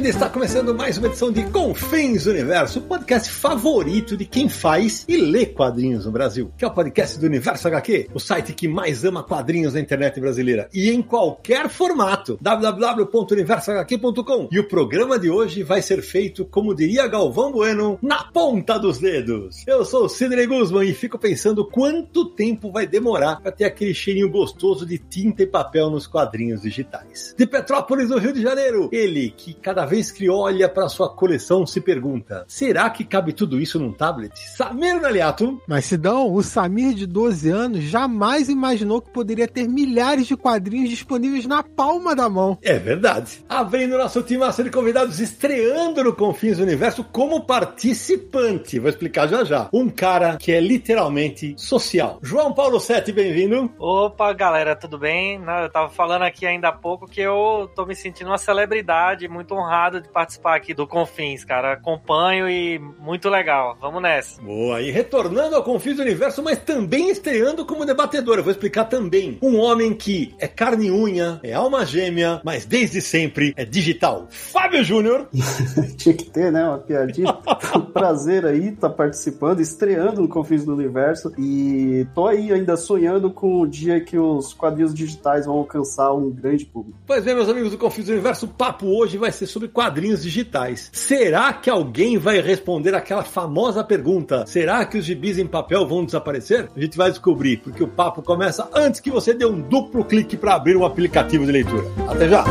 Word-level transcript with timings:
Bem-vindo! 0.00 0.08
Está 0.08 0.28
começando 0.28 0.74
mais 0.74 0.98
uma 0.98 1.06
edição 1.06 1.30
de 1.30 1.44
Confins 1.44 2.26
Universo, 2.26 2.80
o 2.80 2.82
podcast 2.82 3.30
favorito 3.30 4.16
de 4.16 4.24
quem 4.24 4.48
faz 4.48 5.04
e 5.06 5.16
lê 5.16 5.46
quadrinhos 5.46 6.06
no 6.06 6.12
Brasil, 6.12 6.52
que 6.56 6.64
é 6.64 6.68
o 6.68 6.70
podcast 6.70 7.18
do 7.18 7.26
Universo 7.26 7.68
HQ, 7.68 8.10
o 8.12 8.18
site 8.18 8.52
que 8.52 8.66
mais 8.66 9.04
ama 9.04 9.22
quadrinhos 9.22 9.74
na 9.74 9.80
internet 9.80 10.20
brasileira 10.20 10.68
e 10.74 10.90
em 10.90 11.02
qualquer 11.02 11.68
formato. 11.68 12.38
www.universohq.com. 12.40 14.48
E 14.50 14.58
o 14.58 14.68
programa 14.68 15.18
de 15.18 15.30
hoje 15.30 15.62
vai 15.62 15.82
ser 15.82 16.02
feito, 16.02 16.44
como 16.44 16.74
diria 16.74 17.06
Galvão 17.06 17.52
Bueno, 17.52 17.98
na 18.02 18.24
ponta 18.24 18.78
dos 18.78 18.98
dedos. 18.98 19.64
Eu 19.66 19.84
sou 19.84 20.04
o 20.04 20.08
Sidney 20.08 20.46
Guzman 20.46 20.88
e 20.88 20.94
fico 20.94 21.18
pensando 21.18 21.66
quanto 21.66 22.24
tempo 22.24 22.72
vai 22.72 22.86
demorar 22.86 23.40
para 23.40 23.52
ter 23.52 23.64
aquele 23.64 23.94
cheirinho 23.94 24.30
gostoso 24.30 24.86
de 24.86 24.98
tinta 24.98 25.42
e 25.42 25.46
papel 25.46 25.90
nos 25.90 26.06
quadrinhos 26.06 26.62
digitais. 26.62 27.34
De 27.36 27.46
Petrópolis, 27.46 28.08
no 28.08 28.18
Rio 28.18 28.32
de 28.32 28.42
Janeiro, 28.42 28.88
ele 28.92 29.30
que 29.30 29.54
cada 29.54 29.84
vez 29.90 30.12
que 30.12 30.30
olha 30.30 30.68
para 30.68 30.88
sua 30.88 31.08
coleção 31.08 31.66
se 31.66 31.80
pergunta: 31.80 32.44
será 32.46 32.88
que 32.88 33.04
cabe 33.04 33.32
tudo 33.32 33.60
isso 33.60 33.78
num 33.78 33.92
tablet? 33.92 34.32
Samir 34.56 35.00
Naliato. 35.00 35.60
Mas 35.66 35.86
Sidão, 35.86 36.32
o 36.32 36.42
Samir 36.42 36.94
de 36.94 37.06
12 37.06 37.50
anos 37.50 37.82
jamais 37.82 38.48
imaginou 38.48 39.02
que 39.02 39.10
poderia 39.10 39.48
ter 39.48 39.68
milhares 39.68 40.28
de 40.28 40.36
quadrinhos 40.36 40.88
disponíveis 40.88 41.44
na 41.44 41.64
palma 41.64 42.14
da 42.14 42.28
mão. 42.28 42.56
É 42.62 42.78
verdade. 42.78 43.44
Abrindo 43.48 43.98
nosso 43.98 44.22
time 44.22 44.44
de 44.62 44.70
convidados, 44.70 45.18
estreando 45.18 46.04
no 46.04 46.14
Confins 46.14 46.58
do 46.58 46.62
Universo 46.62 47.02
como 47.02 47.44
participante. 47.44 48.78
Vou 48.78 48.88
explicar 48.88 49.26
já 49.26 49.42
já. 49.42 49.68
Um 49.72 49.88
cara 49.88 50.36
que 50.36 50.52
é 50.52 50.60
literalmente 50.60 51.54
social. 51.58 52.20
João 52.22 52.52
Paulo 52.52 52.78
Sete, 52.78 53.10
bem-vindo. 53.10 53.72
Opa, 53.78 54.32
galera, 54.32 54.76
tudo 54.76 54.98
bem? 54.98 55.40
Eu 55.62 55.70
tava 55.70 55.88
falando 55.88 56.22
aqui 56.22 56.46
ainda 56.46 56.68
há 56.68 56.72
pouco 56.72 57.08
que 57.08 57.20
eu 57.20 57.68
tô 57.74 57.84
me 57.84 57.96
sentindo 57.96 58.28
uma 58.28 58.38
celebridade 58.38 59.26
muito 59.26 59.54
honrado 59.54 59.79
de 59.88 60.08
participar 60.08 60.56
aqui 60.56 60.74
do 60.74 60.86
Confins, 60.86 61.44
cara. 61.44 61.72
Acompanho 61.72 62.48
e 62.50 62.78
muito 62.78 63.30
legal. 63.30 63.78
Vamos 63.80 64.02
nessa. 64.02 64.42
Boa. 64.42 64.82
E 64.82 64.90
retornando 64.90 65.56
ao 65.56 65.62
Confins 65.62 65.96
do 65.96 66.02
Universo, 66.02 66.42
mas 66.42 66.58
também 66.58 67.08
estreando 67.08 67.64
como 67.64 67.86
debatedor. 67.86 68.36
Eu 68.36 68.42
vou 68.42 68.50
explicar 68.50 68.84
também. 68.84 69.38
Um 69.40 69.56
homem 69.58 69.94
que 69.94 70.34
é 70.38 70.46
carne 70.46 70.88
e 70.88 70.90
unha, 70.90 71.40
é 71.42 71.52
alma 71.52 71.86
gêmea, 71.86 72.40
mas 72.44 72.66
desde 72.66 73.00
sempre 73.00 73.54
é 73.56 73.64
digital. 73.64 74.26
Fábio 74.28 74.84
Júnior. 74.84 75.28
Tinha 75.96 76.14
que 76.14 76.24
ter, 76.24 76.52
né? 76.52 76.64
Uma 76.64 76.78
piadinha. 76.78 77.30
um 77.76 77.80
prazer 77.80 78.44
aí 78.44 78.68
estar 78.68 78.88
tá 78.88 78.94
participando, 78.94 79.60
estreando 79.60 80.20
no 80.20 80.28
Confins 80.28 80.64
do 80.64 80.74
Universo. 80.74 81.32
E 81.38 82.06
tô 82.14 82.26
aí 82.26 82.52
ainda 82.52 82.76
sonhando 82.76 83.30
com 83.30 83.60
o 83.60 83.66
dia 83.66 84.00
que 84.00 84.18
os 84.18 84.52
quadrinhos 84.52 84.92
digitais 84.92 85.46
vão 85.46 85.56
alcançar 85.56 86.12
um 86.12 86.30
grande 86.30 86.64
público. 86.66 86.98
Pois 87.06 87.26
é, 87.26 87.34
meus 87.34 87.48
amigos 87.48 87.70
do 87.70 87.78
Confins 87.78 88.06
do 88.06 88.12
Universo, 88.12 88.46
o 88.46 88.48
papo 88.48 88.86
hoje 88.86 89.16
vai 89.16 89.32
ser 89.32 89.46
sobre 89.46 89.68
quadrinhos 89.72 90.22
digitais. 90.22 90.90
Será 90.92 91.52
que 91.52 91.70
alguém 91.70 92.18
vai 92.18 92.40
responder 92.40 92.94
aquela 92.94 93.24
famosa 93.24 93.82
pergunta? 93.82 94.44
Será 94.46 94.84
que 94.84 94.98
os 94.98 95.04
gibis 95.04 95.38
em 95.38 95.46
papel 95.46 95.86
vão 95.86 96.04
desaparecer? 96.04 96.68
A 96.74 96.80
gente 96.80 96.96
vai 96.96 97.10
descobrir, 97.10 97.58
porque 97.58 97.82
o 97.82 97.88
papo 97.88 98.22
começa 98.22 98.68
antes 98.74 99.00
que 99.00 99.10
você 99.10 99.32
dê 99.32 99.46
um 99.46 99.60
duplo 99.60 100.04
clique 100.04 100.36
para 100.36 100.54
abrir 100.54 100.76
um 100.76 100.84
aplicativo 100.84 101.46
de 101.46 101.52
leitura. 101.52 101.84
Até 102.08 102.28
já! 102.28 102.44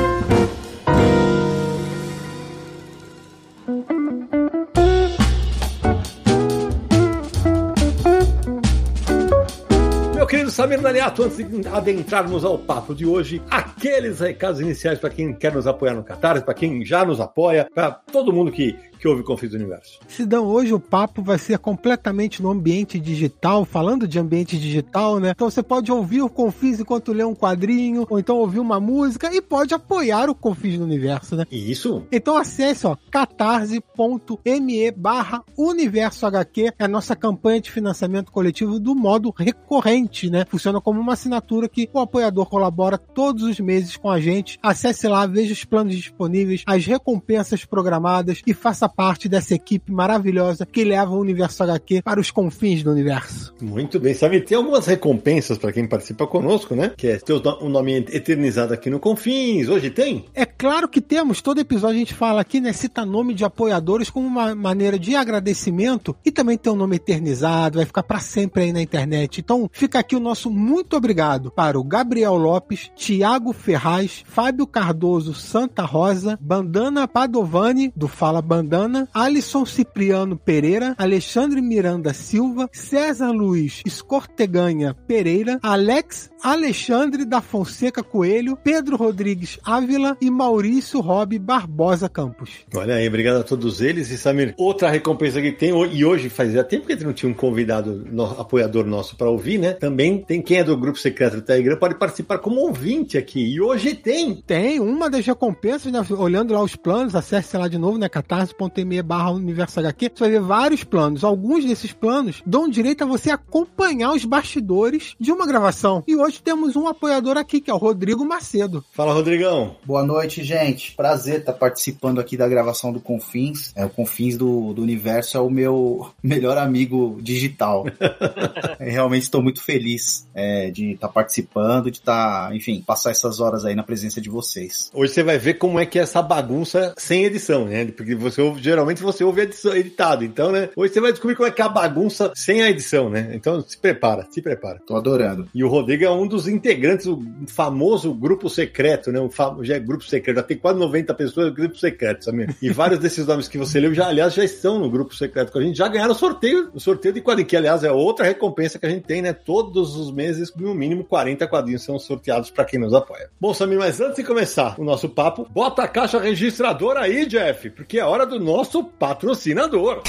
Querido 10.29 10.51
Samir 10.51 10.79
Naliato, 10.79 11.23
antes 11.23 11.37
de 11.37 11.67
adentrarmos 11.67 12.45
ao 12.45 12.59
papo 12.59 12.93
de 12.93 13.03
hoje, 13.03 13.41
aqueles 13.49 14.19
recados 14.19 14.61
iniciais 14.61 14.99
para 14.99 15.09
quem 15.09 15.33
quer 15.33 15.51
nos 15.51 15.65
apoiar 15.65 15.95
no 15.95 16.03
Catarse, 16.03 16.45
para 16.45 16.53
quem 16.53 16.85
já 16.85 17.03
nos 17.03 17.19
apoia, 17.19 17.67
para 17.73 17.89
todo 17.89 18.31
mundo 18.31 18.51
que 18.51 18.77
que 18.99 19.07
houve 19.07 19.23
Confins 19.23 19.51
do 19.51 19.55
Universo. 19.55 19.99
Sidão, 20.07 20.45
hoje 20.45 20.73
o 20.73 20.79
papo 20.79 21.21
vai 21.21 21.37
ser 21.37 21.57
completamente 21.57 22.43
no 22.43 22.49
ambiente 22.49 22.99
digital, 22.99 23.63
falando 23.63 24.07
de 24.07 24.19
ambiente 24.19 24.59
digital, 24.59 25.19
né? 25.19 25.31
Então 25.31 25.49
você 25.49 25.63
pode 25.63 25.91
ouvir 25.91 26.21
o 26.21 26.29
Confins 26.29 26.79
enquanto 26.79 27.13
lê 27.13 27.23
um 27.23 27.33
quadrinho, 27.33 28.05
ou 28.09 28.19
então 28.19 28.37
ouvir 28.37 28.59
uma 28.59 28.79
música 28.79 29.33
e 29.33 29.41
pode 29.41 29.73
apoiar 29.73 30.29
o 30.29 30.35
Confins 30.35 30.77
do 30.77 30.83
Universo, 30.83 31.35
né? 31.35 31.45
Isso. 31.49 32.03
Então 32.11 32.35
acesse, 32.35 32.85
ó, 32.85 32.97
catarse.me 33.09 34.91
barra 34.91 35.43
Universo 35.57 36.25
HQ, 36.25 36.73
é 36.77 36.83
a 36.83 36.87
nossa 36.87 37.15
campanha 37.15 37.61
de 37.61 37.71
financiamento 37.71 38.31
coletivo 38.31 38.79
do 38.79 38.93
modo 38.93 39.33
recorrente, 39.37 40.29
né? 40.29 40.45
Funciona 40.49 40.81
como 40.81 40.99
uma 40.99 41.13
assinatura 41.13 41.69
que 41.69 41.89
o 41.93 41.99
apoiador 41.99 42.45
colabora 42.47 42.97
todos 42.97 43.43
os 43.43 43.59
meses 43.59 43.95
com 43.95 44.09
a 44.09 44.19
gente. 44.19 44.59
Acesse 44.61 45.07
lá, 45.07 45.25
veja 45.25 45.53
os 45.53 45.63
planos 45.63 45.95
disponíveis, 45.95 46.63
as 46.65 46.85
recompensas 46.85 47.63
programadas 47.63 48.41
e 48.45 48.53
faça 48.53 48.88
parte 48.89 49.29
dessa 49.29 49.53
equipe 49.53 49.91
maravilhosa 49.91 50.65
que 50.65 50.83
leva 50.83 51.11
o 51.11 51.19
universo 51.19 51.63
HQ 51.63 52.01
para 52.01 52.19
os 52.19 52.31
confins 52.31 52.83
do 52.83 52.91
universo. 52.91 53.53
Muito 53.61 53.99
bem, 53.99 54.13
sabe? 54.13 54.41
Tem 54.41 54.57
algumas 54.57 54.85
recompensas 54.85 55.57
para 55.57 55.71
quem 55.71 55.87
participa 55.87 56.25
conosco, 56.25 56.75
né? 56.75 56.93
Que 56.97 57.07
é 57.07 57.17
ter 57.17 57.33
o 57.33 57.69
nome 57.69 57.97
eternizado 58.11 58.73
aqui 58.73 58.89
no 58.89 58.99
Confins. 58.99 59.67
Hoje 59.67 59.89
tem? 59.89 60.25
É 60.33 60.45
claro 60.45 60.87
que 60.87 61.01
temos. 61.01 61.41
Todo 61.41 61.59
episódio 61.59 61.95
a 61.95 61.99
gente 61.99 62.13
fala 62.13 62.41
aqui, 62.41 62.59
né? 62.59 62.73
Cita 62.73 63.05
nome 63.05 63.33
de 63.33 63.43
apoiadores 63.43 64.09
como 64.09 64.27
uma 64.27 64.55
maneira 64.55 64.97
de 64.97 65.15
agradecimento 65.15 66.15
e 66.25 66.31
também 66.31 66.57
tem 66.57 66.71
um 66.71 66.75
nome 66.75 66.95
eternizado, 66.95 67.77
vai 67.77 67.85
ficar 67.85 68.03
para 68.03 68.19
sempre 68.19 68.63
aí 68.63 68.73
na 68.73 68.81
internet. 68.81 69.39
Então 69.39 69.69
fica 69.71 69.99
aqui 69.99 70.15
o 70.15 70.19
nosso 70.19 70.49
muito 70.49 70.95
obrigado 70.95 71.51
para 71.51 71.79
o 71.79 71.83
Gabriel 71.83 72.35
Lopes, 72.35 72.91
Tiago 72.95 73.51
Ferraz, 73.53 74.23
Fábio 74.25 74.65
Cardoso 74.65 75.33
Santa 75.33 75.83
Rosa, 75.83 76.37
Bandana 76.41 77.07
Padovani, 77.07 77.91
do 77.95 78.07
Fala 78.07 78.41
Bandana 78.41 78.78
Santana, 78.79 79.09
Alisson 79.13 79.65
Cipriano 79.65 80.37
Pereira, 80.37 80.95
Alexandre 80.97 81.61
Miranda 81.61 82.13
Silva, 82.13 82.69
César 82.71 83.31
Luiz 83.31 83.81
Escorteganha 83.85 84.95
Pereira, 85.05 85.59
Alex 85.61 86.29
Alexandre 86.41 87.25
da 87.25 87.41
Fonseca 87.41 88.01
Coelho, 88.01 88.55
Pedro 88.55 88.95
Rodrigues 88.95 89.59
Ávila 89.65 90.15
e 90.21 90.31
Maurício 90.31 91.01
Rob 91.01 91.37
Barbosa 91.37 92.07
Campos. 92.07 92.51
Olha 92.73 92.95
aí, 92.95 93.07
obrigado 93.09 93.41
a 93.41 93.43
todos 93.43 93.81
eles. 93.81 94.09
E 94.09 94.17
Samir, 94.17 94.53
outra 94.57 94.89
recompensa 94.89 95.41
que 95.41 95.51
tem, 95.51 95.71
e 95.91 96.05
hoje 96.05 96.29
fazia 96.29 96.63
tempo 96.63 96.85
que 96.85 96.93
a 96.93 96.95
gente 96.95 97.05
não 97.05 97.11
tinha 97.11 97.29
um 97.29 97.35
convidado, 97.35 98.05
no, 98.09 98.23
apoiador 98.23 98.85
nosso 98.85 99.17
para 99.17 99.29
ouvir, 99.29 99.57
né? 99.57 99.73
Também 99.73 100.23
tem 100.23 100.41
quem 100.41 100.59
é 100.59 100.63
do 100.63 100.77
grupo 100.77 100.97
secreto 100.97 101.35
do 101.35 101.41
Telegram, 101.41 101.75
pode 101.75 101.95
participar 101.95 102.37
como 102.37 102.61
ouvinte 102.61 103.17
aqui. 103.17 103.41
E 103.41 103.59
hoje 103.59 103.93
tem. 103.93 104.35
Tem, 104.35 104.79
uma 104.79 105.09
das 105.09 105.25
recompensas, 105.25 105.91
né? 105.91 106.01
olhando 106.11 106.53
lá 106.53 106.63
os 106.63 106.77
planos, 106.77 107.15
acesse 107.15 107.57
lá 107.57 107.67
de 107.67 107.77
novo, 107.77 107.97
né? 107.97 108.07
catarse.com 108.07 108.68
apoia.me 108.69 109.01
barra 109.01 109.31
universo 109.31 109.79
HQ, 109.79 110.11
você 110.13 110.23
vai 110.23 110.29
ver 110.29 110.41
vários 110.41 110.83
planos. 110.83 111.23
Alguns 111.23 111.65
desses 111.65 111.91
planos 111.91 112.41
dão 112.45 112.69
direito 112.69 113.03
a 113.03 113.07
você 113.07 113.31
acompanhar 113.31 114.13
os 114.13 114.23
bastidores 114.23 115.15
de 115.19 115.31
uma 115.31 115.45
gravação. 115.45 116.03
E 116.07 116.15
hoje 116.15 116.41
temos 116.41 116.75
um 116.75 116.87
apoiador 116.87 117.37
aqui, 117.37 117.59
que 117.59 117.71
é 117.71 117.73
o 117.73 117.77
Rodrigo 117.77 118.23
Macedo. 118.23 118.83
Fala, 118.91 119.13
Rodrigão. 119.13 119.75
Boa 119.85 120.03
noite, 120.03 120.43
gente. 120.43 120.95
Prazer 120.95 121.39
estar 121.39 121.53
participando 121.53 122.19
aqui 122.19 122.37
da 122.37 122.47
gravação 122.47 122.93
do 122.93 122.99
Confins. 122.99 123.71
É, 123.75 123.83
o 123.85 123.89
Confins 123.89 124.37
do, 124.37 124.73
do 124.73 124.81
Universo 124.81 125.37
é 125.37 125.41
o 125.41 125.49
meu 125.49 126.09
melhor 126.23 126.57
amigo 126.57 127.17
digital. 127.21 127.85
Realmente 128.79 129.23
estou 129.23 129.41
muito 129.41 129.63
feliz 129.63 130.27
é, 130.33 130.69
de 130.69 130.91
estar 130.91 131.09
participando, 131.09 131.89
de 131.89 131.97
estar, 131.97 132.55
enfim, 132.55 132.83
passar 132.85 133.11
essas 133.11 133.39
horas 133.39 133.65
aí 133.65 133.75
na 133.75 133.83
presença 133.83 134.21
de 134.21 134.29
vocês. 134.29 134.91
Hoje 134.93 135.13
você 135.13 135.23
vai 135.23 135.37
ver 135.37 135.55
como 135.55 135.79
é 135.79 135.85
que 135.85 135.97
é 135.97 136.03
essa 136.03 136.21
bagunça 136.21 136.93
sem 136.97 137.23
edição, 137.25 137.65
né? 137.65 137.85
Porque 137.85 138.15
você 138.15 138.41
geralmente 138.61 139.01
você 139.01 139.23
ouve 139.23 139.41
edição, 139.41 139.75
editado. 139.75 140.23
Então, 140.23 140.51
né? 140.51 140.69
Hoje 140.75 140.93
você 140.93 141.01
vai 141.01 141.11
descobrir 141.11 141.35
como 141.35 141.47
é 141.47 141.51
que 141.51 141.61
é 141.61 141.65
a 141.65 141.69
bagunça 141.69 142.31
sem 142.35 142.61
a 142.61 142.69
edição, 142.69 143.09
né? 143.09 143.31
Então 143.33 143.61
se 143.61 143.77
prepara, 143.77 144.27
se 144.29 144.41
prepara. 144.41 144.79
Tô 144.85 144.95
adorando. 144.95 145.47
E 145.53 145.63
o 145.63 145.69
Rodrigo 145.69 146.03
é 146.03 146.09
um 146.09 146.27
dos 146.27 146.47
integrantes 146.47 147.05
do 147.05 147.21
famoso 147.47 148.13
grupo 148.13 148.49
secreto, 148.49 149.11
né? 149.11 149.19
O 149.19 149.29
fam... 149.29 149.57
Já 149.63 149.75
é 149.75 149.79
grupo 149.79 150.03
secreto, 150.03 150.37
já 150.37 150.43
tem 150.43 150.57
quase 150.57 150.79
90 150.79 151.13
pessoas 151.13 151.47
no 151.47 151.53
grupo 151.53 151.77
secreto, 151.77 152.25
sabe? 152.25 152.47
E 152.61 152.69
vários 152.69 152.99
desses 152.99 153.25
nomes 153.25 153.47
que 153.47 153.57
você 153.57 153.79
leu, 153.79 153.93
já, 153.93 154.07
aliás, 154.07 154.33
já 154.33 154.43
estão 154.43 154.79
no 154.79 154.89
grupo 154.89 155.15
secreto 155.15 155.51
com 155.51 155.59
a 155.59 155.61
gente, 155.61 155.77
já 155.77 155.87
ganharam 155.87 156.11
o 156.11 156.15
sorteio, 156.15 156.69
o 156.73 156.79
sorteio 156.79 157.13
de 157.13 157.21
quadrinhos, 157.21 157.49
que 157.49 157.57
aliás 157.57 157.83
é 157.83 157.91
outra 157.91 158.25
recompensa 158.25 158.79
que 158.79 158.85
a 158.85 158.89
gente 158.89 159.03
tem, 159.03 159.21
né? 159.21 159.33
Todos 159.33 159.95
os 159.95 160.11
meses, 160.11 160.53
no 160.55 160.73
mínimo 160.73 161.03
40 161.03 161.47
quadrinhos 161.47 161.83
são 161.83 161.97
sorteados 161.99 162.49
para 162.51 162.65
quem 162.65 162.79
nos 162.79 162.93
apoia. 162.93 163.29
Bom, 163.39 163.53
Samir, 163.53 163.79
mas 163.79 163.99
antes 163.99 164.17
de 164.17 164.23
começar 164.23 164.75
o 164.77 164.83
nosso 164.83 165.09
papo, 165.09 165.47
bota 165.49 165.83
a 165.83 165.87
caixa 165.87 166.19
registradora 166.19 167.01
aí, 167.01 167.25
Jeff, 167.25 167.69
porque 167.71 167.99
é 167.99 168.03
hora 168.03 168.25
do 168.25 168.39
nosso 168.49 168.83
patrocinador. 168.83 170.01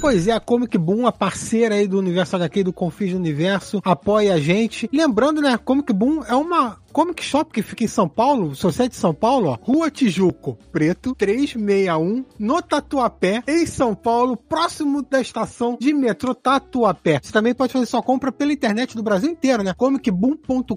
Pois 0.00 0.26
é, 0.26 0.32
a 0.32 0.40
Comic 0.40 0.76
Boom, 0.76 1.06
a 1.06 1.12
parceira 1.12 1.76
aí 1.76 1.86
do 1.86 1.98
Universo 1.98 2.34
HQ 2.34 2.64
do 2.64 2.72
Confis 2.72 3.12
do 3.12 3.16
Universo, 3.16 3.80
apoia 3.84 4.34
a 4.34 4.40
gente. 4.40 4.90
Lembrando, 4.92 5.40
né, 5.40 5.56
Comic 5.56 5.92
Boom 5.92 6.24
é 6.24 6.34
uma 6.34 6.78
Comic 6.96 7.22
Shop 7.22 7.52
que 7.52 7.60
fica 7.60 7.84
em 7.84 7.88
São 7.88 8.08
Paulo, 8.08 8.54
Sociedade 8.54 8.94
de 8.94 8.96
São 8.96 9.12
Paulo, 9.12 9.48
ó, 9.48 9.58
Rua 9.60 9.90
Tijuco, 9.90 10.56
Preto, 10.72 11.14
361, 11.14 12.24
no 12.38 12.62
Tatuapé, 12.62 13.42
em 13.46 13.66
São 13.66 13.94
Paulo, 13.94 14.34
próximo 14.34 15.02
da 15.02 15.20
estação 15.20 15.76
de 15.78 15.92
metrô 15.92 16.34
Tatuapé. 16.34 17.20
Você 17.22 17.30
também 17.30 17.54
pode 17.54 17.74
fazer 17.74 17.84
sua 17.84 18.02
compra 18.02 18.32
pela 18.32 18.50
internet 18.50 18.96
do 18.96 19.02
Brasil 19.02 19.30
inteiro, 19.30 19.62
né? 19.62 19.74
comicboom.com.br. 19.76 20.74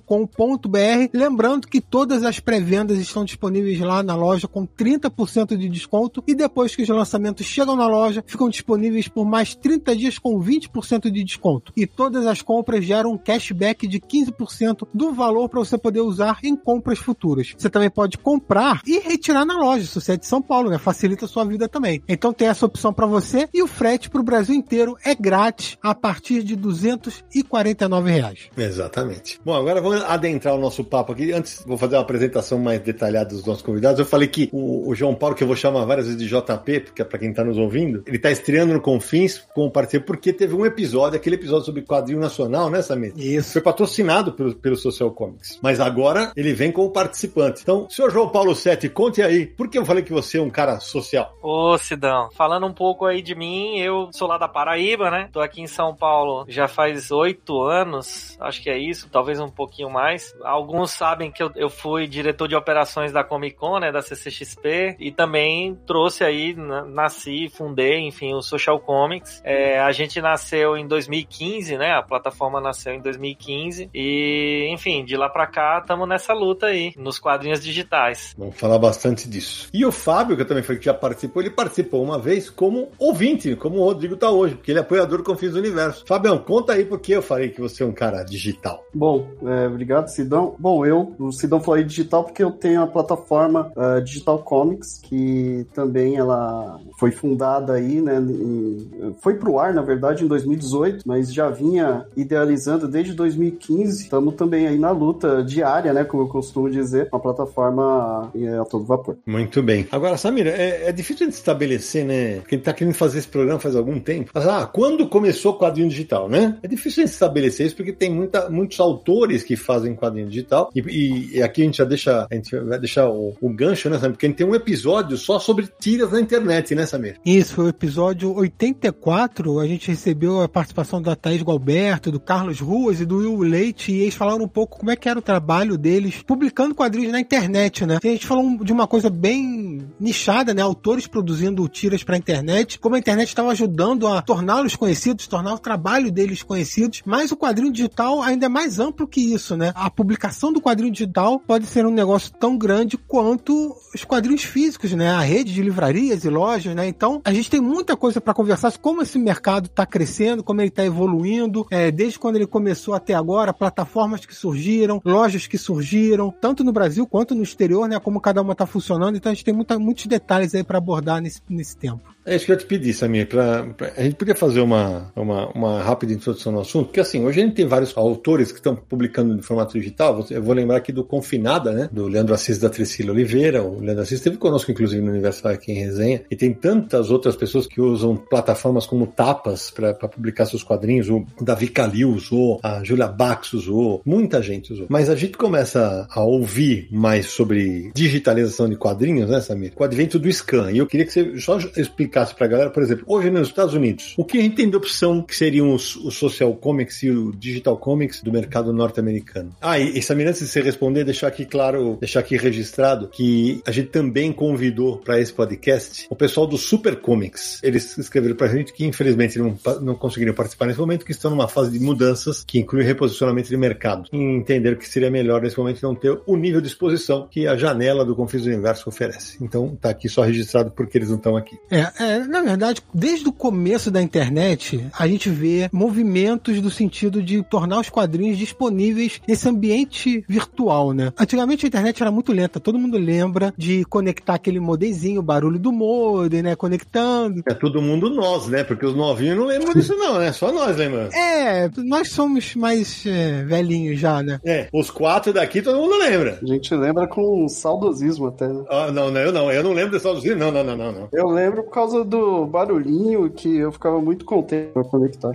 Lembrando 1.13 1.69
que 1.69 1.79
todas 1.79 2.25
as 2.25 2.37
pré-vendas 2.37 2.97
estão 2.97 3.23
disponíveis 3.23 3.79
lá 3.79 4.03
na 4.03 4.13
loja 4.13 4.45
com 4.45 4.67
30% 4.67 5.55
de 5.55 5.69
desconto 5.69 6.21
e 6.27 6.35
depois 6.35 6.75
que 6.75 6.81
os 6.83 6.89
lançamentos 6.89 7.45
chegam 7.45 7.77
na 7.77 7.87
loja, 7.87 8.25
ficam 8.27 8.49
disponíveis 8.49 9.07
por 9.07 9.23
mais 9.23 9.55
30 9.55 9.95
dias 9.95 10.19
com 10.19 10.37
20% 10.37 11.09
de 11.09 11.23
desconto. 11.23 11.71
E 11.77 11.87
todas 11.87 12.27
as 12.27 12.41
compras 12.41 12.83
geram 12.83 13.13
um 13.13 13.17
cashback 13.17 13.87
de 13.87 14.01
15% 14.01 14.85
do 14.93 15.13
valor 15.13 15.47
para 15.47 15.59
você 15.59 15.77
poder 15.77 16.01
usar 16.01 16.08
em 16.43 16.55
compras 16.55 16.99
futuras. 16.99 17.53
Você 17.57 17.69
também 17.69 17.89
pode 17.89 18.17
comprar 18.17 18.81
e 18.85 18.99
retirar 18.99 19.45
na 19.45 19.57
loja, 19.57 19.85
se 19.85 19.99
você 19.99 20.13
é 20.13 20.17
de 20.17 20.25
São 20.25 20.41
Paulo, 20.41 20.69
né? 20.69 20.77
Facilita 20.77 21.25
a 21.25 21.27
sua 21.27 21.45
vida 21.45 21.67
também. 21.67 22.01
Então 22.07 22.33
tem 22.33 22.47
essa 22.47 22.65
opção 22.65 22.93
para 22.93 23.05
você 23.05 23.47
e 23.53 23.61
o 23.61 23.67
frete 23.67 24.09
para 24.09 24.21
o 24.21 24.23
Brasil 24.23 24.55
inteiro 24.55 24.97
é 25.03 25.13
grátis 25.13 25.77
a 25.81 25.93
partir 25.93 26.43
de 26.43 26.55
249 26.55 28.11
reais. 28.11 28.49
Exatamente. 28.57 29.39
Bom, 29.43 29.53
agora 29.53 29.81
vamos 29.81 30.01
adentrar 30.03 30.55
o 30.55 30.59
nosso 30.59 30.83
papo 30.83 31.11
aqui. 31.11 31.31
Antes, 31.31 31.63
vou 31.65 31.77
fazer 31.77 31.95
uma 31.95 32.01
apresentação 32.01 32.59
mais 32.59 32.79
detalhada 32.81 33.29
dos 33.29 33.45
nossos 33.45 33.61
convidados. 33.61 33.99
Eu 33.99 34.05
falei 34.05 34.27
que 34.27 34.49
o, 34.51 34.89
o 34.89 34.95
João 34.95 35.15
Paulo, 35.15 35.35
que 35.35 35.43
eu 35.43 35.47
vou 35.47 35.55
chamar 35.55 35.85
várias 35.85 36.07
vezes 36.07 36.19
de 36.19 36.27
JP, 36.27 36.79
porque 36.81 37.01
é 37.01 37.05
para 37.05 37.19
quem 37.19 37.29
está 37.29 37.43
nos 37.43 37.57
ouvindo, 37.57 38.03
ele 38.05 38.17
está 38.17 38.31
estreando 38.31 38.73
no 38.73 38.81
Confins 38.81 39.43
como 39.53 39.71
parceiro, 39.71 40.05
porque 40.05 40.33
teve 40.33 40.53
um 40.53 40.65
episódio, 40.65 41.17
aquele 41.17 41.35
episódio 41.35 41.65
sobre 41.65 41.81
quadrinho 41.81 42.19
nacional, 42.19 42.69
né, 42.69 42.81
Samir? 42.81 43.13
Isso. 43.15 43.53
Foi 43.53 43.61
patrocinado 43.61 44.33
pelo, 44.33 44.55
pelo 44.55 44.75
Social 44.75 45.11
Comics. 45.11 45.59
Mas 45.61 45.79
agora 45.79 45.98
ele 46.35 46.53
vem 46.53 46.71
como 46.71 46.91
participante. 46.91 47.61
Então, 47.61 47.87
senhor 47.89 48.11
João 48.11 48.29
Paulo 48.29 48.55
Sete, 48.55 48.89
conte 48.89 49.21
aí, 49.21 49.45
por 49.45 49.67
que 49.69 49.77
eu 49.77 49.85
falei 49.85 50.03
que 50.03 50.11
você 50.13 50.37
é 50.37 50.41
um 50.41 50.49
cara 50.49 50.79
social? 50.79 51.33
Ô, 51.41 51.77
Sidão, 51.77 52.29
falando 52.35 52.65
um 52.65 52.73
pouco 52.73 53.05
aí 53.05 53.21
de 53.21 53.35
mim, 53.35 53.77
eu 53.79 54.09
sou 54.11 54.27
lá 54.27 54.37
da 54.37 54.47
Paraíba, 54.47 55.09
né? 55.09 55.29
Tô 55.31 55.39
aqui 55.41 55.61
em 55.61 55.67
São 55.67 55.95
Paulo 55.95 56.45
já 56.47 56.67
faz 56.67 57.11
oito 57.11 57.61
anos, 57.63 58.37
acho 58.39 58.61
que 58.61 58.69
é 58.69 58.77
isso, 58.77 59.09
talvez 59.09 59.39
um 59.39 59.49
pouquinho 59.49 59.89
mais. 59.89 60.33
Alguns 60.43 60.91
sabem 60.91 61.31
que 61.31 61.41
eu, 61.41 61.51
eu 61.55 61.69
fui 61.69 62.07
diretor 62.07 62.47
de 62.47 62.55
operações 62.55 63.11
da 63.11 63.23
Comic 63.23 63.55
Con, 63.57 63.79
né? 63.79 63.91
Da 63.91 64.01
CCXP, 64.01 64.95
e 64.99 65.11
também 65.11 65.75
trouxe 65.85 66.23
aí, 66.23 66.53
na- 66.55 66.85
nasci, 66.85 67.49
fundei, 67.49 67.99
enfim, 67.99 68.33
o 68.33 68.41
Social 68.41 68.79
Comics. 68.79 69.41
É, 69.43 69.79
a 69.79 69.91
gente 69.91 70.21
nasceu 70.21 70.77
em 70.77 70.87
2015, 70.87 71.77
né? 71.77 71.91
A 71.93 72.01
plataforma 72.03 72.59
nasceu 72.61 72.93
em 72.93 73.01
2015, 73.01 73.89
e, 73.93 74.67
enfim, 74.71 75.03
de 75.03 75.15
lá 75.17 75.29
pra 75.29 75.47
cá, 75.47 75.81
estamos 75.89 76.07
nessa 76.07 76.33
luta 76.33 76.67
aí, 76.67 76.93
nos 76.95 77.17
quadrinhos 77.17 77.59
digitais. 77.59 78.35
Vamos 78.37 78.55
falar 78.55 78.77
bastante 78.77 79.27
disso. 79.27 79.67
E 79.73 79.83
o 79.83 79.91
Fábio, 79.91 80.35
que 80.35 80.43
eu 80.43 80.47
também 80.47 80.61
falei 80.61 80.77
que 80.77 80.85
já 80.85 80.93
participou, 80.93 81.41
ele 81.41 81.49
participou 81.49 82.03
uma 82.03 82.19
vez 82.19 82.47
como 82.47 82.89
ouvinte, 82.99 83.55
como 83.55 83.79
o 83.79 83.83
Rodrigo 83.83 84.15
tá 84.15 84.29
hoje, 84.29 84.53
porque 84.53 84.71
ele 84.71 84.77
é 84.77 84.83
apoiador 84.83 85.17
do 85.17 85.23
Confins 85.23 85.53
do 85.53 85.57
Universo. 85.57 86.03
Fabião, 86.05 86.37
conta 86.37 86.73
aí 86.73 86.85
por 86.85 86.99
que 86.99 87.13
eu 87.13 87.23
falei 87.23 87.49
que 87.49 87.59
você 87.59 87.81
é 87.81 87.85
um 87.87 87.91
cara 87.91 88.21
digital. 88.23 88.83
Bom, 88.93 89.27
é, 89.43 89.65
obrigado, 89.65 90.09
Sidão. 90.09 90.55
Bom, 90.59 90.85
eu, 90.85 91.15
o 91.17 91.31
Sidão 91.31 91.59
falou 91.59 91.79
aí 91.79 91.83
digital 91.83 92.23
porque 92.23 92.43
eu 92.43 92.51
tenho 92.51 92.83
a 92.83 92.87
plataforma 92.87 93.71
ah, 93.75 93.99
Digital 93.99 94.37
Comics, 94.39 94.99
que 95.01 95.65
também 95.73 96.17
ela 96.17 96.79
foi 96.99 97.09
fundada 97.11 97.73
aí, 97.73 97.99
né? 97.99 98.19
em- 98.19 99.15
foi 99.21 99.35
pro 99.35 99.57
ar, 99.57 99.73
na 99.73 99.81
verdade, 99.81 100.23
em 100.23 100.27
2018, 100.27 101.03
mas 101.07 101.33
já 101.33 101.49
vinha 101.49 102.05
idealizando 102.15 102.87
desde 102.87 103.13
2015. 103.13 104.03
Estamos 104.03 104.35
também 104.35 104.67
aí 104.67 104.77
na 104.77 104.91
luta 104.91 105.43
diária, 105.43 105.68
né? 105.93 106.03
Como 106.03 106.23
eu 106.23 106.27
costumo 106.27 106.69
dizer, 106.69 107.07
uma 107.11 107.19
plataforma 107.19 108.31
é, 108.35 108.57
a 108.57 108.65
todo 108.65 108.83
vapor. 108.85 109.17
Muito 109.25 109.61
bem. 109.61 109.87
Agora, 109.91 110.17
Samira, 110.17 110.49
é, 110.51 110.89
é 110.89 110.91
difícil 110.91 111.27
de 111.27 111.33
estabelecer, 111.33 112.05
né? 112.05 112.35
Porque 112.39 112.55
a 112.55 112.57
gente 112.57 112.65
tá 112.65 112.73
querendo 112.73 112.93
fazer 112.93 113.19
esse 113.19 113.27
programa 113.27 113.59
faz 113.59 113.75
algum 113.75 113.99
tempo. 113.99 114.31
Mas, 114.33 114.47
ah, 114.47 114.65
quando 114.65 115.07
começou 115.07 115.53
o 115.53 115.57
quadrinho 115.57 115.89
digital, 115.89 116.27
né? 116.29 116.57
É 116.63 116.67
difícil 116.67 117.03
de 117.03 117.09
estabelecer 117.09 117.65
isso 117.67 117.75
porque 117.75 117.93
tem 117.93 118.13
muita, 118.13 118.49
muitos 118.49 118.79
autores 118.79 119.43
que 119.43 119.55
fazem 119.55 119.95
quadrinho 119.95 120.27
digital. 120.27 120.69
E, 120.75 120.79
e- 120.79 121.37
e 121.37 121.43
aqui 121.43 121.61
a 121.61 121.65
gente 121.65 121.77
já 121.77 121.85
deixa, 121.85 122.27
a 122.29 122.35
gente 122.35 122.55
vai 122.57 122.79
deixar 122.79 123.09
o, 123.09 123.35
o 123.41 123.49
gancho, 123.49 123.89
né, 123.89 123.97
Samir? 123.97 124.13
Porque 124.13 124.25
a 124.25 124.29
gente 124.29 124.37
tem 124.37 124.47
um 124.47 124.55
episódio 124.55 125.17
só 125.17 125.39
sobre 125.39 125.67
tiras 125.79 126.11
na 126.11 126.19
internet, 126.19 126.73
né, 126.75 126.85
Samir? 126.85 127.17
Isso 127.25 127.53
foi 127.55 127.65
o 127.65 127.69
episódio 127.69 128.33
84. 128.35 129.59
A 129.59 129.67
gente 129.67 129.89
recebeu 129.89 130.41
a 130.41 130.47
participação 130.47 131.01
da 131.01 131.15
Thaís 131.15 131.41
Galberto, 131.43 132.11
do 132.11 132.19
Carlos 132.19 132.59
Ruas 132.59 132.99
e 133.01 133.05
do 133.05 133.17
Will 133.17 133.39
Leite. 133.39 133.91
E 133.91 134.01
eles 134.01 134.15
falaram 134.15 134.43
um 134.43 134.47
pouco 134.47 134.79
como 134.79 134.91
é 134.91 134.95
que 134.95 135.09
era 135.09 135.19
o 135.19 135.21
trabalho 135.21 135.58
deles 135.77 136.21
publicando 136.25 136.75
quadrinhos 136.75 137.11
na 137.11 137.19
internet, 137.19 137.85
né? 137.85 137.99
A 138.03 138.07
gente 138.07 138.25
falou 138.25 138.63
de 138.63 138.71
uma 138.71 138.87
coisa 138.87 139.09
bem 139.09 139.87
nichada, 139.99 140.53
né? 140.53 140.61
Autores 140.61 141.07
produzindo 141.07 141.67
tiras 141.67 142.03
pra 142.03 142.17
internet, 142.17 142.79
como 142.79 142.95
a 142.95 142.99
internet 142.99 143.27
estava 143.27 143.51
ajudando 143.51 144.07
a 144.07 144.21
torná-los 144.21 144.75
conhecidos, 144.75 145.27
tornar 145.27 145.53
o 145.53 145.59
trabalho 145.59 146.11
deles 146.11 146.43
conhecidos. 146.43 147.01
Mas 147.05 147.31
o 147.31 147.37
quadrinho 147.37 147.71
digital 147.71 148.21
ainda 148.21 148.45
é 148.45 148.49
mais 148.49 148.79
amplo 148.79 149.07
que 149.07 149.21
isso, 149.33 149.57
né? 149.57 149.71
A 149.75 149.89
publicação 149.89 150.53
do 150.53 150.61
quadrinho 150.61 150.91
digital 150.91 151.39
pode 151.39 151.65
ser 151.65 151.85
um 151.85 151.91
negócio 151.91 152.31
tão 152.31 152.57
grande 152.57 152.97
quanto 152.97 153.75
os 153.93 154.03
quadrinhos 154.03 154.43
físicos, 154.43 154.93
né? 154.93 155.09
A 155.09 155.21
rede 155.21 155.53
de 155.53 155.61
livrarias 155.61 156.23
e 156.23 156.29
lojas, 156.29 156.73
né? 156.75 156.87
Então, 156.87 157.21
a 157.23 157.33
gente 157.33 157.49
tem 157.49 157.61
muita 157.61 157.95
coisa 157.95 158.21
para 158.21 158.33
conversar 158.33 158.69
como 158.77 159.01
esse 159.01 159.17
mercado 159.17 159.65
está 159.65 159.85
crescendo, 159.85 160.43
como 160.43 160.61
ele 160.61 160.69
está 160.69 160.85
evoluindo, 160.85 161.65
é, 161.71 161.91
desde 161.91 162.19
quando 162.19 162.35
ele 162.35 162.47
começou 162.47 162.93
até 162.93 163.13
agora, 163.13 163.53
plataformas 163.53 164.25
que 164.25 164.35
surgiram, 164.35 165.01
lojas 165.03 165.47
que 165.49 165.57
surgiram, 165.57 166.31
tanto 166.31 166.63
no 166.63 166.71
Brasil 166.71 167.05
quanto 167.07 167.35
no 167.35 167.43
exterior, 167.43 167.87
né? 167.89 167.99
Como 167.99 168.21
cada 168.21 168.41
uma 168.41 168.53
está 168.53 168.65
funcionando. 168.65 169.17
Então, 169.17 169.31
a 169.31 169.35
gente 169.35 169.43
tem 169.43 169.53
muita, 169.53 169.77
muitos 169.77 170.05
detalhes 170.05 170.55
aí 170.55 170.63
para 170.63 170.77
abordar 170.77 171.21
nesse, 171.21 171.41
nesse 171.49 171.75
tempo. 171.75 172.15
É 172.29 172.35
isso 172.35 172.45
que 172.45 172.51
eu 172.51 172.57
te 172.57 172.65
pedir, 172.65 172.93
Samir. 172.93 173.27
Pra, 173.27 173.63
pra- 173.63 173.91
a 173.97 174.03
gente 174.03 174.15
podia 174.15 174.35
fazer 174.35 174.61
uma, 174.61 175.11
uma, 175.15 175.47
uma 175.49 175.81
rápida 175.81 176.13
introdução 176.13 176.51
no 176.51 176.59
assunto, 176.61 176.85
porque 176.87 176.99
assim, 176.99 177.23
hoje 177.25 177.41
a 177.41 177.43
gente 177.43 177.55
tem 177.55 177.65
vários 177.65 177.95
autores 177.97 178.51
que 178.51 178.59
estão 178.59 178.75
publicando 178.75 179.33
em 179.35 179.41
formato 179.41 179.73
digital. 179.77 180.25
Eu 180.29 180.41
vou 180.43 180.53
lembrar 180.53 180.77
aqui 180.77 180.91
do 180.91 181.03
Confinada, 181.03 181.71
né? 181.71 181.89
Do 181.91 182.07
Leandro 182.07 182.33
Assis 182.33 182.59
da 182.59 182.69
Trecília 182.69 183.11
Oliveira. 183.11 183.63
O 183.63 183.79
Leandro 183.79 184.03
Assis 184.03 184.19
esteve 184.19 184.37
conosco, 184.37 184.71
inclusive, 184.71 185.01
no 185.01 185.11
Universal 185.11 185.51
aqui 185.53 185.71
em 185.71 185.75
resenha. 185.75 186.21
E 186.29 186.35
tem 186.35 186.53
tantas 186.53 187.09
outras 187.09 187.35
pessoas 187.35 187.65
que 187.65 187.81
usam 187.81 188.15
plataformas 188.15 188.85
como 188.85 189.07
Tapas 189.07 189.71
para 189.71 189.93
publicar 189.95 190.45
seus 190.45 190.63
quadrinhos. 190.63 191.09
O 191.09 191.25
Davi 191.41 191.67
Calil 191.67 192.11
usou, 192.11 192.59
a 192.61 192.83
Julia 192.83 193.07
Bax 193.07 193.53
usou, 193.53 194.01
muita 194.05 194.41
gente 194.41 194.71
usou. 194.71 194.85
Mas 194.89 195.09
a 195.09 195.15
gente 195.15 195.35
começa 195.37 196.07
a 196.11 196.23
ouvir 196.23 196.87
mais 196.91 197.25
sobre 197.27 197.91
digitalização 197.95 198.69
de 198.69 198.75
quadrinhos, 198.75 199.29
né, 199.29 199.41
Samir? 199.41 199.73
Com 199.73 199.83
o 199.83 199.85
advento 199.87 200.19
do 200.19 200.29
scan. 200.31 200.71
E 200.71 200.77
eu 200.77 200.85
queria 200.85 201.05
que 201.05 201.11
você 201.11 201.37
só 201.39 201.57
explicasse 201.75 202.18
pra 202.25 202.47
galera, 202.47 202.69
por 202.69 202.83
exemplo, 202.83 203.03
hoje 203.07 203.29
nos 203.29 203.47
Estados 203.47 203.73
Unidos, 203.73 204.13
o 204.17 204.25
que 204.25 204.37
a 204.37 204.41
gente 204.41 204.55
tem 204.55 204.69
de 204.69 204.75
opção 204.75 205.21
que 205.21 205.35
seriam 205.35 205.73
os, 205.73 205.95
os 205.95 206.15
social 206.15 206.53
comics 206.55 207.03
e 207.03 207.09
o 207.09 207.31
digital 207.31 207.77
comics 207.77 208.21
do 208.21 208.31
mercado 208.31 208.73
norte-americano? 208.73 209.51
Ah, 209.61 209.79
e, 209.79 209.97
e 209.97 210.01
Samir, 210.01 210.27
antes 210.27 210.41
de 210.41 210.47
você 210.47 210.61
responder, 210.61 211.03
deixar 211.03 211.27
aqui 211.27 211.45
claro, 211.45 211.97
deixar 211.99 212.19
aqui 212.19 212.37
registrado 212.37 213.07
que 213.07 213.61
a 213.65 213.71
gente 213.71 213.89
também 213.89 214.31
convidou 214.31 214.97
para 214.97 215.19
esse 215.19 215.33
podcast 215.33 216.07
o 216.09 216.15
pessoal 216.15 216.47
do 216.47 216.57
Super 216.57 216.97
Comics. 216.97 217.59
Eles 217.63 217.97
escreveram 217.97 218.35
pra 218.35 218.47
gente 218.47 218.73
que 218.73 218.85
infelizmente 218.85 219.37
não, 219.39 219.57
não 219.81 219.95
conseguiram 219.95 220.33
participar 220.33 220.67
nesse 220.67 220.79
momento, 220.79 221.05
que 221.05 221.11
estão 221.11 221.31
numa 221.31 221.47
fase 221.47 221.71
de 221.71 221.79
mudanças 221.79 222.43
que 222.43 222.59
inclui 222.59 222.83
reposicionamento 222.83 223.49
de 223.49 223.57
mercado. 223.57 224.05
E 224.11 224.17
entenderam 224.17 224.77
que 224.77 224.87
seria 224.87 225.11
melhor 225.11 225.41
nesse 225.41 225.57
momento 225.57 225.81
não 225.81 225.95
ter 225.95 226.19
o 226.25 226.35
nível 226.35 226.61
de 226.61 226.67
exposição 226.67 227.27
que 227.29 227.47
a 227.47 227.55
janela 227.55 228.05
do 228.05 228.15
Confis 228.15 228.43
do 228.43 228.47
Universo 228.47 228.89
oferece. 228.89 229.37
Então 229.41 229.77
tá 229.79 229.89
aqui 229.89 230.07
só 230.09 230.21
registrado 230.21 230.71
porque 230.71 230.97
eles 230.97 231.09
não 231.09 231.17
estão 231.17 231.35
aqui. 231.35 231.57
É, 231.69 231.79
É, 231.99 232.08
na 232.27 232.41
verdade, 232.41 232.81
desde 232.93 233.27
o 233.27 233.31
começo 233.31 233.91
da 233.91 234.01
internet, 234.01 234.85
a 234.97 235.07
gente 235.07 235.29
vê 235.29 235.69
movimentos 235.71 236.61
do 236.61 236.69
sentido 236.69 237.21
de 237.21 237.43
tornar 237.43 237.79
os 237.79 237.89
quadrinhos 237.89 238.37
disponíveis 238.37 239.21
nesse 239.27 239.47
ambiente 239.47 240.23
virtual, 240.27 240.93
né? 240.93 241.11
Antigamente 241.19 241.65
a 241.65 241.67
internet 241.67 242.01
era 242.01 242.11
muito 242.11 242.31
lenta, 242.31 242.59
todo 242.59 242.79
mundo 242.79 242.97
lembra 242.97 243.53
de 243.57 243.85
conectar 243.85 244.35
aquele 244.35 244.59
modezinho, 244.59 245.19
o 245.19 245.23
barulho 245.23 245.59
do 245.59 245.71
modem, 245.71 246.41
né? 246.41 246.55
Conectando. 246.55 247.43
É 247.47 247.53
todo 247.53 247.81
mundo 247.81 248.09
nós, 248.09 248.47
né? 248.47 248.63
Porque 248.63 248.85
os 248.85 248.95
novinhos 248.95 249.37
não 249.37 249.45
lembram 249.45 249.73
disso 249.73 249.95
não, 249.95 250.19
né? 250.19 250.31
Só 250.31 250.51
nós 250.51 250.77
lembramos. 250.77 251.13
É, 251.13 251.69
nós 251.77 252.11
somos 252.11 252.55
mais 252.55 253.05
é, 253.05 253.43
velhinhos 253.43 253.99
já, 253.99 254.21
né? 254.21 254.39
É, 254.45 254.67
os 254.73 254.89
quatro 254.89 255.33
daqui 255.33 255.61
todo 255.61 255.77
mundo 255.77 255.97
lembra. 255.97 256.39
A 256.41 256.45
gente 256.45 256.73
lembra 256.75 257.07
com 257.07 257.47
saudosismo 257.47 258.27
até, 258.27 258.47
né? 258.47 258.63
Ah, 258.69 258.91
não, 258.91 259.11
não, 259.11 259.21
eu 259.21 259.31
não, 259.31 259.51
eu 259.51 259.63
não 259.63 259.73
lembro 259.73 259.91
desse 259.91 260.03
saudosismo, 260.03 260.39
não, 260.39 260.51
não, 260.51 260.63
não, 260.63 260.77
não, 260.77 260.91
não. 260.91 261.09
Eu 261.11 261.27
lembro 261.27 261.63
por 261.63 261.71
causa 261.71 261.88
do 262.03 262.45
barulhinho 262.45 263.29
que 263.29 263.57
eu 263.57 263.71
ficava 263.71 264.01
muito 264.01 264.25
contente 264.25 264.71
pra 264.73 264.83
conectar. 264.83 265.31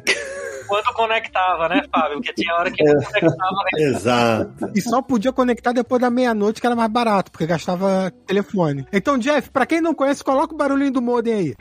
Quando 0.67 0.95
conectava, 0.95 1.69
né, 1.69 1.83
Fábio? 1.91 2.17
Porque 2.17 2.33
tinha 2.33 2.55
hora 2.55 2.71
que 2.71 2.83
não 2.83 2.95
conectava. 2.95 3.53
Né? 3.75 3.83
Exato. 3.85 4.71
E 4.75 4.81
só 4.81 5.03
podia 5.03 5.33
conectar 5.33 5.73
depois 5.73 6.01
da 6.01 6.11
meia-noite, 6.11 6.61
que 6.61 6.67
era 6.67 6.75
mais 6.75 6.91
barato, 6.91 7.31
porque 7.31 7.47
gastava 7.47 8.11
telefone. 8.27 8.87
Então, 8.93 9.19
Jeff, 9.19 9.51
pra 9.51 9.67
quem 9.67 9.81
não 9.81 9.95
conhece, 9.95 10.25
coloca 10.25 10.55
o 10.55 10.57
barulhinho 10.57 10.93
do 10.93 11.03
modem 11.03 11.35
aí. 11.35 11.55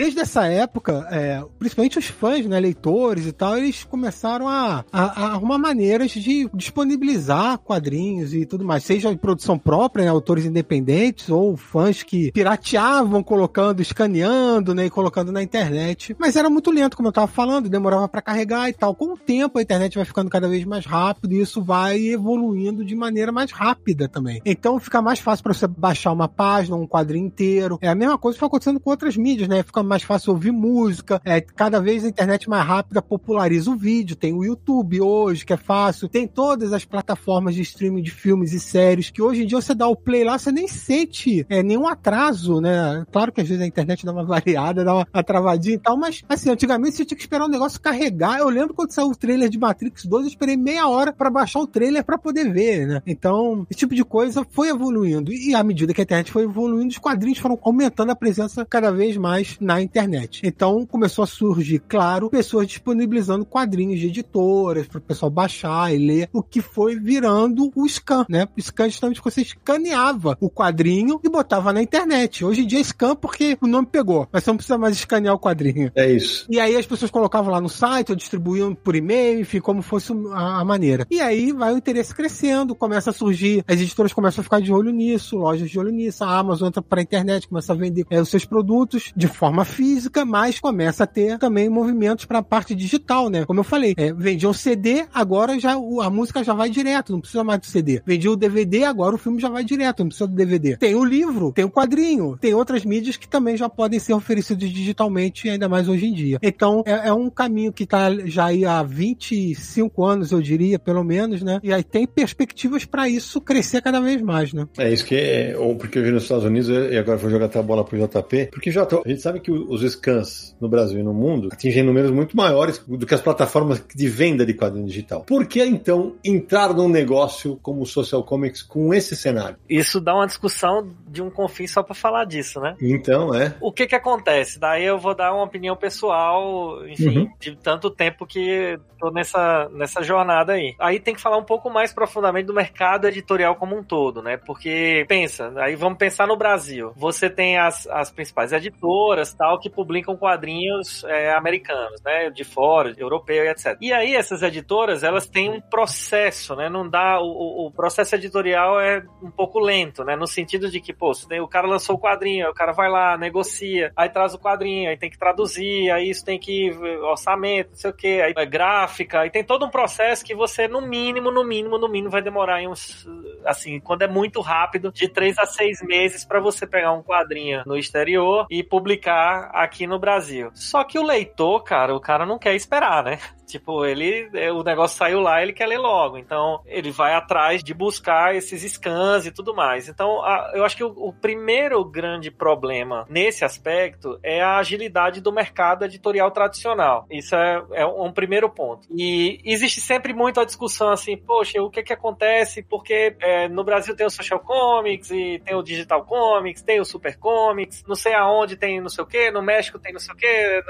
Desde 0.00 0.18
essa 0.18 0.46
época, 0.46 1.06
é, 1.10 1.44
principalmente 1.58 1.98
os 1.98 2.06
fãs, 2.06 2.46
né, 2.46 2.58
leitores 2.58 3.26
e 3.26 3.32
tal, 3.32 3.58
eles 3.58 3.84
começaram 3.84 4.48
a, 4.48 4.82
a, 4.90 5.02
a 5.02 5.26
arrumar 5.32 5.58
maneiras 5.58 6.12
de 6.12 6.48
disponibilizar 6.54 7.58
quadrinhos 7.58 8.32
e 8.32 8.46
tudo 8.46 8.64
mais, 8.64 8.82
seja 8.82 9.12
em 9.12 9.16
produção 9.18 9.58
própria, 9.58 10.06
né, 10.06 10.10
autores 10.10 10.46
independentes 10.46 11.28
ou 11.28 11.54
fãs 11.54 12.02
que 12.02 12.32
pirateavam 12.32 13.22
colocando, 13.22 13.82
escaneando, 13.82 14.74
né, 14.74 14.86
e 14.86 14.90
colocando 14.90 15.30
na 15.30 15.42
internet. 15.42 16.16
Mas 16.18 16.34
era 16.34 16.48
muito 16.48 16.70
lento, 16.70 16.96
como 16.96 17.08
eu 17.08 17.12
tava 17.12 17.26
falando, 17.26 17.68
demorava 17.68 18.08
para 18.08 18.22
carregar 18.22 18.70
e 18.70 18.72
tal. 18.72 18.94
Com 18.94 19.12
o 19.12 19.18
tempo, 19.18 19.58
a 19.58 19.62
internet 19.62 19.96
vai 19.96 20.06
ficando 20.06 20.30
cada 20.30 20.48
vez 20.48 20.64
mais 20.64 20.86
rápido 20.86 21.34
e 21.34 21.42
isso 21.42 21.60
vai 21.60 21.98
evoluindo 22.06 22.86
de 22.86 22.96
maneira 22.96 23.30
mais 23.30 23.52
rápida 23.52 24.08
também. 24.08 24.40
Então 24.46 24.80
fica 24.80 25.02
mais 25.02 25.18
fácil 25.18 25.42
para 25.42 25.52
você 25.52 25.66
baixar 25.66 26.10
uma 26.10 26.26
página, 26.26 26.74
um 26.74 26.86
quadrinho 26.86 27.26
inteiro. 27.26 27.78
É 27.82 27.88
a 27.90 27.94
mesma 27.94 28.16
coisa 28.16 28.36
que 28.36 28.40
foi 28.40 28.46
acontecendo 28.48 28.80
com 28.80 28.88
outras 28.88 29.14
mídias, 29.14 29.46
né? 29.46 29.62
Fica 29.62 29.89
mais 29.90 30.04
fácil 30.04 30.32
ouvir 30.32 30.52
música. 30.52 31.20
É, 31.24 31.40
cada 31.40 31.80
vez 31.80 32.04
a 32.04 32.08
internet 32.08 32.48
mais 32.48 32.64
rápida 32.64 33.02
populariza 33.02 33.70
o 33.70 33.76
vídeo. 33.76 34.14
Tem 34.14 34.32
o 34.32 34.44
YouTube 34.44 35.00
hoje, 35.00 35.44
que 35.44 35.52
é 35.52 35.56
fácil. 35.56 36.08
Tem 36.08 36.26
todas 36.26 36.72
as 36.72 36.84
plataformas 36.84 37.56
de 37.56 37.62
streaming 37.62 38.02
de 38.02 38.12
filmes 38.12 38.52
e 38.52 38.60
séries, 38.60 39.10
que 39.10 39.20
hoje 39.20 39.42
em 39.42 39.46
dia 39.46 39.60
você 39.60 39.74
dá 39.74 39.88
o 39.88 39.96
play 39.96 40.22
lá, 40.22 40.38
você 40.38 40.52
nem 40.52 40.68
sente 40.68 41.44
é, 41.48 41.62
nenhum 41.62 41.88
atraso, 41.88 42.60
né? 42.60 43.04
Claro 43.10 43.32
que 43.32 43.40
às 43.40 43.48
vezes 43.48 43.62
a 43.62 43.66
internet 43.66 44.06
dá 44.06 44.12
uma 44.12 44.24
variada, 44.24 44.84
dá 44.84 44.94
uma, 44.94 45.06
travadinha 45.24 45.74
e 45.74 45.78
tal, 45.78 45.96
mas 45.96 46.22
assim, 46.28 46.50
antigamente 46.50 46.96
você 46.96 47.04
tinha 47.04 47.16
que 47.16 47.22
esperar 47.22 47.46
o 47.46 47.50
negócio 47.50 47.80
carregar. 47.80 48.38
Eu 48.38 48.48
lembro 48.48 48.74
quando 48.74 48.92
saiu 48.92 49.08
o 49.08 49.16
trailer 49.16 49.48
de 49.48 49.58
Matrix 49.58 50.06
2, 50.06 50.22
eu 50.22 50.28
esperei 50.28 50.56
meia 50.56 50.86
hora 50.86 51.12
para 51.12 51.30
baixar 51.30 51.60
o 51.60 51.66
trailer 51.66 52.04
para 52.04 52.16
poder 52.16 52.52
ver, 52.52 52.86
né? 52.86 53.02
Então, 53.06 53.66
esse 53.68 53.80
tipo 53.80 53.94
de 53.94 54.04
coisa 54.04 54.46
foi 54.50 54.68
evoluindo. 54.68 55.32
E 55.32 55.54
à 55.54 55.64
medida 55.64 55.92
que 55.92 56.00
a 56.00 56.04
internet 56.04 56.30
foi 56.30 56.44
evoluindo, 56.44 56.88
os 56.88 56.98
quadrinhos 56.98 57.38
foram 57.38 57.58
aumentando 57.62 58.12
a 58.12 58.16
presença 58.16 58.64
cada 58.64 58.92
vez 58.92 59.16
mais 59.16 59.56
na 59.60 59.79
internet. 59.82 60.42
Então 60.44 60.84
começou 60.86 61.22
a 61.22 61.26
surgir, 61.26 61.80
claro, 61.80 62.30
pessoas 62.30 62.66
disponibilizando 62.66 63.44
quadrinhos 63.44 64.00
de 64.00 64.06
editoras 64.06 64.86
para 64.86 64.98
o 64.98 65.02
pessoal 65.02 65.30
baixar 65.30 65.94
e 65.94 65.98
ler, 65.98 66.28
o 66.32 66.42
que 66.42 66.60
foi 66.60 66.98
virando 66.98 67.70
o 67.74 67.88
scan, 67.88 68.26
né? 68.28 68.46
O 68.56 68.60
scan 68.60 68.88
justamente 68.88 69.20
você 69.22 69.42
escaneava 69.42 70.36
o 70.40 70.50
quadrinho 70.50 71.20
e 71.22 71.28
botava 71.28 71.72
na 71.72 71.82
internet. 71.82 72.44
Hoje 72.44 72.62
em 72.62 72.66
dia 72.66 72.80
é 72.80 72.82
scan 72.82 73.14
porque 73.14 73.56
o 73.60 73.66
nome 73.66 73.86
pegou, 73.86 74.28
mas 74.32 74.44
você 74.44 74.50
não 74.50 74.56
precisa 74.56 74.78
mais 74.78 74.96
escanear 74.96 75.34
o 75.34 75.38
quadrinho. 75.38 75.90
É 75.94 76.10
isso. 76.10 76.46
E 76.50 76.58
aí 76.58 76.76
as 76.76 76.86
pessoas 76.86 77.10
colocavam 77.10 77.52
lá 77.52 77.60
no 77.60 77.68
site, 77.68 78.10
ou 78.10 78.16
distribuíam 78.16 78.74
por 78.74 78.96
e-mail, 78.96 79.40
enfim, 79.40 79.60
como 79.60 79.82
fosse 79.82 80.12
a, 80.32 80.60
a 80.60 80.64
maneira. 80.64 81.06
E 81.10 81.20
aí 81.20 81.52
vai 81.52 81.72
o 81.72 81.78
interesse 81.78 82.14
crescendo, 82.14 82.74
começa 82.74 83.10
a 83.10 83.12
surgir, 83.12 83.64
as 83.66 83.80
editoras 83.80 84.12
começam 84.12 84.40
a 84.40 84.44
ficar 84.44 84.60
de 84.60 84.72
olho 84.72 84.90
nisso, 84.90 85.36
lojas 85.36 85.70
de 85.70 85.78
olho 85.78 85.90
nisso, 85.90 86.24
a 86.24 86.38
Amazon 86.38 86.68
entra 86.68 86.82
para 86.82 87.00
a 87.00 87.02
internet, 87.02 87.48
começa 87.48 87.72
a 87.72 87.76
vender 87.76 88.06
é, 88.10 88.20
os 88.20 88.28
seus 88.28 88.44
produtos 88.44 89.12
de 89.16 89.28
forma 89.28 89.59
física, 89.64 90.24
mas 90.24 90.58
começa 90.58 91.04
a 91.04 91.06
ter 91.06 91.38
também 91.38 91.68
movimentos 91.68 92.24
para 92.24 92.38
a 92.38 92.42
parte 92.42 92.74
digital, 92.74 93.28
né? 93.28 93.44
Como 93.44 93.60
eu 93.60 93.64
falei, 93.64 93.94
é, 93.96 94.12
vendiam 94.12 94.52
CD, 94.52 95.04
agora 95.12 95.58
já 95.58 95.72
a 95.72 96.10
música 96.10 96.42
já 96.44 96.54
vai 96.54 96.70
direto, 96.70 97.12
não 97.12 97.20
precisa 97.20 97.44
mais 97.44 97.60
do 97.60 97.66
CD. 97.66 98.02
Vendia 98.04 98.30
o 98.30 98.36
DVD, 98.36 98.84
agora 98.84 99.14
o 99.14 99.18
filme 99.18 99.40
já 99.40 99.48
vai 99.48 99.64
direto, 99.64 100.00
não 100.00 100.08
precisa 100.08 100.28
do 100.28 100.34
DVD. 100.34 100.76
Tem 100.76 100.94
o 100.94 101.04
livro, 101.04 101.52
tem 101.52 101.64
o 101.64 101.70
quadrinho, 101.70 102.36
tem 102.40 102.54
outras 102.54 102.84
mídias 102.84 103.16
que 103.16 103.28
também 103.28 103.56
já 103.56 103.68
podem 103.68 103.98
ser 103.98 104.12
oferecidas 104.12 104.68
digitalmente, 104.70 105.48
ainda 105.48 105.68
mais 105.68 105.88
hoje 105.88 106.06
em 106.06 106.12
dia. 106.12 106.38
Então, 106.42 106.82
é, 106.86 107.08
é 107.08 107.12
um 107.12 107.30
caminho 107.30 107.72
que 107.72 107.84
está 107.84 108.10
já 108.26 108.46
aí 108.46 108.64
há 108.64 108.82
25 108.82 110.04
anos, 110.04 110.32
eu 110.32 110.40
diria, 110.40 110.78
pelo 110.78 111.04
menos, 111.04 111.42
né? 111.42 111.60
E 111.62 111.72
aí 111.72 111.82
tem 111.82 112.06
perspectivas 112.06 112.84
para 112.84 113.08
isso 113.08 113.40
crescer 113.40 113.82
cada 113.82 114.00
vez 114.00 114.20
mais, 114.20 114.52
né? 114.52 114.66
É 114.78 114.92
isso 114.92 115.04
que 115.04 115.14
é, 115.14 115.56
ou 115.56 115.76
porque 115.76 115.98
eu 115.98 116.02
vi 116.02 116.10
nos 116.10 116.24
Estados 116.24 116.44
Unidos 116.44 116.68
e 116.68 116.96
agora 116.96 117.16
vou 117.16 117.30
jogar 117.30 117.46
até 117.46 117.58
a 117.58 117.62
bola 117.62 117.84
pro 117.84 117.98
JP, 117.98 118.50
porque 118.52 118.70
já 118.70 118.82
a 118.82 119.08
gente 119.08 119.20
sabe 119.20 119.40
que 119.40 119.49
os 119.50 119.82
scans 119.92 120.56
no 120.60 120.68
Brasil 120.68 121.00
e 121.00 121.02
no 121.02 121.12
mundo 121.12 121.48
atingem 121.52 121.82
números 121.82 122.10
muito 122.10 122.36
maiores 122.36 122.78
do 122.78 123.06
que 123.06 123.14
as 123.14 123.20
plataformas 123.20 123.82
de 123.94 124.08
venda 124.08 124.44
de 124.44 124.54
quadrinho 124.54 124.86
digital. 124.86 125.22
Por 125.22 125.46
que 125.46 125.62
então 125.62 126.14
entrar 126.24 126.72
num 126.74 126.88
negócio 126.88 127.58
como 127.62 127.82
o 127.82 127.86
Social 127.86 128.22
Comics 128.22 128.62
com 128.62 128.92
esse 128.92 129.16
cenário? 129.16 129.56
Isso 129.68 130.00
dá 130.00 130.14
uma 130.14 130.26
discussão 130.26 130.90
de 131.08 131.22
um 131.22 131.30
confim 131.30 131.66
só 131.66 131.82
para 131.82 131.94
falar 131.94 132.24
disso, 132.24 132.60
né? 132.60 132.76
Então, 132.80 133.34
é. 133.34 133.54
O 133.60 133.72
que 133.72 133.86
que 133.86 133.94
acontece? 133.94 134.58
Daí 134.58 134.84
eu 134.84 134.98
vou 134.98 135.14
dar 135.14 135.32
uma 135.32 135.44
opinião 135.44 135.76
pessoal, 135.76 136.86
enfim, 136.86 137.18
uhum. 137.18 137.30
de 137.38 137.56
tanto 137.56 137.90
tempo 137.90 138.26
que 138.26 138.78
tô 139.00 139.10
nessa, 139.10 139.68
nessa 139.72 140.02
jornada 140.02 140.52
aí. 140.52 140.74
Aí 140.78 141.00
tem 141.00 141.14
que 141.14 141.20
falar 141.20 141.38
um 141.38 141.44
pouco 141.44 141.70
mais 141.70 141.92
profundamente 141.92 142.46
do 142.46 142.54
mercado 142.54 143.08
editorial 143.08 143.56
como 143.56 143.76
um 143.76 143.82
todo, 143.82 144.22
né? 144.22 144.36
Porque, 144.36 145.04
pensa, 145.08 145.52
aí 145.56 145.74
vamos 145.74 145.98
pensar 145.98 146.26
no 146.26 146.36
Brasil. 146.36 146.92
Você 146.96 147.30
tem 147.30 147.58
as, 147.58 147.86
as 147.86 148.10
principais 148.10 148.52
editoras, 148.52 149.32
tal, 149.40 149.58
que 149.58 149.70
publicam 149.70 150.18
quadrinhos 150.18 151.02
é, 151.04 151.32
americanos, 151.32 152.02
né? 152.04 152.28
De 152.28 152.44
fora, 152.44 152.92
europeu 152.98 153.42
e 153.46 153.48
etc. 153.48 153.78
E 153.80 153.90
aí 153.90 154.14
essas 154.14 154.42
editoras, 154.42 155.02
elas 155.02 155.26
têm 155.26 155.48
um 155.48 155.62
processo, 155.62 156.54
né? 156.54 156.68
Não 156.68 156.86
dá... 156.86 157.18
O, 157.18 157.68
o 157.68 157.72
processo 157.72 158.14
editorial 158.16 158.78
é 158.78 159.02
um 159.22 159.30
pouco 159.30 159.58
lento, 159.58 160.04
né? 160.04 160.14
No 160.14 160.26
sentido 160.26 160.70
de 160.70 160.78
que, 160.78 160.92
pô, 160.92 161.12
o 161.42 161.48
cara 161.48 161.66
lançou 161.66 161.96
o 161.96 161.98
quadrinho, 161.98 162.50
o 162.50 162.54
cara 162.54 162.72
vai 162.72 162.90
lá, 162.90 163.16
negocia, 163.16 163.90
aí 163.96 164.10
traz 164.10 164.34
o 164.34 164.38
quadrinho, 164.38 164.90
aí 164.90 164.98
tem 164.98 165.08
que 165.08 165.18
traduzir, 165.18 165.90
aí 165.90 166.10
isso 166.10 166.22
tem 166.22 166.38
que 166.38 166.70
orçamento, 167.02 167.70
não 167.70 167.76
sei 167.76 167.90
o 167.90 167.94
que, 167.94 168.20
aí 168.20 168.34
é 168.36 168.46
gráfica, 168.46 169.20
aí 169.20 169.30
tem 169.30 169.42
todo 169.42 169.64
um 169.64 169.70
processo 169.70 170.22
que 170.22 170.34
você, 170.34 170.68
no 170.68 170.82
mínimo, 170.82 171.30
no 171.30 171.44
mínimo, 171.44 171.78
no 171.78 171.88
mínimo, 171.88 172.10
vai 172.10 172.20
demorar 172.20 172.60
uns, 172.68 173.08
assim, 173.46 173.80
quando 173.80 174.02
é 174.02 174.08
muito 174.08 174.42
rápido, 174.42 174.92
de 174.92 175.08
três 175.08 175.38
a 175.38 175.46
seis 175.46 175.80
meses 175.82 176.26
para 176.26 176.40
você 176.40 176.66
pegar 176.66 176.92
um 176.92 177.02
quadrinho 177.02 177.62
no 177.64 177.76
exterior 177.76 178.46
e 178.50 178.62
publicar 178.62 179.29
aqui 179.52 179.86
no 179.86 179.98
Brasil. 179.98 180.50
Só 180.54 180.84
que 180.84 180.98
o 180.98 181.02
leitor, 181.02 181.62
cara, 181.62 181.94
o 181.94 182.00
cara 182.00 182.26
não 182.26 182.38
quer 182.38 182.54
esperar, 182.54 183.04
né? 183.04 183.18
Tipo, 183.50 183.84
ele, 183.84 184.30
é, 184.34 184.52
o 184.52 184.62
negócio 184.62 184.96
saiu 184.96 185.20
lá, 185.20 185.42
ele 185.42 185.52
quer 185.52 185.66
ler 185.66 185.78
logo. 185.78 186.18
Então, 186.18 186.60
ele 186.66 186.90
vai 186.90 187.14
atrás 187.14 187.62
de 187.62 187.74
buscar 187.74 188.34
esses 188.34 188.62
scans 188.72 189.26
e 189.26 189.30
tudo 189.30 189.54
mais. 189.54 189.88
Então, 189.88 190.22
a, 190.22 190.52
eu 190.54 190.64
acho 190.64 190.76
que 190.76 190.84
o, 190.84 190.88
o, 190.88 191.12
primeiro 191.12 191.84
grande 191.84 192.30
problema 192.30 193.06
nesse 193.08 193.44
aspecto 193.44 194.18
é 194.22 194.40
a 194.40 194.58
agilidade 194.58 195.20
do 195.20 195.32
mercado 195.32 195.84
editorial 195.84 196.30
tradicional. 196.30 197.06
Isso 197.10 197.34
é, 197.34 197.62
é 197.72 197.86
um 197.86 198.12
primeiro 198.12 198.48
ponto. 198.48 198.86
E 198.90 199.40
existe 199.44 199.80
sempre 199.80 200.12
muita 200.12 200.44
discussão 200.44 200.90
assim, 200.90 201.16
poxa, 201.16 201.60
o 201.62 201.70
que 201.70 201.82
que 201.82 201.92
acontece? 201.92 202.62
Porque 202.62 203.16
é, 203.20 203.48
no 203.48 203.64
Brasil 203.64 203.96
tem 203.96 204.06
o 204.06 204.10
Social 204.10 204.40
Comics 204.40 205.10
e 205.10 205.40
tem 205.44 205.54
o 205.54 205.62
Digital 205.62 206.04
Comics, 206.04 206.62
tem 206.62 206.80
o 206.80 206.84
Super 206.84 207.18
Comics, 207.18 207.84
não 207.86 207.94
sei 207.94 208.14
aonde 208.14 208.56
tem 208.56 208.80
não 208.80 208.88
sei 208.88 209.04
o 209.04 209.06
que, 209.06 209.30
no 209.30 209.42
México 209.42 209.78
tem 209.78 209.92
não 209.92 210.00
sei 210.00 210.14
o 210.14 210.16
que, 210.16 210.62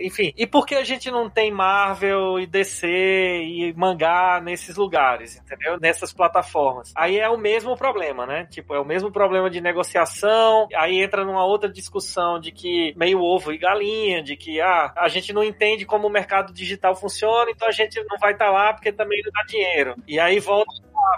enfim. 0.00 0.32
E 0.36 0.46
por 0.46 0.66
que 0.66 0.74
a 0.74 0.84
gente 0.84 1.10
não 1.10 1.28
tem 1.28 1.50
Marvel 1.50 2.21
e 2.38 2.46
DC 2.46 2.86
e 2.86 3.72
mangá 3.76 4.40
nesses 4.40 4.76
lugares, 4.76 5.36
entendeu? 5.36 5.78
Nessas 5.80 6.12
plataformas. 6.12 6.92
Aí 6.96 7.18
é 7.18 7.28
o 7.28 7.38
mesmo 7.38 7.76
problema, 7.76 8.26
né? 8.26 8.46
Tipo, 8.50 8.74
é 8.74 8.80
o 8.80 8.84
mesmo 8.84 9.10
problema 9.10 9.50
de 9.50 9.60
negociação. 9.60 10.68
Aí 10.74 11.02
entra 11.02 11.24
numa 11.24 11.44
outra 11.44 11.70
discussão 11.70 12.38
de 12.38 12.52
que 12.52 12.94
meio 12.96 13.20
ovo 13.20 13.52
e 13.52 13.58
galinha, 13.58 14.22
de 14.22 14.36
que 14.36 14.60
ah, 14.60 14.92
a 14.96 15.08
gente 15.08 15.32
não 15.32 15.42
entende 15.42 15.84
como 15.84 16.06
o 16.06 16.10
mercado 16.10 16.52
digital 16.52 16.94
funciona, 16.94 17.50
então 17.50 17.68
a 17.68 17.72
gente 17.72 17.98
não 18.08 18.18
vai 18.18 18.32
estar 18.32 18.46
tá 18.46 18.50
lá 18.50 18.72
porque 18.72 18.92
também 18.92 19.20
não 19.24 19.32
dá 19.32 19.42
dinheiro. 19.44 19.94
E 20.06 20.18
aí 20.18 20.38
volta 20.40 20.72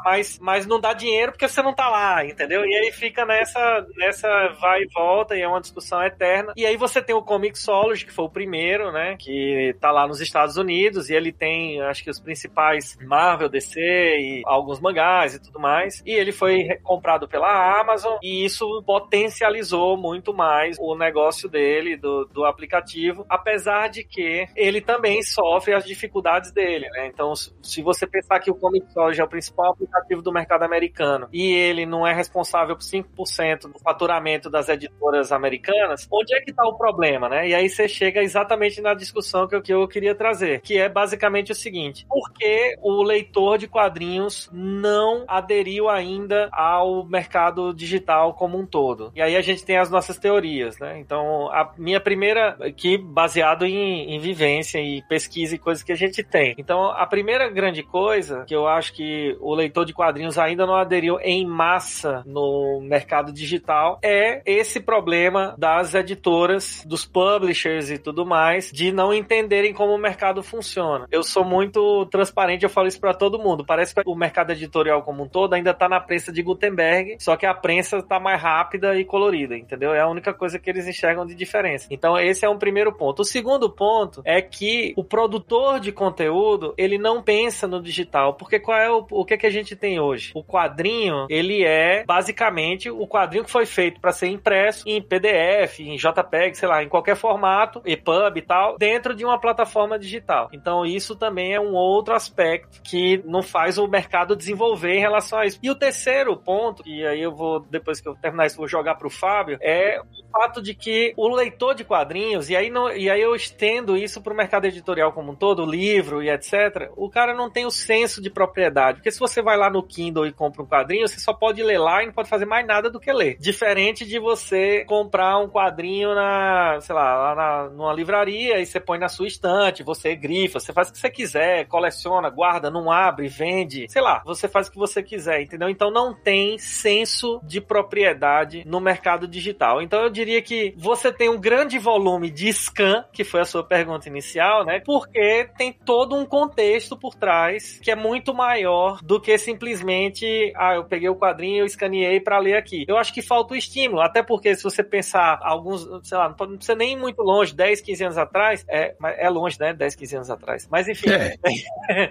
mas, 0.04 0.38
mas 0.38 0.66
não 0.66 0.80
dá 0.80 0.92
dinheiro 0.92 1.32
porque 1.32 1.48
você 1.48 1.62
não 1.62 1.74
tá 1.74 1.88
lá, 1.88 2.24
entendeu? 2.24 2.64
E 2.64 2.74
aí 2.74 2.92
fica 2.92 3.24
nessa, 3.24 3.86
nessa 3.96 4.28
vai 4.60 4.82
e 4.82 4.88
volta, 4.92 5.36
e 5.36 5.42
é 5.42 5.48
uma 5.48 5.60
discussão 5.60 6.02
eterna. 6.02 6.52
E 6.56 6.66
aí 6.66 6.76
você 6.76 7.02
tem 7.02 7.14
o 7.14 7.22
Comixology, 7.22 8.04
que 8.04 8.12
foi 8.12 8.24
o 8.24 8.30
primeiro, 8.30 8.92
né? 8.92 9.16
Que 9.18 9.74
tá 9.80 9.90
lá 9.90 10.06
nos 10.06 10.20
Estados 10.20 10.56
Unidos, 10.56 11.08
e 11.10 11.14
ele 11.14 11.32
tem, 11.32 11.80
acho 11.82 12.02
que 12.02 12.10
os 12.10 12.20
principais 12.20 12.96
Marvel, 13.00 13.48
DC 13.48 13.80
e 13.80 14.42
alguns 14.46 14.80
mangás 14.80 15.34
e 15.34 15.42
tudo 15.42 15.60
mais. 15.60 16.02
E 16.04 16.12
ele 16.12 16.32
foi 16.32 16.78
comprado 16.82 17.28
pela 17.28 17.80
Amazon, 17.80 18.18
e 18.22 18.44
isso 18.44 18.82
potencializou 18.86 19.96
muito 19.96 20.32
mais 20.32 20.76
o 20.78 20.94
negócio 20.96 21.48
dele, 21.48 21.96
do, 21.96 22.24
do 22.26 22.44
aplicativo, 22.44 23.24
apesar 23.28 23.88
de 23.88 24.04
que 24.04 24.46
ele 24.56 24.80
também 24.80 25.22
sofre 25.22 25.74
as 25.74 25.84
dificuldades 25.84 26.52
dele, 26.52 26.88
né? 26.90 27.06
Então, 27.06 27.34
se 27.34 27.82
você 27.82 28.06
pensar 28.06 28.40
que 28.40 28.50
o 28.50 28.54
Comixology 28.54 29.20
é 29.20 29.24
o 29.24 29.28
principal 29.28 29.73
aplicativo 29.74 30.22
do 30.22 30.32
mercado 30.32 30.62
americano 30.62 31.28
e 31.32 31.52
ele 31.52 31.86
não 31.86 32.06
é 32.06 32.12
responsável 32.12 32.76
por 32.76 32.82
5% 32.82 33.72
do 33.72 33.78
faturamento 33.78 34.48
das 34.48 34.68
editoras 34.68 35.32
americanas, 35.32 36.06
onde 36.10 36.34
é 36.34 36.40
que 36.40 36.50
está 36.50 36.64
o 36.66 36.76
problema, 36.76 37.28
né? 37.28 37.48
E 37.48 37.54
aí 37.54 37.68
você 37.68 37.88
chega 37.88 38.22
exatamente 38.22 38.80
na 38.80 38.94
discussão 38.94 39.46
que 39.46 39.56
eu, 39.56 39.62
que 39.62 39.72
eu 39.72 39.86
queria 39.88 40.14
trazer, 40.14 40.60
que 40.60 40.78
é 40.78 40.88
basicamente 40.88 41.52
o 41.52 41.54
seguinte: 41.54 42.06
por 42.08 42.32
que 42.32 42.76
o 42.82 43.02
leitor 43.02 43.58
de 43.58 43.68
quadrinhos 43.68 44.48
não 44.52 45.24
aderiu 45.28 45.88
ainda 45.88 46.48
ao 46.52 47.04
mercado 47.04 47.72
digital 47.74 48.34
como 48.34 48.58
um 48.58 48.66
todo? 48.66 49.12
E 49.14 49.22
aí 49.22 49.36
a 49.36 49.42
gente 49.42 49.64
tem 49.64 49.76
as 49.76 49.90
nossas 49.90 50.18
teorias, 50.18 50.78
né? 50.78 50.98
Então, 50.98 51.50
a 51.50 51.72
minha 51.76 52.00
primeira, 52.00 52.56
que 52.76 52.96
baseado 52.98 53.64
em, 53.64 54.14
em 54.14 54.18
vivência 54.18 54.78
e 54.78 55.02
pesquisa 55.02 55.54
e 55.54 55.58
coisas 55.58 55.82
que 55.82 55.92
a 55.92 55.96
gente 55.96 56.22
tem. 56.22 56.54
Então, 56.58 56.90
a 56.90 57.06
primeira 57.06 57.48
grande 57.48 57.82
coisa 57.82 58.44
que 58.46 58.54
eu 58.54 58.66
acho 58.66 58.92
que 58.92 59.36
o 59.40 59.54
leitor 59.54 59.63
de 59.68 59.92
quadrinhos 59.92 60.38
ainda 60.38 60.66
não 60.66 60.74
aderiu 60.74 61.18
em 61.20 61.46
massa 61.46 62.22
no 62.26 62.80
mercado 62.82 63.32
digital 63.32 63.98
é 64.02 64.42
esse 64.44 64.80
problema 64.80 65.54
das 65.58 65.94
editoras, 65.94 66.84
dos 66.86 67.04
publishers 67.04 67.90
e 67.90 67.98
tudo 67.98 68.24
mais, 68.26 68.70
de 68.70 68.92
não 68.92 69.12
entenderem 69.12 69.72
como 69.72 69.92
o 69.92 69.98
mercado 69.98 70.42
funciona. 70.42 71.06
Eu 71.10 71.22
sou 71.22 71.44
muito 71.44 72.06
transparente, 72.06 72.64
eu 72.64 72.70
falo 72.70 72.88
isso 72.88 73.00
para 73.00 73.14
todo 73.14 73.38
mundo. 73.38 73.64
Parece 73.64 73.94
que 73.94 74.02
o 74.04 74.14
mercado 74.14 74.52
editorial 74.52 75.02
como 75.02 75.24
um 75.24 75.28
todo 75.28 75.54
ainda 75.54 75.74
tá 75.74 75.88
na 75.88 76.00
prensa 76.00 76.32
de 76.32 76.42
Gutenberg, 76.42 77.16
só 77.18 77.36
que 77.36 77.46
a 77.46 77.54
prensa 77.54 78.02
tá 78.02 78.20
mais 78.20 78.40
rápida 78.40 78.98
e 78.98 79.04
colorida, 79.04 79.56
entendeu? 79.56 79.94
É 79.94 80.00
a 80.00 80.08
única 80.08 80.32
coisa 80.32 80.58
que 80.58 80.68
eles 80.68 80.86
enxergam 80.86 81.26
de 81.26 81.34
diferença. 81.34 81.86
Então, 81.90 82.18
esse 82.18 82.44
é 82.44 82.48
um 82.48 82.58
primeiro 82.58 82.92
ponto. 82.92 83.20
O 83.20 83.24
segundo 83.24 83.70
ponto 83.70 84.22
é 84.24 84.40
que 84.40 84.92
o 84.96 85.04
produtor 85.04 85.80
de 85.80 85.92
conteúdo, 85.92 86.74
ele 86.76 86.98
não 86.98 87.22
pensa 87.22 87.66
no 87.66 87.82
digital, 87.82 88.34
porque 88.34 88.58
qual 88.58 88.78
é 88.78 88.90
o, 88.90 89.06
o 89.10 89.24
que, 89.24 89.36
que 89.36 89.46
a 89.46 89.50
gente 89.54 89.76
tem 89.76 90.00
hoje? 90.00 90.32
O 90.34 90.44
quadrinho, 90.44 91.26
ele 91.28 91.64
é 91.64 92.04
basicamente 92.04 92.90
o 92.90 93.06
quadrinho 93.06 93.44
que 93.44 93.50
foi 93.50 93.66
feito 93.66 94.00
para 94.00 94.12
ser 94.12 94.28
impresso 94.28 94.84
em 94.86 95.00
PDF, 95.00 95.80
em 95.80 95.96
JPEG, 95.96 96.56
sei 96.56 96.68
lá, 96.68 96.82
em 96.82 96.88
qualquer 96.88 97.16
formato, 97.16 97.80
EPUB 97.84 98.38
e 98.38 98.42
tal, 98.42 98.76
dentro 98.78 99.14
de 99.14 99.24
uma 99.24 99.38
plataforma 99.38 99.98
digital. 99.98 100.48
Então, 100.52 100.84
isso 100.84 101.16
também 101.16 101.54
é 101.54 101.60
um 101.60 101.74
outro 101.74 102.14
aspecto 102.14 102.80
que 102.82 103.22
não 103.24 103.42
faz 103.42 103.78
o 103.78 103.86
mercado 103.86 104.36
desenvolver 104.36 104.94
em 104.94 105.00
relação 105.00 105.38
a 105.38 105.46
isso. 105.46 105.58
E 105.62 105.70
o 105.70 105.74
terceiro 105.74 106.36
ponto, 106.36 106.82
e 106.86 107.06
aí 107.06 107.20
eu 107.20 107.34
vou, 107.34 107.60
depois 107.60 108.00
que 108.00 108.08
eu 108.08 108.14
terminar 108.14 108.46
isso, 108.46 108.56
vou 108.56 108.68
jogar 108.68 108.94
para 108.96 109.06
o 109.06 109.10
Fábio, 109.10 109.58
é 109.60 110.00
o 110.00 110.30
fato 110.30 110.60
de 110.60 110.74
que 110.74 111.12
o 111.16 111.28
leitor 111.28 111.74
de 111.74 111.84
quadrinhos, 111.84 112.50
e 112.50 112.56
aí, 112.56 112.70
não, 112.70 112.90
e 112.90 113.10
aí 113.10 113.20
eu 113.20 113.34
estendo 113.34 113.96
isso 113.96 114.20
para 114.22 114.32
o 114.32 114.36
mercado 114.36 114.66
editorial 114.66 115.12
como 115.12 115.32
um 115.32 115.36
todo, 115.36 115.64
livro 115.64 116.22
e 116.22 116.30
etc., 116.30 116.90
o 116.96 117.08
cara 117.08 117.34
não 117.34 117.50
tem 117.50 117.66
o 117.66 117.70
senso 117.70 118.20
de 118.20 118.30
propriedade. 118.30 118.98
Porque 118.98 119.10
se 119.10 119.18
você 119.18 119.42
vai 119.44 119.56
lá 119.56 119.70
no 119.70 119.82
Kindle 119.82 120.26
e 120.26 120.32
compra 120.32 120.62
um 120.62 120.66
quadrinho, 120.66 121.06
você 121.06 121.20
só 121.20 121.32
pode 121.32 121.62
ler 121.62 121.78
lá 121.78 122.02
e 122.02 122.06
não 122.06 122.12
pode 122.12 122.28
fazer 122.28 122.46
mais 122.46 122.66
nada 122.66 122.90
do 122.90 122.98
que 122.98 123.12
ler. 123.12 123.36
Diferente 123.38 124.04
de 124.04 124.18
você 124.18 124.84
comprar 124.86 125.38
um 125.38 125.48
quadrinho 125.48 126.14
na, 126.14 126.78
sei 126.80 126.94
lá, 126.94 127.14
lá 127.16 127.34
na, 127.34 127.70
numa 127.70 127.92
livraria 127.92 128.58
e 128.60 128.66
você 128.66 128.80
põe 128.80 128.98
na 128.98 129.08
sua 129.08 129.26
estante, 129.26 129.82
você 129.82 130.16
grifa, 130.16 130.58
você 130.58 130.72
faz 130.72 130.88
o 130.88 130.92
que 130.92 130.98
você 130.98 131.10
quiser, 131.10 131.66
coleciona, 131.66 132.30
guarda, 132.30 132.70
não 132.70 132.90
abre, 132.90 133.28
vende, 133.28 133.86
sei 133.88 134.02
lá, 134.02 134.22
você 134.24 134.48
faz 134.48 134.68
o 134.68 134.72
que 134.72 134.78
você 134.78 135.02
quiser, 135.02 135.42
entendeu? 135.42 135.68
Então 135.68 135.90
não 135.90 136.14
tem 136.14 136.58
senso 136.58 137.40
de 137.42 137.60
propriedade 137.60 138.64
no 138.66 138.80
mercado 138.80 139.28
digital. 139.28 139.82
Então 139.82 140.02
eu 140.02 140.10
diria 140.10 140.40
que 140.40 140.74
você 140.76 141.12
tem 141.12 141.28
um 141.28 141.40
grande 141.40 141.78
volume 141.78 142.30
de 142.30 142.52
scan, 142.52 143.04
que 143.12 143.24
foi 143.24 143.40
a 143.40 143.44
sua 143.44 143.62
pergunta 143.62 144.08
inicial, 144.08 144.64
né? 144.64 144.80
Porque 144.80 145.48
tem 145.56 145.72
todo 145.72 146.14
um 146.14 146.24
contexto 146.24 146.96
por 146.96 147.14
trás 147.14 147.78
que 147.82 147.90
é 147.90 147.96
muito 147.96 148.32
maior 148.32 148.98
do 149.02 149.20
que 149.24 149.38
simplesmente, 149.38 150.52
ah, 150.54 150.74
eu 150.74 150.84
peguei 150.84 151.08
o 151.08 151.16
quadrinho, 151.16 151.60
eu 151.60 151.66
escaneei 151.66 152.20
para 152.20 152.38
ler 152.38 152.56
aqui. 152.56 152.84
Eu 152.86 152.98
acho 152.98 153.12
que 153.12 153.22
falta 153.22 153.54
o 153.54 153.56
estímulo, 153.56 154.02
até 154.02 154.22
porque 154.22 154.54
se 154.54 154.62
você 154.62 154.82
pensar 154.82 155.38
alguns, 155.42 155.88
sei 156.06 156.18
lá, 156.18 156.28
não 156.28 156.56
precisa 156.56 156.74
nem 156.74 156.92
ir 156.92 156.96
muito 156.96 157.22
longe, 157.22 157.54
10, 157.54 157.80
15 157.80 158.04
anos 158.04 158.18
atrás, 158.18 158.64
é, 158.68 158.94
é 159.02 159.28
longe, 159.30 159.58
né? 159.58 159.72
10, 159.72 159.94
15 159.94 160.16
anos 160.16 160.30
atrás. 160.30 160.68
Mas 160.70 160.88
enfim, 160.88 161.10
é. 161.10 161.34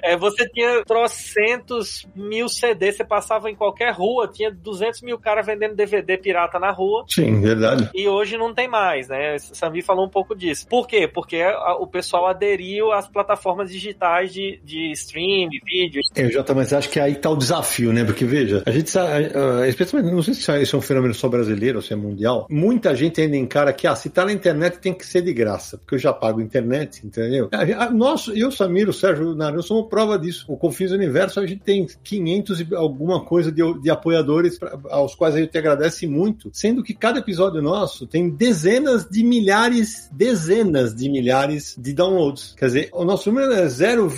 é, 0.14 0.18
você 0.18 0.50
tinha 0.50 0.84
trocentos 0.86 2.08
mil 2.16 2.50
CDs, 2.50 2.98
você 2.98 3.04
passava 3.04 3.50
em 3.50 3.56
qualquer 3.56 3.94
rua, 3.94 4.28
tinha 4.28 4.50
200 4.50 5.02
mil 5.02 5.20
caras 5.20 5.46
vendendo 5.46 5.76
DVD 5.76 6.18
pirata 6.18 6.58
na 6.58 6.72
rua. 6.72 7.06
Sim, 7.08 7.42
verdade. 7.42 7.92
E 7.94 8.08
hoje 8.08 8.38
não 8.38 8.54
tem 8.54 8.68
mais, 8.68 9.10
né? 9.10 9.38
Sami 9.38 9.82
falou 9.84 10.06
um 10.06 10.10
pouco 10.10 10.36
disso. 10.36 10.68
Por 10.68 10.88
quê? 10.88 11.08
Porque 11.08 11.44
o 11.80 11.86
pessoal 11.86 12.26
aderiu 12.26 12.92
às 12.92 13.08
plataformas 13.08 13.70
digitais 13.70 14.34
de, 14.34 14.60
de 14.64 14.92
stream, 14.94 15.50
de 15.50 15.62
vídeo. 15.64 16.02
Eu 16.16 16.32
já 16.32 16.44
mas 16.54 16.74
acho 16.74 16.90
que 16.90 17.00
aí 17.04 17.16
tá 17.16 17.30
o 17.30 17.36
desafio, 17.36 17.94
né? 17.94 18.04
Porque 18.04 18.26
veja, 18.26 18.64
a 18.66 18.72
gente 18.72 18.90
sabe, 18.90 19.32
especialmente, 19.68 20.14
não 20.14 20.24
sei 20.24 20.34
se 20.34 20.62
isso 20.62 20.76
é 20.76 20.80
um 20.80 20.82
fenômeno 20.82 21.14
só 21.14 21.28
brasileiro 21.28 21.78
ou 21.78 21.82
se 21.82 21.94
é 21.94 21.96
mundial, 21.96 22.48
muita 22.50 22.96
gente 22.96 23.22
ainda 23.22 23.38
encara 23.38 23.74
que, 23.74 23.88
ah, 23.88 23.96
se 23.96 24.10
tá 24.10 24.26
na 24.26 24.34
internet 24.34 24.80
tem 24.80 24.94
que 24.94 25.06
ser 25.06 25.22
de 25.22 25.34
graça, 25.34 25.78
porque 25.78 25.96
eu 25.96 26.00
já 26.00 26.14
pago 26.14 26.42
internet, 26.42 27.06
entendeu? 27.06 27.50
Nós, 27.94 28.30
eu, 28.34 28.52
Samir, 28.52 28.90
o 28.90 28.94
Sérgio, 28.94 29.32
o 29.32 29.36
Naran, 29.36 29.62
somos 29.62 29.88
prova 29.90 30.18
disso. 30.18 30.46
O 30.48 30.58
Confins 30.58 30.92
Universo, 30.92 31.40
a 31.40 31.46
gente 31.46 31.62
tem 31.62 31.88
500 32.04 32.62
e 32.62 32.76
alguma 32.76 33.24
coisa 33.24 33.52
de, 33.52 33.62
de 33.82 33.90
apoiadores 33.90 34.58
pra, 34.58 34.78
aos 34.90 35.16
quais 35.16 35.36
a 35.36 35.40
gente 35.40 35.58
agradece 35.58 36.08
muito, 36.08 36.50
sendo 36.54 36.84
que 36.84 36.94
cada 36.94 37.20
episódio 37.20 37.62
nosso 37.62 38.08
tem 38.08 38.30
dezenas 38.30 39.08
de 39.10 39.24
milhares, 39.24 40.10
dezenas 40.12 40.96
de 40.96 41.10
milhares 41.10 41.76
de 41.78 41.94
downloads. 41.94 42.56
Quer 42.58 42.66
dizer, 42.66 42.90
o 42.94 43.04
nosso 43.04 43.32
número 43.32 43.54
é 43.54 43.68
0, 43.68 44.10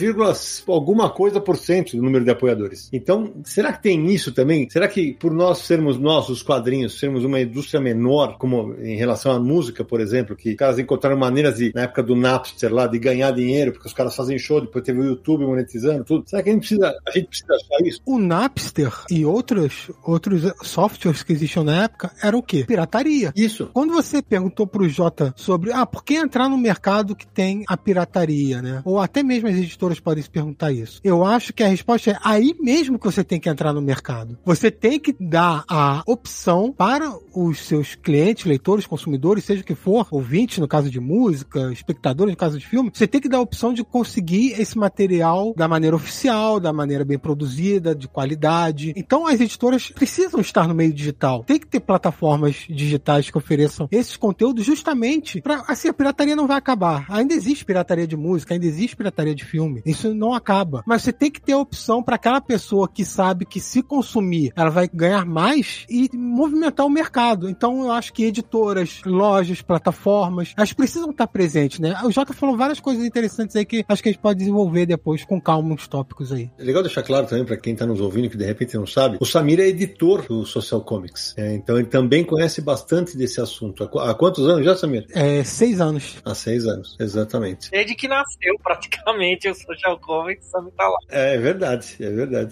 alguma 0.67 1.09
coisa 1.09 1.39
por 1.39 1.57
cento 1.57 1.95
do 1.95 2.03
número 2.03 2.23
de 2.23 2.31
apoiadores. 2.31 2.74
Então, 2.91 3.33
será 3.43 3.73
que 3.73 3.83
tem 3.83 4.05
isso 4.07 4.31
também? 4.31 4.69
Será 4.69 4.87
que 4.87 5.13
por 5.13 5.33
nós 5.33 5.59
sermos 5.59 5.97
nós, 5.97 6.29
os 6.29 6.43
quadrinhos, 6.43 6.99
sermos 6.99 7.23
uma 7.23 7.39
indústria 7.39 7.81
menor, 7.81 8.37
como 8.37 8.73
em 8.81 8.95
relação 8.95 9.31
à 9.31 9.39
música, 9.39 9.83
por 9.83 9.99
exemplo, 9.99 10.35
que 10.35 10.51
os 10.51 10.55
caras 10.55 10.79
encontraram 10.79 11.17
maneiras 11.17 11.57
de, 11.57 11.71
na 11.73 11.83
época 11.83 12.03
do 12.03 12.15
Napster 12.15 12.73
lá, 12.73 12.87
de 12.87 12.99
ganhar 12.99 13.31
dinheiro, 13.31 13.71
porque 13.71 13.87
os 13.87 13.93
caras 13.93 14.15
fazem 14.15 14.37
show, 14.37 14.61
depois 14.61 14.83
teve 14.83 14.99
o 14.99 15.05
YouTube 15.05 15.45
monetizando, 15.45 16.03
tudo. 16.03 16.29
Será 16.29 16.43
que 16.43 16.49
a 16.49 16.53
gente 16.53 16.61
precisa, 16.61 16.95
a 17.07 17.11
gente 17.11 17.27
precisa 17.27 17.53
achar 17.53 17.85
isso? 17.85 18.01
O 18.05 18.17
Napster 18.17 18.91
e 19.09 19.25
outros, 19.25 19.91
outros 20.03 20.43
softwares 20.63 21.23
que 21.23 21.33
existiam 21.33 21.63
na 21.63 21.83
época 21.83 22.11
era 22.21 22.37
o 22.37 22.43
quê? 22.43 22.63
Pirataria. 22.65 23.31
Isso. 23.35 23.69
Quando 23.73 23.93
você 23.93 24.21
perguntou 24.21 24.67
pro 24.67 24.87
Jota 24.87 25.33
sobre, 25.35 25.71
ah, 25.71 25.85
por 25.85 26.03
que 26.03 26.15
entrar 26.15 26.49
no 26.49 26.57
mercado 26.57 27.15
que 27.15 27.27
tem 27.27 27.63
a 27.67 27.77
pirataria, 27.77 28.61
né? 28.61 28.81
Ou 28.85 28.99
até 28.99 29.23
mesmo 29.23 29.47
as 29.47 29.55
editoras 29.55 29.99
podem 29.99 30.23
se 30.23 30.29
perguntar 30.29 30.71
isso. 30.71 30.99
Eu 31.03 31.23
acho 31.23 31.53
que 31.53 31.63
a 31.63 31.67
resposta 31.67 32.11
é 32.11 32.17
aí 32.23 32.55
mesmo 32.65 32.97
que 32.97 33.05
você 33.05 33.23
tem 33.23 33.39
que 33.39 33.47
entrar 33.47 33.71
no 33.71 33.79
mercado. 33.79 34.39
Você 34.43 34.71
tem 34.71 34.99
que 34.99 35.15
dar 35.19 35.63
a 35.69 36.01
opção 36.07 36.73
para 36.75 37.15
os 37.31 37.59
seus 37.59 37.93
clientes, 37.93 38.45
leitores, 38.45 38.87
consumidores, 38.87 39.43
seja 39.43 39.61
o 39.61 39.63
que 39.63 39.75
for, 39.75 40.07
ouvintes 40.09 40.57
no 40.57 40.67
caso 40.67 40.89
de 40.89 40.99
música, 40.99 41.71
espectadores 41.71 42.31
no 42.31 42.37
caso 42.37 42.57
de 42.57 42.65
filme, 42.65 42.89
você 42.91 43.05
tem 43.05 43.21
que 43.21 43.29
dar 43.29 43.37
a 43.37 43.41
opção 43.41 43.71
de 43.71 43.83
conseguir 43.83 44.59
esse 44.59 44.75
material 44.79 45.53
da 45.55 45.67
maneira 45.67 45.95
oficial, 45.95 46.59
da 46.59 46.73
maneira 46.73 47.05
bem 47.05 47.19
produzida, 47.19 47.93
de 47.93 48.07
qualidade. 48.07 48.93
Então 48.95 49.27
as 49.27 49.39
editoras 49.39 49.91
precisam 49.91 50.41
estar 50.41 50.67
no 50.67 50.73
meio 50.73 50.91
digital. 50.91 51.43
Tem 51.43 51.59
que 51.59 51.67
ter 51.67 51.81
plataformas 51.81 52.65
digitais 52.67 53.29
que 53.29 53.37
ofereçam 53.37 53.87
esses 53.91 54.17
conteúdos 54.17 54.65
justamente 54.65 55.39
para 55.39 55.63
assim 55.67 55.87
a 55.87 55.93
pirataria 55.93 56.35
não 56.35 56.47
vai 56.47 56.57
acabar. 56.57 57.05
Ainda 57.09 57.35
existe 57.35 57.63
pirataria 57.63 58.07
de 58.07 58.17
música, 58.17 58.55
ainda 58.55 58.65
existe 58.65 58.95
pirataria 58.95 59.35
de 59.35 59.45
filme. 59.45 59.83
Isso 59.85 60.15
não 60.15 60.33
acaba. 60.33 60.83
Mas 60.87 61.03
você 61.03 61.13
tem 61.13 61.29
que 61.29 61.39
ter 61.39 61.53
a 61.53 61.59
opção 61.59 62.01
para 62.01 62.15
aquela 62.15 62.41
pessoa 62.41 62.54
que 62.93 63.05
sabe 63.05 63.45
que 63.45 63.59
se 63.59 63.81
consumir, 63.81 64.51
ela 64.55 64.69
vai 64.69 64.89
ganhar 64.91 65.25
mais 65.25 65.85
e 65.89 66.09
movimentar 66.13 66.85
o 66.85 66.89
mercado. 66.89 67.49
Então 67.49 67.83
eu 67.83 67.91
acho 67.91 68.13
que 68.13 68.25
editoras, 68.25 69.01
lojas, 69.05 69.61
plataformas, 69.61 70.53
elas 70.57 70.73
precisam 70.73 71.11
estar 71.11 71.27
presentes, 71.27 71.79
né? 71.79 71.95
O 72.03 72.11
Jota 72.11 72.33
falou 72.33 72.57
várias 72.57 72.79
coisas 72.79 73.05
interessantes 73.05 73.55
aí 73.55 73.65
que 73.65 73.85
acho 73.87 74.01
que 74.01 74.09
a 74.09 74.11
gente 74.11 74.21
pode 74.21 74.39
desenvolver 74.39 74.85
depois 74.85 75.23
com 75.23 75.39
calma 75.39 75.73
uns 75.73 75.87
tópicos 75.87 76.31
aí. 76.31 76.49
É 76.57 76.63
legal 76.63 76.83
deixar 76.83 77.03
claro 77.03 77.27
também 77.27 77.45
para 77.45 77.57
quem 77.57 77.73
está 77.73 77.85
nos 77.85 78.01
ouvindo 78.01 78.29
que 78.29 78.37
de 78.37 78.45
repente 78.45 78.75
não 78.75 78.87
sabe, 78.87 79.17
o 79.19 79.25
Samir 79.25 79.59
é 79.59 79.67
editor 79.67 80.25
do 80.27 80.45
Social 80.45 80.81
Comics. 80.81 81.33
É, 81.37 81.53
então 81.53 81.77
ele 81.77 81.87
também 81.87 82.23
conhece 82.23 82.61
bastante 82.61 83.17
desse 83.17 83.39
assunto. 83.41 83.83
Há, 83.83 84.13
quantos 84.13 84.47
anos 84.47 84.65
já, 84.65 84.75
Samir? 84.75 85.05
É, 85.13 85.43
seis 85.43 85.81
anos. 85.81 86.17
Há 86.23 86.35
seis 86.35 86.65
anos, 86.65 86.95
exatamente. 86.99 87.69
Desde 87.71 87.95
que 87.95 88.07
nasceu, 88.07 88.55
praticamente, 88.63 89.49
o 89.49 89.55
Social 89.55 89.99
Comics, 89.99 90.47
o 90.47 90.51
Samir 90.51 90.73
tá 90.73 90.87
lá. 90.87 90.97
É, 91.09 91.35
é 91.35 91.37
verdade, 91.37 91.95
é 91.99 92.09
verdade. 92.09 92.44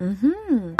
Uhum. 0.00 0.76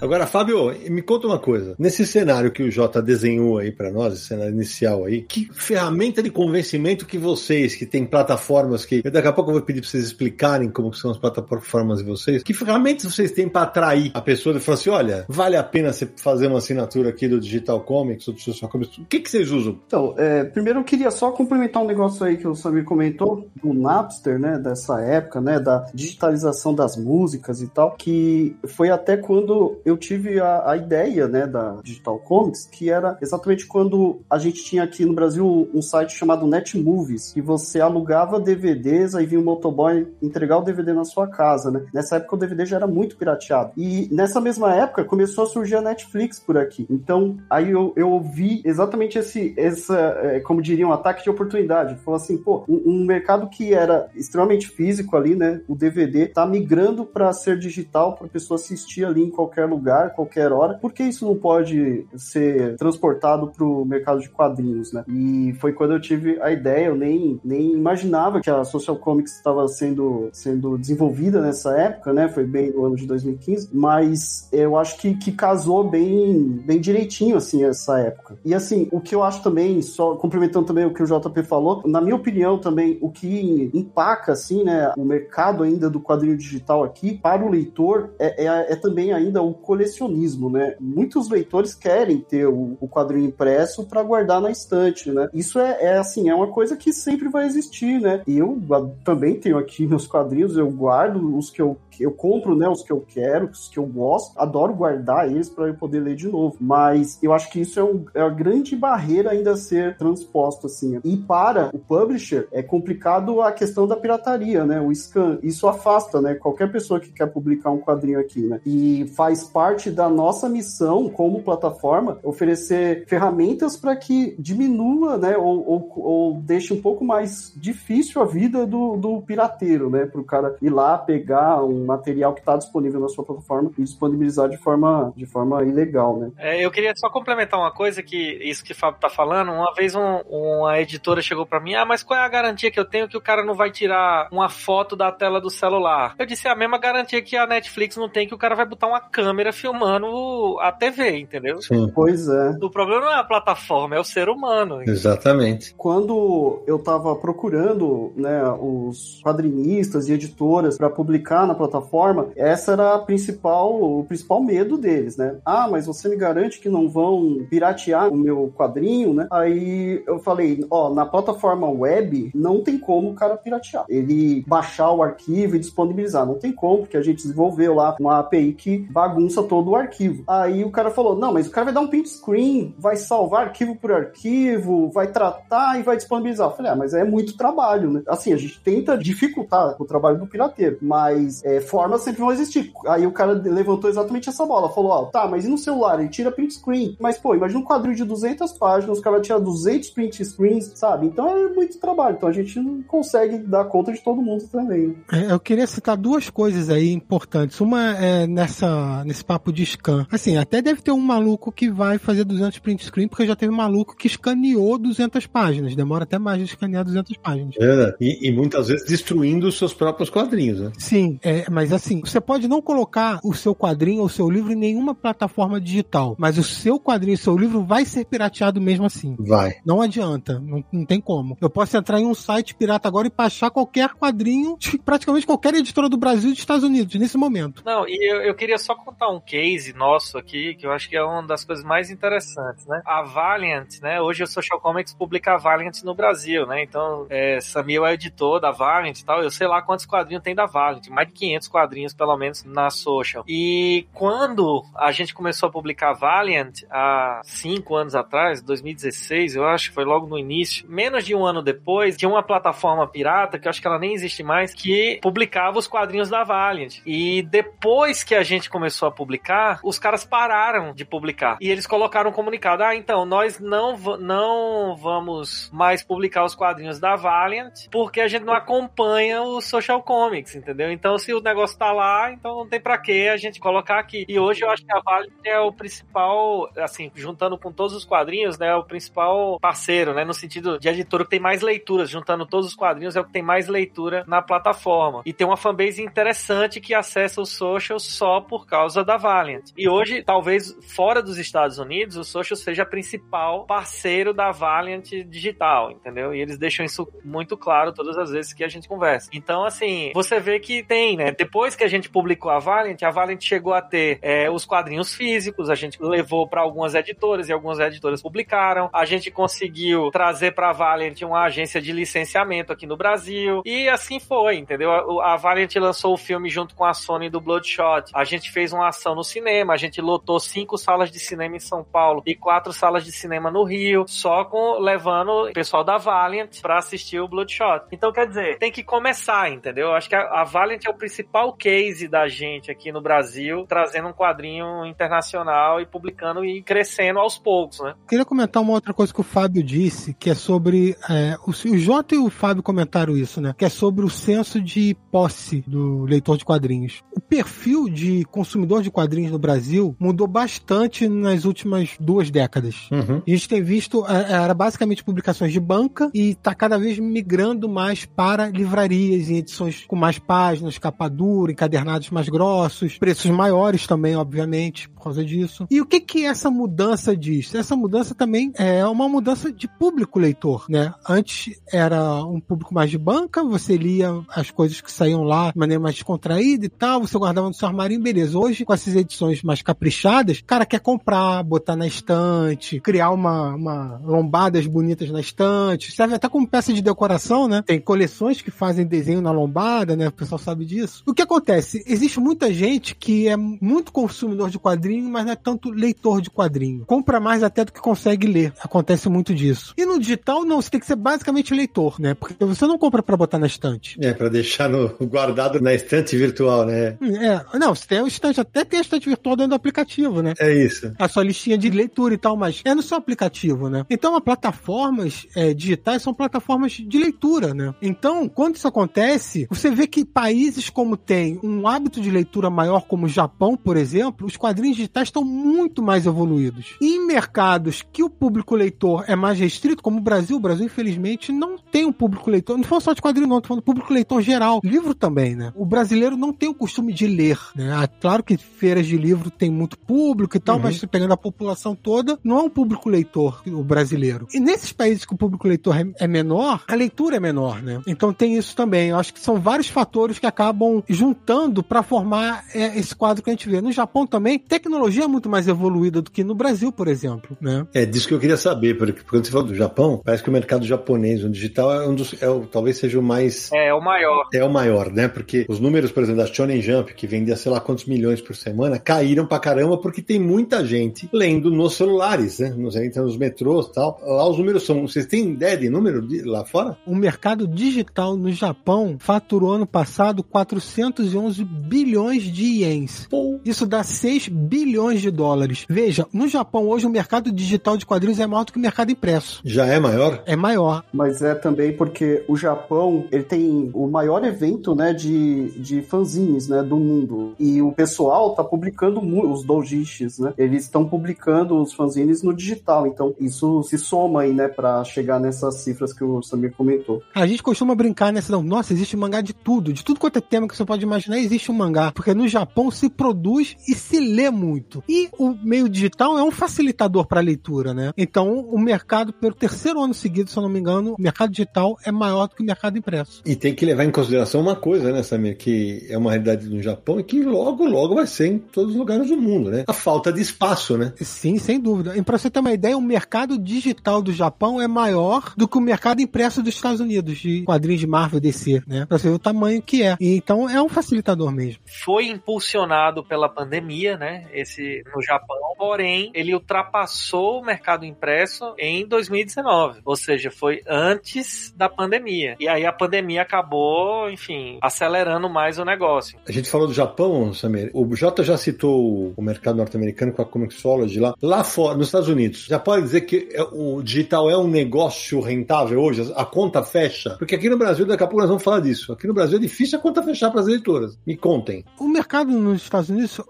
Agora, 0.00 0.26
Fábio, 0.26 0.74
me 0.90 1.02
conta 1.02 1.26
uma 1.26 1.38
coisa. 1.38 1.74
Nesse 1.78 2.06
cenário 2.06 2.50
que 2.50 2.62
o 2.62 2.70
Jota 2.70 3.00
desenhou 3.00 3.58
aí 3.58 3.72
para 3.72 3.90
nós, 3.90 4.14
esse 4.14 4.26
cenário 4.26 4.52
inicial 4.52 5.04
aí, 5.04 5.22
que 5.22 5.48
ferramenta 5.52 6.22
de 6.22 6.30
convencimento 6.30 7.06
que 7.06 7.16
vocês, 7.16 7.74
que 7.74 7.86
tem 7.86 8.04
plataformas 8.04 8.84
que. 8.84 9.02
Daqui 9.02 9.28
a 9.28 9.32
pouco 9.32 9.50
eu 9.50 9.54
vou 9.54 9.62
pedir 9.62 9.80
para 9.80 9.90
vocês 9.90 10.04
explicarem 10.04 10.68
como 10.68 10.92
são 10.92 11.10
as 11.10 11.18
plataformas 11.18 11.98
de 11.98 12.04
vocês. 12.04 12.42
Que 12.42 12.52
ferramentas 12.52 13.12
vocês 13.12 13.32
têm 13.32 13.48
para 13.48 13.62
atrair 13.62 14.10
a 14.14 14.20
pessoa 14.20 14.56
e 14.56 14.60
falar 14.60 14.74
assim: 14.74 14.90
olha, 14.90 15.24
vale 15.28 15.56
a 15.56 15.62
pena 15.62 15.92
você 15.92 16.06
fazer 16.16 16.46
uma 16.46 16.58
assinatura 16.58 17.08
aqui 17.08 17.26
do 17.26 17.40
Digital 17.40 17.80
Comics 17.80 18.28
ou 18.28 18.34
do 18.34 18.40
Social 18.40 18.70
Comics? 18.70 18.98
O 18.98 19.04
que, 19.04 19.20
que 19.20 19.30
vocês 19.30 19.50
usam? 19.50 19.78
Então, 19.86 20.14
é, 20.18 20.44
primeiro 20.44 20.80
eu 20.80 20.84
queria 20.84 21.10
só 21.10 21.30
complementar 21.30 21.82
um 21.82 21.86
negócio 21.86 22.24
aí 22.24 22.36
que 22.36 22.46
o 22.46 22.54
Samir 22.54 22.84
comentou, 22.84 23.48
do 23.62 23.72
Napster, 23.72 24.38
né, 24.38 24.58
dessa 24.58 25.00
época, 25.00 25.40
né, 25.40 25.58
da 25.58 25.86
digitalização 25.94 26.74
das 26.74 26.96
músicas 26.96 27.62
e 27.62 27.68
tal, 27.68 27.92
que 27.92 28.56
foi 28.66 28.90
até 28.90 29.16
quando 29.16 29.78
eu 29.86 29.96
tive 29.96 30.40
a, 30.40 30.72
a 30.72 30.76
ideia, 30.76 31.28
né, 31.28 31.46
da 31.46 31.76
Digital 31.80 32.18
Comics, 32.18 32.66
que 32.66 32.90
era 32.90 33.16
exatamente 33.22 33.66
quando 33.66 34.20
a 34.28 34.36
gente 34.36 34.64
tinha 34.64 34.82
aqui 34.82 35.04
no 35.04 35.14
Brasil 35.14 35.70
um 35.72 35.80
site 35.80 36.12
chamado 36.12 36.44
Netmovies, 36.44 37.32
que 37.32 37.40
você 37.40 37.80
alugava 37.80 38.40
DVDs, 38.40 39.14
aí 39.14 39.24
vinha 39.24 39.40
o 39.40 39.44
motoboy 39.44 40.08
entregar 40.20 40.58
o 40.58 40.62
DVD 40.62 40.92
na 40.92 41.04
sua 41.04 41.28
casa, 41.28 41.70
né? 41.70 41.86
Nessa 41.94 42.16
época 42.16 42.34
o 42.34 42.38
DVD 42.38 42.66
já 42.66 42.76
era 42.76 42.86
muito 42.88 43.16
pirateado. 43.16 43.70
E 43.76 44.08
nessa 44.10 44.40
mesma 44.40 44.74
época 44.74 45.04
começou 45.04 45.44
a 45.44 45.46
surgir 45.46 45.76
a 45.76 45.80
Netflix 45.80 46.40
por 46.40 46.58
aqui. 46.58 46.84
Então, 46.90 47.36
aí 47.48 47.70
eu, 47.70 47.92
eu 47.94 48.10
ouvi 48.10 48.62
exatamente 48.64 49.18
esse, 49.18 49.54
essa, 49.56 49.96
é, 50.22 50.40
como 50.40 50.60
diria, 50.60 50.86
um 50.86 50.92
ataque 50.92 51.22
de 51.22 51.30
oportunidade. 51.30 51.94
Falou 52.04 52.16
assim, 52.16 52.36
pô, 52.36 52.64
um, 52.68 52.82
um 52.86 53.04
mercado 53.04 53.48
que 53.48 53.72
era 53.72 54.08
extremamente 54.16 54.68
físico 54.68 55.16
ali, 55.16 55.36
né? 55.36 55.60
O 55.68 55.76
DVD 55.76 56.26
tá 56.26 56.44
migrando 56.44 57.04
para 57.04 57.32
ser 57.32 57.56
digital, 57.56 58.16
para 58.16 58.26
pessoa 58.26 58.56
assistir 58.56 59.04
ali 59.04 59.22
em 59.22 59.30
qualquer 59.30 59.66
lugar, 59.66 59.75
qualquer 60.10 60.52
hora. 60.52 60.74
Por 60.74 60.92
que 60.92 61.02
isso 61.02 61.26
não 61.26 61.36
pode 61.36 62.06
ser 62.16 62.76
transportado 62.76 63.48
para 63.48 63.64
o 63.64 63.84
mercado 63.84 64.20
de 64.20 64.28
quadrinhos, 64.28 64.92
né? 64.92 65.04
E 65.08 65.54
foi 65.60 65.72
quando 65.72 65.92
eu 65.92 66.00
tive 66.00 66.40
a 66.40 66.50
ideia, 66.50 66.86
eu 66.86 66.96
nem, 66.96 67.40
nem 67.44 67.72
imaginava 67.72 68.40
que 68.40 68.50
a 68.50 68.64
Social 68.64 68.96
Comics 68.96 69.36
estava 69.36 69.66
sendo, 69.68 70.28
sendo 70.32 70.78
desenvolvida 70.78 71.40
nessa 71.40 71.76
época, 71.76 72.12
né? 72.12 72.28
Foi 72.28 72.44
bem 72.44 72.70
no 72.72 72.84
ano 72.84 72.96
de 72.96 73.06
2015, 73.06 73.70
mas 73.72 74.48
eu 74.52 74.76
acho 74.76 74.98
que, 74.98 75.14
que 75.14 75.32
casou 75.32 75.88
bem, 75.88 76.60
bem 76.64 76.80
direitinho, 76.80 77.36
assim, 77.36 77.64
essa 77.64 77.98
época. 77.98 78.38
E 78.44 78.54
assim, 78.54 78.88
o 78.90 79.00
que 79.00 79.14
eu 79.14 79.22
acho 79.22 79.42
também, 79.42 79.82
só 79.82 80.16
complementando 80.16 80.66
também 80.66 80.84
o 80.84 80.92
que 80.92 81.02
o 81.02 81.06
JP 81.06 81.42
falou, 81.44 81.82
na 81.86 82.00
minha 82.00 82.16
opinião 82.16 82.58
também, 82.58 82.98
o 83.00 83.10
que 83.10 83.70
empaca, 83.74 84.32
assim, 84.32 84.64
né, 84.64 84.92
o 84.96 85.04
mercado 85.04 85.62
ainda 85.62 85.88
do 85.90 86.00
quadrinho 86.00 86.36
digital 86.36 86.84
aqui 86.84 87.14
para 87.14 87.44
o 87.44 87.50
leitor 87.50 88.14
é, 88.18 88.44
é, 88.44 88.72
é 88.72 88.76
também 88.76 89.12
ainda 89.12 89.42
o 89.42 89.54
colecionismo, 89.66 90.48
né? 90.48 90.76
Muitos 90.80 91.28
leitores 91.28 91.74
querem 91.74 92.20
ter 92.20 92.46
o, 92.46 92.76
o 92.80 92.88
quadrinho 92.88 93.26
impresso 93.26 93.84
para 93.84 94.02
guardar 94.02 94.40
na 94.40 94.50
estante, 94.50 95.10
né? 95.10 95.28
Isso 95.34 95.58
é, 95.58 95.78
é, 95.80 95.98
assim, 95.98 96.28
é 96.28 96.34
uma 96.34 96.46
coisa 96.46 96.76
que 96.76 96.92
sempre 96.92 97.28
vai 97.28 97.46
existir, 97.46 98.00
né? 98.00 98.22
Eu 98.26 98.62
também 99.04 99.34
tenho 99.34 99.58
aqui 99.58 99.84
meus 99.84 100.06
quadrinhos, 100.06 100.56
eu 100.56 100.70
guardo 100.70 101.36
os 101.36 101.50
que 101.50 101.60
eu 101.60 101.76
eu 102.02 102.12
compro, 102.12 102.54
né, 102.54 102.68
os 102.68 102.82
que 102.82 102.92
eu 102.92 103.04
quero, 103.06 103.46
os 103.46 103.68
que 103.68 103.78
eu 103.78 103.86
gosto, 103.86 104.38
adoro 104.38 104.74
guardar 104.74 105.30
eles 105.30 105.48
para 105.48 105.68
eu 105.68 105.74
poder 105.74 106.00
ler 106.00 106.16
de 106.16 106.28
novo. 106.28 106.56
Mas 106.60 107.18
eu 107.22 107.32
acho 107.32 107.50
que 107.50 107.60
isso 107.60 107.78
é, 107.78 107.84
um, 107.84 108.04
é 108.14 108.22
uma 108.22 108.30
grande 108.30 108.76
barreira 108.76 109.30
ainda 109.30 109.52
a 109.52 109.56
ser 109.56 109.96
transposto, 109.96 110.66
assim. 110.66 111.00
E 111.04 111.16
para 111.16 111.70
o 111.72 111.78
publisher, 111.78 112.48
é 112.52 112.62
complicado 112.62 113.40
a 113.40 113.52
questão 113.52 113.86
da 113.86 113.96
pirataria, 113.96 114.64
né, 114.64 114.80
o 114.80 114.94
scan. 114.94 115.38
Isso 115.42 115.66
afasta, 115.68 116.20
né, 116.20 116.34
qualquer 116.34 116.70
pessoa 116.70 117.00
que 117.00 117.12
quer 117.12 117.26
publicar 117.26 117.70
um 117.70 117.80
quadrinho 117.80 118.20
aqui, 118.20 118.42
né. 118.42 118.60
E 118.64 119.06
faz 119.14 119.44
parte 119.44 119.90
da 119.90 120.08
nossa 120.08 120.48
missão 120.48 121.08
como 121.08 121.42
plataforma 121.42 122.18
oferecer 122.22 123.04
ferramentas 123.06 123.76
para 123.76 123.96
que 123.96 124.34
diminua, 124.38 125.16
né, 125.16 125.36
ou, 125.36 125.66
ou, 125.66 125.92
ou, 125.96 126.34
deixe 126.34 126.72
um 126.72 126.80
pouco 126.80 127.04
mais 127.04 127.52
difícil 127.56 128.20
a 128.20 128.24
vida 128.24 128.66
do, 128.66 128.96
do 128.96 129.22
pirateiro, 129.22 129.90
né, 129.90 130.06
para 130.06 130.20
o 130.20 130.24
cara 130.24 130.56
ir 130.60 130.70
lá 130.70 130.98
pegar 130.98 131.64
um 131.64 131.85
material 131.86 132.34
que 132.34 132.40
está 132.40 132.56
disponível 132.56 133.00
na 133.00 133.08
sua 133.08 133.24
plataforma 133.24 133.70
e 133.78 133.82
disponibilizar 133.82 134.48
de 134.48 134.56
forma, 134.56 135.12
de 135.16 135.26
forma 135.26 135.62
ilegal, 135.62 136.18
né? 136.18 136.30
É, 136.38 136.64
eu 136.64 136.70
queria 136.70 136.92
só 136.96 137.08
complementar 137.08 137.58
uma 137.58 137.70
coisa 137.70 138.02
que 138.02 138.16
isso 138.16 138.64
que 138.64 138.72
o 138.72 138.76
Fábio 138.76 139.00
tá 139.00 139.08
falando. 139.08 139.52
Uma 139.52 139.72
vez 139.74 139.94
um, 139.94 140.20
uma 140.28 140.78
editora 140.80 141.22
chegou 141.22 141.46
para 141.46 141.60
mim, 141.60 141.74
ah, 141.74 141.84
mas 141.84 142.02
qual 142.02 142.18
é 142.18 142.24
a 142.24 142.28
garantia 142.28 142.70
que 142.70 142.80
eu 142.80 142.84
tenho 142.84 143.08
que 143.08 143.16
o 143.16 143.20
cara 143.20 143.44
não 143.44 143.54
vai 143.54 143.70
tirar 143.70 144.28
uma 144.30 144.48
foto 144.48 144.96
da 144.96 145.12
tela 145.12 145.40
do 145.40 145.50
celular? 145.50 146.14
Eu 146.18 146.26
disse, 146.26 146.48
é 146.48 146.50
a 146.50 146.56
mesma 146.56 146.78
garantia 146.78 147.22
que 147.22 147.36
a 147.36 147.46
Netflix 147.46 147.96
não 147.96 148.08
tem 148.08 148.26
que 148.26 148.34
o 148.34 148.38
cara 148.38 148.54
vai 148.54 148.66
botar 148.66 148.86
uma 148.86 149.00
câmera 149.00 149.52
filmando 149.52 150.58
a 150.60 150.72
TV, 150.72 151.18
entendeu? 151.18 151.60
Sim. 151.62 151.90
Pois 151.94 152.28
é. 152.28 152.56
O 152.60 152.70
problema 152.70 153.02
não 153.02 153.12
é 153.12 153.20
a 153.20 153.24
plataforma, 153.24 153.96
é 153.96 154.00
o 154.00 154.04
ser 154.04 154.28
humano. 154.28 154.82
Exatamente. 154.82 155.74
Quando 155.76 156.62
eu 156.66 156.78
tava 156.78 157.14
procurando, 157.16 158.12
né, 158.16 158.42
os 158.60 159.20
quadrinistas 159.22 160.08
e 160.08 160.12
editoras 160.12 160.76
para 160.76 160.90
publicar 160.90 161.46
na 161.46 161.54
plataforma 161.54 161.75
plataforma, 161.80 162.28
essa 162.36 162.72
era 162.72 162.94
a 162.94 162.98
principal, 162.98 163.80
o 163.82 164.04
principal 164.04 164.42
medo 164.42 164.76
deles, 164.76 165.16
né? 165.16 165.36
Ah, 165.44 165.68
mas 165.70 165.86
você 165.86 166.08
me 166.08 166.16
garante 166.16 166.60
que 166.60 166.68
não 166.68 166.88
vão 166.88 167.46
piratear 167.48 168.12
o 168.12 168.16
meu 168.16 168.52
quadrinho, 168.56 169.12
né? 169.12 169.26
Aí 169.30 170.02
eu 170.06 170.18
falei, 170.18 170.64
ó, 170.70 170.92
na 170.92 171.04
plataforma 171.04 171.68
web 171.68 172.30
não 172.34 172.62
tem 172.62 172.78
como 172.78 173.10
o 173.10 173.14
cara 173.14 173.36
piratear. 173.36 173.84
Ele 173.88 174.44
baixar 174.46 174.90
o 174.92 175.02
arquivo 175.02 175.56
e 175.56 175.60
disponibilizar, 175.60 176.26
não 176.26 176.38
tem 176.38 176.52
como, 176.52 176.80
porque 176.80 176.96
a 176.96 177.02
gente 177.02 177.22
desenvolveu 177.22 177.74
lá 177.74 177.96
uma 178.00 178.18
API 178.18 178.52
que 178.52 178.78
bagunça 178.90 179.42
todo 179.42 179.70
o 179.70 179.76
arquivo. 179.76 180.24
Aí 180.26 180.64
o 180.64 180.70
cara 180.70 180.90
falou, 180.90 181.16
não, 181.16 181.32
mas 181.32 181.46
o 181.46 181.50
cara 181.50 181.66
vai 181.66 181.74
dar 181.74 181.80
um 181.80 181.88
print 181.88 182.08
screen, 182.08 182.74
vai 182.78 182.96
salvar 182.96 183.46
arquivo 183.46 183.76
por 183.76 183.92
arquivo, 183.92 184.90
vai 184.90 185.08
tratar 185.08 185.78
e 185.78 185.82
vai 185.82 185.96
disponibilizar. 185.96 186.48
Eu 186.48 186.56
falei, 186.56 186.72
ah, 186.72 186.76
mas 186.76 186.94
é 186.94 187.04
muito 187.04 187.36
trabalho, 187.36 187.90
né? 187.90 188.02
Assim, 188.08 188.32
a 188.32 188.36
gente 188.36 188.60
tenta 188.60 188.96
dificultar 188.96 189.76
o 189.80 189.84
trabalho 189.84 190.18
do 190.18 190.26
pirateiro, 190.26 190.78
mas 190.80 191.44
é, 191.44 191.60
formas 191.68 192.02
sempre 192.02 192.20
vão 192.20 192.32
existir. 192.32 192.72
Aí 192.86 193.06
o 193.06 193.12
cara 193.12 193.32
levantou 193.32 193.90
exatamente 193.90 194.28
essa 194.28 194.44
bola, 194.44 194.72
falou, 194.72 194.90
ó, 194.90 195.04
tá, 195.06 195.26
mas 195.26 195.44
e 195.44 195.48
no 195.48 195.58
celular? 195.58 196.00
Ele 196.00 196.08
tira 196.08 196.30
print 196.30 196.54
screen. 196.54 196.96
Mas, 197.00 197.18
pô, 197.18 197.34
imagina 197.34 197.60
um 197.60 197.64
quadrinho 197.64 197.96
de 197.96 198.04
200 198.04 198.52
páginas, 198.52 198.98
o 198.98 199.02
cara 199.02 199.16
vai 199.16 199.24
tirar 199.24 199.38
200 199.38 199.90
print 199.90 200.24
screens, 200.24 200.72
sabe? 200.74 201.06
Então 201.06 201.28
é 201.28 201.48
muito 201.48 201.78
trabalho. 201.78 202.16
Então 202.16 202.28
a 202.28 202.32
gente 202.32 202.58
não 202.60 202.82
consegue 202.82 203.38
dar 203.38 203.64
conta 203.64 203.92
de 203.92 204.02
todo 204.02 204.22
mundo 204.22 204.44
também. 204.50 204.96
É, 205.12 205.32
eu 205.32 205.40
queria 205.40 205.66
citar 205.66 205.96
duas 205.96 206.30
coisas 206.30 206.70
aí 206.70 206.92
importantes. 206.92 207.60
Uma 207.60 207.96
é 207.96 208.26
nessa, 208.26 209.04
nesse 209.04 209.24
papo 209.24 209.52
de 209.52 209.64
scan. 209.64 210.06
Assim, 210.10 210.36
até 210.36 210.62
deve 210.62 210.82
ter 210.82 210.92
um 210.92 211.00
maluco 211.00 211.52
que 211.52 211.70
vai 211.70 211.98
fazer 211.98 212.24
200 212.24 212.58
print 212.58 212.84
screen, 212.84 213.08
porque 213.08 213.26
já 213.26 213.36
teve 213.36 213.52
um 213.52 213.56
maluco 213.56 213.96
que 213.96 214.06
escaneou 214.06 214.78
200 214.78 215.26
páginas. 215.26 215.74
Demora 215.74 216.04
até 216.04 216.18
mais 216.18 216.38
de 216.38 216.44
escanear 216.44 216.84
200 216.84 217.16
páginas. 217.18 217.54
É, 217.60 217.94
e, 218.00 218.28
e 218.28 218.32
muitas 218.32 218.68
vezes 218.68 218.86
destruindo 218.86 219.46
os 219.46 219.58
seus 219.58 219.74
próprios 219.74 220.10
quadrinhos, 220.10 220.60
né? 220.60 220.72
Sim, 220.78 221.18
é, 221.22 221.50
mas 221.56 221.72
assim, 221.72 222.02
você 222.02 222.20
pode 222.20 222.46
não 222.46 222.60
colocar 222.60 223.18
o 223.24 223.32
seu 223.32 223.54
quadrinho 223.54 224.00
ou 224.00 224.06
o 224.08 224.10
seu 224.10 224.28
livro 224.28 224.52
em 224.52 224.56
nenhuma 224.56 224.94
plataforma 224.94 225.58
digital, 225.58 226.14
mas 226.18 226.36
o 226.36 226.42
seu 226.42 226.78
quadrinho 226.78 227.14
e 227.14 227.16
seu 227.16 227.34
livro 227.34 227.64
vai 227.64 227.86
ser 227.86 228.04
pirateado 228.04 228.60
mesmo 228.60 228.84
assim. 228.84 229.16
Vai. 229.18 229.54
Não 229.64 229.80
adianta, 229.80 230.38
não, 230.38 230.62
não 230.70 230.84
tem 230.84 231.00
como. 231.00 231.34
Eu 231.40 231.48
posso 231.48 231.74
entrar 231.74 231.98
em 231.98 232.04
um 232.04 232.12
site 232.12 232.54
pirata 232.54 232.86
agora 232.86 233.06
e 233.06 233.10
baixar 233.10 233.48
qualquer 233.48 233.94
quadrinho 233.94 234.58
de 234.58 234.76
praticamente 234.76 235.24
qualquer 235.24 235.54
editora 235.54 235.88
do 235.88 235.96
Brasil 235.96 236.28
e 236.28 236.32
dos 236.34 236.40
Estados 236.40 236.62
Unidos, 236.62 236.94
nesse 236.96 237.16
momento. 237.16 237.62
Não, 237.64 237.88
e 237.88 237.96
eu, 238.06 238.20
eu 238.20 238.34
queria 238.34 238.58
só 238.58 238.74
contar 238.74 239.08
um 239.08 239.18
case 239.18 239.72
nosso 239.72 240.18
aqui, 240.18 240.56
que 240.56 240.66
eu 240.66 240.72
acho 240.72 240.90
que 240.90 240.96
é 240.96 241.02
uma 241.02 241.22
das 241.22 241.42
coisas 241.42 241.64
mais 241.64 241.90
interessantes, 241.90 242.66
né? 242.66 242.82
A 242.84 243.02
Valiant, 243.02 243.80
né? 243.80 243.98
Hoje 243.98 244.22
o 244.22 244.26
Social 244.26 244.60
Comics 244.60 244.92
publica 244.92 245.32
a 245.32 245.38
Valiant 245.38 245.82
no 245.82 245.94
Brasil, 245.94 246.46
né? 246.46 246.62
Então, 246.62 247.06
é, 247.08 247.40
Samuel 247.40 247.86
é 247.86 247.94
editor 247.94 248.40
da 248.40 248.50
Valiant 248.50 248.98
e 248.98 249.04
tal. 249.06 249.22
Eu 249.22 249.30
sei 249.30 249.46
lá 249.46 249.62
quantos 249.62 249.86
quadrinhos 249.86 250.22
tem 250.22 250.34
da 250.34 250.44
Valiant, 250.44 250.86
mais 250.90 251.08
de 251.08 251.14
500 251.14 251.45
quadrinhos, 251.48 251.94
pelo 251.94 252.16
menos, 252.16 252.44
na 252.44 252.70
social. 252.70 253.24
E 253.28 253.86
quando 253.92 254.64
a 254.74 254.90
gente 254.90 255.14
começou 255.14 255.48
a 255.48 255.52
publicar 255.52 255.92
Valiant, 255.92 256.62
há 256.70 257.20
cinco 257.24 257.76
anos 257.76 257.94
atrás, 257.94 258.42
2016, 258.42 259.36
eu 259.36 259.44
acho, 259.46 259.72
foi 259.72 259.84
logo 259.84 260.06
no 260.06 260.18
início, 260.18 260.66
menos 260.68 261.04
de 261.04 261.14
um 261.14 261.24
ano 261.24 261.42
depois, 261.42 261.96
tinha 261.96 262.08
uma 262.08 262.22
plataforma 262.22 262.86
pirata, 262.86 263.38
que 263.38 263.46
eu 263.46 263.50
acho 263.50 263.60
que 263.60 263.66
ela 263.66 263.78
nem 263.78 263.94
existe 263.94 264.22
mais, 264.22 264.52
que 264.52 264.98
publicava 265.00 265.58
os 265.58 265.68
quadrinhos 265.68 266.08
da 266.08 266.24
Valiant. 266.24 266.80
E 266.84 267.22
depois 267.22 268.02
que 268.02 268.14
a 268.14 268.22
gente 268.22 268.50
começou 268.50 268.86
publicar, 268.96 269.60
os 269.62 269.78
caras 269.78 270.04
pararam 270.04 270.72
de 270.74 270.84
publicar. 270.84 271.36
E 271.40 271.48
eles 271.48 271.66
colocaram 271.66 272.10
um 272.10 272.12
comunicado: 272.12 272.64
ah, 272.64 272.74
então, 272.74 273.04
nós 273.04 273.38
não, 273.38 273.76
não 273.98 274.76
vamos 274.76 275.50
mais 275.52 275.84
publicar 275.84 276.24
os 276.24 276.34
quadrinhos 276.34 276.80
da 276.80 276.96
Valiant 276.96 277.52
porque 277.70 278.00
a 278.00 278.08
gente 278.08 278.24
não 278.24 278.34
acompanha 278.34 279.22
os 279.22 279.44
social 279.44 279.82
comics, 279.82 280.34
entendeu? 280.34 280.70
Então, 280.72 280.98
se 280.98 281.12
o 281.12 281.20
negócio 281.20 281.35
tá 281.56 281.72
lá, 281.72 282.10
então 282.12 282.38
não 282.38 282.48
tem 282.48 282.60
pra 282.60 282.78
que 282.78 283.08
a 283.08 283.16
gente 283.16 283.40
colocar 283.40 283.78
aqui. 283.78 284.04
E 284.08 284.18
hoje 284.18 284.42
eu 284.42 284.50
acho 284.50 284.64
que 284.64 284.72
a 284.72 284.80
Valiant 284.80 285.12
é 285.24 285.38
o 285.40 285.52
principal, 285.52 286.50
assim, 286.56 286.90
juntando 286.94 287.38
com 287.38 287.52
todos 287.52 287.74
os 287.74 287.84
quadrinhos, 287.84 288.38
né? 288.38 288.54
O 288.54 288.64
principal 288.64 289.38
parceiro, 289.40 289.94
né? 289.94 290.04
No 290.04 290.14
sentido 290.14 290.58
de 290.58 290.68
editora 290.68 291.04
que 291.04 291.10
tem 291.10 291.20
mais 291.20 291.42
leituras, 291.42 291.90
juntando 291.90 292.26
todos 292.26 292.46
os 292.46 292.54
quadrinhos, 292.54 292.96
é 292.96 293.00
o 293.00 293.04
que 293.04 293.12
tem 293.12 293.22
mais 293.22 293.48
leitura 293.48 294.04
na 294.06 294.22
plataforma. 294.22 295.02
E 295.04 295.12
tem 295.12 295.26
uma 295.26 295.36
fanbase 295.36 295.82
interessante 295.82 296.60
que 296.60 296.74
acessa 296.74 297.20
os 297.20 297.30
socials 297.30 297.84
só 297.84 298.20
por 298.20 298.46
causa 298.46 298.84
da 298.84 298.96
Valiant. 298.96 299.50
E 299.56 299.68
hoje, 299.68 300.02
talvez 300.02 300.56
fora 300.74 301.02
dos 301.02 301.18
Estados 301.18 301.58
Unidos, 301.58 301.96
o 301.96 302.04
social 302.04 302.36
seja 302.36 302.62
a 302.62 302.66
principal 302.66 303.44
parceiro 303.46 304.12
da 304.12 304.30
Valiant 304.30 304.90
digital, 305.06 305.70
entendeu? 305.70 306.14
E 306.14 306.20
eles 306.20 306.38
deixam 306.38 306.64
isso 306.64 306.86
muito 307.04 307.36
claro 307.36 307.72
todas 307.72 307.96
as 307.96 308.10
vezes 308.10 308.32
que 308.32 308.44
a 308.44 308.48
gente 308.48 308.68
conversa. 308.68 309.10
Então, 309.12 309.44
assim, 309.44 309.90
você 309.94 310.20
vê 310.20 310.38
que 310.38 310.62
tem, 310.62 310.96
né? 310.96 311.12
Depois 311.16 311.56
que 311.56 311.64
a 311.64 311.68
gente 311.68 311.88
publicou 311.88 312.30
a 312.30 312.38
Valiant, 312.38 312.82
a 312.82 312.90
Valiant 312.90 313.20
chegou 313.20 313.54
a 313.54 313.62
ter 313.62 313.98
é, 314.02 314.30
os 314.30 314.44
quadrinhos 314.44 314.94
físicos, 314.94 315.50
a 315.50 315.54
gente 315.54 315.82
levou 315.82 316.28
para 316.28 316.40
algumas 316.40 316.74
editoras 316.74 317.28
e 317.28 317.32
algumas 317.32 317.58
editoras 317.58 318.02
publicaram. 318.02 318.68
A 318.72 318.84
gente 318.84 319.10
conseguiu 319.10 319.90
trazer 319.90 320.34
para 320.34 320.50
a 320.50 320.52
Valiant 320.52 321.00
uma 321.02 321.24
agência 321.24 321.60
de 321.60 321.72
licenciamento 321.72 322.52
aqui 322.52 322.66
no 322.66 322.76
Brasil 322.76 323.42
e 323.44 323.68
assim 323.68 323.98
foi, 323.98 324.36
entendeu? 324.36 324.70
A, 324.70 325.14
a 325.14 325.16
Valiant 325.16 325.54
lançou 325.56 325.94
o 325.94 325.96
filme 325.96 326.28
junto 326.28 326.54
com 326.54 326.64
a 326.64 326.74
Sony 326.74 327.08
do 327.08 327.20
Bloodshot. 327.20 327.90
A 327.94 328.04
gente 328.04 328.30
fez 328.30 328.52
uma 328.52 328.68
ação 328.68 328.94
no 328.94 329.02
cinema, 329.02 329.54
a 329.54 329.56
gente 329.56 329.80
lotou 329.80 330.20
cinco 330.20 330.56
salas 330.58 330.90
de 330.90 330.98
cinema 330.98 331.36
em 331.36 331.40
São 331.40 331.64
Paulo 331.64 332.02
e 332.06 332.14
quatro 332.14 332.52
salas 332.52 332.84
de 332.84 332.92
cinema 332.92 333.30
no 333.30 333.44
Rio, 333.44 333.84
só 333.88 334.24
com 334.24 334.58
levando 334.58 335.28
o 335.28 335.32
pessoal 335.32 335.64
da 335.64 335.76
Valiant 335.76 336.40
para 336.40 336.58
assistir 336.58 337.00
o 337.00 337.08
Bloodshot. 337.08 337.66
Então, 337.72 337.92
quer 337.92 338.06
dizer, 338.06 338.38
tem 338.38 338.52
que 338.52 338.62
começar, 338.62 339.30
entendeu? 339.30 339.72
Acho 339.72 339.88
que 339.88 339.96
a, 339.96 340.20
a 340.20 340.24
Valiant 340.24 340.64
é 340.66 340.70
o 340.70 340.74
principal 340.74 341.05
case 341.38 341.88
da 341.88 342.08
gente 342.08 342.50
aqui 342.50 342.70
no 342.70 342.80
Brasil, 342.80 343.44
trazendo 343.48 343.88
um 343.88 343.92
quadrinho 343.92 344.64
internacional 344.66 345.60
e 345.60 345.66
publicando 345.66 346.24
e 346.24 346.42
crescendo 346.42 346.98
aos 346.98 347.18
poucos, 347.18 347.60
né? 347.60 347.74
Queria 347.88 348.04
comentar 348.04 348.42
uma 348.42 348.52
outra 348.52 348.72
coisa 348.72 348.92
que 348.92 349.00
o 349.00 349.04
Fábio 349.04 349.42
disse, 349.42 349.94
que 349.94 350.10
é 350.10 350.14
sobre. 350.14 350.76
É, 350.88 351.16
o, 351.26 351.30
o 351.30 351.58
Jota 351.58 351.94
e 351.94 351.98
o 351.98 352.10
Fábio 352.10 352.42
comentaram 352.42 352.96
isso, 352.96 353.20
né? 353.20 353.34
Que 353.36 353.44
é 353.44 353.48
sobre 353.48 353.84
o 353.84 353.90
senso 353.90 354.40
de 354.40 354.76
posse 354.90 355.44
do 355.46 355.84
leitor 355.84 356.16
de 356.16 356.24
quadrinhos. 356.24 356.82
O 356.94 357.00
perfil 357.00 357.68
de 357.68 358.04
consumidor 358.04 358.62
de 358.62 358.70
quadrinhos 358.70 359.12
no 359.12 359.18
Brasil 359.18 359.76
mudou 359.78 360.06
bastante 360.06 360.88
nas 360.88 361.24
últimas 361.24 361.76
duas 361.78 362.10
décadas. 362.10 362.68
Uhum. 362.70 363.02
A 363.06 363.10
gente 363.10 363.28
tem 363.28 363.42
visto, 363.42 363.84
é, 363.86 364.12
era 364.12 364.34
basicamente 364.34 364.84
publicações 364.84 365.32
de 365.32 365.40
banca 365.40 365.90
e 365.94 366.10
está 366.10 366.34
cada 366.34 366.58
vez 366.58 366.78
migrando 366.78 367.48
mais 367.48 367.84
para 367.84 368.28
livrarias 368.28 369.08
em 369.08 369.16
edições 369.16 369.64
com 369.66 369.76
mais 369.76 369.98
páginas, 369.98 370.58
capa 370.58 370.88
dura, 370.96 371.30
encadernados 371.30 371.90
mais 371.90 372.08
grossos, 372.08 372.78
preços 372.78 373.10
maiores 373.10 373.66
também, 373.66 373.94
obviamente 373.94 374.68
causa 374.86 375.04
disso. 375.04 375.46
E 375.50 375.60
o 375.60 375.66
que 375.66 375.80
que 375.80 376.04
essa 376.04 376.30
mudança 376.30 376.96
diz? 376.96 377.34
Essa 377.34 377.56
mudança 377.56 377.94
também 377.94 378.32
é 378.36 378.64
uma 378.66 378.88
mudança 378.88 379.32
de 379.32 379.48
público 379.48 379.98
leitor, 379.98 380.46
né? 380.48 380.72
Antes 380.88 381.40
era 381.52 382.04
um 382.04 382.20
público 382.20 382.54
mais 382.54 382.70
de 382.70 382.78
banca, 382.78 383.24
você 383.24 383.56
lia 383.56 384.00
as 384.08 384.30
coisas 384.30 384.60
que 384.60 384.70
saíam 384.70 385.02
lá 385.02 385.32
de 385.32 385.38
maneira 385.38 385.60
mais 385.60 385.74
descontraída 385.74 386.46
e 386.46 386.48
tal, 386.48 386.80
você 386.80 386.96
guardava 386.98 387.28
no 387.28 387.34
seu 387.34 387.48
armário, 387.48 387.80
beleza. 387.80 388.18
Hoje, 388.18 388.44
com 388.44 388.54
essas 388.54 388.74
edições 388.76 389.22
mais 389.22 389.42
caprichadas, 389.42 390.18
o 390.18 390.24
cara 390.24 390.46
quer 390.46 390.60
comprar, 390.60 391.22
botar 391.22 391.56
na 391.56 391.66
estante, 391.66 392.60
criar 392.60 392.90
uma, 392.90 393.34
uma 393.34 393.80
lombadas 393.84 394.46
bonitas 394.46 394.90
na 394.90 395.00
estante, 395.00 395.72
serve 395.72 395.94
até 395.94 396.08
como 396.08 396.28
peça 396.28 396.52
de 396.52 396.62
decoração, 396.62 397.26
né? 397.26 397.42
Tem 397.44 397.60
coleções 397.60 398.22
que 398.22 398.30
fazem 398.30 398.66
desenho 398.66 399.00
na 399.00 399.10
lombada, 399.10 399.74
né? 399.74 399.88
O 399.88 399.92
pessoal 399.92 400.18
sabe 400.18 400.44
disso. 400.44 400.82
O 400.86 400.94
que 400.94 401.02
acontece? 401.02 401.64
Existe 401.66 401.98
muita 401.98 402.32
gente 402.32 402.74
que 402.74 403.08
é 403.08 403.16
muito 403.16 403.72
consumidor 403.72 404.30
de 404.30 404.38
quadrinhos 404.38 404.75
quadrinho, 404.76 404.90
mas 404.90 405.04
não 405.04 405.12
é 405.12 405.16
tanto 405.16 405.50
leitor 405.50 406.00
de 406.00 406.10
quadrinho. 406.10 406.64
Compra 406.66 407.00
mais 407.00 407.22
até 407.22 407.44
do 407.44 407.52
que 407.52 407.60
consegue 407.60 408.06
ler. 408.06 408.32
Acontece 408.40 408.88
muito 408.88 409.14
disso. 409.14 409.54
E 409.56 409.64
no 409.64 409.78
digital, 409.78 410.24
não, 410.24 410.40
você 410.40 410.50
tem 410.50 410.60
que 410.60 410.66
ser 410.66 410.76
basicamente 410.76 411.34
leitor, 411.34 411.80
né? 411.80 411.94
Porque 411.94 412.14
você 412.24 412.46
não 412.46 412.58
compra 412.58 412.82
para 412.82 412.96
botar 412.96 413.18
na 413.18 413.26
estante. 413.26 413.78
É, 413.80 413.92
para 413.92 414.08
deixar 414.08 414.48
no, 414.48 414.68
guardado 414.86 415.40
na 415.40 415.54
estante 415.54 415.96
virtual, 415.96 416.46
né? 416.46 416.76
É, 416.80 417.38
não, 417.38 417.54
você 417.54 417.66
tem 417.66 417.80
o 417.80 417.86
estante, 417.86 418.20
até 418.20 418.44
tem 418.44 418.58
a 418.58 418.62
estante 418.62 418.88
virtual 418.88 419.16
dentro 419.16 419.30
do 419.30 419.34
aplicativo, 419.34 420.02
né? 420.02 420.14
É 420.18 420.32
isso. 420.32 420.72
A 420.78 420.88
sua 420.88 421.04
listinha 421.04 421.38
de 421.38 421.48
leitura 421.50 421.94
e 421.94 421.98
tal, 421.98 422.16
mas 422.16 422.42
é 422.44 422.54
no 422.54 422.62
seu 422.62 422.76
aplicativo, 422.76 423.48
né? 423.48 423.64
Então, 423.70 423.96
as 423.96 424.02
plataformas 424.02 425.06
é, 425.14 425.32
digitais 425.32 425.82
são 425.82 425.94
plataformas 425.94 426.52
de 426.52 426.78
leitura, 426.78 427.34
né? 427.34 427.54
Então, 427.62 428.08
quando 428.08 428.36
isso 428.36 428.48
acontece, 428.48 429.26
você 429.30 429.50
vê 429.50 429.66
que 429.66 429.84
países 429.84 430.50
como 430.50 430.76
tem 430.76 431.18
um 431.22 431.46
hábito 431.46 431.80
de 431.80 431.90
leitura 431.90 432.30
maior, 432.30 432.62
como 432.66 432.86
o 432.86 432.88
Japão, 432.88 433.36
por 433.36 433.56
exemplo, 433.56 434.06
os 434.06 434.16
quadrinhos 434.16 434.56
digitais 434.66 434.88
estão 434.88 435.04
muito 435.04 435.62
mais 435.62 435.86
evoluídos. 435.86 436.56
E 436.60 436.76
em 436.76 436.86
mercados 436.86 437.64
que 437.72 437.82
o 437.82 437.90
público 437.90 438.34
leitor 438.34 438.84
é 438.86 438.96
mais 438.96 439.18
restrito, 439.18 439.62
como 439.62 439.78
o 439.78 439.82
Brasil, 439.82 440.16
o 440.16 440.20
Brasil, 440.20 440.46
infelizmente, 440.46 441.12
não 441.12 441.38
tem 441.38 441.64
um 441.64 441.72
público 441.72 442.10
leitor. 442.10 442.36
Não 442.36 442.44
foi 442.44 442.60
só 442.60 442.72
de 442.72 442.82
quadrinho, 442.82 443.08
não, 443.08 443.20
tô 443.20 443.28
falando 443.28 443.42
público 443.42 443.72
leitor 443.72 444.02
geral. 444.02 444.40
Livro 444.44 444.74
também, 444.74 445.14
né? 445.14 445.32
O 445.34 445.44
brasileiro 445.44 445.96
não 445.96 446.12
tem 446.12 446.28
o 446.28 446.34
costume 446.34 446.72
de 446.72 446.86
ler, 446.86 447.18
né? 447.34 447.52
Ah, 447.52 447.68
claro 447.68 448.02
que 448.02 448.16
feiras 448.16 448.66
de 448.66 448.76
livro 448.76 449.10
tem 449.10 449.30
muito 449.30 449.58
público 449.58 450.16
e 450.16 450.20
tal, 450.20 450.36
uhum. 450.36 450.42
mas 450.42 450.62
pegando 450.64 450.92
a 450.92 450.96
população 450.96 451.54
toda, 451.54 451.98
não 452.02 452.18
é 452.18 452.22
um 452.22 452.30
público 452.30 452.68
leitor 452.68 453.22
o 453.26 453.42
brasileiro. 453.42 454.06
E 454.12 454.20
nesses 454.20 454.52
países 454.52 454.84
que 454.84 454.94
o 454.94 454.96
público 454.96 455.26
leitor 455.26 455.56
é, 455.56 455.66
é 455.78 455.86
menor, 455.86 456.44
a 456.48 456.54
leitura 456.54 456.96
é 456.96 457.00
menor, 457.00 457.42
né? 457.42 457.60
Então 457.66 457.92
tem 457.92 458.16
isso 458.16 458.34
também. 458.34 458.70
Eu 458.70 458.78
acho 458.78 458.92
que 458.92 459.00
são 459.00 459.20
vários 459.20 459.48
fatores 459.48 459.98
que 459.98 460.06
acabam 460.06 460.62
juntando 460.68 461.42
para 461.42 461.62
formar 461.62 462.24
é, 462.34 462.58
esse 462.58 462.74
quadro 462.74 463.02
que 463.02 463.10
a 463.10 463.12
gente 463.12 463.28
vê. 463.28 463.40
No 463.40 463.52
Japão 463.52 463.86
também, 463.86 464.18
tecnologia 464.18 464.55
tecnologia 464.56 464.84
é 464.84 464.86
muito 464.86 465.08
mais 465.08 465.28
evoluída 465.28 465.82
do 465.82 465.90
que 465.90 466.02
no 466.02 466.14
Brasil, 466.14 466.50
por 466.50 466.66
exemplo, 466.66 467.16
né? 467.20 467.46
É 467.52 467.66
disso 467.66 467.86
que 467.86 467.94
eu 467.94 468.00
queria 468.00 468.16
saber, 468.16 468.56
porque 468.56 468.80
quando 468.88 469.04
você 469.04 469.12
fala 469.12 469.24
do 469.24 469.34
Japão, 469.34 469.82
parece 469.84 470.02
que 470.02 470.08
o 470.08 470.12
mercado 470.12 470.46
japonês, 470.46 471.04
o 471.04 471.10
digital, 471.10 471.52
é 471.52 471.68
um 471.68 471.74
dos, 471.74 472.00
é 472.00 472.08
o, 472.08 472.26
talvez 472.26 472.56
seja 472.56 472.78
o 472.78 472.82
mais... 472.82 473.30
É, 473.32 473.52
o 473.52 473.60
maior. 473.60 474.08
É 474.14 474.24
o 474.24 474.30
maior, 474.30 474.72
né? 474.72 474.88
Porque 474.88 475.26
os 475.28 475.38
números, 475.38 475.70
por 475.70 475.82
exemplo, 475.82 476.02
da 476.02 476.12
Shonen 476.12 476.40
Jump, 476.40 476.74
que 476.74 476.86
vendia 476.86 477.16
sei 477.16 477.30
lá 477.30 477.40
quantos 477.40 477.66
milhões 477.66 478.00
por 478.00 478.16
semana, 478.16 478.58
caíram 478.58 479.06
pra 479.06 479.18
caramba 479.18 479.58
porque 479.58 479.82
tem 479.82 479.98
muita 479.98 480.44
gente 480.44 480.88
lendo 480.92 481.30
nos 481.30 481.54
celulares, 481.54 482.18
né? 482.18 482.30
Nos, 482.30 482.56
então, 482.56 482.84
nos 482.84 482.96
metrôs 482.96 483.46
e 483.48 483.52
tal. 483.52 483.78
Lá 483.82 484.08
os 484.08 484.18
números 484.18 484.44
são... 484.44 484.66
Vocês 484.66 484.86
têm 484.86 485.10
ideia 485.10 485.36
de 485.36 485.50
número 485.50 485.86
de, 485.86 486.02
lá 486.02 486.24
fora? 486.24 486.56
O 486.66 486.74
mercado 486.74 487.28
digital 487.28 487.96
no 487.96 488.10
Japão 488.10 488.76
faturou 488.78 489.32
ano 489.34 489.46
passado 489.46 490.02
411 490.02 491.22
bilhões 491.24 492.04
de 492.04 492.24
ienes. 492.24 492.86
Pô. 492.88 493.20
Isso 493.24 493.46
dá 493.46 493.62
6 493.62 494.08
bilhões 494.08 494.35
bilhões 494.36 494.82
de 494.82 494.90
dólares. 494.90 495.46
Veja, 495.48 495.86
no 495.90 496.06
Japão 496.06 496.46
hoje 496.48 496.66
o 496.66 496.70
mercado 496.70 497.10
digital 497.10 497.56
de 497.56 497.64
quadrinhos 497.64 497.98
é 497.98 498.06
maior 498.06 498.24
do 498.24 498.32
que 498.32 498.38
o 498.38 498.42
mercado 498.42 498.70
impresso. 498.70 499.22
Já 499.24 499.46
é 499.46 499.58
maior? 499.58 500.02
É 500.04 500.14
maior. 500.14 500.62
Mas 500.74 501.00
é 501.00 501.14
também 501.14 501.56
porque 501.56 502.04
o 502.06 502.16
Japão, 502.18 502.84
ele 502.92 503.02
tem 503.02 503.50
o 503.54 503.66
maior 503.66 504.04
evento, 504.04 504.54
né, 504.54 504.74
de, 504.74 505.30
de 505.40 505.62
fanzines, 505.62 506.28
né, 506.28 506.42
do 506.42 506.56
mundo. 506.56 507.14
E 507.18 507.40
o 507.40 507.50
pessoal 507.50 508.14
tá 508.14 508.22
publicando 508.22 508.80
os 509.10 509.24
doujinshis, 509.24 509.98
né? 509.98 510.12
Eles 510.18 510.44
estão 510.44 510.68
publicando 510.68 511.40
os 511.40 511.54
fanzines 511.54 512.02
no 512.02 512.12
digital. 512.12 512.66
Então, 512.66 512.94
isso 513.00 513.42
se 513.44 513.56
soma 513.56 514.02
aí, 514.02 514.12
né, 514.12 514.28
para 514.28 514.62
chegar 514.64 515.00
nessas 515.00 515.36
cifras 515.36 515.72
que 515.72 515.82
o 515.82 516.02
Samir 516.02 516.34
comentou. 516.36 516.82
A 516.94 517.06
gente 517.06 517.22
costuma 517.22 517.54
brincar 517.54 517.90
nessa, 517.90 518.12
não, 518.12 518.22
nossa, 518.22 518.52
existe 518.52 518.76
mangá 518.76 519.00
de 519.00 519.14
tudo, 519.14 519.50
de 519.50 519.64
tudo 519.64 519.80
quanto 519.80 519.96
é 519.96 520.02
tema 520.02 520.28
que 520.28 520.36
você 520.36 520.44
pode 520.44 520.62
imaginar, 520.62 520.98
existe 520.98 521.30
um 521.30 521.34
mangá, 521.34 521.72
porque 521.72 521.94
no 521.94 522.06
Japão 522.06 522.50
se 522.50 522.68
produz 522.68 523.34
e 523.48 523.54
se 523.54 523.80
lê 523.80 524.10
muito 524.10 524.25
muito. 524.26 524.62
E 524.68 524.88
o 524.98 525.14
meio 525.22 525.48
digital 525.48 525.98
é 525.98 526.02
um 526.02 526.10
facilitador 526.10 526.86
para 526.86 527.00
a 527.00 527.02
leitura, 527.02 527.54
né? 527.54 527.72
Então, 527.76 528.20
o 528.20 528.38
mercado, 528.38 528.92
pelo 528.92 529.14
terceiro 529.14 529.62
ano 529.62 529.74
seguido, 529.74 530.10
se 530.10 530.16
eu 530.16 530.22
não 530.22 530.30
me 530.30 530.38
engano, 530.38 530.74
o 530.78 530.82
mercado 530.82 531.10
digital 531.10 531.56
é 531.64 531.70
maior 531.70 532.08
do 532.08 532.16
que 532.16 532.22
o 532.22 532.26
mercado 532.26 532.58
impresso. 532.58 533.02
E 533.04 533.14
tem 533.14 533.34
que 533.34 533.44
levar 533.44 533.64
em 533.64 533.70
consideração 533.70 534.20
uma 534.20 534.36
coisa, 534.36 534.72
né, 534.72 534.82
Samir, 534.82 535.16
que 535.16 535.66
é 535.68 535.78
uma 535.78 535.90
realidade 535.90 536.28
no 536.28 536.42
Japão 536.42 536.80
e 536.80 536.84
que 536.84 537.02
logo, 537.02 537.44
logo 537.46 537.74
vai 537.74 537.86
ser 537.86 538.08
em 538.08 538.18
todos 538.18 538.52
os 538.52 538.56
lugares 538.56 538.88
do 538.88 538.96
mundo, 538.96 539.30
né? 539.30 539.44
A 539.46 539.52
falta 539.52 539.92
de 539.92 540.00
espaço, 540.00 540.56
né? 540.56 540.72
Sim, 540.76 541.18
sem 541.18 541.38
dúvida. 541.38 541.76
E 541.76 541.82
para 541.82 541.98
você 541.98 542.10
ter 542.10 542.20
uma 542.20 542.32
ideia, 542.32 542.56
o 542.56 542.62
mercado 542.62 543.18
digital 543.18 543.80
do 543.80 543.92
Japão 543.92 544.40
é 544.40 544.48
maior 544.48 545.12
do 545.16 545.28
que 545.28 545.38
o 545.38 545.40
mercado 545.40 545.80
impresso 545.80 546.22
dos 546.22 546.34
Estados 546.34 546.60
Unidos, 546.60 546.98
de 546.98 547.22
quadrinhos 547.22 547.60
de 547.60 547.66
Marvel 547.66 548.00
DC, 548.00 548.42
né? 548.46 548.66
Pra 548.66 548.78
você 548.78 548.88
ver 548.88 548.94
o 548.94 548.98
tamanho 548.98 549.42
que 549.42 549.62
é. 549.62 549.76
E, 549.80 549.96
então, 549.96 550.28
é 550.28 550.40
um 550.42 550.48
facilitador 550.48 551.12
mesmo. 551.12 551.40
Foi 551.64 551.86
impulsionado 551.86 552.84
pela 552.84 553.08
pandemia, 553.08 553.76
né? 553.76 554.06
Esse 554.16 554.62
no 554.74 554.82
Japão, 554.82 555.16
porém 555.36 555.90
ele 555.94 556.14
ultrapassou 556.14 557.20
o 557.20 557.24
mercado 557.24 557.64
impresso 557.64 558.34
em 558.38 558.66
2019, 558.66 559.60
ou 559.64 559.76
seja, 559.76 560.10
foi 560.10 560.42
antes 560.48 561.32
da 561.36 561.48
pandemia. 561.48 562.16
E 562.18 562.28
aí 562.28 562.46
a 562.46 562.52
pandemia 562.52 563.02
acabou, 563.02 563.90
enfim, 563.90 564.38
acelerando 564.42 565.08
mais 565.08 565.38
o 565.38 565.44
negócio. 565.44 565.98
A 566.08 566.12
gente 566.12 566.30
falou 566.30 566.46
do 566.46 566.54
Japão, 566.54 567.12
Samir. 567.12 567.50
O 567.52 567.74
Jota 567.76 568.02
já 568.02 568.16
citou 568.16 568.92
o 568.96 569.02
mercado 569.02 569.36
norte-americano 569.36 569.92
com 569.92 570.02
a 570.02 570.06
Comixology 570.06 570.80
lá. 570.80 570.94
Lá 571.02 571.22
fora, 571.22 571.56
nos 571.56 571.68
Estados 571.68 571.88
Unidos, 571.88 572.26
já 572.26 572.38
pode 572.38 572.62
dizer 572.62 572.82
que 572.82 573.08
é, 573.12 573.22
o 573.22 573.62
digital 573.62 574.10
é 574.10 574.16
um 574.16 574.28
negócio 574.28 575.00
rentável 575.00 575.60
hoje? 575.60 575.92
A 575.94 576.04
conta 576.04 576.42
fecha? 576.42 576.96
Porque 576.98 577.14
aqui 577.14 577.28
no 577.28 577.36
Brasil, 577.36 577.66
daqui 577.66 577.82
a 577.82 577.86
pouco 577.86 578.00
nós 578.00 578.08
vamos 578.08 578.22
falar 578.22 578.40
disso. 578.40 578.72
Aqui 578.72 578.86
no 578.86 578.94
Brasil 578.94 579.18
é 579.18 579.20
difícil 579.20 579.58
a 579.58 579.62
conta 579.62 579.82
fechar 579.82 580.10
para 580.10 580.20
as 580.20 580.28
editoras. 580.28 580.78
Me 580.86 580.96
contem. 580.96 581.44
O 581.58 581.68
mercado 581.68 582.10
nos 582.10 582.42
Estados 582.42 582.70
Unidos, 582.70 583.00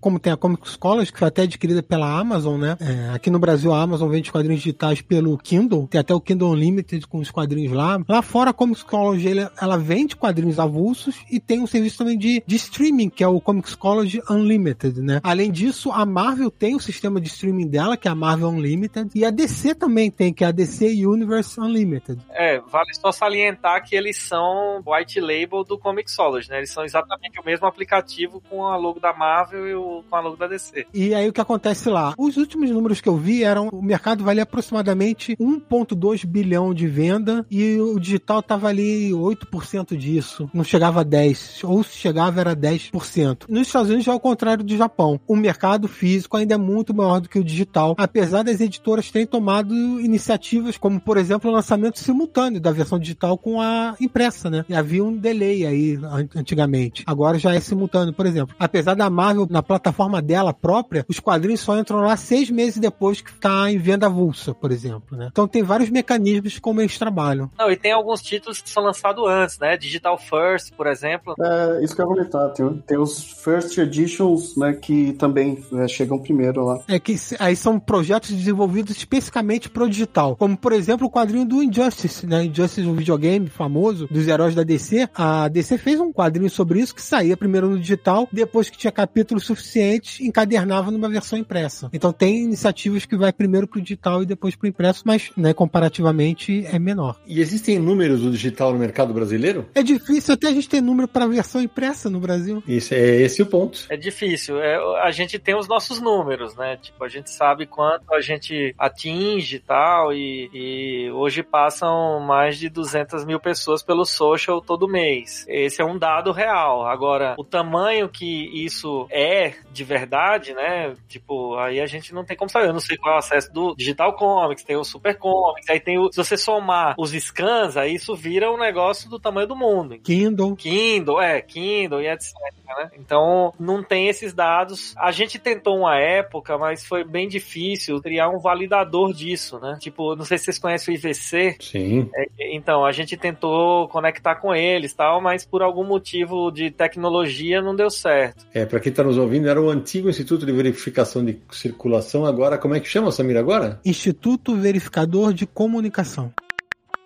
como 0.00 0.18
tem 0.18 0.32
a 0.32 0.36
Comic 0.36 0.55
Scholars, 0.64 1.10
que 1.10 1.18
foi 1.18 1.28
até 1.28 1.42
adquirida 1.42 1.82
pela 1.82 2.18
Amazon, 2.18 2.60
né? 2.60 2.76
É, 2.80 3.14
aqui 3.14 3.30
no 3.30 3.38
Brasil, 3.38 3.72
a 3.72 3.80
Amazon 3.80 4.10
vende 4.10 4.30
quadrinhos 4.32 4.62
digitais 4.62 5.00
pelo 5.00 5.36
Kindle. 5.38 5.86
Tem 5.88 6.00
até 6.00 6.14
o 6.14 6.20
Kindle 6.20 6.50
Unlimited 6.50 7.06
com 7.06 7.18
os 7.18 7.30
quadrinhos 7.30 7.72
lá. 7.72 8.00
Lá 8.08 8.22
fora, 8.22 8.50
a 8.50 8.52
Comic 8.52 8.80
Scholars, 8.80 9.22
ela 9.60 9.76
vende 9.76 10.16
quadrinhos 10.16 10.58
avulsos 10.58 11.16
e 11.30 11.38
tem 11.40 11.60
um 11.60 11.66
serviço 11.66 11.98
também 11.98 12.16
de, 12.16 12.42
de 12.46 12.56
streaming, 12.56 13.10
que 13.10 13.22
é 13.22 13.28
o 13.28 13.40
Comic 13.40 13.68
Scholars 13.70 14.18
Unlimited, 14.30 15.00
né? 15.00 15.20
Além 15.22 15.50
disso, 15.50 15.90
a 15.90 16.04
Marvel 16.06 16.50
tem 16.50 16.74
o 16.74 16.80
sistema 16.80 17.20
de 17.20 17.28
streaming 17.28 17.68
dela, 17.68 17.96
que 17.96 18.08
é 18.08 18.10
a 18.10 18.14
Marvel 18.14 18.48
Unlimited, 18.48 19.10
e 19.14 19.24
a 19.24 19.30
DC 19.30 19.74
também 19.74 20.10
tem, 20.10 20.32
que 20.32 20.44
é 20.44 20.48
a 20.48 20.52
DC 20.52 21.06
Universe 21.06 21.60
Unlimited. 21.60 22.20
É, 22.30 22.60
vale 22.60 22.94
só 22.94 23.12
salientar 23.12 23.84
que 23.84 23.94
eles 23.94 24.16
são 24.16 24.82
white 24.86 25.20
label 25.20 25.64
do 25.64 25.78
Comixology, 25.78 26.50
né? 26.50 26.58
Eles 26.58 26.70
são 26.70 26.84
exatamente 26.84 27.40
o 27.40 27.44
mesmo 27.44 27.66
aplicativo 27.66 28.40
com 28.48 28.66
a 28.66 28.76
logo 28.76 29.00
da 29.00 29.12
Marvel 29.12 29.68
e 29.68 29.74
o, 29.74 30.04
com 30.08 30.16
a 30.16 30.20
logo 30.20 30.36
da 30.36 30.45
E 30.92 31.14
aí 31.14 31.28
o 31.28 31.32
que 31.32 31.40
acontece 31.40 31.88
lá? 31.88 32.14
Os 32.18 32.36
últimos 32.36 32.70
números 32.70 33.00
que 33.00 33.08
eu 33.08 33.16
vi 33.16 33.42
eram 33.42 33.68
o 33.68 33.82
mercado 33.82 34.24
valia 34.24 34.42
aproximadamente 34.42 35.36
1.2 35.36 36.24
bilhão 36.26 36.72
de 36.72 36.86
venda 36.86 37.44
e 37.50 37.78
o 37.80 37.98
digital 37.98 38.42
tava 38.42 38.68
ali 38.68 39.10
8% 39.10 39.96
disso. 39.96 40.50
Não 40.52 40.64
chegava 40.64 41.00
a 41.00 41.04
10, 41.04 41.64
ou 41.64 41.82
se 41.82 41.96
chegava 41.96 42.40
era 42.40 42.56
10%. 42.56 43.44
Nos 43.48 43.66
Estados 43.66 43.88
Unidos 43.88 44.04
já 44.04 44.12
é 44.12 44.14
o 44.14 44.20
contrário 44.20 44.64
do 44.64 44.76
Japão. 44.76 45.20
O 45.26 45.36
mercado 45.36 45.88
físico 45.88 46.36
ainda 46.36 46.54
é 46.54 46.58
muito 46.58 46.94
maior 46.94 47.20
do 47.20 47.28
que 47.28 47.38
o 47.38 47.44
digital, 47.44 47.94
apesar 47.98 48.42
das 48.42 48.60
editoras 48.60 49.10
terem 49.10 49.26
tomado 49.26 49.74
iniciativas 50.00 50.76
como, 50.76 51.00
por 51.00 51.16
exemplo, 51.16 51.50
o 51.50 51.52
lançamento 51.52 51.98
simultâneo 51.98 52.60
da 52.60 52.70
versão 52.70 52.98
digital 52.98 53.36
com 53.38 53.60
a 53.60 53.94
impressa, 54.00 54.50
né? 54.50 54.64
E 54.68 54.74
havia 54.74 55.04
um 55.04 55.16
delay 55.16 55.66
aí 55.66 55.98
antigamente. 56.34 57.02
Agora 57.06 57.38
já 57.38 57.54
é 57.54 57.60
simultâneo, 57.60 58.12
por 58.12 58.26
exemplo. 58.26 58.54
Apesar 58.58 58.94
da 58.94 59.08
Marvel, 59.10 59.46
na 59.50 59.62
plataforma 59.62 60.20
dela 60.22 60.35
própria, 60.52 61.04
os 61.08 61.20
quadrinhos 61.20 61.60
só 61.60 61.78
entram 61.78 62.00
lá 62.00 62.16
seis 62.16 62.50
meses 62.50 62.78
depois 62.78 63.20
que 63.20 63.30
está 63.30 63.70
em 63.70 63.78
venda 63.78 64.06
avulsa, 64.06 64.54
por 64.54 64.70
exemplo, 64.70 65.16
né? 65.16 65.28
Então 65.30 65.46
tem 65.46 65.62
vários 65.62 65.90
mecanismos 65.90 66.58
como 66.58 66.80
eles 66.80 66.98
trabalham. 66.98 67.50
Não, 67.58 67.70
e 67.70 67.76
tem 67.76 67.92
alguns 67.92 68.22
títulos 68.22 68.60
que 68.60 68.70
são 68.70 68.82
lançados 68.82 69.24
antes, 69.28 69.58
né? 69.58 69.76
Digital 69.76 70.18
First, 70.18 70.72
por 70.74 70.86
exemplo. 70.86 71.34
É, 71.40 71.84
isso 71.84 71.94
que 71.94 72.02
eu 72.02 72.08
ia 72.08 72.14
comentar. 72.14 72.52
Tem, 72.52 72.82
tem 72.86 72.98
os 72.98 73.32
First 73.32 73.76
Editions, 73.78 74.56
né, 74.56 74.72
que 74.72 75.12
também 75.14 75.62
é, 75.74 75.88
chegam 75.88 76.18
primeiro 76.18 76.64
lá. 76.64 76.80
É 76.88 76.98
que 76.98 77.16
aí 77.38 77.56
são 77.56 77.78
projetos 77.78 78.30
desenvolvidos 78.30 78.96
especificamente 78.96 79.68
pro 79.68 79.88
digital. 79.88 80.36
Como, 80.36 80.56
por 80.56 80.72
exemplo, 80.72 81.06
o 81.06 81.10
quadrinho 81.10 81.44
do 81.44 81.62
Injustice, 81.62 82.26
né? 82.26 82.44
Injustice, 82.44 82.86
um 82.86 82.94
videogame 82.94 83.48
famoso 83.48 84.06
dos 84.10 84.26
heróis 84.26 84.54
da 84.54 84.62
DC. 84.62 85.08
A 85.14 85.48
DC 85.48 85.78
fez 85.78 86.00
um 86.00 86.12
quadrinho 86.12 86.50
sobre 86.50 86.80
isso 86.80 86.94
que 86.94 87.02
saía 87.02 87.36
primeiro 87.36 87.68
no 87.68 87.78
digital, 87.78 88.28
depois 88.32 88.70
que 88.70 88.78
tinha 88.78 88.92
capítulos 88.92 89.44
suficientes, 89.44 90.20
encadernava 90.26 90.90
numa 90.90 91.08
versão 91.08 91.38
impressa. 91.38 91.88
Então 91.92 92.12
tem 92.12 92.42
iniciativas 92.42 93.04
que 93.04 93.16
vai 93.16 93.32
primeiro 93.32 93.66
pro 93.66 93.80
digital 93.80 94.22
e 94.22 94.26
depois 94.26 94.54
pro 94.56 94.68
impresso, 94.68 95.02
mas, 95.04 95.30
né, 95.36 95.52
comparativamente 95.52 96.66
é 96.66 96.78
menor. 96.78 97.16
E 97.26 97.40
existem 97.40 97.78
números 97.78 98.20
do 98.20 98.30
digital 98.30 98.72
no 98.72 98.78
mercado 98.78 99.12
brasileiro? 99.12 99.66
É 99.74 99.82
difícil 99.82 100.34
até 100.34 100.48
a 100.48 100.52
gente 100.52 100.68
ter 100.68 100.80
número 100.80 101.08
para 101.08 101.26
versão 101.26 101.60
impressa 101.62 102.10
no 102.10 102.20
Brasil. 102.20 102.62
Isso 102.66 102.94
é 102.94 103.16
esse 103.22 103.42
o 103.42 103.46
ponto. 103.46 103.86
É 103.88 103.96
difícil. 103.96 104.58
É, 104.60 104.76
a 105.02 105.10
gente 105.10 105.38
tem 105.38 105.56
os 105.56 105.68
nossos 105.68 106.00
números, 106.00 106.56
né? 106.56 106.76
Tipo, 106.76 107.04
a 107.04 107.08
gente 107.08 107.30
sabe 107.30 107.66
quanto 107.66 108.12
a 108.12 108.20
gente 108.20 108.74
atinge 108.78 109.58
tal, 109.60 110.12
e, 110.12 110.50
e 110.52 111.10
hoje 111.10 111.42
passam 111.42 112.20
mais 112.20 112.58
de 112.58 112.68
200 112.68 113.24
mil 113.24 113.40
pessoas 113.40 113.82
pelo 113.82 114.04
social 114.04 114.60
todo 114.60 114.88
mês. 114.88 115.44
Esse 115.48 115.82
é 115.82 115.84
um 115.84 115.98
dado 115.98 116.32
real. 116.32 116.86
Agora, 116.86 117.34
o 117.38 117.44
tamanho 117.44 118.08
que 118.08 118.64
isso 118.64 119.06
é 119.10 119.54
de 119.72 119.84
verdade, 119.84 120.15
né? 120.54 120.94
Tipo, 121.08 121.56
aí 121.56 121.80
a 121.80 121.86
gente 121.86 122.14
não 122.14 122.24
tem 122.24 122.36
como 122.36 122.50
saber. 122.50 122.68
Eu 122.68 122.72
não 122.72 122.80
sei 122.80 122.96
qual 122.96 123.14
é 123.14 123.16
o 123.16 123.18
acesso 123.18 123.52
do 123.52 123.74
Digital 123.76 124.14
Comics, 124.14 124.64
tem 124.64 124.76
o 124.76 124.84
Super 124.84 125.16
Comics, 125.16 125.68
aí 125.68 125.80
tem 125.80 125.98
o. 125.98 126.10
Se 126.12 126.16
você 126.16 126.36
somar 126.36 126.94
os 126.98 127.10
scans, 127.12 127.76
aí 127.76 127.94
isso 127.94 128.14
vira 128.14 128.50
um 128.50 128.58
negócio 128.58 129.08
do 129.08 129.18
tamanho 129.18 129.46
do 129.46 129.56
mundo. 129.56 129.98
Kindle. 129.98 130.56
Kindle, 130.56 131.20
é, 131.20 131.40
Kindle 131.40 132.02
e 132.02 132.08
etc. 132.08 132.32
Né? 132.66 132.90
Então, 132.98 133.52
não 133.58 133.82
tem 133.82 134.08
esses 134.08 134.32
dados. 134.32 134.94
A 134.96 135.10
gente 135.12 135.38
tentou 135.38 135.78
uma 135.78 135.98
época, 135.98 136.58
mas 136.58 136.84
foi 136.84 137.04
bem 137.04 137.28
difícil 137.28 138.00
criar 138.00 138.28
um 138.28 138.38
validador 138.38 139.12
disso, 139.12 139.58
né? 139.58 139.78
Tipo, 139.80 140.16
não 140.16 140.24
sei 140.24 140.38
se 140.38 140.44
vocês 140.44 140.58
conhecem 140.58 140.94
o 140.94 140.96
IVC. 140.96 141.56
Sim. 141.60 142.10
É, 142.14 142.26
então, 142.54 142.84
a 142.84 142.92
gente 142.92 143.16
tentou 143.16 143.88
conectar 143.88 144.36
com 144.36 144.54
eles 144.54 144.94
tal, 144.94 145.20
mas 145.20 145.44
por 145.44 145.62
algum 145.62 145.84
motivo 145.84 146.50
de 146.50 146.70
tecnologia 146.70 147.62
não 147.62 147.74
deu 147.74 147.90
certo. 147.90 148.46
É, 148.52 148.64
para 148.64 148.80
quem 148.80 148.90
está 148.90 149.02
nos 149.02 149.18
ouvindo, 149.18 149.48
era 149.48 149.60
o 149.60 149.70
antigo 149.70 149.95
Instituto 150.00 150.44
de 150.44 150.52
Verificação 150.52 151.24
de 151.24 151.38
Circulação, 151.50 152.24
agora, 152.24 152.58
como 152.58 152.74
é 152.74 152.80
que 152.80 152.88
chama, 152.88 153.10
Samir, 153.12 153.36
agora? 153.36 153.80
Instituto 153.84 154.54
Verificador 154.56 155.32
de 155.32 155.46
Comunicação. 155.46 156.32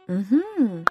Uhum. 0.09 0.85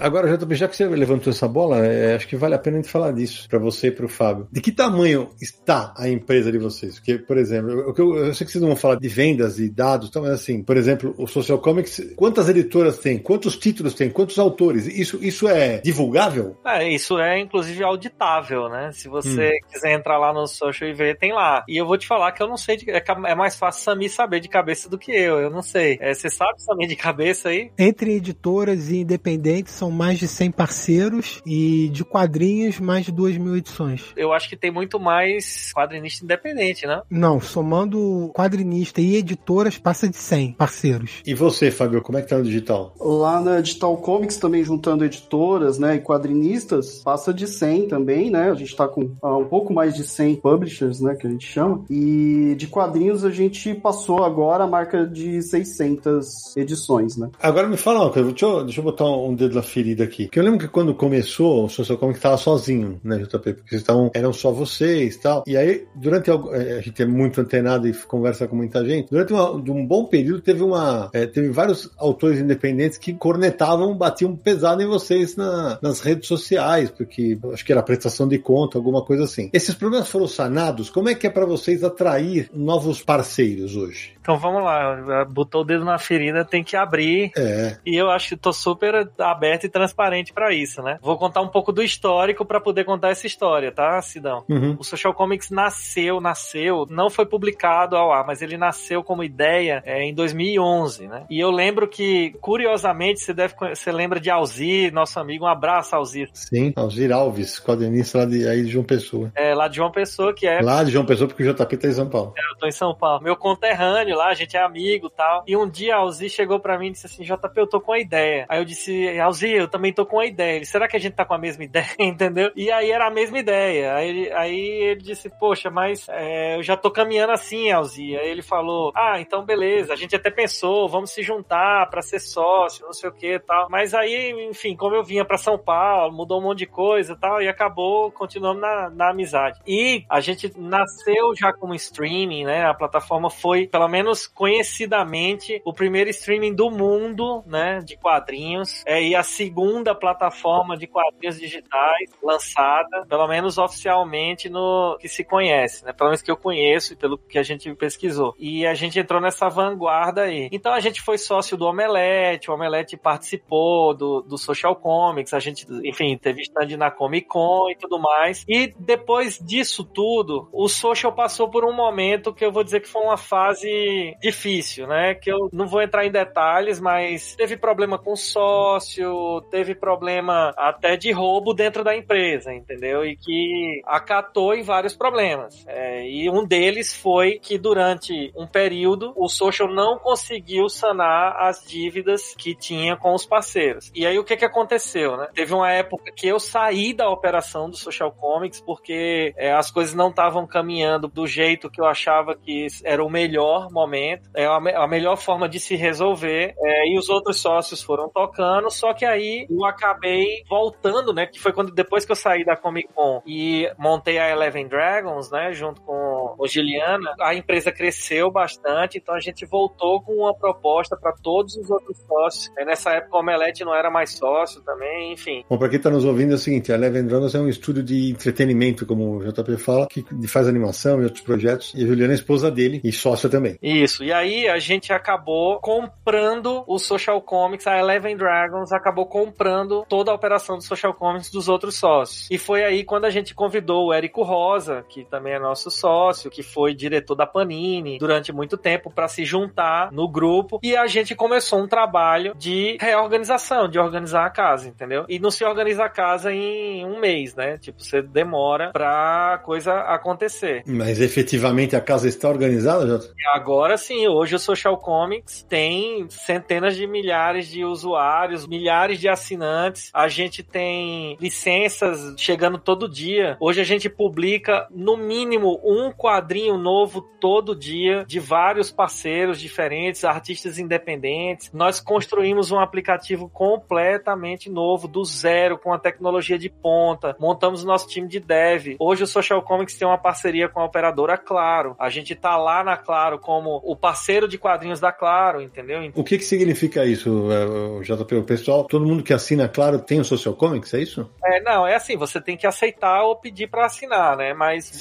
Agora, 0.00 0.34
JP, 0.34 0.54
já 0.54 0.66
que 0.66 0.76
você 0.76 0.86
levantou 0.86 1.30
essa 1.30 1.46
bola, 1.46 1.84
é, 1.84 2.14
acho 2.16 2.26
que 2.26 2.36
vale 2.36 2.54
a 2.54 2.58
pena 2.58 2.78
a 2.78 2.80
gente 2.80 2.90
falar 2.90 3.12
disso 3.12 3.46
para 3.48 3.58
você 3.58 3.88
e 3.88 3.90
para 3.90 4.06
o 4.06 4.08
Fábio. 4.08 4.48
De 4.50 4.60
que 4.60 4.72
tamanho 4.72 5.28
está 5.40 5.92
a 5.96 6.08
empresa 6.08 6.50
de 6.50 6.58
vocês? 6.58 6.94
Porque, 6.94 7.18
por 7.18 7.36
exemplo, 7.36 7.70
eu, 7.70 7.94
eu, 7.96 8.16
eu, 8.16 8.34
sei 8.34 8.46
que 8.46 8.52
vocês 8.52 8.62
não 8.62 8.70
vão 8.70 8.76
falar 8.76 8.96
de 8.96 9.08
vendas 9.08 9.58
e 9.58 9.68
dados, 9.68 10.08
então, 10.08 10.22
mas 10.22 10.32
assim, 10.32 10.62
por 10.62 10.76
exemplo, 10.76 11.14
o 11.18 11.26
Social 11.26 11.58
Comics, 11.58 12.14
quantas 12.16 12.48
editoras 12.48 12.98
tem? 12.98 13.18
Quantos 13.18 13.58
títulos 13.58 13.92
tem? 13.92 14.08
Quantos 14.08 14.38
autores? 14.38 14.86
Isso, 14.86 15.18
isso 15.22 15.46
é 15.46 15.78
divulgável? 15.78 16.56
É, 16.64 16.88
isso 16.88 17.18
é 17.18 17.38
inclusive 17.38 17.84
auditável, 17.84 18.70
né? 18.70 18.90
Se 18.92 19.06
você 19.06 19.48
hum. 19.48 19.68
quiser 19.70 19.92
entrar 19.92 20.18
lá 20.18 20.32
no 20.32 20.46
Social 20.46 20.88
e 20.88 20.94
ver, 20.94 21.18
tem 21.18 21.32
lá. 21.32 21.62
E 21.68 21.76
eu 21.76 21.86
vou 21.86 21.98
te 21.98 22.06
falar 22.06 22.32
que 22.32 22.42
eu 22.42 22.48
não 22.48 22.56
sei, 22.56 22.78
de, 22.78 22.90
é, 22.90 23.04
é 23.26 23.34
mais 23.34 23.56
fácil 23.56 23.82
Sami 23.82 24.08
saber 24.08 24.40
de 24.40 24.48
cabeça 24.48 24.88
do 24.88 24.98
que 24.98 25.12
eu, 25.12 25.38
eu 25.38 25.50
não 25.50 25.62
sei. 25.62 25.98
É, 26.00 26.14
você 26.14 26.30
sabe, 26.30 26.62
Sami, 26.62 26.86
de 26.86 26.96
cabeça 26.96 27.50
aí? 27.50 27.70
Entre 27.78 28.14
editoras 28.14 28.90
e 28.90 28.98
independentes 28.98 29.74
são 29.74 29.89
mais 29.90 30.18
de 30.18 30.28
100 30.28 30.50
parceiros 30.52 31.40
e 31.46 31.88
de 31.92 32.04
quadrinhos 32.04 32.78
mais 32.80 33.06
de 33.06 33.12
2 33.12 33.36
mil 33.38 33.56
edições. 33.56 34.12
Eu 34.16 34.32
acho 34.32 34.48
que 34.48 34.56
tem 34.56 34.70
muito 34.70 34.98
mais 34.98 35.72
quadrinista 35.74 36.24
independente, 36.24 36.86
né? 36.86 37.02
Não, 37.10 37.40
somando 37.40 38.30
quadrinista 38.34 39.00
e 39.00 39.16
editoras 39.16 39.78
passa 39.78 40.08
de 40.08 40.16
100 40.16 40.52
parceiros. 40.52 41.22
E 41.26 41.34
você, 41.34 41.70
Fábio, 41.70 42.02
como 42.02 42.18
é 42.18 42.22
que 42.22 42.28
tá 42.28 42.38
no 42.38 42.44
digital? 42.44 42.94
Lá 43.00 43.40
na 43.40 43.60
Digital 43.60 43.96
Comics 43.98 44.36
também 44.36 44.62
juntando 44.62 45.04
editoras, 45.04 45.78
né, 45.78 45.96
e 45.96 46.00
quadrinistas, 46.00 47.02
passa 47.02 47.32
de 47.32 47.46
100 47.46 47.88
também, 47.88 48.30
né? 48.30 48.50
A 48.50 48.54
gente 48.54 48.74
tá 48.74 48.86
com 48.88 49.02
uh, 49.22 49.38
um 49.38 49.44
pouco 49.44 49.72
mais 49.72 49.94
de 49.94 50.04
100 50.04 50.36
publishers, 50.36 51.00
né, 51.00 51.14
que 51.14 51.26
a 51.26 51.30
gente 51.30 51.46
chama. 51.46 51.84
E 51.90 52.54
de 52.56 52.66
quadrinhos 52.66 53.24
a 53.24 53.30
gente 53.30 53.74
passou 53.74 54.24
agora 54.24 54.64
a 54.64 54.66
marca 54.66 55.06
de 55.06 55.42
600 55.42 56.56
edições, 56.56 57.16
né? 57.16 57.30
Agora 57.42 57.68
me 57.68 57.76
fala 57.76 58.00
uma 58.00 58.10
coisa, 58.10 58.28
deixa 58.28 58.46
eu, 58.46 58.64
deixa 58.64 58.80
eu 58.80 58.84
botar 58.84 59.06
um 59.06 59.34
dedo 59.34 59.54
na 59.54 59.62
ferida 59.80 60.04
aqui. 60.04 60.24
Porque 60.24 60.38
eu 60.38 60.44
lembro 60.44 60.60
que 60.60 60.68
quando 60.68 60.94
começou, 60.94 61.64
o 61.64 61.68
Social 61.68 61.96
Comics 61.96 62.18
estava 62.18 62.36
sozinho, 62.36 63.00
né, 63.02 63.18
JP? 63.18 63.54
Porque 63.54 63.76
estavam, 63.76 64.10
eram 64.14 64.32
só 64.32 64.52
vocês 64.52 65.14
e 65.14 65.20
tal. 65.20 65.44
E 65.46 65.56
aí, 65.56 65.86
durante 65.94 66.30
é, 66.30 66.78
a 66.78 66.80
gente 66.80 67.02
é 67.02 67.06
muito 67.06 67.40
antenado 67.40 67.88
e 67.88 67.94
conversa 67.94 68.46
com 68.46 68.56
muita 68.56 68.84
gente, 68.84 69.10
durante 69.10 69.32
uma, 69.32 69.50
um 69.52 69.86
bom 69.86 70.04
período 70.04 70.42
teve 70.42 70.62
uma. 70.62 71.10
É, 71.12 71.26
teve 71.26 71.48
vários 71.48 71.90
autores 71.96 72.38
independentes 72.38 72.98
que 72.98 73.14
cornetavam, 73.14 73.96
batiam 73.96 74.36
pesado 74.36 74.82
em 74.82 74.86
vocês 74.86 75.36
na, 75.36 75.78
nas 75.80 76.00
redes 76.00 76.28
sociais, 76.28 76.90
porque 76.90 77.38
acho 77.52 77.64
que 77.64 77.72
era 77.72 77.82
prestação 77.82 78.28
de 78.28 78.38
conta, 78.38 78.76
alguma 78.76 79.02
coisa 79.02 79.24
assim. 79.24 79.50
Esses 79.52 79.74
problemas 79.74 80.08
foram 80.08 80.28
sanados? 80.28 80.90
Como 80.90 81.08
é 81.08 81.14
que 81.14 81.26
é 81.26 81.30
para 81.30 81.46
vocês 81.46 81.82
atrair 81.82 82.50
novos 82.52 83.02
parceiros 83.02 83.76
hoje? 83.76 84.12
Então 84.20 84.38
vamos 84.38 84.62
lá, 84.62 85.24
botou 85.24 85.62
o 85.62 85.64
dedo 85.64 85.84
na 85.84 85.98
ferida, 85.98 86.44
tem 86.44 86.62
que 86.62 86.76
abrir. 86.76 87.32
É. 87.36 87.78
E 87.86 87.96
eu 87.96 88.10
acho 88.10 88.28
que 88.28 88.36
tô 88.36 88.52
super 88.52 89.08
aberto 89.18 89.64
e 89.64 89.68
transparente 89.70 90.32
para 90.32 90.52
isso, 90.52 90.82
né? 90.82 90.98
Vou 91.00 91.16
contar 91.16 91.40
um 91.40 91.48
pouco 91.48 91.72
do 91.72 91.82
histórico 91.82 92.44
para 92.44 92.60
poder 92.60 92.84
contar 92.84 93.10
essa 93.10 93.26
história, 93.26 93.72
tá, 93.72 94.00
Sidão? 94.02 94.44
Uhum. 94.48 94.76
O 94.78 94.84
Social 94.84 95.14
Comics 95.14 95.50
nasceu, 95.50 96.20
nasceu, 96.20 96.86
não 96.90 97.08
foi 97.08 97.26
publicado 97.26 97.96
ao 97.96 98.12
ar, 98.12 98.26
mas 98.26 98.42
ele 98.42 98.56
nasceu 98.56 99.02
como 99.02 99.24
ideia 99.24 99.82
é, 99.84 100.02
em 100.02 100.14
2011, 100.14 101.08
né? 101.08 101.24
E 101.30 101.38
eu 101.38 101.50
lembro 101.50 101.88
que, 101.88 102.30
curiosamente, 102.40 103.20
você 103.20 103.32
deve 103.32 103.54
você 103.74 103.92
lembra 103.92 104.20
de 104.20 104.30
Alzir, 104.30 104.92
nosso 104.92 105.18
amigo, 105.18 105.44
um 105.44 105.48
abraço, 105.48 105.94
Alzir. 105.94 106.28
Sim, 106.32 106.72
Alzir 106.76 107.12
Alves, 107.12 107.58
quadrinista 107.60 108.18
lá 108.18 108.24
de, 108.24 108.48
aí 108.48 108.62
de 108.64 108.70
João 108.70 108.84
Pessoa. 108.84 109.30
É, 109.34 109.54
lá 109.54 109.68
de 109.68 109.76
João 109.76 109.90
Pessoa, 109.90 110.34
que 110.34 110.46
é... 110.46 110.60
Lá 110.60 110.82
de 110.82 110.90
João 110.90 111.04
Pessoa, 111.04 111.28
porque 111.28 111.42
o 111.42 111.54
JP 111.54 111.76
tá 111.76 111.88
em 111.88 111.92
São 111.92 112.08
Paulo. 112.08 112.34
É, 112.36 112.52
eu 112.52 112.58
tô 112.58 112.66
em 112.66 112.72
São 112.72 112.94
Paulo. 112.94 113.22
Meu 113.22 113.36
conterrâneo 113.36 114.16
lá, 114.16 114.28
a 114.28 114.34
gente 114.34 114.56
é 114.56 114.62
amigo 114.62 115.06
e 115.06 115.16
tal. 115.16 115.44
E 115.46 115.56
um 115.56 115.68
dia 115.68 115.96
Alzir 115.96 116.30
chegou 116.30 116.58
para 116.58 116.78
mim 116.78 116.88
e 116.88 116.92
disse 116.92 117.06
assim, 117.06 117.22
JP, 117.22 117.52
eu 117.56 117.66
tô 117.66 117.80
com 117.80 117.92
a 117.92 117.98
ideia. 117.98 118.46
Aí 118.48 118.60
eu 118.60 118.64
disse, 118.64 119.18
Alzir, 119.18 119.59
eu 119.60 119.68
também 119.68 119.92
tô 119.92 120.04
com 120.06 120.18
a 120.18 120.26
ideia. 120.26 120.56
Ele, 120.56 120.64
será 120.64 120.88
que 120.88 120.96
a 120.96 121.00
gente 121.00 121.14
tá 121.14 121.24
com 121.24 121.34
a 121.34 121.38
mesma 121.38 121.64
ideia, 121.64 121.86
entendeu? 121.98 122.50
E 122.56 122.70
aí 122.70 122.90
era 122.90 123.06
a 123.06 123.10
mesma 123.10 123.38
ideia. 123.38 123.94
Aí 123.94 124.08
ele, 124.08 124.32
aí 124.32 124.60
ele 124.60 125.00
disse, 125.00 125.30
poxa, 125.38 125.70
mas 125.70 126.08
é, 126.08 126.56
eu 126.56 126.62
já 126.62 126.76
tô 126.76 126.90
caminhando 126.90 127.32
assim, 127.32 127.70
Alzir. 127.70 128.18
Aí 128.18 128.28
ele 128.28 128.42
falou, 128.42 128.92
ah, 128.94 129.20
então 129.20 129.44
beleza, 129.44 129.92
a 129.92 129.96
gente 129.96 130.14
até 130.14 130.30
pensou, 130.30 130.88
vamos 130.88 131.10
se 131.10 131.22
juntar 131.22 131.88
para 131.90 132.02
ser 132.02 132.20
sócio, 132.20 132.84
não 132.84 132.92
sei 132.92 133.08
o 133.08 133.12
que 133.12 133.38
tal. 133.40 133.68
Mas 133.70 133.94
aí, 133.94 134.32
enfim, 134.48 134.76
como 134.76 134.94
eu 134.94 135.04
vinha 135.04 135.24
para 135.24 135.38
São 135.38 135.58
Paulo, 135.58 136.12
mudou 136.12 136.38
um 136.38 136.42
monte 136.42 136.60
de 136.60 136.66
coisa 136.66 137.16
tal, 137.16 137.42
e 137.42 137.48
acabou 137.48 138.10
continuando 138.10 138.60
na, 138.60 138.90
na 138.90 139.10
amizade. 139.10 139.60
E 139.66 140.04
a 140.08 140.20
gente 140.20 140.52
nasceu 140.56 141.34
já 141.36 141.52
como 141.52 141.74
streaming, 141.74 142.44
né? 142.44 142.64
A 142.64 142.74
plataforma 142.74 143.30
foi, 143.30 143.66
pelo 143.66 143.88
menos 143.88 144.26
conhecidamente, 144.26 145.60
o 145.64 145.72
primeiro 145.72 146.10
streaming 146.10 146.54
do 146.54 146.70
mundo, 146.70 147.42
né? 147.46 147.80
De 147.84 147.96
quadrinhos. 147.96 148.82
É, 148.86 149.02
e 149.02 149.14
a 149.14 149.22
segunda 149.40 149.94
plataforma 149.94 150.76
de 150.76 150.86
quadrinhos 150.86 151.40
digitais 151.40 152.10
lançada, 152.22 153.06
pelo 153.08 153.26
menos 153.26 153.56
oficialmente, 153.56 154.50
no 154.50 154.98
que 155.00 155.08
se 155.08 155.24
conhece, 155.24 155.82
né? 155.82 155.94
Pelo 155.94 156.10
menos 156.10 156.20
que 156.20 156.30
eu 156.30 156.36
conheço 156.36 156.92
e 156.92 156.96
pelo 156.96 157.16
que 157.16 157.38
a 157.38 157.42
gente 157.42 157.74
pesquisou. 157.74 158.34
E 158.38 158.66
a 158.66 158.74
gente 158.74 158.98
entrou 158.98 159.18
nessa 159.18 159.48
vanguarda 159.48 160.24
aí. 160.24 160.50
Então 160.52 160.74
a 160.74 160.80
gente 160.80 161.00
foi 161.00 161.16
sócio 161.16 161.56
do 161.56 161.64
Omelete, 161.64 162.50
o 162.50 162.54
Omelete 162.54 162.98
participou 162.98 163.94
do, 163.94 164.20
do 164.20 164.36
Social 164.36 164.76
Comics, 164.76 165.32
a 165.32 165.38
gente, 165.38 165.66
enfim, 165.84 166.18
teve 166.18 166.42
stand 166.42 166.76
na 166.76 166.90
Comic 166.90 167.26
Con 167.26 167.70
e 167.70 167.76
tudo 167.76 167.98
mais. 167.98 168.44
E 168.46 168.74
depois 168.78 169.38
disso 169.38 169.84
tudo, 169.84 170.50
o 170.52 170.68
Social 170.68 171.14
passou 171.14 171.48
por 171.48 171.64
um 171.64 171.72
momento 171.72 172.34
que 172.34 172.44
eu 172.44 172.52
vou 172.52 172.62
dizer 172.62 172.80
que 172.80 172.88
foi 172.88 173.02
uma 173.02 173.16
fase 173.16 174.14
difícil, 174.20 174.86
né? 174.86 175.14
Que 175.14 175.32
eu 175.32 175.48
não 175.50 175.66
vou 175.66 175.80
entrar 175.80 176.04
em 176.04 176.10
detalhes, 176.10 176.78
mas 176.78 177.34
teve 177.36 177.56
problema 177.56 177.98
com 177.98 178.14
sócio, 178.14 179.29
teve 179.50 179.74
problema 179.74 180.54
até 180.56 180.96
de 180.96 181.12
roubo 181.12 181.52
dentro 181.52 181.84
da 181.84 181.94
empresa, 181.94 182.54
entendeu? 182.54 183.04
E 183.04 183.16
que 183.16 183.82
acatou 183.84 184.54
em 184.54 184.62
vários 184.62 184.96
problemas. 184.96 185.64
É, 185.66 186.08
e 186.08 186.30
um 186.30 186.46
deles 186.46 186.96
foi 186.96 187.38
que 187.38 187.58
durante 187.58 188.32
um 188.34 188.46
período 188.46 189.12
o 189.16 189.28
Social 189.28 189.68
não 189.68 189.98
conseguiu 189.98 190.68
sanar 190.68 191.36
as 191.36 191.62
dívidas 191.66 192.34
que 192.34 192.54
tinha 192.54 192.96
com 192.96 193.14
os 193.14 193.26
parceiros. 193.26 193.90
E 193.94 194.06
aí 194.06 194.18
o 194.18 194.24
que 194.24 194.36
que 194.36 194.44
aconteceu, 194.44 195.16
né? 195.16 195.28
Teve 195.34 195.52
uma 195.52 195.70
época 195.70 196.10
que 196.16 196.26
eu 196.26 196.40
saí 196.40 196.94
da 196.94 197.10
operação 197.10 197.68
do 197.68 197.76
Social 197.76 198.12
Comics 198.12 198.60
porque 198.60 199.34
é, 199.36 199.52
as 199.52 199.70
coisas 199.70 199.94
não 199.94 200.08
estavam 200.08 200.46
caminhando 200.46 201.08
do 201.08 201.26
jeito 201.26 201.70
que 201.70 201.80
eu 201.80 201.86
achava 201.86 202.34
que 202.34 202.66
era 202.84 203.04
o 203.04 203.10
melhor 203.10 203.70
momento, 203.70 204.28
é 204.34 204.46
a, 204.46 204.60
me 204.60 204.72
a 204.72 204.86
melhor 204.86 205.16
forma 205.16 205.48
de 205.48 205.60
se 205.60 205.76
resolver. 205.76 206.54
É, 206.58 206.88
e 206.88 206.98
os 206.98 207.08
outros 207.08 207.40
sócios 207.40 207.82
foram 207.82 208.08
tocando, 208.08 208.70
só 208.70 208.94
que 208.94 209.04
aí 209.04 209.19
eu 209.48 209.64
acabei 209.64 210.42
voltando, 210.48 211.12
né? 211.12 211.26
Que 211.26 211.40
foi 211.40 211.52
quando 211.52 211.72
depois 211.72 212.04
que 212.04 212.12
eu 212.12 212.16
saí 212.16 212.44
da 212.44 212.56
Comic 212.56 212.88
Con 212.94 213.22
e 213.26 213.70
montei 213.78 214.18
a 214.18 214.30
Eleven 214.30 214.68
Dragons, 214.68 215.30
né? 215.30 215.52
Junto 215.52 215.80
com 215.82 216.34
o 216.38 216.46
Juliana, 216.46 217.14
a 217.20 217.34
empresa 217.34 217.72
cresceu 217.72 218.30
bastante, 218.30 218.98
então 218.98 219.14
a 219.14 219.20
gente 219.20 219.44
voltou 219.46 220.00
com 220.02 220.12
uma 220.12 220.34
proposta 220.34 220.96
para 220.96 221.12
todos 221.12 221.56
os 221.56 221.70
outros 221.70 221.98
sócios. 221.98 222.50
É, 222.56 222.64
nessa 222.64 222.90
época 222.92 223.16
o 223.16 223.20
Omelete 223.20 223.64
não 223.64 223.74
era 223.74 223.90
mais 223.90 224.12
sócio 224.12 224.60
também, 224.62 225.12
enfim. 225.12 225.44
Bom, 225.48 225.58
para 225.58 225.68
quem 225.68 225.76
está 225.76 225.90
nos 225.90 226.04
ouvindo 226.04 226.32
é 226.32 226.34
o 226.34 226.38
seguinte, 226.38 226.72
a 226.72 226.74
Eleven 226.74 227.06
Dragons 227.06 227.34
é 227.34 227.40
um 227.40 227.48
estúdio 227.48 227.82
de 227.82 228.10
entretenimento, 228.10 228.86
como 228.86 229.18
o 229.18 229.32
JP 229.32 229.56
fala, 229.56 229.86
que 229.86 230.04
faz 230.26 230.48
animação 230.48 231.00
e 231.00 231.04
outros 231.04 231.22
projetos, 231.22 231.72
e 231.74 231.84
a 231.84 231.86
Juliana 231.86 232.12
é 232.12 232.14
esposa 232.14 232.50
dele 232.50 232.80
e 232.84 232.92
sócia 232.92 233.28
também. 233.28 233.58
Isso, 233.62 234.04
e 234.04 234.12
aí 234.12 234.48
a 234.48 234.58
gente 234.58 234.92
acabou 234.92 235.60
comprando 235.60 236.64
o 236.66 236.78
Social 236.78 237.20
Comics, 237.20 237.66
a 237.66 237.78
Eleven 237.78 238.16
Dragons 238.16 238.72
acabou 238.72 239.06
comprando 239.10 239.84
toda 239.88 240.12
a 240.12 240.14
operação 240.14 240.56
do 240.56 240.62
Social 240.62 240.94
Comics 240.94 241.30
dos 241.30 241.48
outros 241.48 241.76
sócios. 241.76 242.28
E 242.30 242.38
foi 242.38 242.64
aí 242.64 242.84
quando 242.84 243.04
a 243.04 243.10
gente 243.10 243.34
convidou 243.34 243.88
o 243.88 243.92
Érico 243.92 244.22
Rosa, 244.22 244.84
que 244.88 245.04
também 245.04 245.34
é 245.34 245.38
nosso 245.38 245.70
sócio, 245.70 246.30
que 246.30 246.42
foi 246.42 246.72
diretor 246.72 247.16
da 247.16 247.26
Panini 247.26 247.98
durante 247.98 248.32
muito 248.32 248.56
tempo, 248.56 248.90
para 248.90 249.08
se 249.08 249.24
juntar 249.24 249.90
no 249.90 250.08
grupo, 250.08 250.60
e 250.62 250.76
a 250.76 250.86
gente 250.86 251.14
começou 251.14 251.58
um 251.58 251.66
trabalho 251.66 252.34
de 252.36 252.78
reorganização, 252.80 253.68
de 253.68 253.78
organizar 253.78 254.24
a 254.24 254.30
casa, 254.30 254.68
entendeu? 254.68 255.04
E 255.08 255.18
não 255.18 255.30
se 255.30 255.44
organiza 255.44 255.84
a 255.84 255.88
casa 255.88 256.32
em 256.32 256.86
um 256.86 257.00
mês, 257.00 257.34
né? 257.34 257.58
Tipo, 257.58 257.82
você 257.82 258.00
demora 258.00 258.70
pra 258.70 259.40
coisa 259.44 259.80
acontecer. 259.80 260.62
Mas 260.66 261.00
efetivamente 261.00 261.74
a 261.74 261.80
casa 261.80 262.08
está 262.08 262.28
organizada, 262.28 262.86
Jota? 262.86 263.12
Agora 263.34 263.76
sim, 263.76 264.06
hoje 264.06 264.36
o 264.36 264.38
Social 264.38 264.76
Comics 264.76 265.42
tem 265.42 266.06
centenas 266.08 266.76
de 266.76 266.86
milhares 266.86 267.48
de 267.48 267.64
usuários, 267.64 268.46
milhares 268.46 268.99
de 269.00 269.08
assinantes. 269.08 269.90
A 269.92 270.08
gente 270.08 270.42
tem 270.42 271.16
licenças 271.20 272.14
chegando 272.16 272.58
todo 272.58 272.88
dia. 272.88 273.36
Hoje 273.40 273.60
a 273.60 273.64
gente 273.64 273.88
publica 273.88 274.68
no 274.70 274.96
mínimo 274.96 275.60
um 275.64 275.90
quadrinho 275.90 276.58
novo 276.58 277.00
todo 277.00 277.56
dia 277.56 278.04
de 278.06 278.20
vários 278.20 278.70
parceiros 278.70 279.40
diferentes, 279.40 280.04
artistas 280.04 280.58
independentes. 280.58 281.50
Nós 281.52 281.80
construímos 281.80 282.50
um 282.50 282.58
aplicativo 282.58 283.28
completamente 283.28 284.50
novo, 284.50 284.88
do 284.88 285.04
zero, 285.04 285.58
com 285.58 285.72
a 285.72 285.78
tecnologia 285.78 286.38
de 286.38 286.48
ponta. 286.48 287.16
Montamos 287.18 287.62
o 287.62 287.66
nosso 287.66 287.88
time 287.88 288.08
de 288.08 288.20
dev. 288.20 288.76
Hoje 288.78 289.04
o 289.04 289.06
Social 289.06 289.42
Comics 289.42 289.76
tem 289.76 289.86
uma 289.86 289.98
parceria 289.98 290.48
com 290.48 290.60
a 290.60 290.64
operadora 290.64 291.16
Claro. 291.16 291.76
A 291.78 291.88
gente 291.88 292.14
tá 292.14 292.36
lá 292.36 292.64
na 292.64 292.76
Claro 292.76 293.18
como 293.18 293.60
o 293.64 293.76
parceiro 293.76 294.26
de 294.26 294.38
quadrinhos 294.38 294.80
da 294.80 294.92
Claro, 294.92 295.40
entendeu? 295.40 295.80
O 295.94 296.04
que 296.04 296.18
que 296.18 296.24
significa 296.24 296.84
isso, 296.84 297.28
é, 297.30 297.82
JP? 297.82 298.16
O 298.16 298.24
pessoal, 298.24 298.64
todo 298.64 298.84
mundo 298.84 298.89
que 298.98 299.12
assina 299.12 299.48
Claro 299.48 299.78
tem 299.78 300.00
o 300.00 300.04
Social 300.04 300.34
Comics, 300.34 300.74
é 300.74 300.80
isso? 300.80 301.10
É, 301.24 301.40
não, 301.40 301.66
é 301.66 301.74
assim, 301.74 301.96
você 301.96 302.20
tem 302.20 302.36
que 302.36 302.46
aceitar 302.46 303.02
ou 303.04 303.16
pedir 303.16 303.48
para 303.48 303.66
assinar, 303.66 304.16
né? 304.16 304.34
Mas 304.34 304.80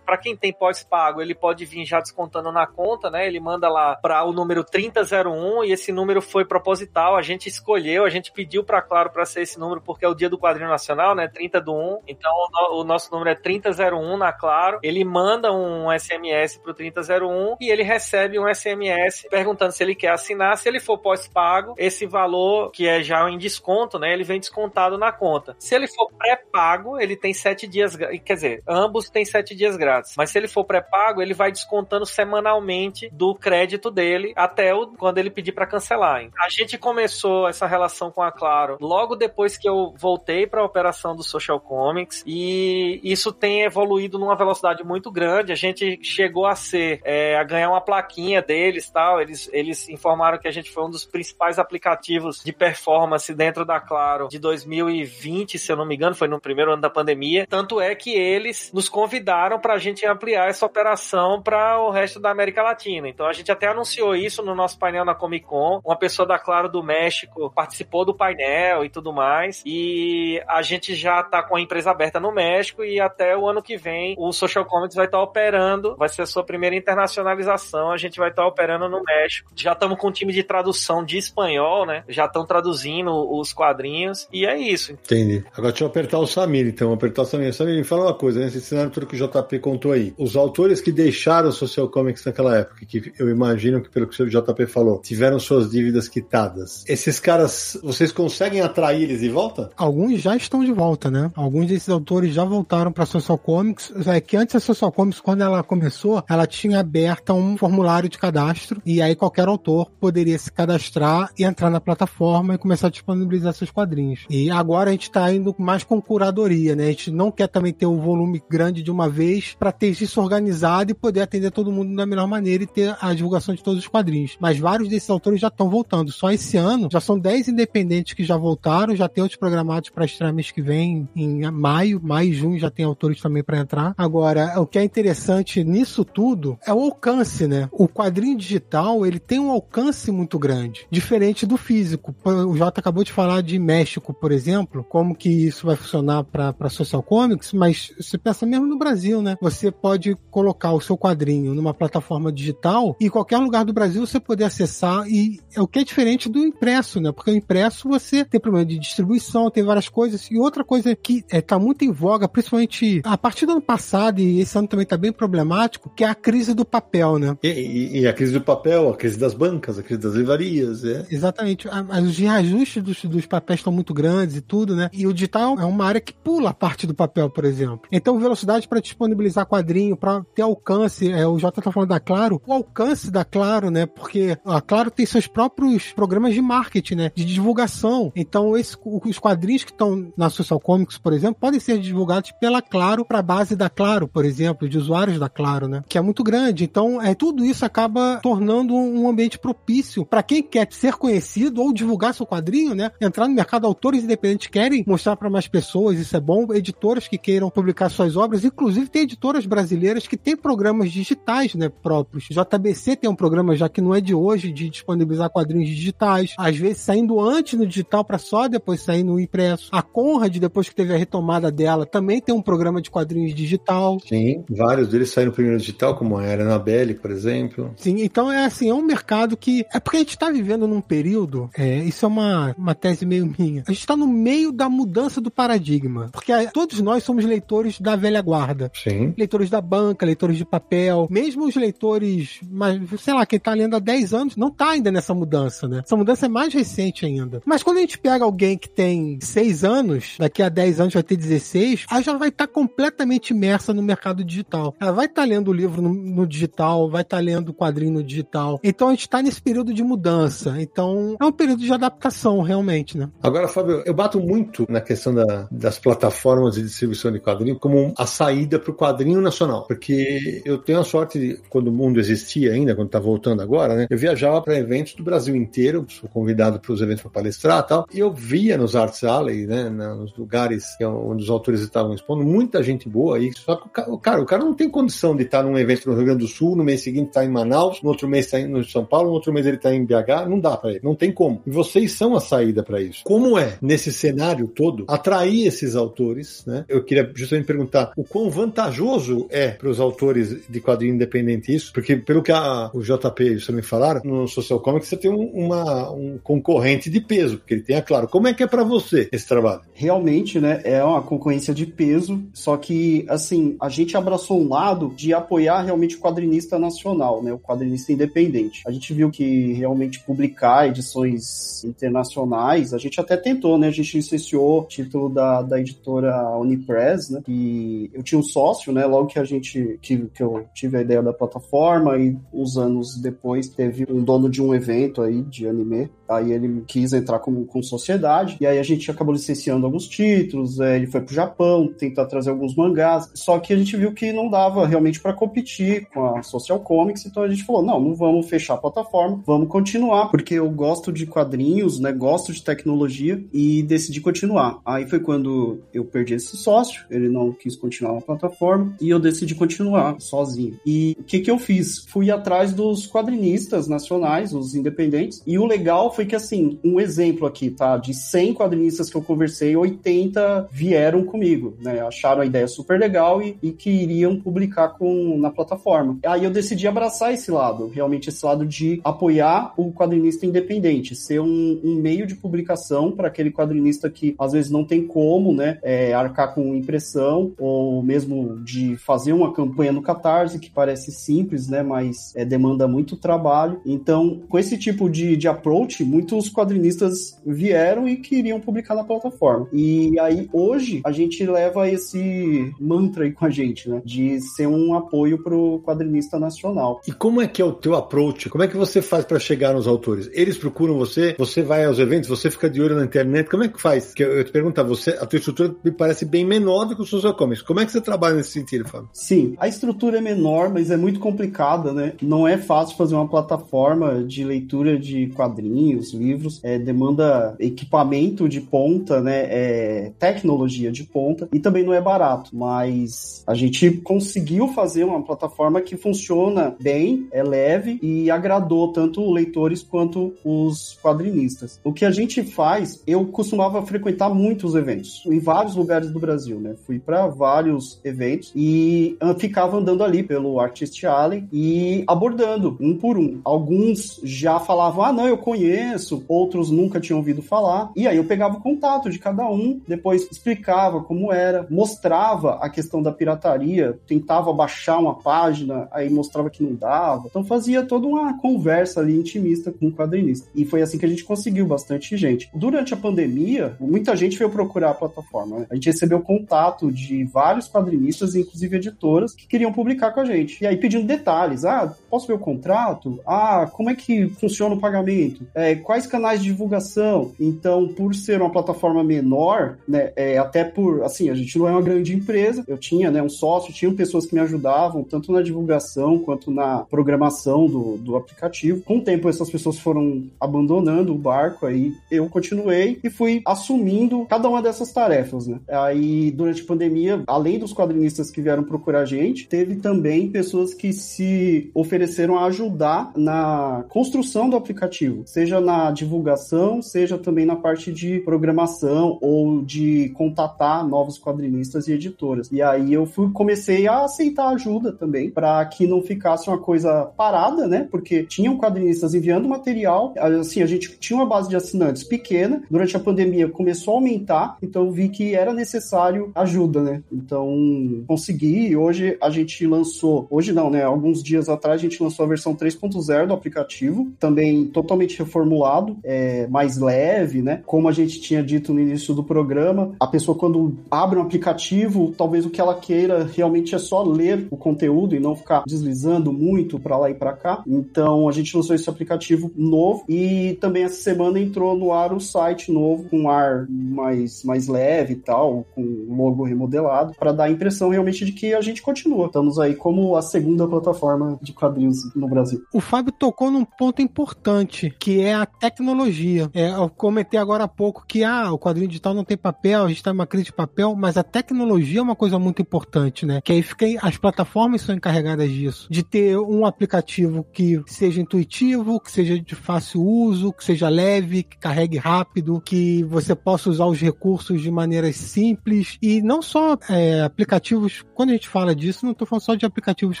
para 0.04 0.16
quem 0.16 0.36
tem 0.36 0.52
pós-pago, 0.52 1.20
ele 1.20 1.34
pode 1.34 1.64
vir 1.64 1.84
já 1.84 2.00
descontando 2.00 2.52
na 2.52 2.66
conta, 2.66 3.10
né? 3.10 3.26
Ele 3.26 3.40
manda 3.40 3.68
lá 3.68 3.96
para 3.96 4.24
o 4.24 4.32
número 4.32 4.64
3001 4.64 5.64
e 5.64 5.72
esse 5.72 5.92
número 5.92 6.22
foi 6.22 6.44
proposital, 6.44 7.16
a 7.16 7.22
gente 7.22 7.48
escolheu, 7.48 8.04
a 8.04 8.10
gente 8.10 8.32
pediu 8.32 8.64
para 8.64 8.82
Claro 8.82 9.10
para 9.10 9.24
ser 9.26 9.42
esse 9.42 9.58
número 9.58 9.80
porque 9.80 10.04
é 10.04 10.08
o 10.08 10.14
dia 10.14 10.28
do 10.28 10.38
quadrinho 10.38 10.68
nacional, 10.68 11.14
né? 11.14 11.28
30 11.28 11.60
do 11.60 11.74
1. 11.74 12.00
Então 12.08 12.32
o, 12.72 12.84
nosso 12.84 13.10
número 13.10 13.30
é 13.30 13.34
3001 13.34 14.16
na 14.16 14.32
Claro. 14.32 14.78
Ele 14.82 15.04
manda 15.04 15.52
um 15.52 15.86
SMS 15.90 16.56
pro 16.58 16.74
3001 16.74 17.56
e 17.60 17.70
ele 17.70 17.82
recebe 17.82 18.38
um 18.38 18.52
SMS 18.52 19.26
perguntando 19.30 19.72
se 19.72 19.82
ele 19.82 19.94
quer 19.94 20.10
assinar, 20.10 20.56
se 20.56 20.68
ele 20.68 20.80
for 20.80 20.98
pós-pago, 20.98 21.74
esse 21.76 22.06
valor 22.06 22.70
que 22.70 22.86
é 22.86 23.02
já 23.02 23.28
em 23.28 23.38
desconto, 23.48 23.98
né? 23.98 24.12
Ele 24.12 24.24
vem 24.24 24.38
descontado 24.38 24.98
na 24.98 25.10
conta. 25.12 25.56
Se 25.58 25.74
ele 25.74 25.88
for 25.88 26.10
pré-pago, 26.16 27.00
ele 27.00 27.16
tem 27.16 27.32
sete 27.34 27.66
dias, 27.66 27.96
quer 27.96 28.34
dizer, 28.34 28.62
ambos 28.68 29.10
têm 29.10 29.24
sete 29.24 29.54
dias 29.54 29.76
grátis. 29.76 30.14
Mas 30.16 30.30
se 30.30 30.38
ele 30.38 30.48
for 30.48 30.64
pré-pago, 30.64 31.22
ele 31.22 31.34
vai 31.34 31.50
descontando 31.50 32.06
semanalmente 32.06 33.08
do 33.12 33.34
crédito 33.34 33.90
dele 33.90 34.32
até 34.36 34.74
o, 34.74 34.88
quando 34.88 35.18
ele 35.18 35.30
pedir 35.30 35.52
para 35.52 35.66
cancelar. 35.66 36.08
A 36.38 36.48
gente 36.48 36.78
começou 36.78 37.48
essa 37.48 37.66
relação 37.66 38.10
com 38.10 38.22
a 38.22 38.32
Claro 38.32 38.78
logo 38.80 39.14
depois 39.14 39.56
que 39.56 39.68
eu 39.68 39.94
voltei 39.96 40.46
para 40.46 40.60
a 40.60 40.64
operação 40.64 41.14
do 41.14 41.22
Social 41.22 41.60
Comics 41.60 42.22
e 42.26 43.00
isso 43.02 43.32
tem 43.32 43.62
evoluído 43.62 44.18
numa 44.18 44.36
velocidade 44.36 44.84
muito 44.84 45.10
grande. 45.10 45.52
A 45.52 45.56
gente 45.56 45.98
chegou 46.02 46.46
a 46.46 46.54
ser 46.54 47.00
é, 47.04 47.36
a 47.36 47.44
ganhar 47.44 47.70
uma 47.70 47.80
plaquinha 47.80 48.42
deles, 48.42 48.90
tal. 48.90 49.20
Eles 49.20 49.48
eles 49.52 49.88
informaram 49.88 50.38
que 50.38 50.48
a 50.48 50.50
gente 50.50 50.70
foi 50.70 50.84
um 50.84 50.90
dos 50.90 51.04
principais 51.04 51.58
aplicativos 51.58 52.42
de 52.42 52.52
performance 52.52 53.34
dentro 53.38 53.64
da 53.64 53.78
Claro 53.78 54.26
de 54.28 54.38
2020, 54.38 55.58
se 55.58 55.70
eu 55.70 55.76
não 55.76 55.86
me 55.86 55.94
engano, 55.94 56.14
foi 56.14 56.26
no 56.26 56.40
primeiro 56.40 56.72
ano 56.72 56.82
da 56.82 56.90
pandemia. 56.90 57.46
Tanto 57.48 57.80
é 57.80 57.94
que 57.94 58.10
eles 58.10 58.72
nos 58.74 58.88
convidaram 58.88 59.60
para 59.60 59.74
a 59.74 59.78
gente 59.78 60.04
ampliar 60.04 60.48
essa 60.48 60.66
operação 60.66 61.40
para 61.40 61.80
o 61.80 61.90
resto 61.90 62.18
da 62.18 62.30
América 62.30 62.62
Latina. 62.62 63.08
Então 63.08 63.26
a 63.26 63.32
gente 63.32 63.52
até 63.52 63.68
anunciou 63.68 64.16
isso 64.16 64.42
no 64.42 64.56
nosso 64.56 64.76
painel 64.76 65.04
na 65.04 65.14
Comic 65.14 65.46
Con. 65.46 65.80
Uma 65.84 65.96
pessoa 65.96 66.26
da 66.26 66.36
Claro 66.36 66.68
do 66.68 66.82
México 66.82 67.50
participou 67.54 68.04
do 68.04 68.12
painel 68.12 68.84
e 68.84 68.88
tudo 68.88 69.12
mais. 69.12 69.62
E 69.64 70.42
a 70.48 70.60
gente 70.60 70.94
já 70.96 71.22
tá 71.22 71.40
com 71.40 71.56
a 71.56 71.60
empresa 71.60 71.92
aberta 71.92 72.18
no 72.18 72.32
México 72.32 72.84
e 72.84 73.00
até 73.00 73.36
o 73.36 73.46
ano 73.48 73.62
que 73.62 73.76
vem 73.76 74.16
o 74.18 74.32
Social 74.32 74.64
Comics 74.64 74.96
vai 74.96 75.06
estar 75.06 75.18
tá 75.18 75.22
operando, 75.22 75.94
vai 75.96 76.08
ser 76.08 76.22
a 76.22 76.26
sua 76.26 76.42
primeira 76.42 76.74
internacionalização. 76.74 77.92
A 77.92 77.96
gente 77.96 78.18
vai 78.18 78.30
estar 78.30 78.42
tá 78.42 78.48
operando 78.48 78.88
no 78.88 79.00
México. 79.04 79.52
Já 79.54 79.74
estamos 79.74 79.96
com 79.96 80.08
um 80.08 80.12
time 80.12 80.32
de 80.32 80.42
tradução 80.42 81.04
de 81.04 81.16
espanhol, 81.16 81.86
né? 81.86 82.02
Já 82.08 82.24
estão 82.24 82.44
traduzindo 82.44 83.17
os 83.40 83.52
quadrinhos, 83.52 84.28
e 84.32 84.46
é 84.46 84.58
isso. 84.58 84.92
Entendi. 84.92 85.44
Agora 85.52 85.72
deixa 85.72 85.84
eu 85.84 85.88
apertar 85.88 86.18
o 86.18 86.26
Samir, 86.26 86.66
então. 86.66 86.92
Apertar 86.92 87.22
o 87.22 87.24
Samir. 87.24 87.52
Samir, 87.52 87.76
me 87.76 87.84
fala 87.84 88.06
uma 88.06 88.14
coisa, 88.14 88.40
nesse 88.40 88.60
cenário 88.60 88.90
tudo 88.90 89.06
que 89.06 89.16
o 89.16 89.28
JP 89.28 89.58
contou 89.60 89.92
aí. 89.92 90.12
Os 90.18 90.36
autores 90.36 90.80
que 90.80 90.92
deixaram 90.92 91.48
o 91.48 91.52
Social 91.52 91.88
Comics 91.88 92.24
naquela 92.24 92.56
época, 92.56 92.84
que 92.86 93.12
eu 93.18 93.28
imagino 93.28 93.80
que 93.80 93.90
pelo 93.90 94.06
que 94.06 94.22
o 94.22 94.28
JP 94.28 94.66
falou, 94.66 95.00
tiveram 95.00 95.38
suas 95.38 95.70
dívidas 95.70 96.08
quitadas. 96.08 96.84
Esses 96.88 97.20
caras, 97.20 97.78
vocês 97.82 98.12
conseguem 98.12 98.60
atrair 98.60 99.02
eles 99.02 99.20
de 99.20 99.28
volta? 99.28 99.70
Alguns 99.76 100.20
já 100.20 100.36
estão 100.36 100.64
de 100.64 100.72
volta, 100.72 101.10
né? 101.10 101.30
Alguns 101.34 101.66
desses 101.66 101.88
autores 101.88 102.32
já 102.34 102.44
voltaram 102.44 102.92
para 102.92 103.06
Social 103.06 103.38
Comics. 103.38 103.92
É 104.06 104.20
que 104.20 104.36
antes 104.36 104.54
a 104.54 104.60
Social 104.60 104.92
Comics, 104.92 105.20
quando 105.20 105.42
ela 105.42 105.62
começou, 105.62 106.22
ela 106.28 106.46
tinha 106.46 106.80
aberta 106.80 107.32
um 107.32 107.56
formulário 107.56 108.08
de 108.08 108.18
cadastro 108.18 108.80
e 108.84 109.00
aí 109.00 109.14
qualquer 109.14 109.48
autor 109.48 109.90
poderia 110.00 110.38
se 110.38 110.50
cadastrar 110.50 111.30
e 111.38 111.44
entrar 111.44 111.70
na 111.70 111.80
plataforma 111.80 112.54
e 112.54 112.58
começar 112.58 112.88
a 112.88 112.90
disponibilizar 113.08 113.54
seus 113.54 113.70
quadrinhos. 113.70 114.26
E 114.28 114.50
agora 114.50 114.90
a 114.90 114.92
gente 114.92 115.04
está 115.04 115.32
indo 115.32 115.54
mais 115.58 115.82
com 115.82 116.00
curadoria, 116.00 116.76
né? 116.76 116.84
A 116.84 116.88
gente 116.88 117.10
não 117.10 117.30
quer 117.30 117.48
também 117.48 117.72
ter 117.72 117.86
um 117.86 118.00
volume 118.00 118.42
grande 118.48 118.82
de 118.82 118.90
uma 118.90 119.08
vez 119.08 119.56
para 119.58 119.72
ter 119.72 119.88
isso 119.88 120.20
organizado 120.20 120.90
e 120.90 120.94
poder 120.94 121.22
atender 121.22 121.50
todo 121.50 121.72
mundo 121.72 121.94
da 121.96 122.04
melhor 122.04 122.26
maneira 122.26 122.64
e 122.64 122.66
ter 122.66 122.96
a 123.00 123.14
divulgação 123.14 123.54
de 123.54 123.62
todos 123.62 123.80
os 123.80 123.88
quadrinhos. 123.88 124.36
Mas 124.40 124.58
vários 124.58 124.88
desses 124.88 125.08
autores 125.08 125.40
já 125.40 125.48
estão 125.48 125.70
voltando. 125.70 126.12
Só 126.12 126.30
esse 126.30 126.56
ano 126.56 126.88
já 126.90 127.00
são 127.00 127.18
10 127.18 127.48
independentes 127.48 128.12
que 128.12 128.24
já 128.24 128.36
voltaram, 128.36 128.94
já 128.94 129.08
tem 129.08 129.22
outros 129.22 129.38
programados 129.38 129.90
para 129.90 130.04
estrear 130.04 130.32
mês 130.32 130.50
que 130.50 130.60
vem 130.60 131.08
em 131.16 131.50
maio, 131.50 132.00
maio 132.02 132.30
e 132.30 132.34
junho 132.34 132.58
já 132.58 132.70
tem 132.70 132.84
autores 132.84 133.20
também 133.20 133.42
para 133.42 133.58
entrar. 133.58 133.94
Agora, 133.96 134.60
o 134.60 134.66
que 134.66 134.78
é 134.78 134.84
interessante 134.84 135.64
nisso 135.64 136.04
tudo 136.04 136.58
é 136.66 136.72
o 136.72 136.80
alcance, 136.80 137.46
né? 137.46 137.68
O 137.72 137.88
quadrinho 137.88 138.36
digital, 138.36 139.06
ele 139.06 139.18
tem 139.18 139.38
um 139.38 139.50
alcance 139.50 140.10
muito 140.10 140.38
grande, 140.38 140.86
diferente 140.90 141.46
do 141.46 141.56
físico. 141.56 142.14
O 142.24 142.56
Jota 142.56 142.80
acabou 142.80 142.97
de 143.04 143.12
falar 143.12 143.42
de 143.42 143.58
México, 143.58 144.12
por 144.12 144.32
exemplo, 144.32 144.84
como 144.84 145.14
que 145.14 145.28
isso 145.28 145.66
vai 145.66 145.76
funcionar 145.76 146.24
para 146.24 146.68
social 146.68 147.02
comics, 147.02 147.52
mas 147.52 147.92
você 147.98 148.18
pensa 148.18 148.46
mesmo 148.46 148.66
no 148.66 148.78
Brasil, 148.78 149.22
né? 149.22 149.36
Você 149.40 149.70
pode 149.70 150.16
colocar 150.30 150.72
o 150.72 150.80
seu 150.80 150.96
quadrinho 150.96 151.54
numa 151.54 151.74
plataforma 151.74 152.32
digital 152.32 152.96
e 153.00 153.10
qualquer 153.10 153.38
lugar 153.38 153.64
do 153.64 153.72
Brasil 153.72 154.06
você 154.06 154.20
poder 154.20 154.44
acessar 154.44 155.08
e 155.08 155.40
é 155.54 155.60
o 155.60 155.66
que 155.66 155.80
é 155.80 155.84
diferente 155.84 156.28
do 156.28 156.38
impresso, 156.38 157.00
né? 157.00 157.12
Porque 157.12 157.30
o 157.30 157.34
impresso 157.34 157.88
você 157.88 158.24
tem 158.24 158.40
problema 158.40 158.66
de 158.66 158.78
distribuição, 158.78 159.50
tem 159.50 159.62
várias 159.62 159.88
coisas 159.88 160.30
e 160.30 160.38
outra 160.38 160.64
coisa 160.64 160.94
que 160.94 161.24
é, 161.30 161.40
tá 161.40 161.58
muito 161.58 161.84
em 161.84 161.92
voga, 161.92 162.28
principalmente 162.28 163.00
a 163.04 163.16
partir 163.16 163.46
do 163.46 163.52
ano 163.52 163.60
passado 163.60 164.20
e 164.20 164.40
esse 164.40 164.56
ano 164.56 164.68
também 164.68 164.86
tá 164.86 164.96
bem 164.96 165.12
problemático, 165.12 165.90
que 165.94 166.04
é 166.04 166.08
a 166.08 166.14
crise 166.14 166.54
do 166.54 166.64
papel, 166.64 167.18
né? 167.18 167.36
E, 167.42 167.48
e, 167.48 168.00
e 168.00 168.06
a 168.06 168.12
crise 168.12 168.32
do 168.32 168.40
papel, 168.40 168.88
a 168.90 168.96
crise 168.96 169.18
das 169.18 169.34
bancas, 169.34 169.78
a 169.78 169.82
crise 169.82 170.00
das 170.00 170.14
livrarias, 170.14 170.84
é. 170.84 171.06
Exatamente. 171.10 171.68
Os 171.68 172.18
reajustes 172.18 172.82
dos, 172.88 173.04
dos 173.04 173.26
papéis 173.26 173.60
estão 173.60 173.72
muito 173.72 173.94
grandes 173.94 174.36
e 174.36 174.40
tudo, 174.40 174.74
né? 174.74 174.90
E 174.92 175.06
o 175.06 175.12
digital 175.12 175.58
é 175.58 175.64
uma 175.64 175.84
área 175.84 176.00
que 176.00 176.12
pula 176.12 176.50
a 176.50 176.54
parte 176.54 176.86
do 176.86 176.94
papel, 176.94 177.30
por 177.30 177.44
exemplo. 177.44 177.82
Então, 177.92 178.18
velocidade 178.18 178.66
para 178.66 178.80
disponibilizar 178.80 179.46
quadrinho, 179.46 179.96
para 179.96 180.22
ter 180.34 180.42
alcance, 180.42 181.10
é, 181.10 181.26
o 181.26 181.38
Jota 181.38 181.62
tá 181.62 181.70
falando 181.70 181.90
da 181.90 182.00
Claro, 182.00 182.40
o 182.46 182.52
alcance 182.52 183.10
da 183.10 183.24
Claro, 183.24 183.70
né? 183.70 183.86
Porque 183.86 184.36
a 184.44 184.60
Claro 184.60 184.90
tem 184.90 185.06
seus 185.06 185.26
próprios 185.26 185.92
programas 185.92 186.34
de 186.34 186.40
marketing, 186.40 186.94
né? 186.94 187.12
De 187.14 187.24
divulgação. 187.24 188.12
Então, 188.16 188.56
esse, 188.56 188.76
os 188.84 189.18
quadrinhos 189.18 189.64
que 189.64 189.70
estão 189.70 190.12
na 190.16 190.30
Social 190.30 190.60
Comics, 190.60 190.98
por 190.98 191.12
exemplo, 191.12 191.36
podem 191.40 191.60
ser 191.60 191.78
divulgados 191.78 192.32
pela 192.40 192.62
Claro 192.62 193.04
para 193.04 193.18
a 193.18 193.22
base 193.22 193.54
da 193.54 193.68
Claro, 193.68 194.08
por 194.08 194.24
exemplo, 194.24 194.68
de 194.68 194.78
usuários 194.78 195.18
da 195.18 195.28
Claro, 195.28 195.68
né? 195.68 195.82
Que 195.88 195.98
é 195.98 196.00
muito 196.00 196.24
grande. 196.24 196.64
Então, 196.64 197.00
é 197.00 197.14
tudo 197.14 197.44
isso 197.44 197.64
acaba 197.64 198.20
tornando 198.22 198.74
um 198.74 199.08
ambiente 199.08 199.38
propício 199.38 200.04
para 200.04 200.22
quem 200.22 200.42
quer 200.42 200.68
ser 200.70 200.94
conhecido 200.94 201.62
ou 201.62 201.72
divulgar 201.72 202.14
seu 202.14 202.26
quadrinho, 202.26 202.74
né? 202.78 202.92
Entrar 203.00 203.26
no 203.26 203.34
mercado, 203.34 203.66
autores 203.66 204.04
independentes 204.04 204.46
querem 204.46 204.84
mostrar 204.86 205.16
para 205.16 205.28
mais 205.28 205.48
pessoas, 205.48 205.98
isso 205.98 206.16
é 206.16 206.20
bom. 206.20 206.46
Editoras 206.54 207.08
que 207.08 207.18
queiram 207.18 207.50
publicar 207.50 207.88
suas 207.88 208.16
obras, 208.16 208.44
inclusive 208.44 208.88
tem 208.88 209.02
editoras 209.02 209.44
brasileiras 209.44 210.06
que 210.06 210.16
têm 210.16 210.36
programas 210.36 210.92
digitais, 210.92 211.54
né? 211.54 211.68
Próprios. 211.68 212.26
JBC 212.30 212.96
tem 212.96 213.10
um 213.10 213.16
programa 213.16 213.56
já 213.56 213.68
que 213.68 213.80
não 213.80 213.94
é 213.94 214.00
de 214.00 214.14
hoje 214.14 214.52
de 214.52 214.70
disponibilizar 214.70 215.28
quadrinhos 215.28 215.68
digitais, 215.68 216.34
às 216.38 216.56
vezes 216.56 216.78
saindo 216.78 217.20
antes 217.20 217.58
no 217.58 217.66
digital 217.66 218.04
para 218.04 218.18
só 218.18 218.46
depois 218.46 218.80
sair 218.80 219.02
no 219.02 219.18
impresso. 219.18 219.68
A 219.72 219.82
Conrad, 219.82 220.36
depois 220.36 220.68
que 220.68 220.74
teve 220.74 220.94
a 220.94 220.96
retomada 220.96 221.50
dela, 221.50 221.84
também 221.84 222.20
tem 222.20 222.34
um 222.34 222.42
programa 222.42 222.80
de 222.80 222.90
quadrinhos 222.90 223.34
digital. 223.34 223.98
Sim, 224.06 224.44
vários 224.48 224.88
deles 224.88 225.10
saíram 225.10 225.32
primeiro 225.32 225.58
digital, 225.58 225.96
como 225.96 226.16
a 226.16 226.22
Annabelle, 226.22 226.94
por 226.94 227.10
exemplo. 227.10 227.72
Sim, 227.76 228.02
então 228.02 228.30
é 228.30 228.44
assim, 228.44 228.70
é 228.70 228.74
um 228.74 228.82
mercado 228.82 229.36
que. 229.36 229.64
É 229.72 229.80
porque 229.80 229.96
a 229.96 230.00
gente 230.00 230.10
está 230.10 230.30
vivendo 230.30 230.68
num 230.68 230.80
período, 230.80 231.50
é, 231.56 231.78
isso 231.78 232.04
é 232.04 232.08
uma, 232.08 232.54
uma 232.56 232.67
tese 232.74 233.06
meio 233.06 233.32
minha. 233.38 233.62
A 233.66 233.72
gente 233.72 233.80
está 233.80 233.96
no 233.96 234.06
meio 234.06 234.52
da 234.52 234.68
mudança 234.68 235.20
do 235.20 235.30
paradigma. 235.30 236.08
Porque 236.12 236.32
a, 236.32 236.50
todos 236.50 236.80
nós 236.80 237.02
somos 237.04 237.24
leitores 237.24 237.80
da 237.80 237.96
velha 237.96 238.20
guarda. 238.20 238.70
Sim. 238.74 239.14
Leitores 239.16 239.50
da 239.50 239.60
banca, 239.60 240.06
leitores 240.06 240.36
de 240.36 240.44
papel. 240.44 241.06
Mesmo 241.10 241.46
os 241.46 241.54
leitores, 241.54 242.40
mas, 242.50 242.80
sei 243.00 243.14
lá, 243.14 243.26
quem 243.26 243.36
está 243.36 243.52
lendo 243.52 243.76
há 243.76 243.78
10 243.78 244.14
anos, 244.14 244.36
não 244.36 244.48
está 244.48 244.70
ainda 244.70 244.90
nessa 244.90 245.14
mudança, 245.14 245.68
né? 245.68 245.82
Essa 245.84 245.96
mudança 245.96 246.26
é 246.26 246.28
mais 246.28 246.52
recente 246.52 247.04
ainda. 247.04 247.40
Mas 247.44 247.62
quando 247.62 247.78
a 247.78 247.80
gente 247.80 247.98
pega 247.98 248.24
alguém 248.24 248.56
que 248.56 248.68
tem 248.68 249.18
6 249.20 249.64
anos, 249.64 250.16
daqui 250.18 250.42
a 250.42 250.48
10 250.48 250.80
anos 250.80 250.94
vai 250.94 251.02
ter 251.02 251.16
16, 251.16 251.86
aí 251.90 252.02
já 252.02 252.16
vai 252.16 252.28
estar 252.28 252.46
tá 252.46 252.52
completamente 252.52 253.30
imersa 253.30 253.72
no 253.72 253.82
mercado 253.82 254.24
digital. 254.24 254.74
Ela 254.80 254.92
vai 254.92 255.06
estar 255.06 255.22
tá 255.22 255.28
lendo 255.28 255.48
o 255.48 255.52
livro 255.54 255.80
no, 255.82 255.92
no 255.92 256.26
digital, 256.26 256.90
vai 256.90 257.02
estar 257.02 257.18
tá 257.18 257.22
lendo 257.22 257.50
o 257.50 257.54
quadrinho 257.54 257.92
no 257.92 258.02
digital. 258.02 258.60
Então 258.62 258.88
a 258.88 258.90
gente 258.90 259.02
está 259.02 259.22
nesse 259.22 259.40
período 259.40 259.72
de 259.72 259.82
mudança. 259.82 260.56
Então 260.60 261.16
é 261.20 261.24
um 261.24 261.32
período 261.32 261.62
de 261.62 261.72
adaptação, 261.72 262.40
realmente, 262.42 262.57
né? 262.96 263.10
Agora, 263.22 263.48
Fábio, 263.48 263.82
eu 263.84 263.94
bato 263.94 264.20
muito 264.20 264.66
na 264.68 264.80
questão 264.80 265.14
da, 265.14 265.48
das 265.50 265.78
plataformas 265.78 266.54
de 266.54 266.62
distribuição 266.62 267.12
de 267.12 267.20
quadrinho 267.20 267.58
como 267.58 267.92
a 267.96 268.06
saída 268.06 268.58
para 268.58 268.70
o 268.70 268.74
quadrinho 268.74 269.20
nacional. 269.20 269.66
Porque 269.66 270.42
eu 270.44 270.58
tenho 270.58 270.80
a 270.80 270.84
sorte 270.84 271.18
de, 271.18 271.40
quando 271.48 271.68
o 271.68 271.72
mundo 271.72 272.00
existia 272.00 272.52
ainda, 272.52 272.74
quando 272.74 272.88
está 272.88 272.98
voltando 272.98 273.42
agora, 273.42 273.74
né? 273.74 273.86
Eu 273.90 273.98
viajava 273.98 274.40
para 274.42 274.56
eventos 274.58 274.94
do 274.94 275.02
Brasil 275.02 275.34
inteiro, 275.36 275.86
sou 275.88 276.08
convidado 276.08 276.60
para 276.60 276.72
os 276.72 276.80
eventos 276.80 277.02
para 277.02 277.10
palestrar 277.10 277.62
e 277.64 277.68
tal, 277.68 277.86
e 277.92 277.98
eu 277.98 278.12
via 278.12 278.56
nos 278.56 278.74
Arts 278.76 279.04
Alley, 279.04 279.46
né? 279.46 279.68
Nos 279.68 280.16
lugares 280.16 280.76
é 280.80 280.86
onde 280.86 281.22
os 281.22 281.30
autores 281.30 281.60
estavam 281.60 281.94
expondo, 281.94 282.24
muita 282.24 282.62
gente 282.62 282.88
boa 282.88 283.16
aí. 283.16 283.30
Só 283.34 283.56
que 283.56 283.80
o 283.88 283.98
cara, 283.98 284.22
o 284.22 284.26
cara 284.26 284.44
não 284.44 284.54
tem 284.54 284.68
condição 284.68 285.16
de 285.16 285.24
estar 285.24 285.42
num 285.42 285.58
evento 285.58 285.88
no 285.88 285.96
Rio 285.96 286.04
Grande 286.04 286.20
do 286.20 286.28
Sul, 286.28 286.56
no 286.56 286.64
mês 286.64 286.82
seguinte 286.82 287.08
está 287.08 287.24
em 287.24 287.28
Manaus, 287.28 287.82
no 287.82 287.90
outro 287.90 288.08
mês 288.08 288.26
está 288.26 288.40
em 288.40 288.62
São 288.64 288.84
Paulo, 288.84 289.08
no 289.08 289.14
outro 289.14 289.32
mês 289.32 289.46
ele 289.46 289.56
está 289.56 289.74
em 289.74 289.84
BH, 289.84 290.28
não 290.28 290.40
dá 290.40 290.56
para 290.56 290.70
ele, 290.70 290.80
não 290.82 290.94
tem 290.94 291.12
como. 291.12 291.42
E 291.46 291.50
vocês 291.50 291.92
são 291.92 292.14
a 292.16 292.20
saída 292.20 292.47
para 292.62 292.80
isso. 292.80 293.02
Como 293.04 293.38
é, 293.38 293.58
nesse 293.60 293.92
cenário 293.92 294.48
todo, 294.48 294.84
atrair 294.88 295.46
esses 295.46 295.76
autores, 295.76 296.44
né? 296.46 296.64
Eu 296.68 296.84
queria 296.84 297.10
justamente 297.14 297.46
perguntar 297.46 297.92
o 297.96 298.04
quão 298.04 298.30
vantajoso 298.30 299.26
é 299.30 299.48
para 299.48 299.68
os 299.68 299.80
autores 299.80 300.48
de 300.48 300.60
quadrinho 300.60 300.94
independente 300.94 301.54
isso, 301.54 301.72
porque 301.72 301.96
pelo 301.96 302.22
que 302.22 302.32
a, 302.32 302.70
o 302.72 302.80
JP 302.80 303.22
e 303.22 303.40
Sam 303.40 303.54
me 303.54 303.62
falaram, 303.62 304.00
no 304.04 304.26
Social 304.26 304.60
Comics 304.60 304.88
você 304.88 304.96
tem 304.96 305.10
um, 305.10 305.30
uma, 305.32 305.90
um 305.90 306.18
concorrente 306.18 306.90
de 306.90 307.00
peso, 307.00 307.38
porque 307.38 307.54
ele 307.54 307.62
tem, 307.62 307.76
é 307.76 307.80
claro, 307.80 308.08
como 308.08 308.28
é 308.28 308.34
que 308.34 308.42
é 308.42 308.46
para 308.46 308.64
você 308.64 309.08
esse 309.12 309.26
trabalho? 309.26 309.62
Realmente, 309.72 310.40
né, 310.40 310.60
é 310.64 310.82
uma 310.82 311.02
concorrência 311.02 311.54
de 311.54 311.66
peso, 311.66 312.22
só 312.32 312.56
que, 312.56 313.04
assim, 313.08 313.56
a 313.60 313.68
gente 313.68 313.96
abraçou 313.96 314.40
um 314.40 314.48
lado 314.48 314.92
de 314.96 315.12
apoiar 315.12 315.62
realmente 315.62 315.96
o 315.96 316.00
quadrinista 316.00 316.58
nacional, 316.58 317.22
né, 317.22 317.32
o 317.32 317.38
quadrinista 317.38 317.92
independente. 317.92 318.62
A 318.66 318.70
gente 318.70 318.92
viu 318.92 319.10
que 319.10 319.52
realmente 319.52 320.00
publicar 320.00 320.68
edições 320.68 321.64
internacionais, 321.64 322.27
a 322.34 322.78
gente 322.78 323.00
até 323.00 323.16
tentou, 323.16 323.58
né? 323.58 323.68
A 323.68 323.72
gente 323.72 323.96
licenciou 323.96 324.64
título 324.66 325.08
da, 325.08 325.42
da 325.42 325.60
editora 325.60 326.36
Unipress, 326.38 327.10
né? 327.10 327.22
E 327.28 327.90
eu 327.92 328.02
tinha 328.02 328.18
um 328.18 328.22
sócio, 328.22 328.72
né? 328.72 328.86
Logo 328.86 329.06
que 329.06 329.18
a 329.18 329.24
gente 329.24 329.78
que, 329.80 329.96
que 330.08 330.22
eu 330.22 330.46
tive 330.54 330.78
a 330.78 330.80
ideia 330.80 331.02
da 331.02 331.12
plataforma 331.12 331.96
e 331.98 332.16
uns 332.32 332.56
anos 332.56 333.00
depois 333.00 333.48
teve 333.48 333.86
um 333.90 334.02
dono 334.02 334.28
de 334.28 334.42
um 334.42 334.54
evento 334.54 335.02
aí 335.02 335.22
de 335.22 335.46
anime. 335.46 335.90
Aí 336.08 336.32
ele 336.32 336.64
quis 336.66 336.94
entrar 336.94 337.18
com, 337.18 337.44
com 337.44 337.62
sociedade, 337.62 338.38
e 338.40 338.46
aí 338.46 338.58
a 338.58 338.62
gente 338.62 338.90
acabou 338.90 339.12
licenciando 339.12 339.66
alguns 339.66 339.86
títulos, 339.86 340.58
é, 340.58 340.76
ele 340.76 340.86
foi 340.86 341.02
pro 341.02 341.14
Japão 341.14 341.68
tentar 341.68 342.06
trazer 342.06 342.30
alguns 342.30 342.56
mangás, 342.56 343.10
só 343.14 343.38
que 343.38 343.52
a 343.52 343.56
gente 343.56 343.76
viu 343.76 343.92
que 343.92 344.10
não 344.10 344.30
dava 344.30 344.66
realmente 344.66 345.00
para 345.00 345.12
competir 345.12 345.86
com 345.92 346.16
a 346.16 346.22
Social 346.22 346.60
Comics, 346.60 347.04
então 347.04 347.22
a 347.22 347.28
gente 347.28 347.44
falou, 347.44 347.62
não, 347.62 347.78
não 347.78 347.94
vamos 347.94 348.26
fechar 348.26 348.54
a 348.54 348.58
plataforma, 348.58 349.22
vamos 349.26 349.48
continuar, 349.48 350.06
porque 350.06 350.34
eu 350.34 350.50
gosto 350.50 350.90
de 350.90 351.04
quadrinhos, 351.04 351.78
né, 351.78 351.92
de 352.26 352.42
tecnologia, 352.42 353.22
e 353.32 353.62
decidi 353.62 354.00
continuar. 354.00 354.60
Aí 354.64 354.88
foi 354.88 355.00
quando 355.00 355.60
eu 355.72 355.84
perdi 355.84 356.14
esse 356.14 356.36
sócio, 356.36 356.84
ele 356.90 357.08
não 357.08 357.32
quis 357.32 357.56
continuar 357.56 357.94
na 357.94 358.00
plataforma, 358.00 358.74
e 358.80 358.88
eu 358.90 358.98
decidi 358.98 359.34
continuar 359.34 360.00
sozinho. 360.00 360.58
E 360.66 360.96
o 360.98 361.02
que 361.02 361.20
que 361.20 361.30
eu 361.30 361.38
fiz? 361.38 361.84
Fui 361.88 362.10
atrás 362.10 362.52
dos 362.52 362.86
quadrinistas 362.86 363.68
nacionais, 363.68 364.32
os 364.32 364.54
independentes, 364.54 365.22
e 365.26 365.38
o 365.38 365.46
legal 365.46 365.94
foi 365.94 366.06
que, 366.06 366.16
assim, 366.16 366.58
um 366.64 366.80
exemplo 366.80 367.26
aqui, 367.26 367.50
tá? 367.50 367.76
De 367.76 367.94
100 367.94 368.34
quadrinistas 368.34 368.90
que 368.90 368.96
eu 368.96 369.02
conversei, 369.02 369.56
80 369.56 370.48
vieram 370.50 371.04
comigo, 371.04 371.56
né? 371.60 371.80
Acharam 371.80 372.22
a 372.22 372.26
ideia 372.26 372.46
super 372.46 372.78
legal 372.78 373.22
e, 373.22 373.36
e 373.42 373.52
que 373.52 373.70
iriam 373.70 374.20
publicar 374.20 374.70
com, 374.70 375.16
na 375.18 375.30
plataforma. 375.30 375.98
Aí 376.04 376.24
eu 376.24 376.30
decidi 376.30 376.66
abraçar 376.66 377.12
esse 377.12 377.30
lado, 377.30 377.68
realmente 377.68 378.08
esse 378.08 378.24
lado 378.24 378.46
de 378.46 378.80
apoiar 378.84 379.52
o 379.56 379.72
quadrinista 379.72 380.26
independente, 380.26 380.94
ser 380.94 381.20
um, 381.20 381.60
um 381.62 381.74
meio 381.76 382.06
de 382.08 382.16
publicação 382.16 382.92
para 382.92 383.08
aquele 383.08 383.30
quadrinista 383.30 383.88
que 383.88 384.14
às 384.18 384.32
vezes 384.32 384.50
não 384.50 384.64
tem 384.64 384.86
como, 384.86 385.32
né, 385.32 385.58
é, 385.62 385.92
arcar 385.92 386.34
com 386.34 386.54
impressão 386.54 387.32
ou 387.38 387.82
mesmo 387.82 388.38
de 388.44 388.76
fazer 388.76 389.12
uma 389.12 389.32
campanha 389.32 389.72
no 389.72 389.82
Catarse 389.82 390.38
que 390.38 390.50
parece 390.50 390.90
simples, 390.90 391.48
né, 391.48 391.62
mas 391.62 392.14
é, 392.16 392.24
demanda 392.24 392.66
muito 392.66 392.96
trabalho. 392.96 393.60
Então, 393.64 394.20
com 394.28 394.38
esse 394.38 394.56
tipo 394.56 394.88
de, 394.88 395.16
de 395.16 395.28
approach, 395.28 395.84
muitos 395.84 396.30
quadrinistas 396.30 397.18
vieram 397.24 397.88
e 397.88 397.96
queriam 397.96 398.40
publicar 398.40 398.74
na 398.74 398.84
plataforma. 398.84 399.48
E 399.52 399.98
aí 400.00 400.28
hoje 400.32 400.80
a 400.84 400.92
gente 400.92 401.24
leva 401.26 401.68
esse 401.68 402.52
mantra 402.60 403.04
aí 403.04 403.12
com 403.12 403.24
a 403.24 403.30
gente, 403.30 403.68
né, 403.68 403.82
de 403.84 404.20
ser 404.20 404.46
um 404.46 404.74
apoio 404.74 405.22
pro 405.22 405.60
quadrinista 405.64 406.18
nacional. 406.18 406.80
E 406.86 406.92
como 406.92 407.20
é 407.20 407.28
que 407.28 407.42
é 407.42 407.44
o 407.44 407.52
teu 407.52 407.74
approach? 407.74 408.28
Como 408.28 408.44
é 408.44 408.48
que 408.48 408.56
você 408.56 408.80
faz 408.80 409.04
para 409.04 409.18
chegar 409.18 409.52
nos 409.52 409.66
autores? 409.66 410.08
Eles 410.12 410.38
procuram 410.38 410.78
você, 410.78 411.14
você 411.18 411.42
vai 411.42 411.64
aos 411.64 411.78
eventos, 411.78 411.97
você 412.06 412.30
fica 412.30 412.48
de 412.48 412.60
olho 412.60 412.76
na 412.76 412.84
internet, 412.84 413.28
como 413.28 413.44
é 413.44 413.48
que 413.48 413.60
faz? 413.60 413.94
Que 413.94 414.02
eu 414.02 414.24
te 414.24 414.30
perguntar, 414.30 414.62
você, 414.62 414.90
a 414.90 415.06
tua 415.06 415.18
estrutura 415.18 415.54
me 415.64 415.70
parece 415.70 416.04
bem 416.04 416.24
menor 416.24 416.66
do 416.66 416.76
que 416.76 416.82
o 416.82 416.86
social 416.86 417.14
comics. 417.14 417.42
Como 417.42 417.60
é 417.60 417.66
que 417.66 417.72
você 417.72 417.80
trabalha 417.80 418.16
nesse 418.16 418.30
sentido, 418.30 418.68
Fábio? 418.68 418.88
Sim, 418.92 419.34
a 419.38 419.48
estrutura 419.48 419.98
é 419.98 420.00
menor, 420.00 420.50
mas 420.52 420.70
é 420.70 420.76
muito 420.76 421.00
complicada, 421.00 421.72
né? 421.72 421.94
Não 422.02 422.28
é 422.28 422.36
fácil 422.36 422.76
fazer 422.76 422.94
uma 422.94 423.08
plataforma 423.08 424.04
de 424.04 424.24
leitura 424.24 424.78
de 424.78 425.08
quadrinhos, 425.08 425.92
livros, 425.94 426.40
é, 426.42 426.58
demanda 426.58 427.34
equipamento 427.38 428.28
de 428.28 428.40
ponta, 428.40 429.00
né? 429.00 429.26
É, 429.28 429.92
tecnologia 429.98 430.70
de 430.70 430.84
ponta 430.84 431.28
e 431.32 431.40
também 431.40 431.64
não 431.64 431.72
é 431.72 431.80
barato, 431.80 432.30
mas 432.36 433.22
a 433.26 433.34
gente 433.34 433.70
conseguiu 433.70 434.48
fazer 434.48 434.84
uma 434.84 435.02
plataforma 435.02 435.60
que 435.60 435.76
funciona 435.76 436.54
bem, 436.60 437.08
é 437.10 437.22
leve 437.22 437.78
e 437.82 438.10
agradou 438.10 438.72
tanto 438.72 439.10
leitores 439.10 439.62
quanto 439.62 440.14
os 440.24 440.78
quadrinistas. 440.82 441.60
O 441.64 441.72
que 441.72 441.84
a 441.88 441.90
gente 441.90 442.22
faz, 442.22 442.82
eu 442.86 443.06
costumava 443.06 443.64
frequentar 443.64 444.10
muitos 444.10 444.54
eventos 444.54 445.02
em 445.06 445.18
vários 445.18 445.56
lugares 445.56 445.90
do 445.90 445.98
Brasil, 445.98 446.38
né? 446.38 446.54
Fui 446.66 446.78
para 446.78 447.06
vários 447.06 447.80
eventos 447.82 448.30
e 448.36 448.96
ficava 449.18 449.56
andando 449.56 449.82
ali 449.82 450.02
pelo 450.02 450.38
Artist 450.38 450.84
Alley 450.84 451.26
e 451.32 451.84
abordando 451.86 452.58
um 452.60 452.76
por 452.76 452.98
um. 452.98 453.20
Alguns 453.24 454.00
já 454.04 454.38
falavam, 454.38 454.84
ah, 454.84 454.92
não, 454.92 455.08
eu 455.08 455.16
conheço, 455.16 456.04
outros 456.06 456.50
nunca 456.50 456.78
tinham 456.78 456.98
ouvido 456.98 457.22
falar. 457.22 457.72
E 457.74 457.88
aí 457.88 457.96
eu 457.96 458.04
pegava 458.04 458.36
o 458.36 458.42
contato 458.42 458.90
de 458.90 458.98
cada 458.98 459.26
um, 459.26 459.60
depois 459.66 460.06
explicava 460.10 460.82
como 460.82 461.10
era, 461.10 461.46
mostrava 461.48 462.34
a 462.34 462.50
questão 462.50 462.82
da 462.82 462.92
pirataria, 462.92 463.78
tentava 463.86 464.30
baixar 464.32 464.78
uma 464.78 464.94
página, 464.96 465.68
aí 465.72 465.88
mostrava 465.88 466.28
que 466.28 466.42
não 466.42 466.54
dava. 466.54 467.06
Então 467.06 467.24
fazia 467.24 467.64
toda 467.64 467.86
uma 467.86 468.18
conversa 468.20 468.80
ali 468.80 468.94
intimista 468.94 469.50
com 469.50 469.68
o 469.68 469.72
quadrinista. 469.72 470.28
E 470.34 470.44
foi 470.44 470.60
assim 470.60 470.76
que 470.76 470.84
a 470.84 470.88
gente 470.88 471.04
conseguiu 471.04 471.46
bastante 471.46 471.77
gente. 471.96 472.30
Durante 472.34 472.74
a 472.74 472.76
pandemia, 472.76 473.56
muita 473.60 473.96
gente 473.96 474.18
veio 474.18 474.30
procurar 474.30 474.70
a 474.70 474.74
plataforma. 474.74 475.40
Né? 475.40 475.46
A 475.50 475.54
gente 475.54 475.66
recebeu 475.66 476.00
contato 476.00 476.70
de 476.70 477.04
vários 477.04 477.48
quadrinistas, 477.48 478.14
inclusive 478.14 478.56
editoras, 478.56 479.14
que 479.14 479.26
queriam 479.26 479.52
publicar 479.52 479.92
com 479.92 480.00
a 480.00 480.04
gente. 480.04 480.42
E 480.42 480.46
aí 480.46 480.56
pedindo 480.56 480.86
detalhes. 480.86 481.44
Ah, 481.44 481.74
posso 481.90 482.06
ver 482.06 482.14
o 482.14 482.18
contrato? 482.18 483.00
Ah, 483.06 483.48
como 483.52 483.70
é 483.70 483.74
que 483.74 484.08
funciona 484.08 484.54
o 484.54 484.60
pagamento? 484.60 485.26
É, 485.34 485.54
quais 485.54 485.86
canais 485.86 486.20
de 486.20 486.26
divulgação? 486.26 487.12
Então, 487.18 487.68
por 487.68 487.94
ser 487.94 488.20
uma 488.20 488.30
plataforma 488.30 488.82
menor, 488.84 489.58
né, 489.66 489.92
é, 489.96 490.18
até 490.18 490.44
por, 490.44 490.82
assim, 490.82 491.10
a 491.10 491.14
gente 491.14 491.38
não 491.38 491.48
é 491.48 491.50
uma 491.50 491.62
grande 491.62 491.94
empresa, 491.94 492.44
eu 492.46 492.58
tinha, 492.58 492.90
né, 492.90 493.02
um 493.02 493.08
sócio, 493.08 493.52
tinham 493.52 493.74
pessoas 493.74 494.06
que 494.06 494.14
me 494.14 494.20
ajudavam, 494.20 494.84
tanto 494.84 495.12
na 495.12 495.22
divulgação 495.22 495.98
quanto 495.98 496.30
na 496.30 496.60
programação 496.70 497.46
do, 497.46 497.76
do 497.78 497.96
aplicativo. 497.96 498.62
Com 498.62 498.78
o 498.78 498.82
tempo, 498.82 499.08
essas 499.08 499.30
pessoas 499.30 499.58
foram 499.58 500.04
abandonando 500.20 500.92
o 500.92 500.98
barco, 500.98 501.46
aí 501.46 501.67
eu 501.90 502.08
continuei 502.08 502.78
e 502.82 502.90
fui 502.90 503.22
assumindo 503.26 504.06
cada 504.06 504.28
uma 504.28 504.42
dessas 504.42 504.72
tarefas, 504.72 505.26
né? 505.26 505.38
Aí, 505.48 506.10
durante 506.10 506.42
a 506.42 506.46
pandemia, 506.46 507.02
além 507.06 507.38
dos 507.38 507.52
quadrinistas 507.52 508.10
que 508.10 508.20
vieram 508.20 508.42
procurar 508.42 508.80
a 508.80 508.84
gente, 508.84 509.28
teve 509.28 509.56
também 509.56 510.10
pessoas 510.10 510.54
que 510.54 510.72
se 510.72 511.50
ofereceram 511.54 512.18
a 512.18 512.26
ajudar 512.26 512.92
na 512.96 513.64
construção 513.68 514.28
do 514.28 514.36
aplicativo, 514.36 515.02
seja 515.06 515.40
na 515.40 515.70
divulgação, 515.70 516.62
seja 516.62 516.98
também 516.98 517.26
na 517.26 517.36
parte 517.36 517.72
de 517.72 518.00
programação 518.00 518.98
ou 519.00 519.42
de 519.42 519.90
contatar 519.90 520.66
novos 520.66 520.98
quadrinistas 520.98 521.68
e 521.68 521.72
editoras. 521.72 522.30
E 522.30 522.42
aí 522.42 522.72
eu 522.72 522.86
fui, 522.86 523.10
comecei 523.12 523.66
a 523.66 523.84
aceitar 523.84 524.28
ajuda 524.28 524.72
também, 524.72 525.10
para 525.10 525.44
que 525.46 525.66
não 525.66 525.82
ficasse 525.82 526.28
uma 526.28 526.38
coisa 526.38 526.86
parada, 526.96 527.46
né? 527.46 527.66
Porque 527.70 528.04
tinham 528.04 528.36
quadrinistas 528.36 528.94
enviando 528.94 529.28
material, 529.28 529.94
assim, 530.20 530.42
a 530.42 530.46
gente 530.46 530.78
tinha 530.78 530.98
uma 530.98 531.06
base 531.06 531.28
de 531.28 531.36
assinantes 531.36 531.57
pequena, 531.88 532.42
durante 532.50 532.76
a 532.76 532.80
pandemia 532.80 533.28
começou 533.28 533.74
a 533.74 533.76
aumentar, 533.76 534.36
então 534.42 534.70
vi 534.70 534.88
que 534.88 535.14
era 535.14 535.32
necessário 535.32 536.10
ajuda, 536.14 536.62
né? 536.62 536.82
Então 536.92 537.84
consegui, 537.86 538.56
hoje 538.56 538.96
a 539.00 539.10
gente 539.10 539.46
lançou, 539.46 540.06
hoje 540.10 540.32
não, 540.32 540.50
né? 540.50 540.62
Alguns 540.62 541.02
dias 541.02 541.28
atrás 541.28 541.60
a 541.60 541.62
gente 541.62 541.82
lançou 541.82 542.04
a 542.04 542.08
versão 542.08 542.34
3.0 542.34 543.06
do 543.06 543.14
aplicativo, 543.14 543.90
também 543.98 544.46
totalmente 544.46 544.98
reformulado, 544.98 545.76
é, 545.84 546.26
mais 546.28 546.58
leve, 546.58 547.22
né? 547.22 547.42
Como 547.46 547.68
a 547.68 547.72
gente 547.72 548.00
tinha 548.00 548.22
dito 548.22 548.52
no 548.52 548.60
início 548.60 548.94
do 548.94 549.04
programa, 549.04 549.72
a 549.80 549.86
pessoa 549.86 550.16
quando 550.16 550.56
abre 550.70 550.98
um 550.98 551.02
aplicativo, 551.02 551.92
talvez 551.96 552.24
o 552.24 552.30
que 552.30 552.40
ela 552.40 552.54
queira 552.54 553.08
realmente 553.14 553.54
é 553.54 553.58
só 553.58 553.82
ler 553.82 554.26
o 554.30 554.36
conteúdo 554.36 554.94
e 554.94 555.00
não 555.00 555.16
ficar 555.16 555.42
deslizando 555.46 556.12
muito 556.12 556.58
para 556.58 556.76
lá 556.76 556.90
e 556.90 556.94
para 556.94 557.12
cá. 557.12 557.42
Então 557.46 558.08
a 558.08 558.12
gente 558.12 558.36
lançou 558.36 558.54
esse 558.54 558.68
aplicativo 558.68 559.30
novo 559.36 559.84
e 559.88 560.36
também 560.40 560.64
essa 560.64 560.82
semana 560.82 561.20
entrou 561.20 561.47
no 561.54 561.72
ar 561.72 561.92
o 561.92 562.00
site 562.00 562.52
novo 562.52 562.88
com 562.88 563.10
ar 563.10 563.46
mais 563.48 564.22
mais 564.24 564.46
leve 564.46 564.94
e 564.94 564.96
tal, 564.96 565.46
com 565.54 565.86
logo 565.88 566.24
remodelado 566.24 566.94
para 566.98 567.12
dar 567.12 567.24
a 567.24 567.30
impressão 567.30 567.70
realmente 567.70 568.04
de 568.04 568.12
que 568.12 568.34
a 568.34 568.40
gente 568.40 568.62
continua. 568.62 569.06
Estamos 569.06 569.38
aí 569.38 569.54
como 569.54 569.96
a 569.96 570.02
segunda 570.02 570.46
plataforma 570.46 571.18
de 571.22 571.32
quadrinhos 571.32 571.94
no 571.94 572.08
Brasil. 572.08 572.42
O 572.52 572.60
Fábio 572.60 572.92
tocou 572.92 573.30
num 573.30 573.44
ponto 573.44 573.82
importante, 573.82 574.74
que 574.78 575.00
é 575.00 575.14
a 575.14 575.26
tecnologia. 575.26 576.30
É, 576.34 576.50
eu 576.50 576.68
comentei 576.68 577.18
agora 577.18 577.44
há 577.44 577.48
pouco 577.48 577.84
que 577.86 578.04
ah, 578.04 578.32
o 578.32 578.38
quadrinho 578.38 578.68
digital 578.68 578.94
não 578.94 579.04
tem 579.04 579.16
papel, 579.16 579.64
a 579.64 579.68
gente 579.68 579.78
está 579.78 579.92
numa 579.92 580.06
crise 580.06 580.26
de 580.26 580.32
papel, 580.32 580.74
mas 580.74 580.96
a 580.96 581.02
tecnologia 581.02 581.80
é 581.80 581.82
uma 581.82 581.96
coisa 581.96 582.18
muito 582.18 582.42
importante, 582.42 583.06
né? 583.06 583.20
Que 583.22 583.32
aí 583.32 583.42
fica, 583.42 583.66
as 583.82 583.96
plataformas 583.96 584.62
são 584.62 584.74
encarregadas 584.74 585.30
disso, 585.30 585.68
de 585.70 585.82
ter 585.82 586.18
um 586.18 586.46
aplicativo 586.46 587.24
que 587.32 587.62
seja 587.66 588.00
intuitivo, 588.00 588.80
que 588.80 588.90
seja 588.90 589.18
de 589.18 589.34
fácil 589.34 589.82
uso, 589.82 590.32
que 590.32 590.44
seja 590.44 590.68
leve, 590.68 591.22
que 591.28 591.38
carregue 591.38 591.76
rápido, 591.76 592.40
que 592.40 592.82
você 592.84 593.14
possa 593.14 593.50
usar 593.50 593.66
os 593.66 593.78
recursos 593.78 594.40
de 594.40 594.50
maneiras 594.50 594.96
simples 594.96 595.78
e 595.80 596.02
não 596.02 596.22
só 596.22 596.56
é, 596.68 597.02
aplicativos. 597.02 597.84
Quando 597.94 598.10
a 598.10 598.12
gente 598.12 598.28
fala 598.28 598.54
disso, 598.54 598.84
não 598.84 598.92
estou 598.92 599.06
falando 599.06 599.22
só 599.22 599.34
de 599.34 599.46
aplicativos, 599.46 600.00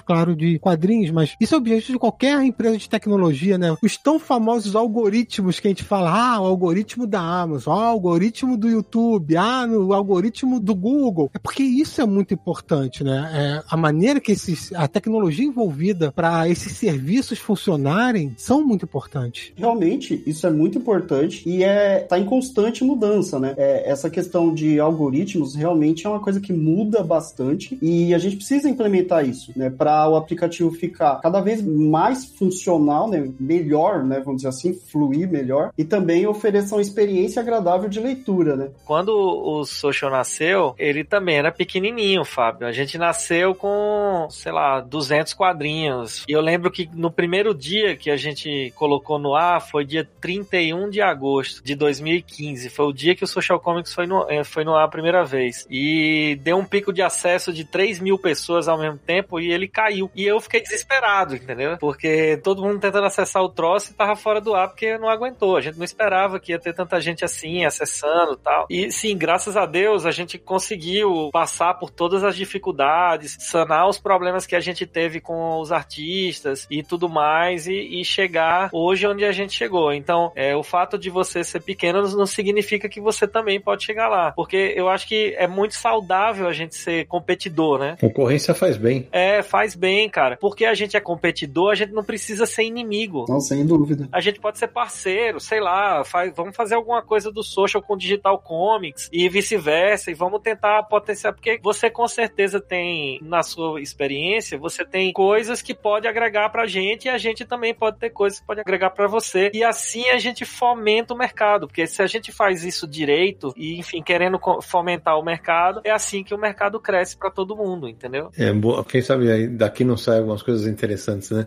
claro, 0.00 0.34
de 0.34 0.58
quadrinhos, 0.58 1.10
mas 1.10 1.34
isso 1.40 1.54
é 1.54 1.58
objetivo 1.58 1.92
de 1.92 1.98
qualquer 1.98 2.42
empresa 2.42 2.78
de 2.78 2.88
tecnologia, 2.88 3.58
né? 3.58 3.76
Os 3.82 3.96
tão 3.96 4.18
famosos 4.18 4.74
algoritmos 4.74 5.60
que 5.60 5.68
a 5.68 5.70
gente 5.70 5.84
fala, 5.84 6.10
ah, 6.10 6.40
o 6.40 6.46
algoritmo 6.46 7.06
da 7.06 7.20
Amazon, 7.20 7.78
ah, 7.78 7.88
o 7.88 7.90
algoritmo 7.90 8.56
do 8.56 8.68
YouTube, 8.68 9.36
ah, 9.36 9.66
o 9.66 9.92
algoritmo 9.92 10.58
do 10.58 10.74
Google. 10.74 11.30
É 11.34 11.38
porque 11.38 11.62
isso 11.62 12.00
é 12.00 12.06
muito 12.06 12.34
importante, 12.34 13.04
né? 13.04 13.30
É, 13.34 13.62
a 13.68 13.76
maneira 13.76 14.20
que 14.20 14.32
esses, 14.32 14.72
a 14.72 14.88
tecnologia 14.88 15.44
envolvida 15.44 16.10
para 16.12 16.48
esses 16.48 16.72
serviços 16.76 17.38
funcionarem 17.38 18.34
são 18.36 18.66
muito 18.66 18.84
importantes. 18.84 19.52
Realmente, 19.56 20.22
isso 20.26 20.46
é 20.46 20.50
muito 20.50 20.78
importante 20.78 21.17
e 21.46 21.62
é 21.62 22.00
tá 22.00 22.18
em 22.18 22.24
constante 22.24 22.84
mudança, 22.84 23.38
né? 23.38 23.54
É, 23.56 23.90
essa 23.90 24.10
questão 24.10 24.52
de 24.52 24.78
algoritmos 24.78 25.54
realmente 25.54 26.06
é 26.06 26.10
uma 26.10 26.20
coisa 26.20 26.40
que 26.40 26.52
muda 26.52 27.02
bastante 27.02 27.78
e 27.80 28.14
a 28.14 28.18
gente 28.18 28.36
precisa 28.36 28.68
implementar 28.68 29.26
isso, 29.26 29.52
né? 29.56 29.70
Para 29.70 30.08
o 30.08 30.16
aplicativo 30.16 30.70
ficar 30.70 31.20
cada 31.20 31.40
vez 31.40 31.62
mais 31.62 32.24
funcional, 32.24 33.08
né? 33.08 33.28
Melhor, 33.38 34.04
né? 34.04 34.20
Vamos 34.24 34.38
dizer 34.38 34.48
assim, 34.48 34.72
fluir 34.72 35.30
melhor 35.30 35.72
e 35.76 35.84
também 35.84 36.26
oferecer 36.26 36.74
uma 36.74 36.82
experiência 36.82 37.40
agradável 37.40 37.88
de 37.88 38.00
leitura, 38.00 38.56
né? 38.56 38.68
Quando 38.84 39.10
o 39.10 39.64
Social 39.64 40.10
nasceu, 40.10 40.74
ele 40.78 41.04
também 41.04 41.36
era 41.36 41.52
pequenininho, 41.52 42.24
Fábio. 42.24 42.66
A 42.66 42.72
gente 42.72 42.98
nasceu 42.98 43.54
com, 43.54 44.26
sei 44.30 44.52
lá, 44.52 44.80
200 44.80 45.34
quadrinhos. 45.34 46.24
E 46.28 46.32
eu 46.32 46.40
lembro 46.40 46.70
que 46.70 46.88
no 46.94 47.10
primeiro 47.10 47.54
dia 47.54 47.96
que 47.96 48.10
a 48.10 48.16
gente 48.16 48.72
colocou 48.76 49.18
no 49.18 49.34
ar 49.34 49.60
foi 49.60 49.84
dia 49.84 50.08
31 50.20 50.90
de 50.90 51.00
agosto 51.08 51.62
de 51.62 51.74
2015. 51.74 52.70
Foi 52.70 52.86
o 52.86 52.92
dia 52.92 53.14
que 53.14 53.24
o 53.24 53.26
Social 53.26 53.60
Comics 53.60 53.92
foi 53.92 54.06
no, 54.06 54.26
eh, 54.30 54.44
foi 54.44 54.64
no 54.64 54.74
ar 54.74 54.84
a 54.84 54.88
primeira 54.88 55.24
vez. 55.24 55.66
E 55.70 56.38
deu 56.42 56.56
um 56.56 56.64
pico 56.64 56.92
de 56.92 57.02
acesso 57.02 57.52
de 57.52 57.64
3 57.64 58.00
mil 58.00 58.18
pessoas 58.18 58.68
ao 58.68 58.78
mesmo 58.78 58.98
tempo 58.98 59.40
e 59.40 59.52
ele 59.52 59.68
caiu. 59.68 60.10
E 60.14 60.24
eu 60.24 60.40
fiquei 60.40 60.60
desesperado, 60.60 61.34
entendeu? 61.34 61.76
Porque 61.78 62.38
todo 62.42 62.62
mundo 62.62 62.80
tentando 62.80 63.06
acessar 63.06 63.42
o 63.42 63.48
troço 63.48 63.90
e 63.90 63.94
tava 63.94 64.16
fora 64.16 64.40
do 64.40 64.54
ar 64.54 64.68
porque 64.68 64.98
não 64.98 65.08
aguentou. 65.08 65.56
A 65.56 65.60
gente 65.60 65.78
não 65.78 65.84
esperava 65.84 66.38
que 66.38 66.52
ia 66.52 66.58
ter 66.58 66.74
tanta 66.74 67.00
gente 67.00 67.24
assim 67.24 67.64
acessando 67.64 68.36
tal. 68.36 68.66
E 68.70 68.90
sim, 68.90 69.16
graças 69.16 69.56
a 69.56 69.66
Deus 69.66 70.06
a 70.06 70.10
gente 70.10 70.38
conseguiu 70.38 71.30
passar 71.32 71.74
por 71.74 71.90
todas 71.90 72.24
as 72.24 72.36
dificuldades, 72.36 73.36
sanar 73.38 73.88
os 73.88 73.98
problemas 73.98 74.46
que 74.46 74.56
a 74.56 74.60
gente 74.60 74.86
teve 74.86 75.20
com 75.20 75.60
os 75.60 75.72
artistas 75.72 76.66
e 76.70 76.82
tudo 76.82 77.08
mais 77.08 77.66
e, 77.66 78.00
e 78.00 78.04
chegar 78.04 78.70
hoje 78.72 79.06
onde 79.06 79.24
a 79.24 79.32
gente 79.32 79.52
chegou. 79.52 79.92
Então, 79.92 80.32
é, 80.34 80.56
o 80.56 80.62
fato 80.62 80.97
fato 80.98 81.00
de 81.00 81.08
você 81.08 81.44
ser 81.44 81.60
pequeno 81.60 82.02
não 82.02 82.26
significa 82.26 82.88
que 82.88 83.00
você 83.00 83.26
também 83.26 83.60
pode 83.60 83.84
chegar 83.84 84.08
lá. 84.08 84.32
Porque 84.32 84.74
eu 84.76 84.88
acho 84.88 85.06
que 85.06 85.34
é 85.38 85.46
muito 85.46 85.74
saudável 85.74 86.48
a 86.48 86.52
gente 86.52 86.74
ser 86.74 87.06
competidor, 87.06 87.78
né? 87.78 87.96
Concorrência 88.00 88.54
faz 88.54 88.76
bem. 88.76 89.06
É, 89.12 89.42
faz 89.42 89.74
bem, 89.74 90.10
cara. 90.10 90.36
Porque 90.36 90.64
a 90.64 90.74
gente 90.74 90.96
é 90.96 91.00
competidor, 91.00 91.70
a 91.70 91.74
gente 91.74 91.92
não 91.92 92.04
precisa 92.04 92.44
ser 92.44 92.64
inimigo. 92.64 93.24
Não, 93.28 93.40
sem 93.40 93.64
dúvida. 93.64 94.08
A 94.12 94.20
gente 94.20 94.40
pode 94.40 94.58
ser 94.58 94.68
parceiro, 94.68 95.38
sei 95.40 95.60
lá, 95.60 96.04
faz, 96.04 96.34
vamos 96.34 96.56
fazer 96.56 96.74
alguma 96.74 97.02
coisa 97.02 97.30
do 97.30 97.42
social 97.42 97.82
com 97.82 97.96
digital 97.96 98.38
comics 98.38 99.08
e 99.12 99.28
vice-versa, 99.28 100.10
e 100.10 100.14
vamos 100.14 100.40
tentar 100.40 100.82
potenciar, 100.84 101.32
porque 101.32 101.60
você 101.62 101.88
com 101.88 102.08
certeza 102.08 102.60
tem, 102.60 103.20
na 103.22 103.42
sua 103.42 103.80
experiência, 103.80 104.58
você 104.58 104.84
tem 104.84 105.12
coisas 105.12 105.62
que 105.62 105.74
pode 105.74 106.08
agregar 106.08 106.48
pra 106.50 106.66
gente 106.66 107.06
e 107.06 107.08
a 107.08 107.18
gente 107.18 107.44
também 107.44 107.74
pode 107.74 107.98
ter 107.98 108.10
coisas 108.10 108.40
que 108.40 108.46
pode 108.46 108.60
agregar 108.60 108.90
para 108.90 109.06
você. 109.06 109.50
E 109.54 109.62
assim 109.62 110.08
a 110.08 110.18
gente 110.18 110.44
fomenta 110.44 110.87
o 111.12 111.16
mercado, 111.16 111.66
porque 111.66 111.86
se 111.86 112.02
a 112.02 112.06
gente 112.06 112.32
faz 112.32 112.64
isso 112.64 112.86
direito 112.86 113.52
e, 113.56 113.78
enfim, 113.78 114.02
querendo 114.02 114.38
fomentar 114.62 115.18
o 115.18 115.24
mercado, 115.24 115.80
é 115.84 115.90
assim 115.90 116.24
que 116.24 116.34
o 116.34 116.38
mercado 116.38 116.80
cresce 116.80 117.16
para 117.16 117.30
todo 117.30 117.56
mundo, 117.56 117.88
entendeu? 117.88 118.30
É, 118.36 118.50
quem 118.88 119.02
sabe 119.02 119.48
daqui 119.48 119.84
não 119.84 119.96
sai 119.96 120.18
algumas 120.18 120.42
coisas 120.42 120.66
interessantes, 120.66 121.30
né? 121.30 121.46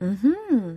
Uhum. 0.00 0.76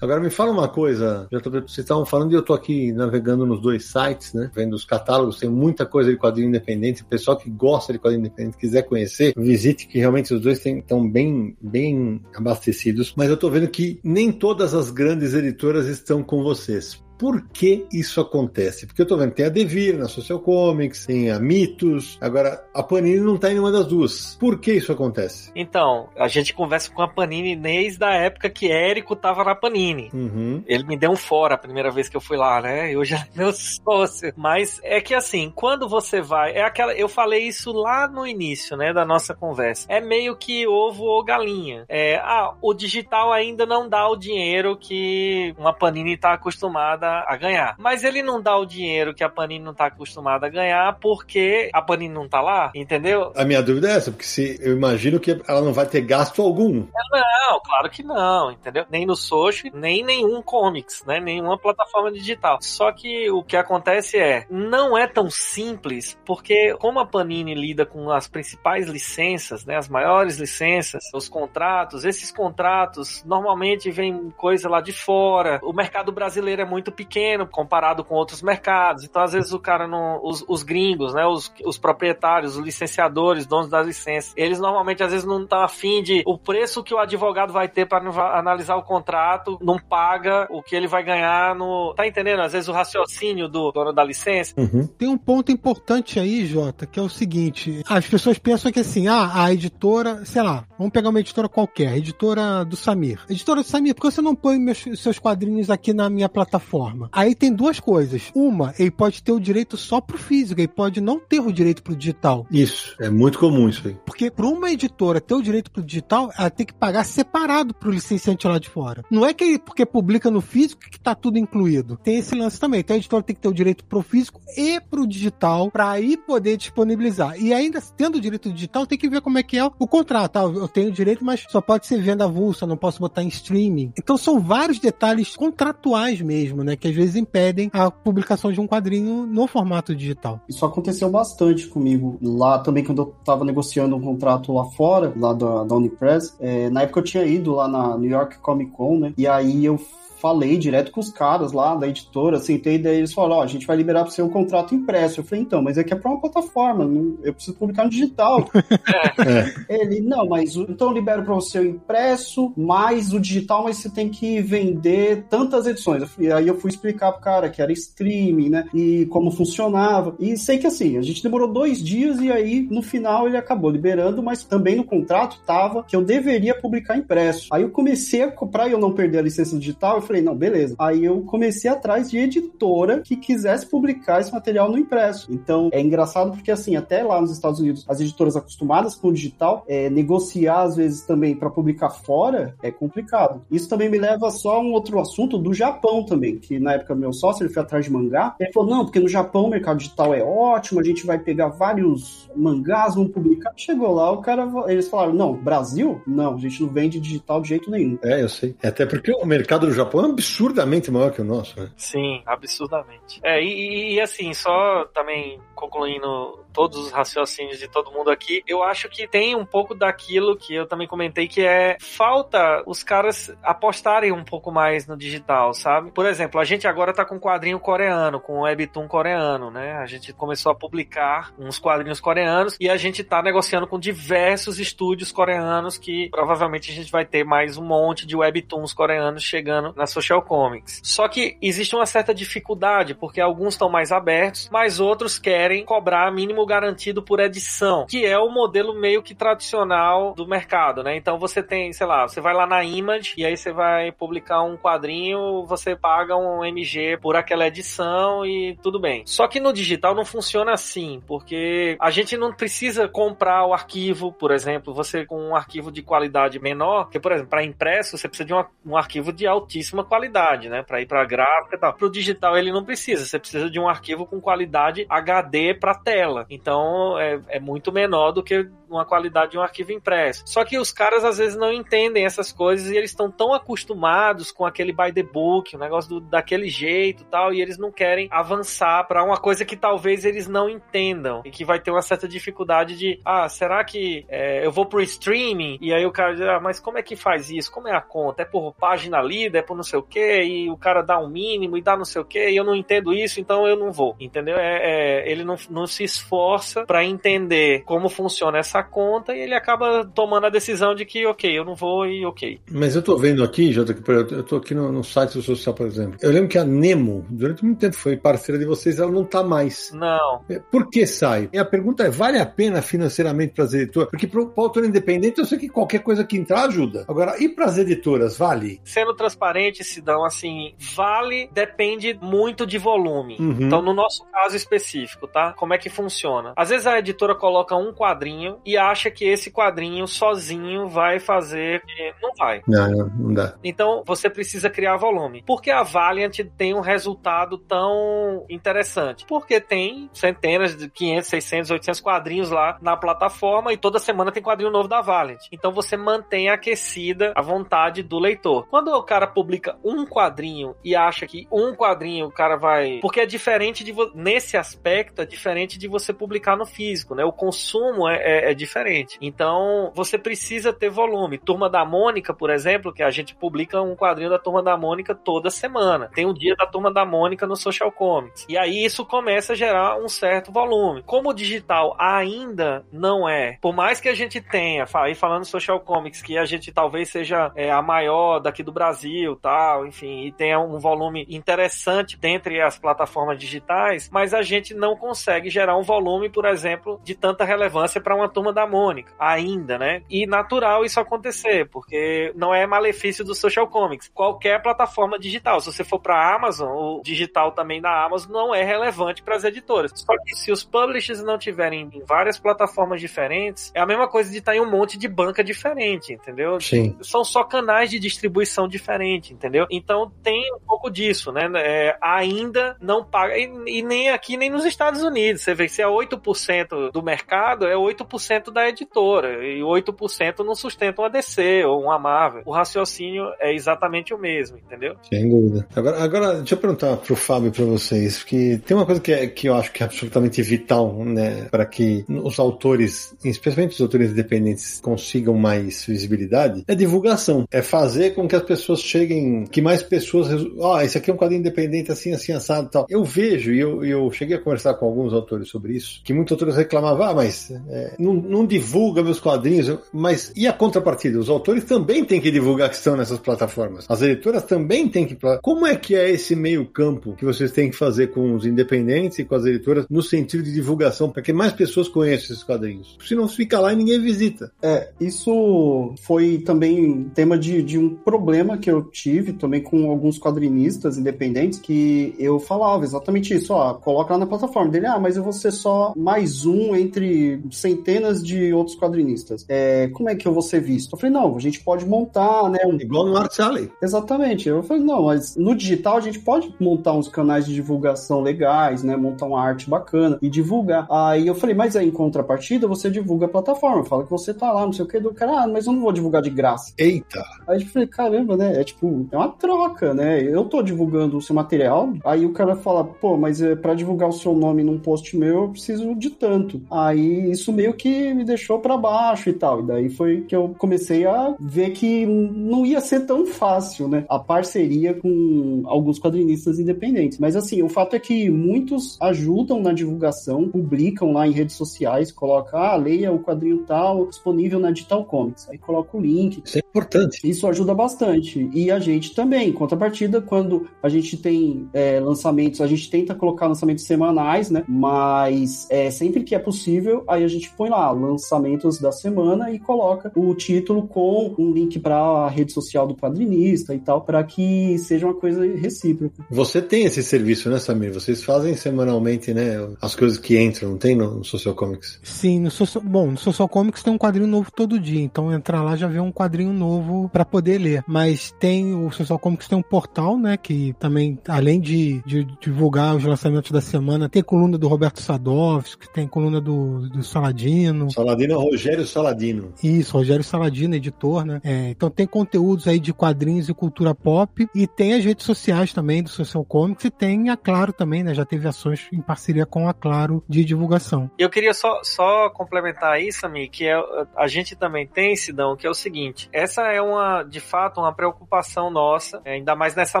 Agora 0.00 0.20
me 0.20 0.30
fala 0.30 0.52
uma 0.52 0.68
coisa, 0.68 1.26
vocês 1.30 1.78
estavam 1.78 2.06
falando 2.06 2.30
e 2.30 2.34
eu 2.34 2.42
tô 2.42 2.54
aqui 2.54 2.92
navegando 2.92 3.44
nos 3.44 3.60
dois 3.60 3.84
sites, 3.86 4.32
né? 4.32 4.48
Vendo 4.54 4.74
os 4.74 4.84
catálogos, 4.84 5.38
tem 5.40 5.48
muita 5.48 5.84
coisa 5.84 6.10
de 6.10 6.16
quadrinho 6.16 6.48
independente. 6.48 7.02
O 7.02 7.06
pessoal 7.06 7.36
que 7.36 7.50
gosta 7.50 7.92
de 7.92 7.98
quadrinho 7.98 8.20
independente, 8.20 8.56
quiser 8.56 8.82
conhecer, 8.82 9.34
visite 9.36 9.88
que 9.88 9.98
realmente 9.98 10.32
os 10.32 10.40
dois 10.40 10.64
estão 10.64 11.08
bem, 11.08 11.56
bem 11.60 12.22
abastecidos. 12.34 13.12
Mas 13.16 13.28
eu 13.28 13.36
tô 13.36 13.50
vendo 13.50 13.66
que 13.68 13.98
nem 14.04 14.30
todas 14.30 14.72
as 14.72 14.90
grandes 14.90 15.34
editoras 15.34 15.88
estão 15.88 16.22
com 16.22 16.44
vocês 16.44 17.02
por 17.18 17.48
que 17.48 17.86
isso 17.92 18.20
acontece? 18.20 18.86
Porque 18.86 19.02
eu 19.02 19.06
tô 19.06 19.16
vendo, 19.16 19.32
tem 19.32 19.46
a 19.46 19.48
Devir 19.48 19.98
na 19.98 20.06
Social 20.06 20.38
Comics, 20.38 21.06
tem 21.06 21.30
a 21.30 21.38
Mitos, 21.40 22.16
agora 22.20 22.64
a 22.72 22.82
Panini 22.82 23.20
não 23.20 23.36
tá 23.36 23.48
em 23.48 23.54
nenhuma 23.54 23.72
das 23.72 23.86
duas. 23.86 24.36
Por 24.36 24.60
que 24.60 24.72
isso 24.72 24.92
acontece? 24.92 25.50
Então, 25.54 26.08
a 26.16 26.28
gente 26.28 26.54
conversa 26.54 26.90
com 26.92 27.02
a 27.02 27.08
Panini 27.08 27.56
desde 27.56 28.04
a 28.04 28.12
época 28.12 28.48
que 28.48 28.70
Érico 28.70 29.16
tava 29.16 29.42
na 29.42 29.54
Panini. 29.54 30.10
Uhum. 30.14 30.62
Ele 30.66 30.84
me 30.84 30.96
deu 30.96 31.10
um 31.10 31.16
fora 31.16 31.56
a 31.56 31.58
primeira 31.58 31.90
vez 31.90 32.08
que 32.08 32.16
eu 32.16 32.20
fui 32.20 32.36
lá, 32.36 32.60
né? 32.60 32.94
Eu 32.94 33.04
já 33.04 33.26
meu 33.34 33.52
sócio. 33.52 34.32
Mas 34.36 34.80
é 34.84 35.00
que 35.00 35.14
assim, 35.14 35.52
quando 35.54 35.88
você 35.88 36.20
vai, 36.20 36.52
é 36.52 36.62
aquela, 36.62 36.92
eu 36.94 37.08
falei 37.08 37.48
isso 37.48 37.72
lá 37.72 38.06
no 38.06 38.26
início, 38.26 38.76
né, 38.76 38.92
da 38.92 39.04
nossa 39.04 39.34
conversa. 39.34 39.86
É 39.88 40.00
meio 40.00 40.36
que 40.36 40.66
ovo 40.68 41.02
ou 41.02 41.24
galinha. 41.24 41.84
É, 41.88 42.16
ah, 42.16 42.54
o 42.62 42.72
digital 42.72 43.32
ainda 43.32 43.66
não 43.66 43.88
dá 43.88 44.08
o 44.08 44.16
dinheiro 44.16 44.76
que 44.76 45.54
uma 45.58 45.72
Panini 45.72 46.16
tá 46.16 46.34
acostumada 46.34 47.07
a 47.26 47.36
ganhar. 47.36 47.74
Mas 47.78 48.04
ele 48.04 48.22
não 48.22 48.40
dá 48.40 48.56
o 48.56 48.66
dinheiro 48.66 49.14
que 49.14 49.24
a 49.24 49.28
Panini 49.28 49.64
não 49.64 49.74
tá 49.74 49.86
acostumada 49.86 50.46
a 50.46 50.50
ganhar 50.50 50.98
porque 51.00 51.70
a 51.72 51.82
Panini 51.82 52.12
não 52.12 52.28
tá 52.28 52.40
lá, 52.40 52.70
entendeu? 52.74 53.32
A 53.36 53.44
minha 53.44 53.62
dúvida 53.62 53.88
é 53.88 53.96
essa, 53.96 54.10
porque 54.10 54.26
se 54.26 54.58
eu 54.60 54.72
imagino 54.72 55.20
que 55.20 55.40
ela 55.46 55.60
não 55.60 55.72
vai 55.72 55.86
ter 55.86 56.00
gasto 56.02 56.42
algum. 56.42 56.86
Não, 57.10 57.60
claro 57.60 57.90
que 57.90 58.02
não, 58.02 58.52
entendeu? 58.52 58.84
Nem 58.90 59.06
no 59.06 59.16
Social, 59.16 59.72
nem 59.74 60.04
nenhum 60.04 60.42
comics, 60.42 61.04
né? 61.04 61.20
Nenhuma 61.20 61.58
plataforma 61.58 62.12
digital. 62.12 62.58
Só 62.60 62.92
que 62.92 63.30
o 63.30 63.42
que 63.42 63.56
acontece 63.56 64.18
é, 64.18 64.46
não 64.50 64.96
é 64.96 65.06
tão 65.06 65.30
simples, 65.30 66.18
porque 66.24 66.74
como 66.78 67.00
a 67.00 67.06
Panini 67.06 67.54
lida 67.54 67.86
com 67.86 68.10
as 68.10 68.28
principais 68.28 68.86
licenças, 68.86 69.64
né? 69.64 69.76
As 69.76 69.88
maiores 69.88 70.38
licenças, 70.38 71.02
os 71.14 71.28
contratos, 71.28 72.04
esses 72.04 72.30
contratos 72.30 73.22
normalmente 73.24 73.90
vem 73.90 74.30
coisa 74.36 74.68
lá 74.68 74.80
de 74.80 74.92
fora. 74.92 75.60
O 75.62 75.72
mercado 75.72 76.12
brasileiro 76.12 76.62
é 76.62 76.64
muito 76.64 76.92
pequeno 76.98 77.46
comparado 77.46 78.02
com 78.02 78.16
outros 78.16 78.42
mercados. 78.42 79.04
Então, 79.04 79.22
às 79.22 79.32
vezes, 79.32 79.52
o 79.52 79.60
cara 79.60 79.86
não. 79.86 80.20
Os, 80.24 80.44
os 80.48 80.64
gringos, 80.64 81.14
né? 81.14 81.24
Os, 81.24 81.52
os 81.64 81.78
proprietários, 81.78 82.56
os 82.56 82.64
licenciadores, 82.64 83.46
donos 83.46 83.70
das 83.70 83.86
licenças, 83.86 84.32
eles 84.36 84.58
normalmente 84.58 85.00
às 85.04 85.12
vezes 85.12 85.24
não 85.24 85.44
estão 85.44 85.62
afim 85.62 86.02
de. 86.02 86.24
O 86.26 86.36
preço 86.36 86.82
que 86.82 86.92
o 86.92 86.98
advogado 86.98 87.52
vai 87.52 87.68
ter 87.68 87.86
para 87.86 88.08
analisar 88.36 88.74
o 88.74 88.82
contrato 88.82 89.58
não 89.62 89.78
paga 89.78 90.48
o 90.50 90.60
que 90.60 90.74
ele 90.74 90.88
vai 90.88 91.04
ganhar 91.04 91.54
no. 91.54 91.94
Tá 91.94 92.04
entendendo? 92.04 92.40
Às 92.40 92.52
vezes 92.52 92.68
o 92.68 92.72
raciocínio 92.72 93.48
do 93.48 93.70
dono 93.70 93.92
da 93.92 94.02
licença. 94.02 94.54
Uhum. 94.56 94.86
Tem 94.86 95.08
um 95.08 95.18
ponto 95.18 95.52
importante 95.52 96.18
aí, 96.18 96.46
Jota, 96.46 96.84
que 96.84 96.98
é 96.98 97.02
o 97.02 97.08
seguinte: 97.08 97.82
as 97.88 98.06
pessoas 98.08 98.38
pensam 98.38 98.72
que 98.72 98.80
assim, 98.80 99.06
ah, 99.06 99.44
a 99.44 99.52
editora, 99.52 100.24
sei 100.24 100.42
lá, 100.42 100.64
vamos 100.76 100.92
pegar 100.92 101.10
uma 101.10 101.20
editora 101.20 101.48
qualquer, 101.48 101.88
a 101.88 101.96
editora 101.96 102.64
do 102.64 102.76
Samir. 102.76 103.20
Editora 103.30 103.62
do 103.62 103.66
Samir, 103.66 103.94
por 103.94 104.02
que 104.02 104.10
você 104.10 104.20
não 104.20 104.34
põe 104.34 104.58
meus, 104.58 104.84
seus 104.96 105.18
quadrinhos 105.18 105.70
aqui 105.70 105.92
na 105.92 106.10
minha 106.10 106.28
plataforma? 106.28 106.87
Forma. 106.88 107.08
Aí 107.12 107.34
tem 107.34 107.52
duas 107.52 107.80
coisas. 107.80 108.30
Uma, 108.34 108.74
ele 108.78 108.90
pode 108.90 109.22
ter 109.22 109.32
o 109.32 109.40
direito 109.40 109.76
só 109.76 110.00
pro 110.00 110.18
físico, 110.18 110.60
ele 110.60 110.68
pode 110.68 111.00
não 111.00 111.20
ter 111.20 111.40
o 111.40 111.52
direito 111.52 111.82
pro 111.82 111.96
digital. 111.96 112.46
Isso, 112.50 112.94
é 113.00 113.10
muito 113.10 113.38
comum 113.38 113.68
isso 113.68 113.86
aí. 113.86 113.96
Porque 114.04 114.30
para 114.30 114.46
uma 114.46 114.70
editora 114.70 115.20
ter 115.20 115.34
o 115.34 115.42
direito 115.42 115.70
pro 115.70 115.82
digital, 115.82 116.30
ela 116.36 116.50
tem 116.50 116.66
que 116.66 116.74
pagar 116.74 117.04
separado 117.04 117.74
pro 117.74 117.90
licenciante 117.90 118.46
lá 118.46 118.58
de 118.58 118.68
fora. 118.68 119.04
Não 119.10 119.24
é 119.24 119.32
que 119.34 119.44
ele, 119.44 119.58
porque 119.58 119.84
publica 119.84 120.30
no 120.30 120.40
físico 120.40 120.82
que 120.90 121.00
tá 121.00 121.14
tudo 121.14 121.38
incluído. 121.38 121.98
Tem 122.02 122.18
esse 122.18 122.34
lance 122.34 122.58
também. 122.58 122.80
Então 122.80 122.94
a 122.94 122.98
editora 122.98 123.22
tem 123.22 123.34
que 123.34 123.42
ter 123.42 123.48
o 123.48 123.54
direito 123.54 123.84
pro 123.84 124.02
físico 124.02 124.40
e 124.56 124.80
pro 124.80 125.06
digital 125.06 125.70
para 125.70 125.90
aí 125.90 126.16
poder 126.16 126.56
disponibilizar. 126.56 127.40
E 127.40 127.52
ainda 127.52 127.80
tendo 127.96 128.16
o 128.16 128.20
direito 128.20 128.52
digital, 128.52 128.86
tem 128.86 128.98
que 128.98 129.08
ver 129.08 129.20
como 129.20 129.38
é 129.38 129.42
que 129.42 129.58
é 129.58 129.64
o 129.64 129.86
contrato. 129.86 130.32
Tá? 130.32 130.42
Eu 130.42 130.68
tenho 130.68 130.92
direito, 130.92 131.24
mas 131.24 131.44
só 131.48 131.60
pode 131.60 131.86
ser 131.86 132.00
venda 132.00 132.24
avulsa, 132.24 132.66
não 132.66 132.76
posso 132.76 133.00
botar 133.00 133.22
em 133.22 133.28
streaming. 133.28 133.92
Então 133.98 134.16
são 134.16 134.40
vários 134.40 134.78
detalhes 134.78 135.36
contratuais 135.36 136.20
mesmo, 136.20 136.62
né? 136.62 136.76
Que 136.78 136.88
às 136.88 136.94
vezes 136.94 137.16
impedem 137.16 137.70
a 137.72 137.90
publicação 137.90 138.52
de 138.52 138.60
um 138.60 138.66
quadrinho 138.66 139.26
no 139.26 139.46
formato 139.46 139.94
digital. 139.94 140.40
Isso 140.48 140.64
aconteceu 140.64 141.10
bastante 141.10 141.66
comigo 141.66 142.18
lá 142.22 142.58
também 142.58 142.84
quando 142.84 143.02
eu 143.02 143.14
tava 143.24 143.44
negociando 143.44 143.96
um 143.96 144.00
contrato 144.00 144.52
lá 144.52 144.64
fora, 144.64 145.12
lá 145.16 145.32
da, 145.32 145.64
da 145.64 145.74
Unipress. 145.74 146.34
É, 146.40 146.70
na 146.70 146.82
época 146.82 147.00
eu 147.00 147.04
tinha 147.04 147.24
ido 147.24 147.54
lá 147.54 147.68
na 147.68 147.96
New 147.96 148.10
York 148.10 148.38
Comic 148.38 148.70
Con, 148.72 148.98
né? 148.98 149.12
E 149.16 149.26
aí 149.26 149.64
eu 149.64 149.78
falei 150.20 150.56
direto 150.56 150.90
com 150.90 151.00
os 151.00 151.10
caras 151.10 151.52
lá 151.52 151.74
da 151.74 151.88
editora, 151.88 152.38
sentei, 152.38 152.74
assim, 152.74 152.82
daí 152.82 152.98
eles 152.98 153.12
falaram, 153.12 153.36
ó, 153.36 153.38
oh, 153.38 153.42
a 153.42 153.46
gente 153.46 153.66
vai 153.66 153.76
liberar 153.76 154.02
pra 154.02 154.10
você 154.10 154.22
um 154.22 154.28
contrato 154.28 154.74
impresso. 154.74 155.20
Eu 155.20 155.24
falei, 155.24 155.44
então, 155.44 155.62
mas 155.62 155.78
é 155.78 155.84
que 155.84 155.92
é 155.92 155.96
pra 155.96 156.10
uma 156.10 156.20
plataforma, 156.20 156.84
não, 156.84 157.16
eu 157.22 157.32
preciso 157.32 157.56
publicar 157.56 157.84
no 157.84 157.90
digital. 157.90 158.48
é. 159.68 159.80
Ele, 159.82 160.00
não, 160.00 160.26
mas 160.26 160.56
então 160.56 160.88
eu 160.88 160.94
libero 160.94 161.22
pra 161.22 161.34
você 161.34 161.58
o 161.58 161.66
impresso, 161.66 162.52
mais 162.56 163.12
o 163.12 163.20
digital, 163.20 163.64
mas 163.64 163.78
você 163.78 163.88
tem 163.88 164.08
que 164.08 164.40
vender 164.40 165.24
tantas 165.28 165.66
edições. 165.66 166.08
E 166.18 166.30
aí 166.30 166.48
eu 166.48 166.58
fui 166.58 166.70
explicar 166.70 167.12
pro 167.12 167.22
cara 167.22 167.48
que 167.48 167.62
era 167.62 167.72
streaming, 167.72 168.48
né, 168.48 168.64
e 168.74 169.06
como 169.06 169.30
funcionava. 169.30 170.14
E 170.18 170.36
sei 170.36 170.58
que 170.58 170.66
assim, 170.66 170.96
a 170.96 171.02
gente 171.02 171.22
demorou 171.22 171.48
dois 171.48 171.82
dias 171.82 172.20
e 172.20 172.30
aí 172.30 172.66
no 172.70 172.82
final 172.82 173.26
ele 173.26 173.36
acabou 173.36 173.70
liberando, 173.70 174.22
mas 174.22 174.44
também 174.44 174.76
no 174.76 174.84
contrato 174.84 175.40
tava 175.46 175.84
que 175.84 175.94
eu 175.94 176.02
deveria 176.02 176.54
publicar 176.54 176.96
impresso. 176.96 177.48
Aí 177.52 177.62
eu 177.62 177.70
comecei 177.70 178.22
a, 178.22 178.30
pra 178.30 178.68
eu 178.68 178.78
não 178.78 178.92
perder 178.92 179.18
a 179.18 179.22
licença 179.22 179.58
digital, 179.58 179.96
eu 179.96 180.02
falei, 180.08 180.22
não, 180.22 180.34
beleza. 180.34 180.74
Aí 180.78 181.04
eu 181.04 181.20
comecei 181.22 181.70
atrás 181.70 182.10
de 182.10 182.18
editora 182.18 183.00
que 183.00 183.16
quisesse 183.16 183.66
publicar 183.66 184.20
esse 184.20 184.32
material 184.32 184.70
no 184.70 184.78
impresso. 184.78 185.32
Então 185.32 185.68
é 185.72 185.80
engraçado 185.80 186.32
porque, 186.32 186.50
assim, 186.50 186.76
até 186.76 187.02
lá 187.02 187.20
nos 187.20 187.30
Estados 187.30 187.60
Unidos, 187.60 187.84
as 187.88 188.00
editoras 188.00 188.36
acostumadas 188.36 188.94
com 188.94 189.08
o 189.08 189.12
digital, 189.12 189.64
é, 189.68 189.88
negociar 189.90 190.62
às 190.62 190.76
vezes 190.76 191.02
também 191.02 191.34
para 191.34 191.50
publicar 191.50 191.90
fora 191.90 192.54
é 192.62 192.70
complicado. 192.70 193.42
Isso 193.50 193.68
também 193.68 193.88
me 193.88 193.98
leva 193.98 194.30
só 194.30 194.56
a 194.56 194.60
um 194.60 194.72
outro 194.72 194.98
assunto 195.00 195.38
do 195.38 195.52
Japão 195.52 196.02
também, 196.04 196.38
que 196.38 196.58
na 196.58 196.74
época 196.74 196.94
meu 196.94 197.12
sócio 197.12 197.44
ele 197.44 197.52
foi 197.52 197.62
atrás 197.62 197.84
de 197.84 197.92
mangá. 197.92 198.34
Ele 198.40 198.52
falou: 198.52 198.70
não, 198.70 198.84
porque 198.84 199.00
no 199.00 199.08
Japão 199.08 199.44
o 199.44 199.50
mercado 199.50 199.78
digital 199.78 200.14
é 200.14 200.22
ótimo, 200.22 200.80
a 200.80 200.84
gente 200.84 201.06
vai 201.06 201.18
pegar 201.18 201.48
vários 201.48 202.28
mangás, 202.34 202.94
vamos 202.94 203.12
publicar. 203.12 203.52
Chegou 203.56 203.94
lá, 203.94 204.10
o 204.10 204.18
cara, 204.18 204.48
eles 204.66 204.88
falaram: 204.88 205.12
não, 205.12 205.34
Brasil? 205.34 206.00
Não, 206.06 206.34
a 206.34 206.38
gente 206.38 206.62
não 206.62 206.68
vende 206.68 207.00
digital 207.00 207.40
de 207.40 207.48
jeito 207.48 207.70
nenhum. 207.70 207.98
É, 208.02 208.22
eu 208.22 208.28
sei. 208.28 208.54
Até 208.62 208.86
porque 208.86 209.12
o 209.12 209.26
mercado 209.26 209.66
do 209.66 209.72
Japão 209.72 209.97
é 210.06 210.10
absurdamente 210.10 210.90
maior 210.90 211.12
que 211.12 211.20
o 211.20 211.24
nosso, 211.24 211.58
né? 211.58 211.70
Sim, 211.76 212.22
absurdamente. 212.26 213.20
É, 213.22 213.42
e, 213.42 213.94
e 213.94 214.00
assim, 214.00 214.32
só 214.34 214.84
também 214.86 215.40
concluindo 215.54 216.44
todos 216.52 216.78
os 216.78 216.90
raciocínios 216.90 217.58
de 217.58 217.68
todo 217.68 217.92
mundo 217.92 218.10
aqui, 218.10 218.42
eu 218.46 218.62
acho 218.62 218.88
que 218.88 219.06
tem 219.06 219.36
um 219.36 219.44
pouco 219.44 219.74
daquilo 219.74 220.36
que 220.36 220.54
eu 220.54 220.66
também 220.66 220.88
comentei, 220.88 221.28
que 221.28 221.40
é 221.40 221.76
falta 221.80 222.62
os 222.66 222.82
caras 222.82 223.32
apostarem 223.42 224.12
um 224.12 224.24
pouco 224.24 224.50
mais 224.50 224.86
no 224.86 224.96
digital, 224.96 225.54
sabe? 225.54 225.90
Por 225.90 226.06
exemplo, 226.06 226.40
a 226.40 226.44
gente 226.44 226.66
agora 226.66 226.92
tá 226.92 227.04
com 227.04 227.18
quadrinho 227.18 227.60
coreano, 227.60 228.20
com 228.20 228.40
webtoon 228.40 228.88
coreano, 228.88 229.50
né? 229.50 229.74
A 229.74 229.86
gente 229.86 230.12
começou 230.12 230.50
a 230.50 230.54
publicar 230.54 231.32
uns 231.38 231.58
quadrinhos 231.58 232.00
coreanos 232.00 232.56
e 232.60 232.68
a 232.68 232.76
gente 232.76 233.04
tá 233.04 233.22
negociando 233.22 233.66
com 233.66 233.78
diversos 233.78 234.58
estúdios 234.58 235.12
coreanos 235.12 235.76
que 235.76 236.08
provavelmente 236.10 236.70
a 236.70 236.74
gente 236.74 236.90
vai 236.90 237.04
ter 237.04 237.24
mais 237.24 237.56
um 237.56 237.64
monte 237.64 238.06
de 238.06 238.16
webtoons 238.16 238.72
coreanos 238.72 239.22
chegando 239.22 239.72
na 239.76 239.86
Social 239.88 240.22
Comics. 240.22 240.80
Só 240.84 241.08
que 241.08 241.36
existe 241.42 241.74
uma 241.74 241.86
certa 241.86 242.14
dificuldade, 242.14 242.94
porque 242.94 243.20
alguns 243.20 243.54
estão 243.54 243.68
mais 243.68 243.92
abertos, 243.92 244.48
mas 244.50 244.80
outros 244.80 245.18
querem 245.18 245.64
cobrar 245.64 246.12
mínimo 246.12 246.46
garantido 246.46 247.02
por 247.02 247.20
edição, 247.20 247.86
que 247.86 248.06
é 248.06 248.18
o 248.18 248.30
modelo 248.30 248.74
meio 248.74 249.02
que 249.02 249.14
tradicional 249.14 250.14
do 250.14 250.26
mercado, 250.26 250.82
né? 250.82 250.96
Então 250.96 251.18
você 251.18 251.42
tem, 251.42 251.72
sei 251.72 251.86
lá, 251.86 252.06
você 252.06 252.20
vai 252.20 252.34
lá 252.34 252.46
na 252.46 252.62
Image 252.62 253.14
e 253.16 253.24
aí 253.24 253.36
você 253.36 253.52
vai 253.52 253.90
publicar 253.92 254.42
um 254.42 254.56
quadrinho, 254.56 255.44
você 255.44 255.74
paga 255.74 256.16
um 256.16 256.28
um 256.38 256.44
MG 256.44 256.98
por 256.98 257.16
aquela 257.16 257.46
edição 257.46 258.24
e 258.24 258.56
tudo 258.62 258.78
bem. 258.78 259.02
Só 259.06 259.26
que 259.26 259.40
no 259.40 259.52
digital 259.52 259.94
não 259.94 260.04
funciona 260.04 260.52
assim, 260.52 261.02
porque 261.06 261.76
a 261.80 261.90
gente 261.90 262.16
não 262.16 262.32
precisa 262.32 262.88
comprar 262.88 263.46
o 263.46 263.54
arquivo, 263.54 264.12
por 264.12 264.30
exemplo, 264.30 264.74
você 264.74 265.04
com 265.04 265.20
um 265.20 265.36
arquivo 265.36 265.72
de 265.72 265.82
qualidade 265.82 266.38
menor, 266.38 266.90
que 266.90 267.00
por 267.00 267.12
exemplo, 267.12 267.30
para 267.30 267.44
impresso 267.44 267.96
você 267.96 268.08
precisa 268.08 268.26
de 268.26 268.32
uma, 268.32 268.48
um 268.64 268.76
arquivo 268.76 269.12
de 269.12 269.26
altíssima 269.26 269.77
qualidade, 269.84 270.48
né, 270.48 270.62
para 270.62 270.80
ir 270.80 270.86
para 270.86 271.04
gráfica 271.04 271.56
e 271.56 271.58
tal. 271.58 271.74
Pro 271.74 271.90
digital 271.90 272.36
ele 272.36 272.52
não 272.52 272.64
precisa, 272.64 273.04
você 273.04 273.18
precisa 273.18 273.50
de 273.50 273.58
um 273.58 273.68
arquivo 273.68 274.06
com 274.06 274.20
qualidade 274.20 274.86
HD 274.88 275.54
para 275.54 275.74
tela. 275.74 276.26
Então 276.30 276.98
é, 276.98 277.20
é 277.28 277.40
muito 277.40 277.72
menor 277.72 278.12
do 278.12 278.22
que 278.22 278.48
uma 278.68 278.84
qualidade 278.84 279.32
de 279.32 279.38
um 279.38 279.42
arquivo 279.42 279.72
impresso. 279.72 280.22
Só 280.26 280.44
que 280.44 280.58
os 280.58 280.70
caras 280.70 281.04
às 281.04 281.18
vezes 281.18 281.36
não 281.36 281.52
entendem 281.52 282.04
essas 282.04 282.32
coisas 282.32 282.70
e 282.70 282.76
eles 282.76 282.90
estão 282.90 283.10
tão 283.10 283.32
acostumados 283.32 284.30
com 284.30 284.44
aquele 284.44 284.72
by 284.72 284.92
the 284.92 285.02
book, 285.02 285.56
o 285.56 285.58
negócio 285.58 285.88
do, 285.88 286.00
daquele 286.00 286.48
jeito 286.48 287.04
tal, 287.04 287.32
e 287.32 287.40
eles 287.40 287.58
não 287.58 287.72
querem 287.72 288.08
avançar 288.10 288.86
para 288.86 289.02
uma 289.02 289.16
coisa 289.16 289.44
que 289.44 289.56
talvez 289.56 290.04
eles 290.04 290.28
não 290.28 290.48
entendam 290.48 291.22
e 291.24 291.30
que 291.30 291.44
vai 291.44 291.58
ter 291.58 291.70
uma 291.70 291.82
certa 291.82 292.06
dificuldade 292.06 292.76
de, 292.76 293.00
ah, 293.04 293.28
será 293.28 293.64
que 293.64 294.04
é, 294.08 294.44
eu 294.44 294.52
vou 294.52 294.66
pro 294.66 294.82
streaming? 294.82 295.58
E 295.60 295.72
aí 295.72 295.84
o 295.86 295.92
cara 295.92 296.14
diz, 296.14 296.22
ah, 296.22 296.40
mas 296.40 296.60
como 296.60 296.78
é 296.78 296.82
que 296.82 296.96
faz 296.96 297.30
isso? 297.30 297.50
Como 297.50 297.68
é 297.68 297.74
a 297.74 297.80
conta? 297.80 298.22
É 298.22 298.24
por 298.24 298.52
página 298.54 299.00
lida, 299.00 299.38
é 299.38 299.42
por 299.42 299.56
não 299.56 299.62
sei 299.68 299.78
o 299.78 299.82
que, 299.82 300.22
e 300.22 300.50
o 300.50 300.56
cara 300.56 300.82
dá 300.82 300.98
um 300.98 301.08
mínimo 301.08 301.56
e 301.56 301.62
dá 301.62 301.76
não 301.76 301.84
sei 301.84 302.00
o 302.00 302.04
que, 302.04 302.30
e 302.30 302.36
eu 302.36 302.44
não 302.44 302.54
entendo 302.54 302.92
isso, 302.92 303.20
então 303.20 303.46
eu 303.46 303.56
não 303.56 303.70
vou, 303.70 303.94
entendeu? 304.00 304.36
É, 304.36 305.02
é 305.04 305.10
ele 305.10 305.24
não, 305.24 305.36
não 305.50 305.66
se 305.66 305.84
esforça 305.84 306.64
para 306.64 306.84
entender 306.84 307.62
como 307.64 307.88
funciona 307.88 308.38
essa 308.38 308.62
conta 308.62 309.14
e 309.14 309.20
ele 309.20 309.34
acaba 309.34 309.84
tomando 309.84 310.26
a 310.26 310.30
decisão 310.30 310.74
de 310.74 310.84
que, 310.84 311.06
ok, 311.06 311.38
eu 311.38 311.44
não 311.44 311.54
vou 311.54 311.86
e 311.86 312.04
ok. 312.04 312.40
Mas 312.50 312.74
eu 312.74 312.82
tô 312.82 312.96
vendo 312.96 313.22
aqui, 313.22 313.52
Jota, 313.52 313.76
eu 314.10 314.22
tô 314.22 314.36
aqui 314.36 314.54
no, 314.54 314.72
no 314.72 314.82
site 314.82 315.14
do 315.14 315.22
Social, 315.22 315.54
por 315.54 315.66
exemplo. 315.66 315.98
Eu 316.00 316.10
lembro 316.10 316.28
que 316.28 316.38
a 316.38 316.44
Nemo, 316.44 317.06
durante 317.10 317.44
muito 317.44 317.58
tempo, 317.58 317.76
foi 317.76 317.96
parceira 317.96 318.38
de 318.38 318.46
vocês, 318.46 318.78
ela 318.78 318.90
não 318.90 319.04
tá 319.04 319.22
mais. 319.22 319.70
Não. 319.72 320.22
É, 320.28 320.38
por 320.38 320.68
que 320.70 320.86
sai? 320.86 321.28
E 321.32 321.38
a 321.38 321.44
pergunta 321.44 321.84
é: 321.84 321.90
vale 321.90 322.18
a 322.18 322.26
pena 322.26 322.62
financeiramente 322.62 323.34
para 323.34 323.44
as 323.44 323.52
editoras? 323.52 323.90
Porque 323.90 324.06
para 324.06 324.22
o 324.22 324.32
autor 324.36 324.64
independente, 324.64 325.18
eu 325.18 325.26
sei 325.26 325.38
que 325.38 325.48
qualquer 325.48 325.80
coisa 325.80 326.04
que 326.04 326.16
entrar 326.16 326.44
ajuda. 326.44 326.84
Agora, 326.88 327.22
e 327.22 327.28
para 327.28 327.46
as 327.46 327.58
editoras, 327.58 328.16
vale? 328.16 328.60
Sendo 328.64 328.94
transparente, 328.94 329.57
Sidão, 329.64 330.04
assim, 330.04 330.54
vale 330.58 331.28
depende 331.32 331.98
muito 332.00 332.46
de 332.46 332.58
volume. 332.58 333.16
Uhum. 333.18 333.36
Então, 333.40 333.62
no 333.62 333.72
nosso 333.72 334.04
caso 334.06 334.36
específico, 334.36 335.06
tá? 335.06 335.32
Como 335.34 335.54
é 335.54 335.58
que 335.58 335.68
funciona? 335.68 336.32
Às 336.36 336.50
vezes 336.50 336.66
a 336.66 336.78
editora 336.78 337.14
coloca 337.14 337.56
um 337.56 337.72
quadrinho 337.72 338.38
e 338.44 338.56
acha 338.56 338.90
que 338.90 339.04
esse 339.04 339.30
quadrinho 339.30 339.86
sozinho 339.86 340.68
vai 340.68 340.98
fazer. 340.98 341.62
Não 342.02 342.12
vai. 342.16 342.42
Não, 342.46 342.70
não 342.96 343.14
dá. 343.14 343.34
Então 343.42 343.82
você 343.86 344.08
precisa 344.08 344.50
criar 344.50 344.76
volume. 344.76 345.22
Por 345.26 345.40
que 345.42 345.50
a 345.50 345.62
Valiant 345.62 346.18
tem 346.36 346.54
um 346.54 346.60
resultado 346.60 347.38
tão 347.38 348.24
interessante? 348.28 349.04
Porque 349.06 349.40
tem 349.40 349.88
centenas 349.92 350.56
de 350.56 350.68
500, 350.68 351.08
600, 351.08 351.50
800 351.50 351.80
quadrinhos 351.80 352.30
lá 352.30 352.58
na 352.60 352.76
plataforma 352.76 353.52
e 353.52 353.56
toda 353.56 353.78
semana 353.78 354.12
tem 354.12 354.22
quadrinho 354.22 354.50
novo 354.50 354.68
da 354.68 354.80
Valiant. 354.80 355.20
Então 355.32 355.52
você 355.52 355.76
mantém 355.76 356.28
aquecida 356.28 357.12
a 357.14 357.22
vontade 357.22 357.82
do 357.82 357.98
leitor. 357.98 358.46
Quando 358.48 358.68
o 358.68 358.82
cara 358.82 359.06
publica 359.06 359.47
um 359.64 359.84
quadrinho 359.86 360.54
e 360.64 360.74
acha 360.74 361.06
que 361.06 361.26
um 361.30 361.54
quadrinho 361.54 362.06
o 362.06 362.12
cara 362.12 362.36
vai. 362.36 362.78
Porque 362.80 363.00
é 363.00 363.06
diferente 363.06 363.64
de. 363.64 363.74
Nesse 363.94 364.36
aspecto, 364.36 365.02
é 365.02 365.06
diferente 365.06 365.58
de 365.58 365.68
você 365.68 365.92
publicar 365.92 366.36
no 366.36 366.46
físico, 366.46 366.94
né? 366.94 367.04
O 367.04 367.12
consumo 367.12 367.88
é, 367.88 367.96
é, 367.96 368.30
é 368.30 368.34
diferente. 368.34 368.98
Então, 369.00 369.72
você 369.74 369.98
precisa 369.98 370.52
ter 370.52 370.70
volume. 370.70 371.18
Turma 371.18 371.48
da 371.48 371.64
Mônica, 371.64 372.12
por 372.12 372.30
exemplo, 372.30 372.72
que 372.72 372.82
a 372.82 372.90
gente 372.90 373.14
publica 373.14 373.60
um 373.60 373.76
quadrinho 373.76 374.10
da 374.10 374.18
Turma 374.18 374.42
da 374.42 374.56
Mônica 374.56 374.94
toda 374.94 375.30
semana. 375.30 375.90
Tem 375.94 376.06
um 376.06 376.14
dia 376.14 376.34
da 376.36 376.46
Turma 376.46 376.72
da 376.72 376.84
Mônica 376.84 377.26
no 377.26 377.36
Social 377.36 377.70
Comics. 377.72 378.26
E 378.28 378.36
aí 378.36 378.64
isso 378.64 378.84
começa 378.84 379.32
a 379.32 379.36
gerar 379.36 379.78
um 379.78 379.88
certo 379.88 380.32
volume. 380.32 380.82
Como 380.82 381.10
o 381.10 381.14
digital 381.14 381.76
ainda 381.78 382.64
não 382.72 383.08
é, 383.08 383.38
por 383.40 383.54
mais 383.54 383.80
que 383.80 383.88
a 383.88 383.94
gente 383.94 384.20
tenha, 384.20 384.64
aí 384.74 384.94
falando 384.94 385.24
Social 385.24 385.60
Comics, 385.60 386.02
que 386.02 386.16
a 386.16 386.24
gente 386.24 386.52
talvez 386.52 386.88
seja 386.90 387.32
é, 387.34 387.50
a 387.50 387.62
maior 387.62 388.20
daqui 388.20 388.42
do 388.42 388.52
Brasil, 388.52 389.16
tal, 389.28 389.66
enfim, 389.66 390.06
e 390.06 390.12
tenha 390.12 390.40
um 390.40 390.58
volume 390.58 391.06
interessante 391.10 391.98
dentre 391.98 392.40
as 392.40 392.58
plataformas 392.58 393.18
digitais, 393.18 393.90
mas 393.92 394.14
a 394.14 394.22
gente 394.22 394.54
não 394.54 394.74
consegue 394.74 395.28
gerar 395.28 395.54
um 395.58 395.62
volume, 395.62 396.08
por 396.08 396.24
exemplo, 396.24 396.80
de 396.82 396.94
tanta 396.94 397.24
relevância 397.24 397.78
para 397.78 397.94
uma 397.94 398.08
turma 398.08 398.32
da 398.32 398.46
Mônica, 398.46 398.90
ainda, 398.98 399.58
né? 399.58 399.82
E 399.90 400.06
natural 400.06 400.64
isso 400.64 400.80
acontecer, 400.80 401.46
porque 401.50 402.10
não 402.16 402.34
é 402.34 402.46
malefício 402.46 403.04
do 403.04 403.14
social 403.14 403.46
comics. 403.46 403.90
Qualquer 403.92 404.40
plataforma 404.42 404.98
digital, 404.98 405.40
se 405.40 405.52
você 405.52 405.62
for 405.62 405.78
para 405.78 406.14
Amazon, 406.14 406.48
o 406.48 406.80
digital 406.82 407.32
também 407.32 407.60
da 407.60 407.84
Amazon 407.84 408.10
não 408.10 408.34
é 408.34 408.42
relevante 408.42 409.02
para 409.02 409.16
as 409.16 409.24
editoras. 409.24 409.72
Só 409.74 409.92
que 410.04 410.16
se 410.16 410.32
os 410.32 410.42
publishers 410.42 411.02
não 411.02 411.18
tiverem 411.18 411.68
em 411.70 411.84
várias 411.84 412.18
plataformas 412.18 412.80
diferentes, 412.80 413.52
é 413.54 413.60
a 413.60 413.66
mesma 413.66 413.88
coisa 413.88 414.10
de 414.10 414.18
estar 414.18 414.34
em 414.34 414.40
um 414.40 414.50
monte 414.50 414.78
de 414.78 414.88
banca 414.88 415.22
diferente, 415.22 415.92
entendeu? 415.92 416.40
Sim. 416.40 416.74
São 416.80 417.04
só 417.04 417.22
canais 417.24 417.68
de 417.68 417.78
distribuição 417.78 418.48
diferente, 418.48 419.17
entendeu? 419.18 419.46
Então 419.50 419.90
tem 420.02 420.32
um 420.34 420.38
pouco 420.38 420.70
disso, 420.70 421.12
né? 421.12 421.28
É, 421.36 421.76
ainda 421.82 422.56
não 422.60 422.84
paga, 422.84 423.18
e, 423.18 423.30
e, 423.46 423.62
nem 423.62 423.90
aqui 423.90 424.16
nem 424.16 424.30
nos 424.30 424.44
Estados 424.44 424.82
Unidos. 424.82 425.22
Você 425.22 425.34
vê 425.34 425.48
se 425.48 425.60
é 425.60 425.66
8% 425.66 426.70
do 426.72 426.82
mercado, 426.82 427.46
é 427.46 427.54
8% 427.54 428.32
da 428.32 428.48
editora, 428.48 429.24
e 429.24 429.40
8% 429.40 430.24
não 430.24 430.34
sustenta 430.34 430.80
uma 430.80 430.88
DC 430.88 431.44
ou 431.44 431.64
uma 431.64 431.78
Marvel. 431.78 432.22
O 432.24 432.32
raciocínio 432.32 433.04
é 433.20 433.34
exatamente 433.34 433.92
o 433.92 433.98
mesmo, 433.98 434.38
entendeu? 434.38 434.76
Sem 434.88 435.08
dúvida. 435.08 435.46
Agora, 435.54 435.82
agora 435.82 436.14
deixa 436.18 436.34
eu 436.34 436.38
perguntar 436.38 436.76
pro 436.76 436.96
Fábio 436.96 437.28
e 437.28 437.32
pra 437.32 437.44
vocês, 437.44 438.04
que 438.04 438.38
tem 438.38 438.56
uma 438.56 438.66
coisa 438.66 438.80
que, 438.80 438.92
é, 438.92 439.06
que 439.06 439.28
eu 439.28 439.34
acho 439.34 439.52
que 439.52 439.62
é 439.62 439.66
absolutamente 439.66 440.22
vital, 440.22 440.84
né, 440.84 441.26
para 441.30 441.44
que 441.44 441.84
os 441.88 442.18
autores, 442.18 442.94
especialmente 443.04 443.54
os 443.54 443.60
autores 443.60 443.90
independentes, 443.90 444.60
consigam 444.60 445.14
mais 445.14 445.64
visibilidade, 445.64 446.44
é 446.46 446.54
divulgação. 446.54 447.26
É 447.30 447.42
fazer 447.42 447.94
com 447.94 448.06
que 448.06 448.14
as 448.14 448.22
pessoas 448.22 448.60
cheguem, 448.60 449.07
que 449.30 449.40
mais 449.40 449.62
pessoas, 449.62 450.08
ó, 450.38 450.56
oh, 450.56 450.60
esse 450.60 450.78
aqui 450.78 450.90
é 450.90 450.94
um 450.94 450.96
quadrinho 450.96 451.20
independente 451.20 451.70
assim, 451.72 451.92
assim, 451.92 452.12
assado 452.12 452.48
tal. 452.48 452.66
Eu 452.68 452.84
vejo, 452.84 453.32
e 453.32 453.40
eu, 453.40 453.64
eu 453.64 453.90
cheguei 453.90 454.16
a 454.16 454.20
conversar 454.20 454.54
com 454.54 454.66
alguns 454.66 454.92
autores 454.92 455.28
sobre 455.28 455.54
isso, 455.54 455.80
que 455.84 455.92
muitos 455.92 456.12
autores 456.12 456.36
reclamavam, 456.36 456.86
ah, 456.86 456.94
mas 456.94 457.30
é, 457.48 457.74
não, 457.78 457.94
não 457.94 458.26
divulga 458.26 458.82
meus 458.82 459.00
quadrinhos, 459.00 459.58
mas 459.72 460.12
e 460.16 460.26
a 460.26 460.32
contrapartida? 460.32 460.98
Os 460.98 461.08
autores 461.08 461.44
também 461.44 461.84
têm 461.84 462.00
que 462.00 462.10
divulgar 462.10 462.48
que 462.48 462.56
estão 462.56 462.76
nessas 462.76 462.98
plataformas. 462.98 463.66
As 463.68 463.82
editoras 463.82 464.24
também 464.24 464.68
têm 464.68 464.86
que. 464.86 464.96
Como 465.22 465.46
é 465.46 465.56
que 465.56 465.74
é 465.74 465.90
esse 465.90 466.14
meio 466.14 466.46
campo 466.46 466.94
que 466.94 467.04
vocês 467.04 467.32
têm 467.32 467.50
que 467.50 467.56
fazer 467.56 467.88
com 467.88 468.14
os 468.14 468.26
independentes 468.26 468.98
e 468.98 469.04
com 469.04 469.14
as 469.14 469.24
editoras 469.24 469.66
no 469.70 469.82
sentido 469.82 470.22
de 470.22 470.32
divulgação 470.32 470.90
para 470.90 471.02
que 471.02 471.12
mais 471.12 471.32
pessoas 471.32 471.68
conheçam 471.68 472.14
esses 472.14 472.22
quadrinhos? 472.22 472.76
Senão 472.86 473.08
fica 473.08 473.38
lá 473.40 473.52
e 473.52 473.56
ninguém 473.56 473.80
visita. 473.80 474.32
É, 474.42 474.70
isso 474.80 475.74
foi 475.82 476.18
também 476.18 476.90
tema 476.94 477.18
de, 477.18 477.42
de 477.42 477.58
um 477.58 477.74
problema 477.74 478.38
que 478.38 478.50
eu 478.50 478.62
tive 478.62 478.97
também 479.12 479.42
com 479.42 479.70
alguns 479.70 479.98
quadrinistas 479.98 480.78
independentes 480.78 481.38
que 481.38 481.94
eu 481.98 482.18
falava 482.18 482.64
exatamente 482.64 483.14
isso, 483.14 483.32
ó, 483.32 483.54
coloca 483.54 483.92
lá 483.92 483.98
na 484.00 484.06
plataforma 484.06 484.50
dele, 484.50 484.66
ah, 484.66 484.78
mas 484.78 484.96
eu 484.96 485.02
vou 485.02 485.12
ser 485.12 485.30
só 485.30 485.72
mais 485.76 486.24
um 486.24 486.54
entre 486.54 487.20
centenas 487.30 488.02
de 488.02 488.32
outros 488.32 488.56
quadrinistas. 488.56 489.24
É, 489.28 489.68
como 489.68 489.88
é 489.88 489.94
que 489.94 490.06
eu 490.06 490.12
vou 490.12 490.22
ser 490.22 490.40
visto? 490.40 490.74
Eu 490.74 490.78
falei, 490.78 490.92
não, 490.92 491.16
a 491.16 491.20
gente 491.20 491.40
pode 491.40 491.66
montar, 491.66 492.28
né? 492.30 492.38
Um... 492.46 492.56
Igual 492.56 492.86
no 492.86 492.96
Art 492.96 493.18
Alley. 493.20 493.50
Exatamente. 493.62 494.28
Eu 494.28 494.42
falei, 494.42 494.62
não, 494.62 494.84
mas 494.84 495.16
no 495.16 495.34
digital 495.34 495.76
a 495.76 495.80
gente 495.80 495.98
pode 496.00 496.34
montar 496.40 496.72
uns 496.72 496.88
canais 496.88 497.26
de 497.26 497.34
divulgação 497.34 498.00
legais, 498.00 498.62
né? 498.62 498.76
Montar 498.76 499.06
uma 499.06 499.22
arte 499.22 499.48
bacana 499.48 499.98
e 500.02 500.08
divulgar. 500.08 500.66
Aí 500.70 501.06
eu 501.06 501.14
falei, 501.14 501.34
mas 501.34 501.56
aí 501.56 501.68
em 501.68 501.70
contrapartida 501.70 502.46
você 502.46 502.70
divulga 502.70 503.06
a 503.06 503.08
plataforma, 503.08 503.64
fala 503.64 503.84
que 503.84 503.90
você 503.90 504.12
tá 504.12 504.32
lá, 504.32 504.44
não 504.44 504.52
sei 504.52 504.64
o 504.64 504.68
que, 504.68 504.80
do 504.80 504.92
cara, 504.92 505.22
ah, 505.22 505.28
mas 505.28 505.46
eu 505.46 505.52
não 505.52 505.60
vou 505.60 505.72
divulgar 505.72 506.02
de 506.02 506.10
graça. 506.10 506.52
Eita! 506.58 507.04
Aí 507.26 507.42
eu 507.42 507.46
falei, 507.48 507.68
caramba, 507.68 508.16
né? 508.16 508.40
É 508.40 508.44
tipo, 508.44 508.87
é 508.90 508.96
uma 508.96 509.08
troca, 509.08 509.74
né? 509.74 510.02
Eu 510.02 510.24
tô 510.24 510.42
divulgando 510.42 510.96
o 510.96 511.02
seu 511.02 511.14
material, 511.14 511.72
aí 511.84 512.04
o 512.04 512.12
cara 512.12 512.36
fala, 512.36 512.64
pô, 512.64 512.96
mas 512.96 513.20
é, 513.20 513.34
para 513.34 513.54
divulgar 513.54 513.88
o 513.88 513.92
seu 513.92 514.14
nome 514.14 514.42
num 514.42 514.58
post 514.58 514.96
meu, 514.96 515.22
eu 515.22 515.28
preciso 515.28 515.74
de 515.74 515.90
tanto. 515.90 516.40
Aí 516.50 517.10
isso 517.10 517.32
meio 517.32 517.54
que 517.54 517.92
me 517.94 518.04
deixou 518.04 518.38
para 518.38 518.56
baixo 518.56 519.10
e 519.10 519.12
tal. 519.12 519.40
E 519.40 519.46
daí 519.46 519.68
foi 519.68 520.02
que 520.02 520.14
eu 520.14 520.34
comecei 520.38 520.86
a 520.86 521.14
ver 521.18 521.50
que 521.50 521.86
não 521.86 522.44
ia 522.44 522.60
ser 522.60 522.86
tão 522.86 523.06
fácil, 523.06 523.68
né? 523.68 523.84
A 523.88 523.98
parceria 523.98 524.74
com 524.74 525.42
alguns 525.46 525.78
quadrinistas 525.78 526.38
independentes. 526.38 526.98
Mas 526.98 527.16
assim, 527.16 527.42
o 527.42 527.48
fato 527.48 527.76
é 527.76 527.78
que 527.78 528.10
muitos 528.10 528.78
ajudam 528.80 529.40
na 529.40 529.52
divulgação, 529.52 530.28
publicam 530.28 530.92
lá 530.92 531.06
em 531.06 531.12
redes 531.12 531.36
sociais, 531.36 531.92
colocam, 531.92 532.40
ah, 532.40 532.56
leia 532.56 532.92
o 532.92 533.00
quadrinho 533.00 533.38
tal, 533.46 533.86
disponível 533.86 534.38
na 534.38 534.50
Digital 534.50 534.84
Comics. 534.84 535.28
Aí 535.28 535.38
coloca 535.38 535.76
o 535.76 535.80
link. 535.80 536.22
Isso 536.24 536.38
é 536.38 536.40
importante. 536.40 537.08
Isso 537.08 537.26
ajuda 537.26 537.54
bastante. 537.54 538.28
E 538.32 538.50
a 538.50 538.58
gente 538.58 538.77
também, 538.94 539.28
em 539.28 539.32
contrapartida, 539.32 540.00
quando 540.00 540.48
a 540.62 540.68
gente 540.68 540.96
tem 540.96 541.48
é, 541.52 541.80
lançamentos, 541.80 542.40
a 542.40 542.46
gente 542.46 542.70
tenta 542.70 542.94
colocar 542.94 543.26
lançamentos 543.26 543.64
semanais, 543.64 544.30
né? 544.30 544.44
Mas 544.48 545.46
é, 545.50 545.70
sempre 545.70 546.04
que 546.04 546.14
é 546.14 546.18
possível, 546.18 546.84
aí 546.88 547.04
a 547.04 547.08
gente 547.08 547.30
põe 547.36 547.50
lá 547.50 547.70
lançamentos 547.70 548.60
da 548.60 548.72
semana 548.72 549.30
e 549.30 549.38
coloca 549.38 549.92
o 549.96 550.14
título 550.14 550.66
com 550.66 551.14
um 551.18 551.32
link 551.32 551.58
para 551.58 551.76
a 551.76 552.08
rede 552.08 552.32
social 552.32 552.66
do 552.66 552.76
quadrinista 552.76 553.54
e 553.54 553.58
tal, 553.58 553.82
para 553.82 554.02
que 554.04 554.56
seja 554.58 554.86
uma 554.86 554.94
coisa 554.94 555.08
coisa 555.08 555.36
recíproca. 555.36 556.04
Você 556.10 556.42
tem 556.42 556.64
esse 556.64 556.82
serviço, 556.82 557.30
né, 557.30 557.38
Samir? 557.38 557.72
Vocês 557.72 558.04
fazem 558.04 558.34
semanalmente, 558.34 559.14
né, 559.14 559.48
as 559.60 559.74
coisas 559.74 559.98
que 559.98 560.20
entram, 560.20 560.50
não 560.50 560.58
tem 560.58 560.76
no, 560.76 560.96
no 560.96 561.04
Social 561.04 561.34
Comics? 561.34 561.78
Sim, 561.82 562.20
no 562.20 562.30
Social, 562.30 562.62
bom, 562.64 562.90
no 562.90 562.98
Social 562.98 563.28
Comics 563.28 563.62
tem 563.62 563.72
um 563.72 563.78
quadrinho 563.78 564.06
novo 564.06 564.30
todo 564.30 564.58
dia, 564.58 564.80
então 564.80 565.12
entrar 565.12 565.42
lá 565.42 565.56
já 565.56 565.66
vê 565.66 565.80
um 565.80 565.92
quadrinho 565.92 566.32
novo 566.32 566.88
para 566.92 567.04
poder 567.04 567.38
ler. 567.38 567.64
Mas 567.66 568.12
tem 568.18 568.54
o 568.54 568.67
Social 568.70 568.98
Comics 568.98 569.28
tem 569.28 569.38
um 569.38 569.42
portal, 569.42 569.98
né, 569.98 570.16
que 570.16 570.54
também 570.58 570.98
além 571.08 571.40
de, 571.40 571.82
de 571.86 572.04
divulgar 572.20 572.76
os 572.76 572.84
lançamentos 572.84 573.30
da 573.30 573.40
semana, 573.40 573.88
tem 573.88 574.02
coluna 574.02 574.38
do 574.38 574.48
Roberto 574.48 574.80
Sadovski, 574.80 575.72
tem 575.72 575.86
coluna 575.86 576.20
do, 576.20 576.68
do 576.68 576.82
Saladino. 576.82 577.70
Saladino 577.70 578.14
é 578.14 578.16
Rogério 578.16 578.66
Saladino. 578.66 579.32
Isso, 579.42 579.76
Rogério 579.76 580.04
Saladino, 580.04 580.54
editor, 580.54 581.04
né? 581.04 581.20
É, 581.24 581.50
então 581.50 581.70
tem 581.70 581.86
conteúdos 581.86 582.46
aí 582.46 582.58
de 582.58 582.72
quadrinhos 582.72 583.28
e 583.28 583.34
cultura 583.34 583.74
pop 583.74 584.28
e 584.34 584.46
tem 584.46 584.74
as 584.74 584.84
redes 584.84 585.04
sociais 585.04 585.52
também 585.52 585.82
do 585.82 585.88
Social 585.88 586.24
Comics 586.24 586.64
e 586.64 586.70
tem 586.70 587.10
a 587.10 587.16
Claro 587.16 587.52
também, 587.52 587.82
né? 587.82 587.94
Já 587.94 588.04
teve 588.04 588.26
ações 588.28 588.68
em 588.72 588.80
parceria 588.80 589.26
com 589.26 589.48
a 589.48 589.54
Claro 589.54 590.02
de 590.08 590.24
divulgação. 590.24 590.90
Eu 590.98 591.10
queria 591.10 591.34
só, 591.34 591.60
só 591.62 592.10
complementar 592.10 592.80
isso, 592.80 593.04
Ami, 593.06 593.28
que 593.28 593.46
é, 593.46 593.56
a 593.96 594.06
gente 594.06 594.36
também 594.36 594.66
tem, 594.66 594.96
Sidão, 594.96 595.36
que 595.36 595.46
é 595.46 595.50
o 595.50 595.54
seguinte: 595.54 596.08
essa 596.12 596.42
é 596.42 596.60
uma, 596.60 597.02
de 597.02 597.20
fato, 597.20 597.60
uma 597.60 597.72
preocupação 597.72 598.52
nossa, 598.58 599.00
é, 599.04 599.12
ainda 599.12 599.36
mais 599.36 599.54
nessa 599.54 599.80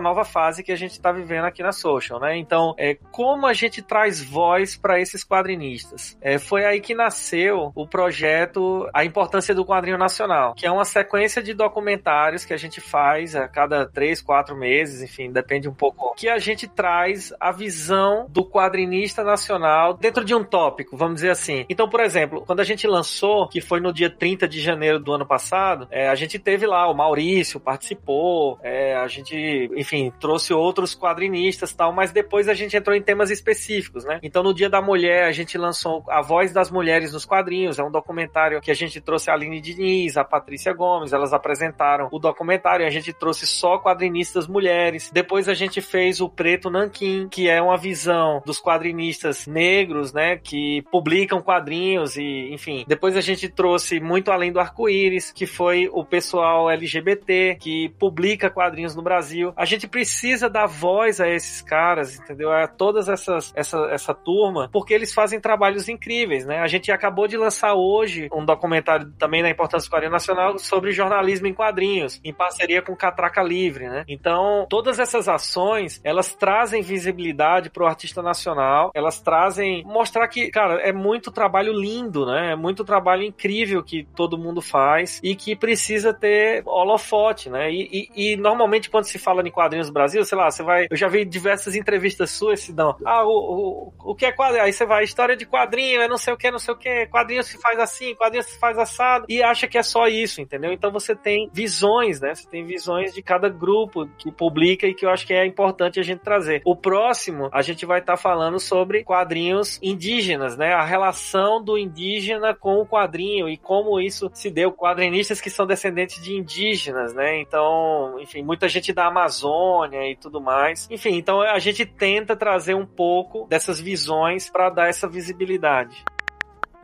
nova 0.00 0.24
fase 0.24 0.62
que 0.62 0.70
a 0.70 0.76
gente 0.76 0.92
está 0.92 1.10
vivendo 1.10 1.46
aqui 1.46 1.64
na 1.64 1.72
Social, 1.72 2.20
né? 2.20 2.36
Então, 2.36 2.74
é, 2.78 2.96
como 3.10 3.44
a 3.44 3.52
gente 3.52 3.82
traz 3.82 4.22
voz 4.22 4.76
para 4.76 5.00
esses 5.00 5.24
quadrinistas? 5.24 6.16
É, 6.20 6.38
foi 6.38 6.64
aí 6.64 6.80
que 6.80 6.94
nasceu 6.94 7.72
o 7.74 7.86
projeto 7.88 8.88
A 8.94 9.04
Importância 9.04 9.52
do 9.52 9.64
Quadrinho 9.64 9.98
Nacional, 9.98 10.54
que 10.54 10.64
é 10.64 10.70
uma 10.70 10.84
sequência 10.84 11.42
de 11.42 11.54
documentários 11.54 12.44
que 12.44 12.54
a 12.54 12.56
gente 12.56 12.80
faz 12.80 13.34
a 13.34 13.48
cada 13.48 13.84
três, 13.84 14.22
quatro 14.22 14.56
meses, 14.56 15.02
enfim, 15.02 15.32
depende 15.32 15.68
um 15.68 15.74
pouco, 15.74 16.14
que 16.14 16.28
a 16.28 16.38
gente 16.38 16.68
traz 16.68 17.32
a 17.40 17.50
visão 17.50 18.26
do 18.28 18.48
quadrinista 18.48 19.24
nacional 19.24 19.94
dentro 19.94 20.24
de 20.24 20.36
um 20.36 20.44
tópico, 20.44 20.96
vamos 20.96 21.16
dizer 21.16 21.30
assim. 21.30 21.66
Então, 21.68 21.88
por 21.88 22.00
exemplo, 22.00 22.44
quando 22.46 22.60
a 22.60 22.64
gente 22.64 22.86
lançou, 22.86 23.48
que 23.48 23.60
foi 23.60 23.80
no 23.80 23.92
dia 23.92 24.08
30 24.08 24.46
de 24.46 24.60
janeiro 24.60 25.00
do 25.00 25.12
ano 25.12 25.26
passado, 25.26 25.88
é, 25.90 26.08
a 26.08 26.14
gente 26.14 26.38
teve 26.38 26.64
lá, 26.64 26.88
o 26.88 26.94
Maurício 26.94 27.58
participou, 27.58 28.58
é, 28.68 28.94
a 28.96 29.06
gente, 29.08 29.70
enfim, 29.74 30.12
trouxe 30.20 30.52
outros 30.52 30.94
quadrinistas 30.94 31.72
tal, 31.72 31.92
mas 31.92 32.12
depois 32.12 32.48
a 32.48 32.54
gente 32.54 32.76
entrou 32.76 32.94
em 32.94 33.02
temas 33.02 33.30
específicos, 33.30 34.04
né? 34.04 34.20
Então, 34.22 34.42
no 34.42 34.52
Dia 34.52 34.68
da 34.68 34.82
Mulher, 34.82 35.24
a 35.24 35.32
gente 35.32 35.56
lançou 35.56 36.04
A 36.08 36.20
Voz 36.20 36.52
das 36.52 36.70
Mulheres 36.70 37.12
nos 37.12 37.24
Quadrinhos, 37.24 37.78
é 37.78 37.82
um 37.82 37.90
documentário 37.90 38.60
que 38.60 38.70
a 38.70 38.74
gente 38.74 39.00
trouxe 39.00 39.30
a 39.30 39.34
Aline 39.34 39.60
Diniz, 39.60 40.16
a 40.16 40.24
Patrícia 40.24 40.72
Gomes, 40.72 41.12
elas 41.12 41.32
apresentaram 41.32 42.08
o 42.12 42.18
documentário, 42.18 42.86
a 42.86 42.90
gente 42.90 43.12
trouxe 43.12 43.46
só 43.46 43.78
quadrinistas 43.78 44.46
mulheres. 44.46 45.10
Depois 45.12 45.48
a 45.48 45.54
gente 45.54 45.80
fez 45.80 46.20
o 46.20 46.28
Preto 46.28 46.68
Nanquim, 46.68 47.28
que 47.28 47.48
é 47.48 47.62
uma 47.62 47.76
visão 47.76 48.42
dos 48.44 48.60
quadrinistas 48.60 49.46
negros, 49.46 50.12
né, 50.12 50.36
que 50.36 50.82
publicam 50.90 51.40
quadrinhos 51.40 52.16
e, 52.16 52.52
enfim. 52.52 52.84
Depois 52.86 53.16
a 53.16 53.20
gente 53.20 53.48
trouxe 53.48 53.98
muito 53.98 54.30
além 54.30 54.52
do 54.52 54.60
arco-íris, 54.60 55.32
que 55.32 55.46
foi 55.46 55.88
o 55.90 56.04
pessoal 56.04 56.70
LGBT 56.70 57.56
que 57.58 57.88
publica 57.98 58.47
quadrinhos 58.50 58.94
no 58.94 59.02
Brasil. 59.02 59.52
A 59.56 59.64
gente 59.64 59.86
precisa 59.86 60.48
dar 60.48 60.66
voz 60.66 61.20
a 61.20 61.28
esses 61.28 61.62
caras, 61.62 62.18
entendeu? 62.18 62.52
A 62.52 62.66
todas 62.66 63.08
essas 63.08 63.52
essa, 63.54 63.78
essa 63.90 64.14
turma, 64.14 64.68
porque 64.72 64.94
eles 64.94 65.12
fazem 65.12 65.40
trabalhos 65.40 65.88
incríveis, 65.88 66.44
né? 66.46 66.60
A 66.60 66.66
gente 66.66 66.90
acabou 66.92 67.26
de 67.26 67.36
lançar 67.36 67.74
hoje 67.74 68.28
um 68.32 68.44
documentário 68.44 69.12
também 69.18 69.42
na 69.42 69.50
importância 69.50 69.88
do 69.88 69.92
quadrinho 69.92 70.12
nacional 70.12 70.58
sobre 70.58 70.92
jornalismo 70.92 71.46
em 71.46 71.54
quadrinhos, 71.54 72.20
em 72.24 72.32
parceria 72.32 72.82
com 72.82 72.96
Catraca 72.96 73.42
Livre, 73.42 73.88
né? 73.88 74.04
Então, 74.08 74.66
todas 74.68 74.98
essas 74.98 75.28
ações, 75.28 76.00
elas 76.04 76.34
trazem 76.34 76.82
visibilidade 76.82 77.70
pro 77.70 77.86
artista 77.86 78.22
nacional, 78.22 78.90
elas 78.94 79.20
trazem 79.20 79.84
mostrar 79.84 80.28
que, 80.28 80.50
cara, 80.50 80.80
é 80.80 80.92
muito 80.92 81.30
trabalho 81.30 81.72
lindo, 81.72 82.26
né? 82.26 82.52
É 82.52 82.56
muito 82.56 82.84
trabalho 82.84 83.22
incrível 83.22 83.82
que 83.82 84.06
todo 84.16 84.38
mundo 84.38 84.60
faz 84.60 85.20
e 85.22 85.34
que 85.34 85.56
precisa 85.56 86.12
ter 86.12 86.62
holofote, 86.66 87.50
né? 87.50 87.70
E, 87.70 88.08
e, 88.14 88.32
e 88.32 88.36
normalmente 88.38 88.90
quando 88.90 89.04
se 89.04 89.18
fala 89.18 89.46
em 89.46 89.50
quadrinhos 89.50 89.88
no 89.88 89.92
Brasil, 89.92 90.24
sei 90.24 90.38
lá, 90.38 90.50
você 90.50 90.62
vai, 90.62 90.86
eu 90.90 90.96
já 90.96 91.08
vi 91.08 91.24
diversas 91.24 91.74
entrevistas 91.74 92.30
suas, 92.30 92.60
se 92.60 92.72
dão, 92.72 92.96
ah, 93.04 93.24
o, 93.24 93.92
o, 93.98 94.12
o 94.12 94.14
que 94.14 94.26
é 94.26 94.32
quadrinho? 94.32 94.64
Aí 94.64 94.72
você 94.72 94.86
vai, 94.86 95.04
história 95.04 95.36
de 95.36 95.46
quadrinho, 95.46 96.00
é 96.00 96.08
não 96.08 96.18
sei 96.18 96.32
o 96.32 96.36
que, 96.36 96.50
não 96.50 96.58
sei 96.58 96.74
o 96.74 96.76
que, 96.76 97.06
quadrinho 97.06 97.42
se 97.42 97.60
faz 97.60 97.78
assim, 97.78 98.14
quadrinho 98.14 98.42
se 98.42 98.58
faz 98.58 98.78
assado, 98.78 99.26
e 99.28 99.42
acha 99.42 99.66
que 99.66 99.78
é 99.78 99.82
só 99.82 100.06
isso, 100.06 100.40
entendeu? 100.40 100.72
Então 100.72 100.90
você 100.90 101.14
tem 101.14 101.50
visões, 101.52 102.20
né? 102.20 102.34
Você 102.34 102.48
tem 102.48 102.64
visões 102.64 103.12
de 103.14 103.22
cada 103.22 103.48
grupo 103.48 104.08
que 104.18 104.30
publica 104.30 104.86
e 104.86 104.94
que 104.94 105.04
eu 105.04 105.10
acho 105.10 105.26
que 105.26 105.34
é 105.34 105.46
importante 105.46 106.00
a 106.00 106.02
gente 106.02 106.20
trazer. 106.20 106.62
O 106.64 106.76
próximo, 106.76 107.48
a 107.52 107.62
gente 107.62 107.84
vai 107.84 108.00
estar 108.00 108.14
tá 108.14 108.16
falando 108.16 108.58
sobre 108.58 109.04
quadrinhos 109.04 109.78
indígenas, 109.82 110.56
né? 110.56 110.72
A 110.72 110.84
relação 110.84 111.62
do 111.62 111.78
indígena 111.78 112.54
com 112.54 112.76
o 112.76 112.86
quadrinho 112.86 113.48
e 113.48 113.56
como 113.56 114.00
isso 114.00 114.30
se 114.32 114.50
deu. 114.50 114.72
Quadrinistas 114.72 115.40
que 115.40 115.50
são 115.50 115.66
descendentes 115.66 116.22
de 116.22 116.34
indígenas, 116.34 117.14
né? 117.14 117.40
Então, 117.40 118.18
enfim, 118.28 118.42
muita 118.42 118.68
gente 118.68 118.92
da 118.92 119.06
Amazônia 119.06 120.10
e 120.10 120.14
tudo 120.14 120.40
mais. 120.40 120.86
Enfim, 120.90 121.16
então 121.16 121.40
a 121.40 121.58
gente 121.58 121.86
tenta 121.86 122.36
trazer 122.36 122.74
um 122.74 122.84
pouco 122.84 123.46
dessas 123.48 123.80
visões 123.80 124.50
para 124.50 124.68
dar 124.68 124.88
essa 124.88 125.08
visibilidade. 125.08 126.04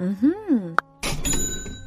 Uhum. 0.01 0.75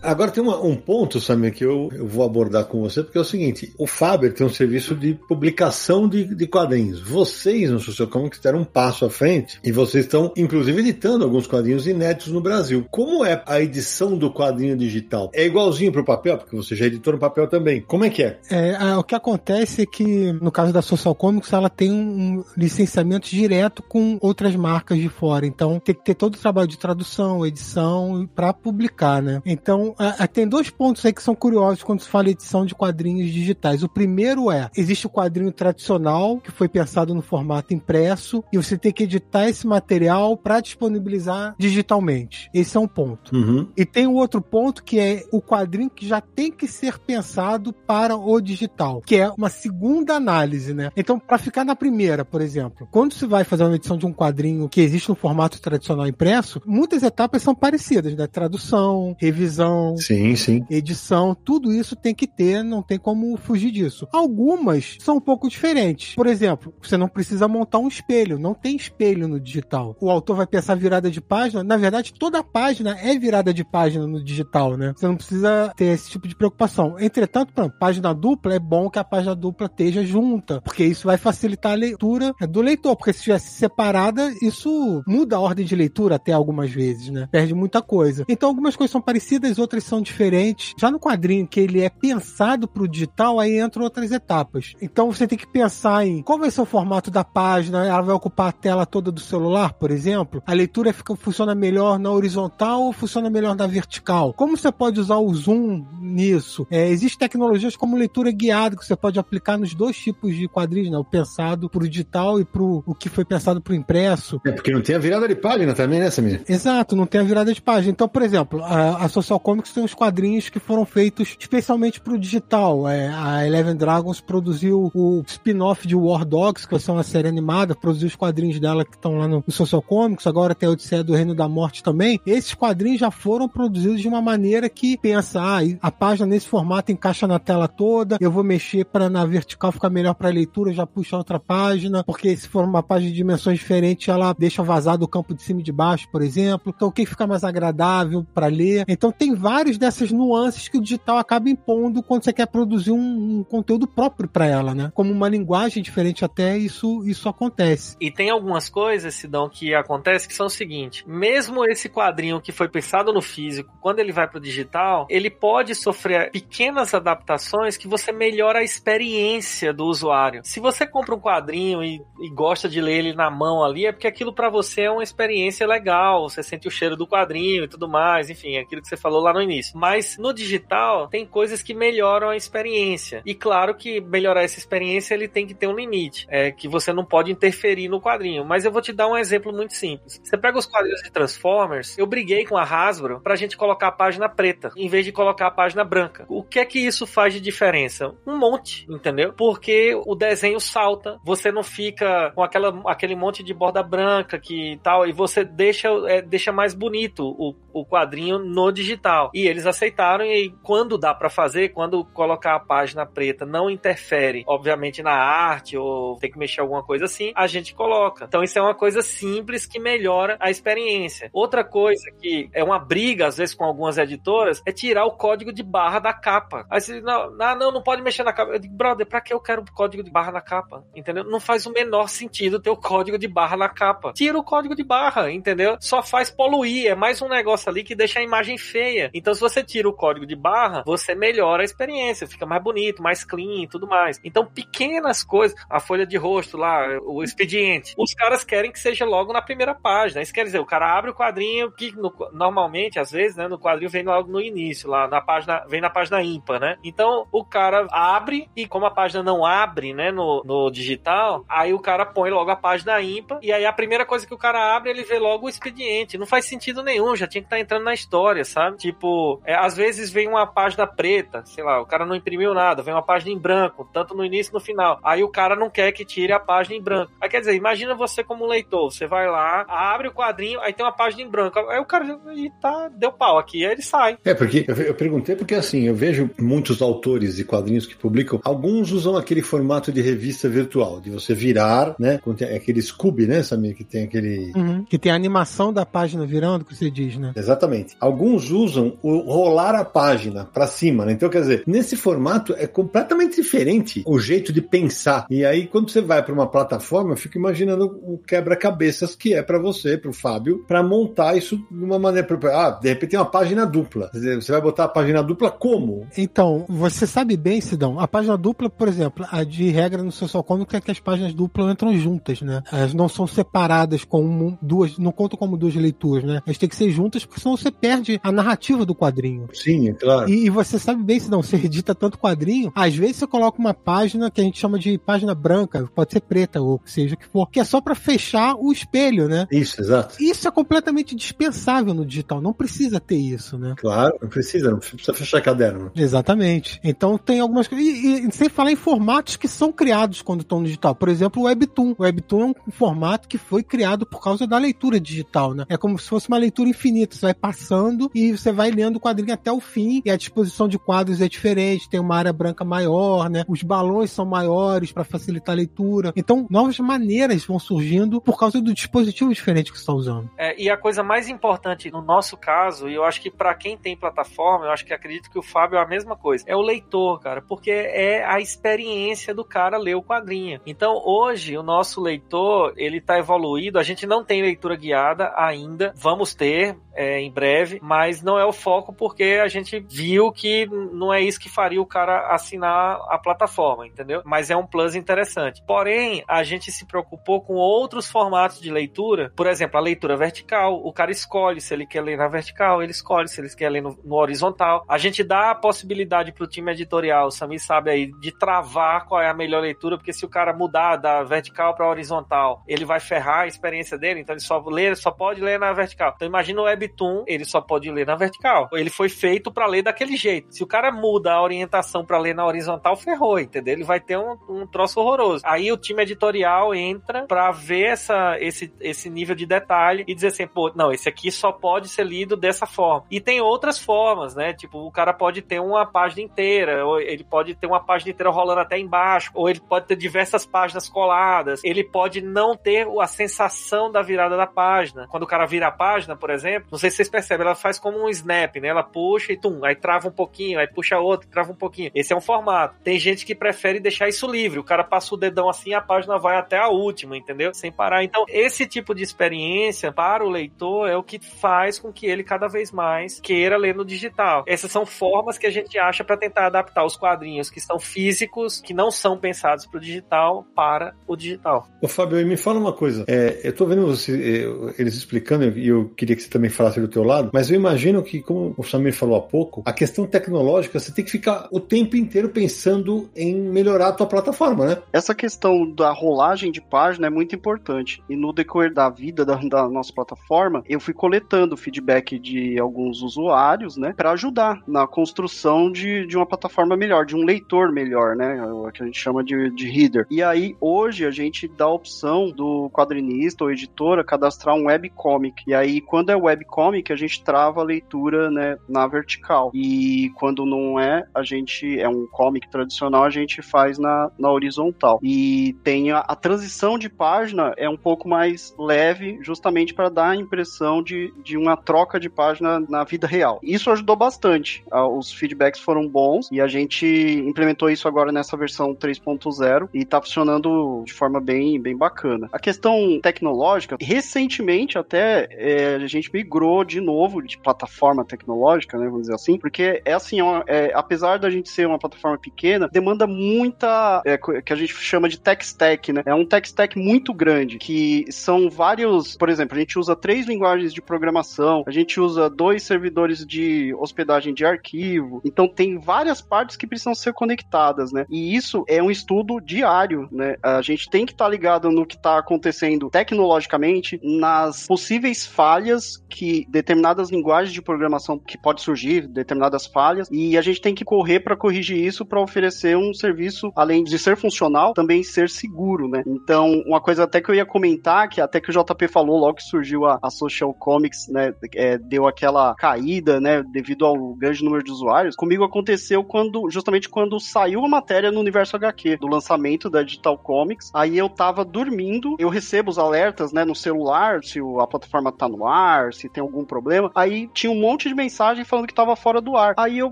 Agora 0.08 0.32
tem 0.32 0.42
uma, 0.42 0.58
um 0.64 0.74
ponto, 0.74 1.20
Samir, 1.20 1.54
que 1.54 1.66
eu, 1.66 1.90
eu 1.92 2.08
vou 2.08 2.24
abordar 2.24 2.64
com 2.64 2.80
você, 2.80 3.04
porque 3.04 3.18
é 3.18 3.22
o 3.22 3.26
seguinte: 3.26 3.74
o 3.78 3.86
Faber 3.86 4.34
tem 4.34 4.48
um 4.48 4.50
serviço 4.50 4.96
de 4.96 5.14
publicação 5.14 6.08
de, 6.08 6.24
de 6.34 6.48
quadrinhos. 6.48 7.02
Vocês 7.02 7.70
no 7.70 7.78
Social 7.78 8.08
Comics 8.08 8.40
deram 8.40 8.60
um 8.60 8.64
passo 8.64 9.04
à 9.04 9.10
frente 9.10 9.60
e 9.62 9.70
vocês 9.70 10.06
estão, 10.06 10.32
inclusive, 10.38 10.80
editando 10.80 11.26
alguns 11.26 11.46
quadrinhos 11.46 11.88
inéditos 11.88 12.32
no 12.32 12.40
Brasil. 12.40 12.88
Como 12.90 13.26
é 13.26 13.44
a 13.46 13.60
edição 13.60 14.18
do 14.18 14.32
quadrinho 14.32 14.78
digital? 14.78 15.30
É 15.34 15.46
igualzinho 15.46 15.92
para 15.92 16.00
o 16.00 16.06
papel, 16.06 16.38
porque 16.38 16.56
você 16.56 16.74
já 16.74 16.86
editou 16.86 17.12
no 17.12 17.20
papel 17.20 17.46
também. 17.50 17.82
Como 17.82 18.06
é 18.06 18.10
que 18.10 18.24
é? 18.24 18.40
é 18.50 18.78
a, 18.78 18.98
o 18.98 19.04
que 19.04 19.14
acontece 19.14 19.82
é 19.82 19.86
que, 19.86 20.32
no 20.42 20.54
caso 20.54 20.72
da 20.72 20.82
Social 20.82 21.16
Comics, 21.16 21.52
ela 21.52 21.70
tem 21.70 21.92
um 21.92 22.46
licenciamento 22.56 23.28
direto 23.30 23.84
com 23.84 24.18
outras 24.22 24.56
marcas 24.56 24.98
de 24.98 25.10
fora. 25.10 25.46
Então, 25.46 25.82
tem 25.82 25.94
que 25.94 26.06
ter 26.06 26.16
todo 26.16 26.36
o 26.36 26.40
trabalho 26.40 26.70
de 26.70 26.78
tradução, 26.78 27.46
edição 27.46 28.26
para 28.34 28.54
publicar, 28.54 29.22
né? 29.22 29.42
Então, 29.46 29.97
tem 30.32 30.48
dois 30.48 30.70
pontos 30.70 31.06
aí 31.06 31.14
que 31.14 31.24
são 31.24 31.36
curiosos 31.36 31.84
quando 31.84 32.02
se 32.02 32.10
fala 32.10 32.30
edição 32.30 32.66
de 32.66 32.76
quadrinhos 32.76 33.32
digitais. 33.32 33.84
O 33.84 33.90
primeiro 33.90 34.52
é, 34.52 34.70
existe 34.76 35.08
o 35.08 35.10
quadrinho 35.10 35.52
tradicional, 35.52 36.38
que 36.38 36.52
foi 36.52 36.68
pensado 36.68 37.14
no 37.14 37.22
formato 37.22 37.74
impresso, 37.74 38.44
e 38.52 38.58
você 38.58 38.78
tem 38.78 38.92
que 38.92 39.04
editar 39.04 39.48
esse 39.48 39.66
material 39.66 40.38
para 40.38 40.60
disponibilizar 40.60 41.56
digitalmente. 41.58 42.50
Esse 42.54 42.78
é 42.78 42.80
um 42.80 42.88
ponto. 42.88 43.36
Uhum. 43.36 43.68
E 43.76 43.86
tem 43.86 44.08
o 44.08 44.14
outro 44.14 44.42
ponto 44.42 44.84
que 44.84 45.00
é 45.00 45.24
o 45.32 45.42
quadrinho 45.42 45.90
que 45.90 46.08
já 46.08 46.22
tem 46.22 46.52
que 46.52 46.68
ser 46.68 46.98
pensado 47.00 47.74
para 47.74 48.16
o 48.16 48.40
digital, 48.40 49.02
que 49.02 49.16
é 49.16 49.30
uma 49.32 49.50
segunda 49.50 50.14
análise, 50.16 50.74
né? 50.74 50.92
Então, 50.96 51.20
para 51.20 51.38
ficar 51.38 51.64
na 51.64 51.76
primeira, 51.76 52.24
por 52.24 52.42
exemplo, 52.42 52.88
quando 52.92 53.14
você 53.14 53.26
vai 53.26 53.44
fazer 53.44 53.64
uma 53.64 53.76
edição 53.76 53.98
de 53.98 54.06
um 54.06 54.14
quadrinho 54.14 54.70
que 54.70 54.82
existe 54.82 55.10
no 55.10 55.16
formato 55.16 55.62
tradicional 55.62 56.08
impresso, 56.08 56.62
muitas 56.66 57.04
etapas 57.04 57.42
são 57.42 57.56
parecidas, 57.56 58.16
né? 58.16 58.28
Tradução, 58.28 59.16
revisão, 59.20 59.87
sim, 59.96 60.36
sim. 60.36 60.66
edição, 60.70 61.36
tudo 61.36 61.72
isso 61.72 61.96
tem 61.96 62.14
que 62.14 62.28
ter, 62.28 62.64
não 62.64 62.82
tem 62.82 62.98
como 62.98 63.38
fugir 63.38 63.72
disso. 63.72 64.08
Algumas 64.12 64.98
são 65.00 65.18
um 65.18 65.22
pouco 65.22 65.50
diferentes. 65.50 66.16
Por 66.16 66.28
exemplo, 66.28 66.74
você 66.82 66.98
não 66.98 67.08
precisa 67.08 67.48
montar 67.48 67.80
um 67.80 67.88
espelho, 67.88 68.40
não 68.40 68.54
tem 68.54 68.76
espelho 68.76 69.28
no 69.28 69.40
digital. 69.40 69.96
O 70.02 70.10
autor 70.10 70.36
vai 70.38 70.48
pensar 70.48 70.76
virada 70.76 71.10
de 71.10 71.22
página, 71.22 71.64
na 71.64 71.78
verdade, 71.78 72.14
toda 72.14 72.40
a 72.40 72.44
página 72.44 72.98
é 73.00 73.18
virada 73.18 73.54
de 73.54 73.64
página 73.64 74.08
no 74.08 74.24
digital, 74.24 74.76
né? 74.76 74.94
Você 74.96 75.08
não 75.08 75.16
precisa 75.16 75.72
ter 75.76 75.86
esse 75.86 76.10
tipo 76.10 76.28
de 76.28 76.36
preocupação. 76.36 77.00
Entretanto, 77.00 77.54
pra 77.54 77.70
página 77.70 78.14
dupla 78.14 78.56
é 78.56 78.60
bom 78.60 78.90
que 78.90 79.00
a 79.00 79.04
página 79.04 79.36
dupla 79.36 79.68
esteja 79.68 80.04
junta, 80.04 80.62
porque 80.62 80.84
isso 80.84 81.08
vai 81.08 81.18
facilitar 81.18 81.74
a 81.74 81.76
leitura 81.76 82.34
do 82.50 82.62
leitor, 82.62 82.96
porque 82.96 83.14
se 83.14 83.20
estivesse 83.20 83.52
separada, 83.52 84.34
isso 84.42 85.04
muda 85.08 85.36
a 85.36 85.40
ordem 85.40 85.66
de 85.66 85.76
leitura 85.76 86.16
até 86.16 86.32
algumas 86.32 86.72
vezes, 86.72 87.10
né? 87.10 87.28
Perde 87.32 87.54
muita 87.54 87.82
coisa. 87.82 88.26
Então, 88.28 88.50
algumas 88.50 88.76
coisas 88.76 88.92
são 88.92 89.02
parecidas, 89.02 89.60
outras 89.60 89.67
são 89.84 90.02
diferentes. 90.02 90.74
Já 90.78 90.90
no 90.92 91.00
quadrinho 91.00 91.48
que 91.48 91.60
ele 91.60 91.82
é 91.82 91.90
pensado 91.90 92.68
para 92.68 92.84
o 92.84 92.88
digital, 92.88 93.40
aí 93.40 93.60
entram 93.60 93.84
outras 93.84 94.12
etapas. 94.12 94.74
Então 94.82 95.12
você 95.12 95.28
tem 95.28 95.38
que 95.38 95.48
pensar 95.48 96.06
em 96.06 96.22
qual 96.22 96.40
vai 96.40 96.52
ser 96.52 96.62
o 96.62 96.66
formato 96.66 97.12
da 97.12 97.24
página, 97.24 97.86
ela 97.86 98.02
vai 98.02 98.16
ocupar 98.16 98.50
a 98.50 98.52
tela 98.52 98.86
toda 98.86 99.12
do 99.12 99.20
celular, 99.20 99.74
por 99.74 99.92
exemplo. 99.92 100.42
A 100.46 100.54
leitura 100.54 100.94
fica, 100.94 101.16
funciona 101.16 101.54
melhor 101.54 102.00
na 102.00 102.12
horizontal 102.12 102.84
ou 102.84 102.94
funciona 102.94 103.30
melhor 103.30 103.56
na 103.56 103.68
vertical? 103.68 104.34
Como 104.34 104.58
você 104.58 104.72
pode 104.72 105.00
usar 105.00 105.18
o 105.18 105.34
zoom 105.34 105.86
nisso? 106.00 106.66
É, 106.70 106.88
Existem 106.90 107.20
tecnologias 107.20 107.76
como 107.76 107.98
leitura 107.98 108.32
guiada 108.32 108.76
que 108.76 108.86
você 108.86 108.96
pode 108.96 109.20
aplicar 109.20 109.58
nos 109.58 109.74
dois 109.74 109.98
tipos 109.98 110.36
de 110.36 110.48
quadrinhos, 110.48 110.92
né? 110.92 110.98
O 110.98 111.04
pensado 111.04 111.70
para 111.70 111.84
o 111.84 111.90
digital 111.90 112.40
e 112.40 112.46
para 112.46 112.62
o 112.62 112.96
que 112.98 113.10
foi 113.10 113.26
pensado 113.26 113.62
para 113.62 113.74
o 113.74 113.76
impresso. 113.76 114.42
É 114.46 114.52
porque 114.52 114.72
não 114.72 114.82
tem 114.82 114.96
a 114.96 115.00
virada 115.00 115.28
de 115.28 115.36
página 115.36 115.74
também, 115.74 116.00
né, 116.00 116.10
Samir? 116.10 116.42
Exato, 116.48 116.96
não 116.96 117.06
tem 117.06 117.22
a 117.22 117.24
virada 117.24 117.54
de 117.54 117.62
página. 117.62 117.92
Então, 117.92 118.08
por 118.08 118.22
exemplo, 118.22 118.64
a, 118.64 119.06
a 119.06 119.10
Social 119.10 119.40
Comics 119.40 119.57
tem 119.64 119.84
uns 119.84 119.94
quadrinhos 119.94 120.50
que 120.50 120.60
foram 120.60 120.86
feitos 120.86 121.36
especialmente 121.40 122.00
pro 122.00 122.18
digital. 122.18 122.88
É, 122.88 123.10
a 123.10 123.46
Eleven 123.46 123.76
Dragons 123.76 124.22
produziu 124.22 124.92
o 124.94 125.24
spin-off 125.26 125.88
de 125.88 125.96
War 125.96 126.26
Dogs, 126.26 126.68
que 126.68 126.78
ser 126.80 126.92
uma 126.92 127.04
série 127.04 127.28
animada, 127.28 127.76
produziu 127.76 128.08
os 128.08 128.16
quadrinhos 128.16 128.60
dela 128.60 128.86
que 128.86 128.96
estão 128.96 129.18
lá 129.18 129.28
no, 129.28 129.44
no 129.46 129.54
Social 129.54 129.82
Comics, 129.82 130.28
agora 130.28 130.56
tem 130.56 130.70
a 130.70 130.72
Odisseia 130.72 131.04
do 131.04 131.14
Reino 131.14 131.36
da 131.36 131.48
Morte 131.48 131.84
também. 131.84 132.20
Esses 132.26 132.54
quadrinhos 132.54 133.00
já 133.00 133.12
foram 133.12 133.48
produzidos 133.48 134.02
de 134.02 134.08
uma 134.08 134.22
maneira 134.22 134.70
que 134.70 134.98
pensa, 134.98 135.42
ah, 135.42 135.60
a 135.82 135.92
página 135.92 136.28
nesse 136.28 136.48
formato 136.48 136.92
encaixa 136.92 137.28
na 137.28 137.40
tela 137.40 137.68
toda, 137.68 138.18
eu 138.20 138.32
vou 138.32 138.44
mexer 138.44 138.86
para 138.86 139.10
na 139.10 139.26
vertical 139.26 139.72
ficar 139.72 139.90
melhor 139.90 140.14
para 140.14 140.30
leitura, 140.30 140.74
já 140.74 140.86
puxa 140.86 141.18
outra 141.18 141.40
página, 141.40 142.04
porque 142.04 142.36
se 142.36 142.48
for 142.48 142.64
uma 142.64 142.84
página 142.84 143.12
de 143.12 143.18
dimensões 143.18 143.60
diferentes, 143.60 144.08
ela 144.08 144.34
deixa 144.34 144.64
vazado 144.64 145.06
o 145.06 145.08
campo 145.08 145.34
de 145.34 145.42
cima 145.42 145.60
e 145.60 145.64
de 145.64 145.72
baixo, 145.72 146.08
por 146.12 146.22
exemplo. 146.22 146.74
Então, 146.76 146.88
o 146.88 146.92
que 146.92 147.06
fica 147.06 147.28
mais 147.28 147.44
agradável 147.44 148.26
para 148.34 148.48
ler. 148.48 148.86
Então, 148.88 149.12
tem 149.12 149.34
várias 149.48 149.78
dessas 149.78 150.12
nuances 150.12 150.68
que 150.68 150.78
o 150.78 150.82
digital 150.82 151.18
acaba 151.18 151.50
impondo 151.50 152.04
quando 152.04 152.26
você 152.26 152.34
quer 152.34 152.48
produzir 152.48 152.92
um, 152.92 153.40
um 153.40 153.44
conteúdo 153.46 153.88
próprio 153.88 154.28
para 154.28 154.46
ela, 154.46 154.76
né? 154.76 154.92
Como 154.94 155.10
uma 155.10 155.30
linguagem 155.30 155.82
diferente 155.82 156.26
até, 156.26 156.58
isso, 156.58 157.02
isso 157.08 157.30
acontece. 157.30 157.96
E 158.02 158.12
tem 158.12 158.30
algumas 158.30 158.68
coisas, 158.68 159.16
Sidão, 159.16 159.48
que 159.48 159.74
acontece 159.74 160.28
que 160.28 160.34
são 160.34 160.48
o 160.48 160.50
seguinte: 160.50 161.08
mesmo 161.08 161.64
esse 161.64 161.88
quadrinho 161.88 162.42
que 162.42 162.52
foi 162.52 162.68
pensado 162.68 163.14
no 163.14 163.22
físico, 163.22 163.74
quando 163.80 164.00
ele 164.00 164.12
vai 164.12 164.28
pro 164.28 164.38
digital, 164.38 165.08
ele 165.10 165.30
pode 165.30 165.74
sofrer 165.76 166.30
pequenas 166.30 166.94
adaptações 166.94 167.78
que 167.78 167.88
você 167.88 168.12
melhora 168.12 168.60
a 168.60 168.64
experiência 168.64 169.72
do 169.72 169.86
usuário. 169.86 170.42
Se 170.44 170.60
você 170.60 170.86
compra 170.86 171.16
um 171.16 171.22
quadrinho 171.22 171.82
e, 171.82 172.02
e 172.20 172.30
gosta 172.34 172.68
de 172.68 172.82
ler 172.82 172.98
ele 172.98 173.14
na 173.14 173.32
mão 173.32 173.64
ali, 173.64 173.86
é 173.86 173.94
porque 173.94 174.08
aquilo 174.08 174.34
para 174.34 174.50
você 174.50 174.82
é 174.82 174.92
uma 174.92 175.04
experiência 175.04 175.66
legal, 175.66 176.28
você 176.28 176.44
sente 176.44 176.68
o 176.68 176.72
cheiro 176.72 176.98
do 176.98 177.08
quadrinho 177.08 177.64
e 177.64 177.68
tudo 177.70 177.88
mais, 177.88 178.30
enfim, 178.30 178.58
aquilo 178.58 178.82
que 178.82 178.90
você 178.90 178.98
falou 178.98 179.22
lá 179.22 179.37
no 179.37 179.37
início. 179.42 179.78
Mas 179.78 180.18
no 180.18 180.34
digital 180.34 181.08
tem 181.08 181.26
coisas 181.26 181.62
que 181.62 181.74
melhoram 181.74 182.30
a 182.30 182.36
experiência. 182.36 183.22
E 183.26 183.34
claro 183.34 183.76
que 183.76 184.02
melhorar 184.02 184.44
essa 184.44 184.60
experiência 184.60 185.14
ele 185.14 185.28
tem 185.28 185.46
que 185.46 185.54
ter 185.54 185.68
um 185.68 185.76
limite, 185.76 186.26
é 186.30 186.52
que 186.52 186.68
você 186.68 186.94
não 186.94 187.06
pode 187.06 187.32
interferir 187.32 187.88
no 187.88 188.02
quadrinho. 188.02 188.46
Mas 188.46 188.66
eu 188.66 188.72
vou 188.72 188.82
te 188.82 188.94
dar 188.94 189.08
um 189.08 189.18
exemplo 189.18 189.54
muito 189.54 189.74
simples. 189.74 190.20
Você 190.24 190.38
pega 190.38 190.58
os 190.58 190.66
quadrinhos 190.66 191.02
de 191.02 191.12
Transformers, 191.12 191.98
eu 191.98 192.06
briguei 192.06 192.46
com 192.46 192.58
a 192.58 192.64
Hasbro 192.64 193.22
pra 193.22 193.36
gente 193.36 193.58
colocar 193.58 193.88
a 193.88 193.92
página 193.92 194.30
preta, 194.30 194.72
em 194.76 194.88
vez 194.88 195.06
de 195.06 195.12
colocar 195.12 195.48
a 195.48 195.52
página 195.52 195.84
branca. 195.84 196.26
O 196.30 196.44
que 196.44 196.60
é 196.60 196.66
que 196.66 196.80
isso 196.80 197.06
faz 197.06 197.34
de 197.34 197.40
diferença? 197.42 198.14
Um 198.26 198.38
monte, 198.38 198.86
entendeu? 198.90 199.34
Porque 199.34 200.00
o 200.06 200.16
desenho 200.16 200.60
salta, 200.60 201.18
você 201.24 201.52
não 201.52 201.64
fica 201.64 202.32
com 202.36 202.44
aquela, 202.44 202.82
aquele 202.86 203.16
monte 203.16 203.44
de 203.44 203.54
borda 203.54 203.84
branca 203.84 204.40
que 204.40 204.80
tal, 204.84 205.08
e 205.08 205.12
você 205.12 205.44
deixa, 205.44 205.90
é, 206.08 206.22
deixa 206.22 206.52
mais 206.52 206.74
bonito 206.74 207.28
o, 207.28 207.56
o 207.74 207.86
quadrinho 207.86 208.40
no 208.40 208.72
digital. 208.72 209.27
E 209.34 209.48
eles 209.48 209.66
aceitaram, 209.66 210.26
e 210.26 210.54
quando 210.64 210.98
dá 210.98 211.14
para 211.14 211.30
fazer, 211.30 211.70
quando 211.70 212.06
colocar 212.06 212.56
a 212.56 212.60
página 212.60 213.06
preta 213.06 213.46
não 213.46 213.70
interfere, 213.70 214.44
obviamente, 214.48 215.02
na 215.02 215.14
arte, 215.14 215.78
ou 215.78 216.18
tem 216.18 216.32
que 216.32 216.38
mexer 216.38 216.62
alguma 216.62 216.84
coisa 216.84 217.06
assim, 217.06 217.32
a 217.36 217.48
gente 217.48 217.74
coloca. 217.74 218.26
Então 218.26 218.44
isso 218.44 218.58
é 218.58 218.62
uma 218.62 218.76
coisa 218.76 219.02
simples 219.02 219.66
que 219.66 219.80
melhora 219.80 220.38
a 220.40 220.50
experiência. 220.50 221.30
Outra 221.34 221.64
coisa 221.64 222.12
que 222.20 222.50
é 222.54 222.64
uma 222.64 222.80
briga, 222.80 223.28
às 223.28 223.38
vezes, 223.38 223.56
com 223.56 223.64
algumas 223.64 223.98
editoras, 223.98 224.62
é 224.66 224.72
tirar 224.72 225.06
o 225.06 225.12
código 225.12 225.52
de 225.52 225.64
barra 225.64 226.00
da 226.00 226.14
capa. 226.14 226.66
Aí 226.70 226.82
você 226.82 226.94
diz, 226.96 227.04
não, 227.04 227.32
não, 227.32 227.72
não 227.72 227.84
pode 227.84 228.02
mexer 228.02 228.24
na 228.24 228.34
capa. 228.34 228.54
Eu 228.54 228.60
digo, 228.60 228.76
brother, 228.76 229.06
pra 229.06 229.22
que 229.22 229.34
eu 229.34 229.40
quero 229.40 229.62
o 229.62 229.72
código 229.74 230.04
de 230.04 230.12
barra 230.12 230.32
na 230.32 230.42
capa? 230.42 230.84
Entendeu? 230.96 231.24
Não 231.24 231.40
faz 231.40 231.66
o 231.66 231.72
menor 231.72 232.10
sentido 232.10 232.60
ter 232.60 232.70
o 232.70 232.78
código 232.78 233.18
de 233.18 233.28
barra 233.28 233.58
na 233.58 233.70
capa. 233.70 234.14
Tira 234.14 234.38
o 234.38 234.44
código 234.44 234.76
de 234.76 234.84
barra, 234.84 235.32
entendeu? 235.32 235.78
Só 235.80 236.02
faz 236.02 236.30
poluir, 236.30 236.88
é 236.88 236.96
mais 236.96 237.22
um 237.22 237.28
negócio 237.28 237.70
ali 237.70 237.84
que 237.84 237.96
deixa 237.96 238.20
a 238.20 238.24
imagem 238.24 238.58
feia. 238.58 239.10
Então, 239.18 239.34
se 239.34 239.42
você 239.42 239.64
tira 239.64 239.88
o 239.88 239.94
código 239.94 240.26
de 240.26 240.36
barra, 240.36 240.84
você 240.86 241.16
melhora 241.16 241.62
a 241.62 241.66
experiência, 241.66 242.28
fica 242.28 242.46
mais 242.46 242.64
bonito, 242.64 243.02
mais 243.02 243.24
clean 243.24 243.64
e 243.64 243.68
tudo 243.68 243.88
mais. 243.88 244.20
Então, 244.24 244.46
pequenas 244.46 245.24
coisas, 245.24 245.58
a 245.70 245.80
folha 245.80 246.06
de 246.06 246.18
rosto 246.18 246.58
lá, 246.58 247.00
o 247.04 247.24
expediente, 247.24 247.94
os 247.98 248.14
caras 248.14 248.44
querem 248.44 248.72
que 248.72 248.80
seja 248.80 249.06
logo 249.06 249.34
na 249.34 249.42
primeira 249.42 249.74
página. 249.74 250.22
Isso 250.22 250.34
quer 250.34 250.44
dizer, 250.44 250.60
o 250.60 250.66
cara 250.66 250.98
abre 250.98 251.12
o 251.12 251.16
quadrinho, 251.16 251.72
que 251.72 251.96
no, 251.96 252.14
normalmente, 252.32 253.00
às 253.00 253.12
vezes, 253.12 253.36
né, 253.36 253.48
no 253.48 253.60
quadrinho 253.60 253.90
vem 253.90 254.04
logo 254.04 254.32
no 254.32 254.42
início, 254.42 254.90
lá 254.90 255.08
na 255.08 255.22
página, 255.22 255.66
vem 255.68 255.82
na 255.82 255.90
página 255.90 256.22
ímpar, 256.22 256.60
né? 256.60 256.78
Então, 256.84 257.28
o 257.32 257.44
cara 257.44 257.88
abre 257.92 258.50
e 258.56 258.68
como 258.68 258.86
a 258.86 258.92
página 258.92 259.24
não 259.24 259.46
abre, 259.46 259.94
né, 259.94 260.12
no, 260.12 260.44
no 260.46 260.70
digital, 260.70 261.44
aí 261.50 261.74
o 261.74 261.80
cara 261.80 262.06
põe 262.06 262.30
logo 262.30 262.52
a 262.52 262.56
página 262.56 263.02
ímpar 263.02 263.40
e 263.42 263.52
aí 263.52 263.66
a 263.66 263.74
primeira 263.74 264.06
coisa 264.06 264.26
que 264.26 264.34
o 264.34 264.38
cara 264.38 264.76
abre, 264.76 264.90
ele 264.90 265.04
vê 265.04 265.20
logo 265.20 265.46
o 265.46 265.50
expediente. 265.50 266.18
Não 266.18 266.26
faz 266.26 266.46
sentido 266.46 266.84
nenhum, 266.84 267.16
já 267.16 267.28
tinha 267.28 267.42
que 267.42 267.48
estar 267.48 267.58
tá 267.58 267.62
entrando 267.62 267.84
na 267.84 267.94
história, 267.94 268.44
sabe? 268.44 268.78
Tipo, 268.78 269.07
é, 269.46 269.56
às 269.56 269.76
vezes 269.76 270.12
vem 270.12 270.28
uma 270.28 270.46
página 270.46 270.88
preta, 270.88 271.44
sei 271.46 271.64
lá, 271.64 271.82
o 271.82 271.86
cara 271.86 272.06
não 272.06 272.16
imprimiu 272.16 272.54
nada, 272.54 272.82
vem 272.82 272.94
uma 272.94 273.04
página 273.04 273.32
em 273.32 273.38
branco, 273.38 273.88
tanto 273.94 274.16
no 274.16 274.26
início 274.26 274.52
e 274.52 274.54
no 274.54 274.60
final. 274.60 275.00
Aí 275.04 275.24
o 275.24 275.30
cara 275.30 275.56
não 275.56 275.70
quer 275.70 275.92
que 275.92 276.06
tire 276.06 276.34
a 276.34 276.40
página 276.40 276.76
em 276.76 276.82
branco. 276.82 277.12
Aí 277.22 277.30
quer 277.30 277.40
dizer, 277.40 277.56
imagina 277.56 277.96
você 277.96 278.24
como 278.24 278.46
leitor, 278.46 278.92
você 278.92 279.08
vai 279.08 279.28
lá, 279.28 279.66
abre 279.68 280.08
o 280.08 280.14
quadrinho, 280.14 280.60
aí 280.62 280.74
tem 280.74 280.86
uma 280.86 280.96
página 280.96 281.24
em 281.24 281.30
branco. 281.30 281.60
Aí 281.60 281.80
o 281.80 281.86
cara 281.86 282.20
e 282.36 282.52
tá, 282.62 282.90
deu 282.90 283.12
pau 283.12 283.38
aqui, 283.38 283.66
aí 283.66 283.74
ele 283.74 283.82
sai. 283.82 284.18
É, 284.24 284.34
porque 284.34 284.66
eu, 284.68 284.76
eu 284.76 284.96
perguntei 284.96 285.36
porque 285.36 285.56
assim, 285.56 285.84
eu 285.88 285.96
vejo 285.96 286.30
muitos 286.40 286.82
autores 286.82 287.36
de 287.36 287.44
quadrinhos 287.44 287.86
que 287.86 287.96
publicam, 287.96 288.40
alguns 288.44 288.92
usam 288.92 289.16
aquele 289.16 289.42
formato 289.42 289.92
de 289.92 290.02
revista 290.02 290.50
virtual, 290.50 291.00
de 291.00 291.10
você 291.10 291.34
virar, 291.34 291.96
né? 292.00 292.20
Aquele 292.56 292.82
Scooby, 292.82 293.28
né, 293.28 293.44
Samir, 293.44 293.76
que 293.76 293.84
tem 293.84 294.04
aquele. 294.04 294.52
Uhum, 294.56 294.84
que 294.86 294.98
tem 294.98 295.12
a 295.12 295.16
animação 295.16 295.72
da 295.72 295.86
página 295.86 296.26
virando, 296.26 296.66
que 296.66 296.76
você 296.76 296.90
diz, 296.90 297.18
né? 297.18 297.34
Exatamente. 297.36 297.96
Alguns 298.00 298.52
usam 298.52 298.97
o 299.02 299.20
rolar 299.20 299.76
a 299.76 299.86
página 299.86 300.46
para 300.46 300.68
cima, 300.68 301.06
né? 301.06 301.14
Então, 301.14 301.30
quer 301.30 301.42
dizer, 301.42 301.64
nesse 301.66 301.96
formato 301.96 302.54
é 302.58 302.68
completamente 302.68 303.36
diferente 303.36 304.04
o 304.06 304.20
jeito 304.20 304.52
de 304.52 304.62
pensar. 304.62 305.26
E 305.30 305.46
aí, 305.46 305.68
quando 305.68 305.90
você 305.90 306.02
vai 306.02 306.24
para 306.24 306.34
uma 306.34 306.48
plataforma, 306.48 307.14
eu 307.14 307.18
fico 307.18 307.38
imaginando 307.38 307.86
o 308.04 308.18
quebra-cabeças 308.18 309.16
que 309.16 309.34
é 309.34 309.42
para 309.42 309.60
você, 309.60 309.98
para 309.98 310.10
o 310.10 310.14
Fábio, 310.14 310.64
para 310.68 310.84
montar 310.84 311.36
isso 311.38 311.58
de 311.58 311.84
uma 311.84 312.00
maneira. 312.00 312.28
Ah, 312.54 312.72
de 312.72 312.90
repente 312.90 313.12
tem 313.12 313.20
uma 313.20 313.26
página 313.30 313.66
dupla. 313.66 314.10
Você 314.14 314.52
vai 314.52 314.62
botar 314.62 314.86
a 314.86 314.90
página 314.90 315.24
dupla 315.24 315.50
como? 315.50 316.08
Então, 316.18 316.66
você 316.68 317.08
sabe 317.08 317.38
bem, 317.38 317.62
Sidão, 317.62 318.00
a 318.00 318.08
página 318.08 318.38
dupla, 318.38 318.70
por 318.70 318.88
exemplo, 318.88 319.26
a 319.32 319.44
de 319.44 319.70
regra 319.70 320.04
no 320.04 320.12
Social 320.12 320.44
Comics 320.44 320.74
é 320.74 320.82
que 320.82 320.92
as 320.92 321.00
páginas 321.00 321.34
duplas 321.34 321.72
entram 321.72 321.96
juntas, 321.98 322.42
né? 322.42 322.62
Elas 322.72 322.94
não 322.94 323.08
são 323.08 323.26
separadas 323.26 324.04
com 324.04 324.58
duas, 324.62 324.98
não 324.98 325.12
contam 325.12 325.38
como 325.38 325.58
duas 325.58 325.76
leituras, 325.76 326.24
né? 326.24 326.42
Elas 326.46 326.58
têm 326.58 326.70
que 326.70 326.76
ser 326.76 326.90
juntas, 326.90 327.26
porque 327.26 327.42
senão 327.42 327.56
você 327.56 327.72
perde 327.72 328.20
a 328.24 328.32
narrativa 328.32 328.77
do 328.86 328.96
quadrinho. 328.96 329.48
Sim, 329.54 329.90
é 329.90 329.94
claro. 329.94 330.30
E, 330.30 330.46
e 330.46 330.50
você 330.50 330.80
sabe 330.80 331.04
bem, 331.04 331.20
Sidão, 331.20 331.42
você 331.42 331.56
edita 331.56 331.96
tanto 331.96 332.18
quadrinho, 332.18 332.72
às 332.76 332.96
vezes 332.96 333.18
você 333.18 333.28
coloca 333.28 333.60
uma 333.60 333.74
página 333.74 334.30
que 334.30 334.42
a 334.42 334.44
gente 334.44 334.60
chama 334.60 334.78
de 334.80 334.98
página 334.98 335.34
branca, 335.34 335.90
pode 335.94 336.12
ser 336.12 336.22
preta 336.22 336.62
ou 336.62 336.82
seja 336.86 337.16
o 337.16 337.18
que 337.18 337.26
for, 337.26 337.50
que 337.50 337.60
é 337.60 337.64
só 337.64 337.82
para 337.82 337.96
fechar 337.96 338.56
o 338.56 338.72
espelho, 338.72 339.28
né? 339.28 339.48
Isso, 339.52 339.82
exato. 339.82 340.16
Isso 340.22 340.48
é 340.48 340.52
completamente 340.52 341.16
dispensável 341.16 341.94
no 341.94 342.06
digital, 342.06 342.42
não 342.42 342.54
precisa 342.54 343.00
ter 343.00 343.18
isso, 343.18 343.58
né? 343.58 343.76
Claro, 343.78 344.18
não 344.22 344.30
precisa, 344.30 344.72
não 344.72 344.80
precisa 344.80 345.14
fechar 345.14 345.42
caderno. 345.42 345.92
Exatamente. 345.96 346.80
Então 346.84 347.18
tem 347.18 347.40
algumas 347.40 347.68
coisas. 347.68 347.88
E, 347.88 348.28
e, 348.28 348.32
sem 348.32 348.50
falar 348.50 348.72
em 348.72 348.76
formatos 348.76 349.36
que 349.36 349.48
são 349.48 349.72
criados 349.72 350.22
quando 350.22 350.42
estão 350.42 350.60
no 350.60 350.66
digital. 350.66 350.96
Por 350.96 351.10
exemplo, 351.10 351.42
o 351.42 351.46
Webtoon. 351.46 351.96
O 351.98 352.04
Webtoon 352.04 352.42
é 352.52 352.70
um 352.70 352.72
formato 352.72 353.28
que 353.28 353.38
foi 353.38 353.64
criado 353.64 354.06
por 354.06 354.22
causa 354.22 354.46
da 354.46 354.58
leitura 354.58 355.00
digital, 355.00 355.54
né? 355.54 355.66
É 355.70 355.78
como 355.78 355.98
se 355.98 356.08
fosse 356.08 356.28
uma 356.28 356.38
leitura 356.38 356.70
infinita. 356.70 357.16
Você 357.16 357.22
vai 357.22 357.34
passando 357.34 358.10
e 358.14 358.32
você 358.32 358.52
vai 358.52 358.67
lendo 358.72 358.98
o 358.98 359.00
quadrinho 359.00 359.34
até 359.34 359.52
o 359.52 359.60
fim. 359.60 360.02
E 360.06 360.12
a 360.12 360.18
disposição 360.18 360.68
de 360.68 360.78
quadros 360.78 361.22
é 361.22 361.28
diferente. 361.28 361.90
Tem 361.90 362.00
uma 362.00 362.16
área 362.16 362.34
branca 362.34 362.64
maior, 362.64 363.30
né? 363.30 363.44
Os 363.48 363.64
balões 363.64 364.12
são 364.12 364.26
maiores 364.26 364.92
para 364.92 365.04
facilitar 365.04 365.54
a 365.54 365.58
leitura. 365.58 366.14
Então, 366.16 366.46
novas 366.50 366.80
maneiras 366.80 367.46
vão 367.46 367.60
surgindo 367.60 368.22
por 368.22 368.38
causa 368.38 368.62
do 368.62 368.74
dispositivo 368.74 369.34
diferente 369.34 369.72
que 369.72 369.78
está 369.78 369.94
usando. 369.94 370.30
É, 370.38 370.60
e 370.62 370.70
a 370.70 370.78
coisa 370.78 371.04
mais 371.04 371.28
importante 371.28 371.90
no 371.92 372.02
nosso 372.02 372.38
caso, 372.38 372.90
e 372.90 372.96
eu 372.96 373.04
acho 373.04 373.22
que 373.22 373.32
para 373.32 373.54
quem 373.56 373.78
tem 373.78 373.96
plataforma, 373.96 374.66
eu 374.66 374.72
acho 374.72 374.86
que 374.86 374.94
acredito 374.94 375.30
que 375.30 375.40
o 375.40 375.44
Fábio 375.44 375.78
é 375.78 375.82
a 375.82 375.88
mesma 375.88 376.16
coisa, 376.16 376.44
é 376.48 376.56
o 376.56 376.62
leitor, 376.62 377.20
cara, 377.20 377.42
porque 377.42 377.72
é 377.72 378.24
a 378.26 378.40
experiência 378.40 379.34
do 379.34 379.44
cara 379.44 379.78
ler 379.78 379.96
o 379.96 380.04
quadrinho. 380.04 380.60
Então, 380.66 381.02
hoje, 381.06 381.58
o 381.58 381.64
nosso 381.64 382.02
leitor, 382.02 382.74
ele 382.78 383.00
tá 383.00 383.18
evoluído, 383.18 383.80
a 383.80 383.84
gente 383.84 384.06
não 384.06 384.24
tem 384.24 384.42
leitura 384.42 384.76
guiada 384.76 385.34
ainda, 385.36 385.94
vamos 385.96 386.34
ter 386.34 386.78
é, 386.98 387.22
em 387.22 387.32
breve, 387.32 387.80
mas 387.82 388.24
não 388.24 388.40
é 388.40 388.46
o 388.46 388.52
foco 388.52 388.92
porque 388.92 389.40
a 389.42 389.48
gente 389.48 389.80
viu 389.80 390.32
que 390.32 390.66
não 390.66 391.14
é 391.14 391.22
isso 391.22 391.40
que 391.40 391.48
faria 391.48 391.80
o 391.80 391.86
cara 391.86 392.34
assinar 392.34 393.00
a 393.08 393.20
plataforma, 393.20 393.86
entendeu? 393.86 394.24
Mas 394.26 394.50
é 394.50 394.58
um 394.58 394.66
plus 394.66 394.96
interessante. 394.96 395.62
Porém, 395.66 396.24
a 396.28 396.42
gente 396.44 396.72
se 396.72 396.88
preocupou 396.88 397.40
com 397.42 397.54
outros 397.54 398.10
formatos 398.10 398.60
de 398.60 398.72
leitura, 398.72 399.32
por 399.36 399.46
exemplo, 399.46 399.78
a 399.78 399.82
leitura 399.82 400.18
vertical, 400.18 400.82
o 400.84 400.92
cara 400.92 401.12
escolhe 401.12 401.62
se 401.62 401.72
ele 401.72 401.86
quer 401.86 402.02
ler 402.02 402.18
na 402.18 402.28
vertical, 402.28 402.82
ele 402.82 402.92
escolhe 402.92 403.28
se 403.28 403.40
ele 403.40 403.50
quer 403.50 403.70
ler 403.70 403.82
no, 403.82 403.98
no 404.04 404.16
horizontal. 404.16 404.84
A 404.90 404.98
gente 404.98 405.24
dá 405.24 405.52
a 405.52 405.56
possibilidade 405.56 406.32
para 406.32 406.46
o 406.46 406.48
time 406.48 406.72
editorial, 406.72 407.28
o 407.28 407.32
Sami 407.32 407.60
sabe 407.60 407.92
aí, 407.92 408.12
de 408.20 408.32
travar 408.32 409.06
qual 409.06 409.22
é 409.22 409.30
a 409.30 409.36
melhor 409.36 409.62
leitura, 409.62 409.98
porque 409.98 410.14
se 410.14 410.26
o 410.26 410.30
cara 410.30 410.52
mudar 410.52 410.96
da 410.96 411.22
vertical 411.22 411.76
para 411.76 411.88
horizontal, 411.88 412.64
ele 412.68 412.86
vai 412.86 413.00
ferrar 413.00 413.42
a 413.42 413.48
experiência 413.48 414.00
dele, 414.00 414.22
então 414.22 414.34
ele 414.34 414.42
só 414.42 414.58
lê, 414.66 414.96
só 414.96 415.12
pode 415.12 415.42
ler 415.42 415.60
na 415.60 415.72
vertical. 415.74 416.14
Então 416.16 416.28
imagina 416.28 416.62
o 416.62 416.66
web 416.66 416.87
tum, 416.88 417.24
ele 417.28 417.46
só 417.46 417.62
pode 417.62 417.90
ler 417.92 418.06
na 418.06 418.16
vertical. 418.16 418.70
Ele 418.74 418.90
foi 418.90 419.10
feito 419.10 419.52
para 419.52 419.68
ler 419.68 419.84
daquele 419.84 420.16
jeito. 420.16 420.54
Se 420.54 420.64
o 420.64 420.68
cara 420.68 420.92
muda 420.92 421.34
a 421.34 421.42
orientação 421.42 422.06
para 422.06 422.18
ler 422.18 422.36
na 422.36 422.46
horizontal, 422.46 422.96
ferrou, 422.96 423.40
entendeu? 423.40 423.74
Ele 423.74 423.84
vai 423.84 424.00
ter 424.00 424.18
um, 424.18 424.38
um 424.50 424.68
troço 424.68 425.00
horroroso. 425.00 425.44
Aí 425.46 425.72
o 425.72 425.78
time 425.78 426.04
editorial 426.04 426.74
entra 426.74 427.26
para 427.28 427.52
ver 427.52 427.88
essa, 427.88 428.38
esse, 428.40 428.74
esse 428.80 429.10
nível 429.10 429.36
de 429.36 429.46
detalhe 429.46 430.04
e 430.08 430.16
dizer 430.16 430.28
assim, 430.28 430.48
pô, 430.48 430.72
não, 430.76 430.92
esse 430.92 431.08
aqui 431.08 431.32
só 431.32 431.52
pode 431.52 431.90
ser 431.90 432.06
lido 432.06 432.36
dessa 432.36 432.66
forma. 432.66 433.06
E 433.10 433.20
tem 433.20 433.42
outras 433.42 433.80
formas, 433.80 434.36
né? 434.36 434.54
Tipo, 434.54 434.80
o 434.80 434.92
cara 434.92 435.14
pode 435.14 435.42
ter 435.42 435.60
uma 435.60 435.86
página 435.86 436.22
inteira, 436.22 436.86
ou 436.86 437.00
ele 437.00 437.24
pode 437.24 437.56
ter 437.56 437.68
uma 437.68 437.84
página 437.84 438.12
inteira 438.12 438.32
rolando 438.32 438.62
até 438.62 438.78
embaixo, 438.78 439.32
ou 439.34 439.50
ele 439.50 439.60
pode 439.60 439.88
ter 439.88 439.96
diversas 439.96 440.46
páginas 440.46 440.90
coladas, 440.90 441.62
ele 441.64 441.84
pode 441.84 442.22
não 442.22 442.56
ter 442.56 442.88
a 443.00 443.08
sensação 443.08 443.92
da 443.92 444.02
virada 444.02 444.38
da 444.38 444.48
página. 444.48 445.08
Quando 445.08 445.24
o 445.24 445.28
cara 445.28 445.46
vira 445.46 445.68
a 445.68 445.72
página, 445.72 446.16
por 446.16 446.30
exemplo, 446.30 446.77
não 446.78 446.80
sei 446.80 446.92
se 446.92 446.98
vocês 446.98 447.10
percebem, 447.10 447.44
ela 447.44 447.56
faz 447.56 447.80
como 447.80 447.98
um 447.98 448.08
snap, 448.10 448.56
né? 448.58 448.68
Ela 448.68 448.84
puxa 448.84 449.34
e 449.34 449.38
tum, 449.38 449.66
aí 449.66 449.76
trava 449.76 450.08
um 450.08 450.12
pouquinho, 450.12 450.60
aí 450.60 450.68
puxa 450.68 451.00
outro, 451.00 451.28
trava 451.28 451.52
um 451.52 451.56
pouquinho. 451.56 451.90
Esse 451.96 452.14
é 452.14 452.16
um 452.16 452.22
formato. 452.22 452.76
Tem 452.84 453.00
gente 453.00 453.26
que 453.26 453.34
prefere 453.34 453.80
deixar 453.80 454.08
isso 454.08 454.28
livre. 454.28 454.60
O 454.60 454.64
cara 454.64 454.84
passa 454.84 455.16
o 455.16 455.18
dedão 455.18 455.50
assim, 455.50 455.74
a 455.74 455.82
página 455.82 456.20
vai 456.20 456.38
até 456.38 456.58
a 456.60 456.68
última, 456.68 457.18
entendeu? 457.18 457.52
Sem 457.52 457.72
parar. 457.72 458.04
Então, 458.04 458.26
esse 458.30 458.68
tipo 458.68 458.94
de 458.94 459.02
experiência 459.02 459.92
para 459.92 460.24
o 460.24 460.30
leitor 460.30 460.88
é 460.88 460.96
o 460.96 461.02
que 461.02 461.18
faz 461.18 461.80
com 461.80 461.92
que 461.92 462.06
ele 462.06 462.24
cada 462.24 462.48
vez 462.48 462.72
mais 462.72 463.20
queira 463.20 463.58
ler 463.58 463.74
no 463.74 463.84
digital. 463.84 464.44
Essas 464.46 464.72
são 464.72 464.86
formas 464.86 465.40
que 465.40 465.48
a 465.48 465.52
gente 465.52 465.80
acha 465.80 466.04
para 466.04 466.16
tentar 466.16 466.46
adaptar 466.46 466.86
os 466.86 466.96
quadrinhos 466.96 467.50
que 467.50 467.60
são 467.60 467.80
físicos, 467.80 468.62
que 468.62 468.74
não 468.74 468.92
são 468.92 469.18
pensados 469.18 469.66
para 469.66 469.80
o 469.80 469.82
digital, 469.82 470.46
para 470.56 470.94
o 471.08 471.16
digital. 471.16 471.68
Ô, 471.82 471.88
Fábio, 471.88 472.24
me 472.28 472.38
fala 472.38 472.60
uma 472.60 472.74
coisa. 472.74 473.04
É, 473.08 473.42
eu 473.44 473.54
tô 473.54 473.66
vendo 473.66 473.88
você, 473.88 474.12
é, 474.14 474.80
eles 474.80 474.94
explicando, 474.94 475.58
e 475.58 475.70
eu 475.70 475.90
queria 475.90 476.16
que 476.16 476.22
você 476.22 476.30
também 476.30 476.52
falasse 476.52 476.67
do 476.76 476.88
teu 476.88 477.04
lado, 477.04 477.30
mas 477.34 477.50
eu 477.50 477.56
imagino 477.56 478.04
que, 478.04 478.22
como 478.22 478.54
o 478.58 478.64
Samir 478.64 478.94
falou 478.94 479.18
há 479.18 479.22
pouco, 479.22 479.62
a 479.66 479.74
questão 479.74 480.06
tecnológica, 480.06 480.80
você 480.80 480.92
tem 480.92 481.04
que 481.04 481.12
ficar 481.12 481.48
o 481.52 481.60
tempo 481.60 481.96
inteiro 481.96 482.30
pensando 482.30 483.10
em 483.16 483.36
melhorar 483.36 483.90
a 483.90 483.94
tua 483.94 484.08
plataforma, 484.08 484.66
né? 484.66 484.78
Essa 484.92 485.16
questão 485.16 485.70
da 485.70 485.92
rolagem 485.92 486.52
de 486.52 486.62
página 486.62 487.08
é 487.08 487.10
muito 487.10 487.36
importante. 487.36 488.02
E 488.10 488.16
no 488.16 488.34
decorrer 488.34 488.74
da 488.74 488.90
vida 488.90 489.26
da, 489.26 489.36
da 489.36 489.68
nossa 489.68 489.94
plataforma, 489.94 490.64
eu 490.68 490.80
fui 490.80 490.94
coletando 490.94 491.58
feedback 491.58 492.20
de 492.20 492.60
alguns 492.60 493.02
usuários, 493.02 493.78
né, 493.78 493.94
para 493.96 494.12
ajudar 494.12 494.62
na 494.68 494.88
construção 494.88 495.72
de, 495.72 496.06
de 496.06 496.16
uma 496.16 496.26
plataforma 496.26 496.76
melhor, 496.76 497.06
de 497.06 497.16
um 497.16 497.24
leitor 497.24 497.72
melhor, 497.72 498.16
né, 498.16 498.42
o 498.44 498.72
que 498.72 498.84
a 498.84 498.86
gente 498.86 499.00
chama 499.00 499.24
de, 499.24 499.50
de 499.52 499.70
reader. 499.70 500.06
E 500.10 500.22
aí, 500.24 500.56
hoje, 500.60 501.06
a 501.06 501.12
gente 501.12 501.48
dá 501.48 501.66
a 501.66 501.74
opção 501.74 502.30
do 502.30 502.70
quadrinista 502.72 503.44
ou 503.44 503.52
editora 503.52 504.04
cadastrar 504.04 504.56
um 504.56 504.66
webcomic. 504.66 505.44
E 505.48 505.54
aí, 505.54 505.82
quando 505.82 506.12
é 506.12 506.16
webcomic, 506.48 506.92
a 506.92 506.96
gente 506.96 507.24
trava 507.24 507.62
a 507.62 507.64
leitura, 507.64 508.32
né, 508.32 508.58
na 508.68 508.88
vertical. 508.88 509.52
E 509.54 510.12
quando 510.16 510.46
não 510.46 510.80
é, 510.80 511.06
a 511.14 511.22
gente, 511.24 511.80
é 511.80 511.88
um 511.88 512.08
comic 512.08 512.50
tradicional, 512.50 513.04
a 513.04 513.10
gente 513.10 513.42
faz 513.42 513.78
na, 513.78 514.10
na 514.18 514.32
horizontal. 514.32 515.00
E 515.04 515.56
tem 515.64 515.92
a, 515.92 516.00
a 516.00 516.16
transição 516.16 516.78
de 516.78 516.90
página 516.90 517.54
é 517.58 517.70
um 517.70 517.78
pouco 517.78 518.08
mais 518.08 518.56
leve, 518.58 519.20
justamente 519.22 519.74
para 519.74 519.90
dar 519.90 520.10
a 520.10 520.16
impressão 520.16 520.82
de, 520.82 521.14
de 521.24 521.38
uma 521.38 521.58
troca 521.58 522.00
de 522.00 522.10
página 522.10 522.60
na 522.60 522.84
vida 522.84 523.06
real. 523.06 523.40
Isso 523.44 523.70
ajudou 523.70 523.96
bastante. 523.96 524.64
Os 524.72 525.12
feedbacks 525.12 525.62
foram 525.62 525.88
bons 525.88 526.30
e 526.32 526.40
a 526.40 526.48
gente 526.48 526.86
implementou 527.26 527.70
isso 527.70 527.88
agora 527.88 528.12
nessa 528.12 528.38
versão 528.38 528.74
3.0 528.74 529.70
e 529.74 529.86
tá 529.86 530.02
funcionando 530.02 530.84
de 530.86 530.94
forma 530.94 531.20
bem, 531.20 531.60
bem 531.60 531.76
bacana. 531.76 532.30
A 532.32 532.40
questão 532.40 533.00
tecnológica, 533.02 533.78
recentemente 533.80 534.78
até 534.78 535.28
é, 535.32 535.76
a 535.76 535.88
gente 535.88 536.12
migrou 536.14 536.37
de 536.66 536.80
novo 536.80 537.22
de 537.22 537.38
plataforma 537.38 538.06
tecnológica, 538.06 538.78
né, 538.78 538.86
vamos 538.86 539.02
dizer 539.02 539.16
assim, 539.16 539.38
porque 539.38 539.82
é 539.84 539.94
assim, 539.94 540.18
é, 540.48 540.72
apesar 540.74 541.18
da 541.18 541.30
gente 541.30 541.50
ser 541.50 541.68
uma 541.68 541.80
plataforma 541.80 542.18
pequena, 542.18 542.68
demanda 542.68 543.08
muita, 543.08 544.02
é, 544.06 544.18
que 544.18 544.54
a 544.54 544.56
gente 544.56 544.74
chama 544.76 545.10
de 545.10 545.20
tech 545.20 545.44
stack, 545.44 545.92
né? 545.92 546.04
É 546.06 546.14
um 546.14 546.26
tech 546.26 546.48
stack 546.48 546.78
muito 546.78 547.14
grande, 547.14 547.58
que 547.58 548.06
são 548.12 548.50
vários, 548.50 549.16
por 549.18 549.30
exemplo, 549.30 549.58
a 549.58 549.60
gente 549.60 549.80
usa 549.80 549.96
três 549.96 550.28
linguagens 550.28 550.74
de 550.74 550.82
programação, 550.82 551.64
a 551.66 551.72
gente 551.72 552.00
usa 552.00 552.30
dois 552.30 552.64
servidores 552.64 553.26
de 553.26 553.74
hospedagem 553.76 554.34
de 554.34 554.46
arquivo, 554.46 555.22
então 555.26 555.48
tem 555.48 555.78
várias 555.80 556.22
partes 556.22 556.56
que 556.56 556.68
precisam 556.68 556.96
ser 556.96 557.14
conectadas, 557.14 557.92
né? 557.92 558.06
E 558.10 558.36
isso 558.36 558.64
é 558.68 558.82
um 558.82 558.92
estudo 558.92 559.40
diário, 559.40 560.08
né? 560.12 560.36
A 560.44 560.62
gente 560.62 560.90
tem 560.90 561.06
que 561.06 561.12
estar 561.12 561.26
tá 561.26 561.32
ligado 561.32 561.70
no 561.70 561.86
que 561.86 561.96
está 561.96 562.18
acontecendo 562.18 562.90
tecnologicamente, 562.90 564.00
nas 564.04 564.68
possíveis 564.68 565.26
falhas 565.26 566.04
que 566.10 566.27
determinadas 566.50 567.10
linguagens 567.10 567.54
de 567.54 567.62
programação 567.62 568.18
que 568.18 568.38
pode 568.38 568.62
surgir, 568.62 569.08
determinadas 569.08 569.66
falhas, 569.66 570.08
e 570.12 570.38
a 570.38 570.42
gente 570.42 570.62
tem 570.62 570.76
que 570.76 570.86
correr 570.86 571.20
para 571.20 571.36
corrigir 571.36 571.78
isso 571.78 572.06
para 572.06 572.22
oferecer 572.22 572.78
um 572.78 572.94
serviço, 572.94 573.52
além 573.56 573.84
de 573.84 573.98
ser 573.98 574.16
funcional, 574.18 574.74
também 574.74 575.04
ser 575.04 575.30
seguro, 575.30 575.88
né? 575.88 576.04
Então, 576.06 576.62
uma 576.66 576.82
coisa 576.82 577.04
até 577.04 577.22
que 577.22 577.30
eu 577.30 577.36
ia 577.36 577.46
comentar, 577.46 578.10
que 578.10 578.22
até 578.22 578.40
que 578.40 578.50
o 578.50 578.54
JP 578.54 578.88
falou 578.88 579.18
logo 579.20 579.38
que 579.38 579.44
surgiu 579.44 579.86
a, 579.86 580.00
a 580.02 580.10
Social 580.10 580.54
Comics, 580.54 581.08
né, 581.08 581.34
é, 581.56 581.78
deu 581.78 582.08
aquela 582.08 582.56
caída, 582.56 583.20
né, 583.20 583.44
devido 583.44 583.86
ao 583.86 584.14
grande 584.16 584.44
número 584.44 584.64
de 584.64 584.72
usuários, 584.72 585.16
comigo 585.16 585.44
aconteceu 585.44 586.04
quando, 586.04 586.50
justamente 586.50 586.90
quando 586.90 587.20
saiu 587.20 587.64
a 587.66 587.70
matéria 587.70 588.12
no 588.12 588.20
Universo 588.20 588.56
HQ, 588.56 588.98
do 588.98 589.08
lançamento 589.08 589.70
da 589.70 589.84
Digital 589.84 590.18
Comics, 590.18 590.72
aí 590.74 590.98
eu 590.98 591.10
tava 591.10 591.44
dormindo, 591.44 592.16
eu 592.20 592.30
recebo 592.30 592.70
os 592.70 592.80
alertas, 592.80 593.32
né, 593.32 593.46
no 593.46 593.56
celular, 593.56 594.24
se 594.24 594.40
a 594.40 594.68
plataforma 594.68 595.12
tá 595.12 595.28
no 595.28 595.46
ar, 595.48 595.94
se 595.94 596.10
tem 596.18 596.22
algum 596.22 596.44
problema, 596.44 596.92
aí 596.96 597.30
tinha 597.32 597.52
um 597.52 597.60
monte 597.60 597.88
de 597.88 597.94
mensagem 597.94 598.44
falando 598.44 598.68
que 598.68 598.74
tava 598.74 598.96
fora 598.96 599.22
do 599.22 599.38
ar. 599.38 599.54
Aí 599.56 599.78
eu 599.78 599.92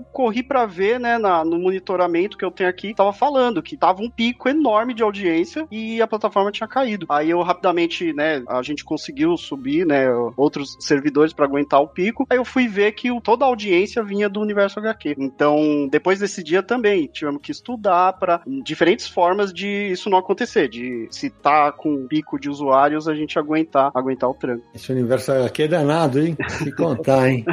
corri 0.00 0.42
para 0.42 0.66
ver, 0.66 0.98
né, 0.98 1.18
na, 1.18 1.44
no 1.44 1.56
monitoramento 1.56 2.36
que 2.36 2.44
eu 2.44 2.50
tenho 2.50 2.68
aqui, 2.68 2.92
tava 2.92 3.12
falando 3.12 3.62
que 3.62 3.76
tava 3.76 4.02
um 4.02 4.10
pico 4.10 4.48
enorme 4.48 4.92
de 4.92 5.04
audiência 5.04 5.66
e 5.70 6.02
a 6.02 6.06
plataforma 6.06 6.50
tinha 6.50 6.66
caído. 6.66 7.06
Aí 7.08 7.30
eu 7.30 7.40
rapidamente, 7.42 8.12
né, 8.12 8.42
a 8.48 8.60
gente 8.62 8.84
conseguiu 8.84 9.36
subir, 9.36 9.86
né, 9.86 10.08
outros 10.36 10.76
servidores 10.80 11.32
para 11.32 11.44
aguentar 11.44 11.80
o 11.80 11.86
pico. 11.86 12.26
Aí 12.28 12.38
eu 12.38 12.44
fui 12.44 12.66
ver 12.66 12.92
que 12.92 13.12
o, 13.12 13.20
toda 13.20 13.44
a 13.44 13.48
audiência 13.48 14.02
vinha 14.02 14.28
do 14.28 14.40
universo 14.40 14.80
HQ. 14.80 15.14
Então, 15.18 15.88
depois 15.88 16.18
desse 16.18 16.42
dia 16.42 16.62
também 16.62 17.06
tivemos 17.06 17.40
que 17.40 17.52
estudar 17.52 18.14
para 18.14 18.40
diferentes 18.64 19.06
formas 19.06 19.52
de 19.52 19.92
isso 19.92 20.10
não 20.10 20.18
acontecer, 20.18 20.68
de 20.68 21.06
se 21.10 21.30
tá 21.30 21.70
com 21.70 21.94
um 21.94 22.08
pico 22.08 22.40
de 22.40 22.50
usuários 22.50 23.06
a 23.06 23.14
gente 23.14 23.38
aguentar, 23.38 23.92
aguentar 23.94 24.28
o 24.28 24.34
tranco. 24.34 24.64
Esse 24.74 24.90
universo 24.90 25.30
HQ 25.30 25.62
é 25.62 25.68
danado, 25.68 26.15
hein? 26.20 26.36
Se 26.48 26.70
contar, 26.72 27.28
hein? 27.28 27.44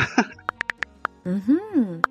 Uhum. 1.25 2.01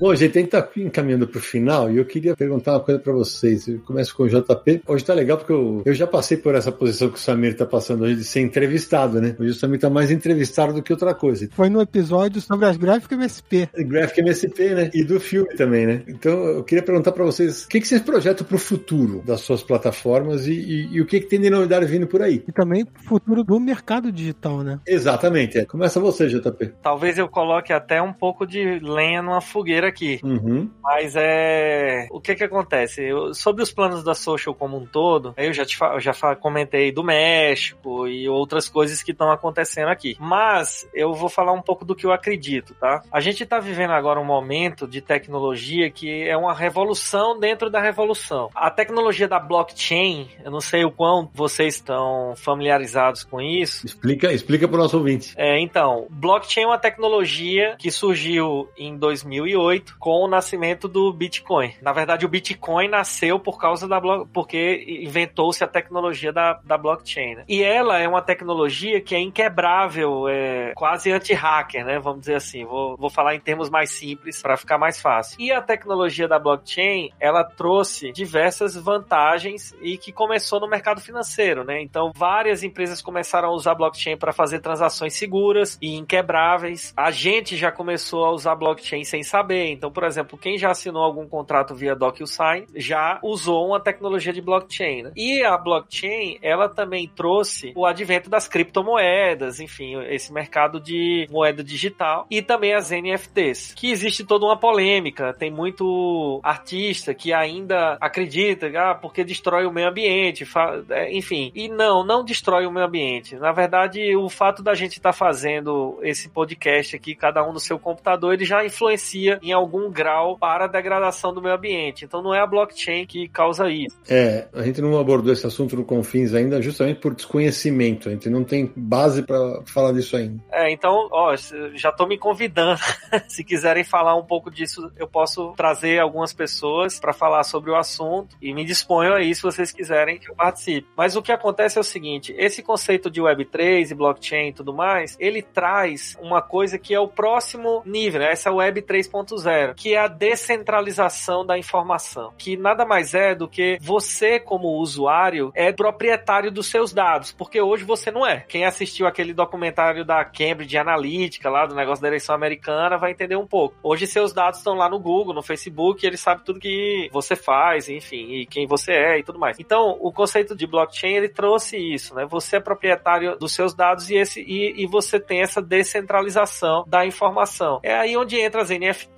Bom, 0.00 0.10
a 0.10 0.16
gente 0.16 0.32
tem 0.32 0.44
que 0.44 0.56
estar 0.56 0.62
tá 0.62 0.80
encaminhando 0.80 1.28
para 1.28 1.36
o 1.36 1.42
final 1.42 1.90
e 1.90 1.98
eu 1.98 2.06
queria 2.06 2.34
perguntar 2.34 2.72
uma 2.72 2.80
coisa 2.80 2.98
para 2.98 3.12
vocês. 3.12 3.68
Eu 3.68 3.80
começo 3.80 4.16
com 4.16 4.22
o 4.22 4.28
JP. 4.30 4.80
Hoje 4.86 5.04
tá 5.04 5.12
legal 5.12 5.36
porque 5.36 5.52
eu, 5.52 5.82
eu 5.84 5.92
já 5.92 6.06
passei 6.06 6.38
por 6.38 6.54
essa 6.54 6.72
posição 6.72 7.10
que 7.10 7.16
o 7.16 7.20
Samir 7.20 7.54
tá 7.54 7.66
passando 7.66 8.04
hoje 8.04 8.16
de 8.16 8.24
ser 8.24 8.40
entrevistado, 8.40 9.20
né? 9.20 9.36
Hoje 9.38 9.50
o 9.50 9.54
Samir 9.54 9.78
tá 9.78 9.90
mais 9.90 10.10
entrevistado 10.10 10.72
do 10.72 10.82
que 10.82 10.90
outra 10.90 11.12
coisa. 11.12 11.46
Foi 11.52 11.68
no 11.68 11.82
episódio 11.82 12.40
sobre 12.40 12.64
as 12.64 12.78
gráficas 12.78 13.18
MSP. 13.18 13.68
Gráfica 13.76 14.22
MSP, 14.22 14.74
né? 14.74 14.90
E 14.94 15.04
do 15.04 15.20
filme 15.20 15.54
também, 15.54 15.86
né? 15.86 16.02
Então 16.08 16.32
eu 16.46 16.64
queria 16.64 16.82
perguntar 16.82 17.12
para 17.12 17.24
vocês 17.24 17.64
o 17.64 17.68
que, 17.68 17.78
que 17.78 17.86
vocês 17.86 18.00
projetam 18.00 18.46
para 18.46 18.56
o 18.56 18.58
futuro 18.58 19.22
das 19.26 19.42
suas 19.42 19.62
plataformas 19.62 20.46
e, 20.46 20.52
e, 20.52 20.94
e, 20.94 21.00
o 21.02 21.04
que, 21.04 21.20
que 21.20 21.26
tem 21.26 21.38
de 21.38 21.50
novidade 21.50 21.84
vindo 21.84 22.06
por 22.06 22.22
aí. 22.22 22.42
E 22.48 22.52
também 22.52 22.84
o 22.84 23.06
futuro 23.06 23.44
do 23.44 23.60
mercado 23.60 24.10
digital, 24.10 24.62
né? 24.62 24.80
Exatamente. 24.86 25.58
É. 25.58 25.66
Começa 25.66 26.00
você, 26.00 26.26
JP. 26.26 26.72
Talvez 26.82 27.18
eu 27.18 27.28
coloque 27.28 27.70
até 27.70 28.00
um 28.00 28.14
pouco 28.14 28.46
de 28.46 28.78
lenha 28.78 29.20
numa 29.20 29.42
fogueira 29.42 29.89
aqui. 29.90 30.20
Uhum. 30.22 30.70
Mas 30.82 31.14
é. 31.16 32.06
O 32.10 32.20
que 32.20 32.34
que 32.34 32.44
acontece? 32.44 33.02
Eu, 33.02 33.34
sobre 33.34 33.62
os 33.62 33.72
planos 33.72 34.02
da 34.02 34.14
social 34.14 34.54
como 34.54 34.76
um 34.76 34.86
todo, 34.86 35.34
eu 35.36 35.52
já, 35.52 35.64
te, 35.64 35.76
eu 35.80 36.00
já 36.00 36.12
comentei 36.36 36.92
do 36.92 37.04
México 37.04 38.06
e 38.08 38.28
outras 38.28 38.68
coisas 38.68 39.02
que 39.02 39.12
estão 39.12 39.30
acontecendo 39.30 39.88
aqui. 39.88 40.16
Mas 40.18 40.88
eu 40.94 41.12
vou 41.12 41.28
falar 41.28 41.52
um 41.52 41.62
pouco 41.62 41.84
do 41.84 41.94
que 41.94 42.06
eu 42.06 42.12
acredito, 42.12 42.74
tá? 42.74 43.02
A 43.12 43.20
gente 43.20 43.42
está 43.42 43.58
vivendo 43.58 43.92
agora 43.92 44.20
um 44.20 44.24
momento 44.24 44.86
de 44.86 45.00
tecnologia 45.00 45.90
que 45.90 46.28
é 46.28 46.36
uma 46.36 46.54
revolução 46.54 47.38
dentro 47.38 47.70
da 47.70 47.80
revolução. 47.80 48.48
A 48.54 48.70
tecnologia 48.70 49.28
da 49.28 49.38
blockchain, 49.38 50.28
eu 50.44 50.50
não 50.50 50.60
sei 50.60 50.84
o 50.84 50.90
quão 50.90 51.28
vocês 51.34 51.74
estão 51.74 52.34
familiarizados 52.36 53.24
com 53.24 53.40
isso. 53.40 53.86
Explica, 53.86 54.32
explica 54.32 54.68
para 54.68 54.76
o 54.76 54.80
nosso 54.80 54.96
ouvinte. 54.96 55.34
É, 55.36 55.60
então, 55.60 56.06
blockchain 56.10 56.64
é 56.64 56.66
uma 56.66 56.78
tecnologia 56.78 57.76
que 57.78 57.90
surgiu 57.90 58.68
em 58.76 58.96
2008 58.96 59.79
2008 59.80 59.96
com 59.98 60.24
o 60.24 60.28
nascimento 60.28 60.86
do 60.86 61.12
Bitcoin. 61.12 61.74
Na 61.80 61.92
verdade, 61.92 62.26
o 62.26 62.28
Bitcoin 62.28 62.88
nasceu 62.88 63.38
por 63.38 63.58
causa 63.58 63.88
da 63.88 64.00
porque 64.32 65.00
inventou-se 65.02 65.62
a 65.62 65.68
tecnologia 65.68 66.32
da, 66.32 66.54
da 66.64 66.76
blockchain. 66.76 67.36
Né? 67.36 67.44
E 67.48 67.62
ela 67.62 67.98
é 67.98 68.08
uma 68.08 68.22
tecnologia 68.22 69.00
que 69.00 69.14
é 69.14 69.20
inquebrável, 69.20 70.28
é 70.28 70.72
quase 70.74 71.10
anti-hacker, 71.12 71.84
né? 71.84 71.98
Vamos 71.98 72.20
dizer 72.20 72.36
assim. 72.36 72.64
Vou, 72.64 72.96
vou 72.96 73.10
falar 73.10 73.34
em 73.34 73.40
termos 73.40 73.68
mais 73.68 73.90
simples 73.90 74.40
para 74.40 74.56
ficar 74.56 74.78
mais 74.78 75.00
fácil. 75.00 75.40
E 75.40 75.52
a 75.52 75.60
tecnologia 75.60 76.26
da 76.26 76.38
blockchain, 76.38 77.10
ela 77.20 77.44
trouxe 77.44 78.12
diversas 78.12 78.74
vantagens 78.74 79.74
e 79.80 79.96
que 79.96 80.12
começou 80.12 80.60
no 80.60 80.68
mercado 80.68 81.00
financeiro, 81.00 81.64
né? 81.64 81.80
Então, 81.82 82.12
várias 82.14 82.62
empresas 82.62 83.02
começaram 83.02 83.48
a 83.48 83.52
usar 83.52 83.74
blockchain 83.74 84.16
para 84.16 84.32
fazer 84.32 84.60
transações 84.60 85.14
seguras 85.14 85.78
e 85.80 85.96
inquebráveis. 85.96 86.92
A 86.96 87.10
gente 87.10 87.56
já 87.56 87.70
começou 87.70 88.24
a 88.24 88.32
usar 88.32 88.54
blockchain 88.54 89.04
sem 89.04 89.22
saber. 89.22 89.69
Então, 89.72 89.90
por 89.90 90.04
exemplo, 90.04 90.38
quem 90.38 90.58
já 90.58 90.70
assinou 90.70 91.02
algum 91.02 91.26
contrato 91.26 91.74
via 91.74 91.94
DocuSign 91.94 92.66
já 92.74 93.18
usou 93.22 93.68
uma 93.68 93.80
tecnologia 93.80 94.32
de 94.32 94.40
blockchain. 94.40 95.02
Né? 95.02 95.12
E 95.16 95.44
a 95.44 95.56
blockchain, 95.56 96.38
ela 96.42 96.68
também 96.68 97.08
trouxe 97.08 97.72
o 97.76 97.86
advento 97.86 98.28
das 98.28 98.48
criptomoedas, 98.48 99.60
enfim, 99.60 100.00
esse 100.04 100.32
mercado 100.32 100.80
de 100.80 101.26
moeda 101.30 101.62
digital 101.62 102.26
e 102.30 102.42
também 102.42 102.74
as 102.74 102.90
NFTs, 102.90 103.74
que 103.74 103.90
existe 103.90 104.24
toda 104.24 104.46
uma 104.46 104.56
polêmica. 104.56 105.32
Tem 105.32 105.50
muito 105.50 106.40
artista 106.42 107.14
que 107.14 107.32
ainda 107.32 107.96
acredita, 108.00 108.70
ah, 108.76 108.94
porque 108.94 109.24
destrói 109.24 109.66
o 109.66 109.72
meio 109.72 109.88
ambiente, 109.88 110.46
é, 110.90 111.12
enfim. 111.16 111.52
E 111.54 111.68
não, 111.68 112.04
não 112.04 112.24
destrói 112.24 112.66
o 112.66 112.70
meio 112.70 112.86
ambiente. 112.86 113.36
Na 113.36 113.52
verdade, 113.52 114.14
o 114.16 114.28
fato 114.28 114.62
da 114.62 114.74
gente 114.74 114.98
estar 114.98 115.12
tá 115.12 115.16
fazendo 115.16 115.98
esse 116.02 116.28
podcast 116.28 116.96
aqui, 116.96 117.14
cada 117.14 117.46
um 117.46 117.52
no 117.52 117.60
seu 117.60 117.78
computador, 117.78 118.34
ele 118.34 118.44
já 118.44 118.64
influencia 118.64 119.38
em 119.42 119.52
algum 119.60 119.90
grau 119.90 120.36
para 120.36 120.64
a 120.64 120.68
degradação 120.68 121.32
do 121.32 121.42
meio 121.42 121.54
ambiente. 121.54 122.04
Então 122.04 122.22
não 122.22 122.34
é 122.34 122.40
a 122.40 122.46
blockchain 122.46 123.06
que 123.06 123.28
causa 123.28 123.70
isso. 123.70 123.96
É, 124.08 124.48
a 124.52 124.62
gente 124.62 124.80
não 124.80 124.98
abordou 124.98 125.32
esse 125.32 125.46
assunto 125.46 125.76
no 125.76 125.84
Confins 125.84 126.34
ainda 126.34 126.60
justamente 126.60 127.00
por 127.00 127.14
desconhecimento. 127.14 128.08
A 128.08 128.12
gente 128.12 128.28
não 128.28 128.44
tem 128.44 128.72
base 128.74 129.22
para 129.22 129.62
falar 129.66 129.92
disso 129.92 130.16
ainda. 130.16 130.42
É, 130.50 130.70
então, 130.70 131.08
ó, 131.12 131.34
já 131.74 131.92
tô 131.92 132.06
me 132.06 132.18
convidando. 132.18 132.80
Se 133.28 133.44
quiserem 133.44 133.84
falar 133.84 134.16
um 134.16 134.24
pouco 134.24 134.50
disso, 134.50 134.90
eu 134.96 135.06
posso 135.06 135.52
trazer 135.56 135.98
algumas 135.98 136.32
pessoas 136.32 136.98
para 136.98 137.12
falar 137.12 137.44
sobre 137.44 137.70
o 137.70 137.76
assunto 137.76 138.36
e 138.40 138.52
me 138.54 138.64
disponho 138.64 139.14
aí 139.14 139.34
se 139.34 139.42
vocês 139.42 139.72
quiserem 139.72 140.18
que 140.18 140.30
eu 140.30 140.34
participe. 140.34 140.88
Mas 140.96 141.16
o 141.16 141.22
que 141.22 141.32
acontece 141.32 141.78
é 141.78 141.80
o 141.80 141.84
seguinte, 141.84 142.34
esse 142.36 142.62
conceito 142.62 143.10
de 143.10 143.20
Web3 143.20 143.90
e 143.90 143.94
blockchain 143.94 144.48
e 144.48 144.52
tudo 144.52 144.72
mais, 144.72 145.16
ele 145.20 145.42
traz 145.42 146.16
uma 146.20 146.40
coisa 146.42 146.78
que 146.78 146.94
é 146.94 147.00
o 147.00 147.08
próximo 147.08 147.82
nível, 147.84 148.20
né? 148.20 148.32
essa 148.32 148.52
Web 148.52 148.82
3.0, 148.82 149.39
que 149.74 149.94
é 149.94 149.98
a 149.98 150.08
descentralização 150.08 151.44
da 151.44 151.58
informação, 151.58 152.32
que 152.36 152.56
nada 152.56 152.84
mais 152.84 153.14
é 153.14 153.34
do 153.34 153.48
que 153.48 153.78
você 153.80 154.38
como 154.38 154.78
usuário 154.78 155.50
é 155.54 155.72
proprietário 155.72 156.50
dos 156.50 156.66
seus 156.66 156.92
dados, 156.92 157.32
porque 157.32 157.60
hoje 157.60 157.84
você 157.84 158.10
não 158.10 158.26
é. 158.26 158.44
Quem 158.48 158.64
assistiu 158.64 159.06
aquele 159.06 159.32
documentário 159.32 160.04
da 160.04 160.24
Cambridge 160.24 160.76
Analytica 160.76 161.50
lá 161.50 161.66
do 161.66 161.74
negócio 161.74 162.02
da 162.02 162.08
eleição 162.08 162.34
americana 162.34 162.98
vai 162.98 163.12
entender 163.12 163.36
um 163.36 163.46
pouco. 163.46 163.76
Hoje 163.82 164.06
seus 164.06 164.32
dados 164.32 164.58
estão 164.58 164.74
lá 164.74 164.88
no 164.88 164.98
Google, 164.98 165.34
no 165.34 165.42
Facebook, 165.42 166.06
ele 166.06 166.16
sabe 166.16 166.44
tudo 166.44 166.60
que 166.60 167.08
você 167.12 167.36
faz, 167.36 167.88
enfim, 167.88 168.40
e 168.40 168.46
quem 168.46 168.66
você 168.66 168.92
é 168.92 169.18
e 169.18 169.22
tudo 169.22 169.38
mais. 169.38 169.58
Então, 169.58 169.96
o 170.00 170.12
conceito 170.12 170.56
de 170.56 170.66
blockchain 170.66 171.14
ele 171.14 171.28
trouxe 171.28 171.76
isso, 171.76 172.14
né? 172.14 172.26
Você 172.28 172.56
é 172.56 172.60
proprietário 172.60 173.36
dos 173.38 173.54
seus 173.54 173.74
dados 173.74 174.10
e 174.10 174.16
esse 174.16 174.40
e, 174.42 174.82
e 174.82 174.86
você 174.86 175.18
tem 175.18 175.40
essa 175.40 175.60
descentralização 175.62 176.84
da 176.86 177.06
informação. 177.06 177.80
É 177.82 177.94
aí 177.94 178.16
onde 178.16 178.38
entra 178.38 178.62
as 178.62 178.70
NFTs 178.70 179.10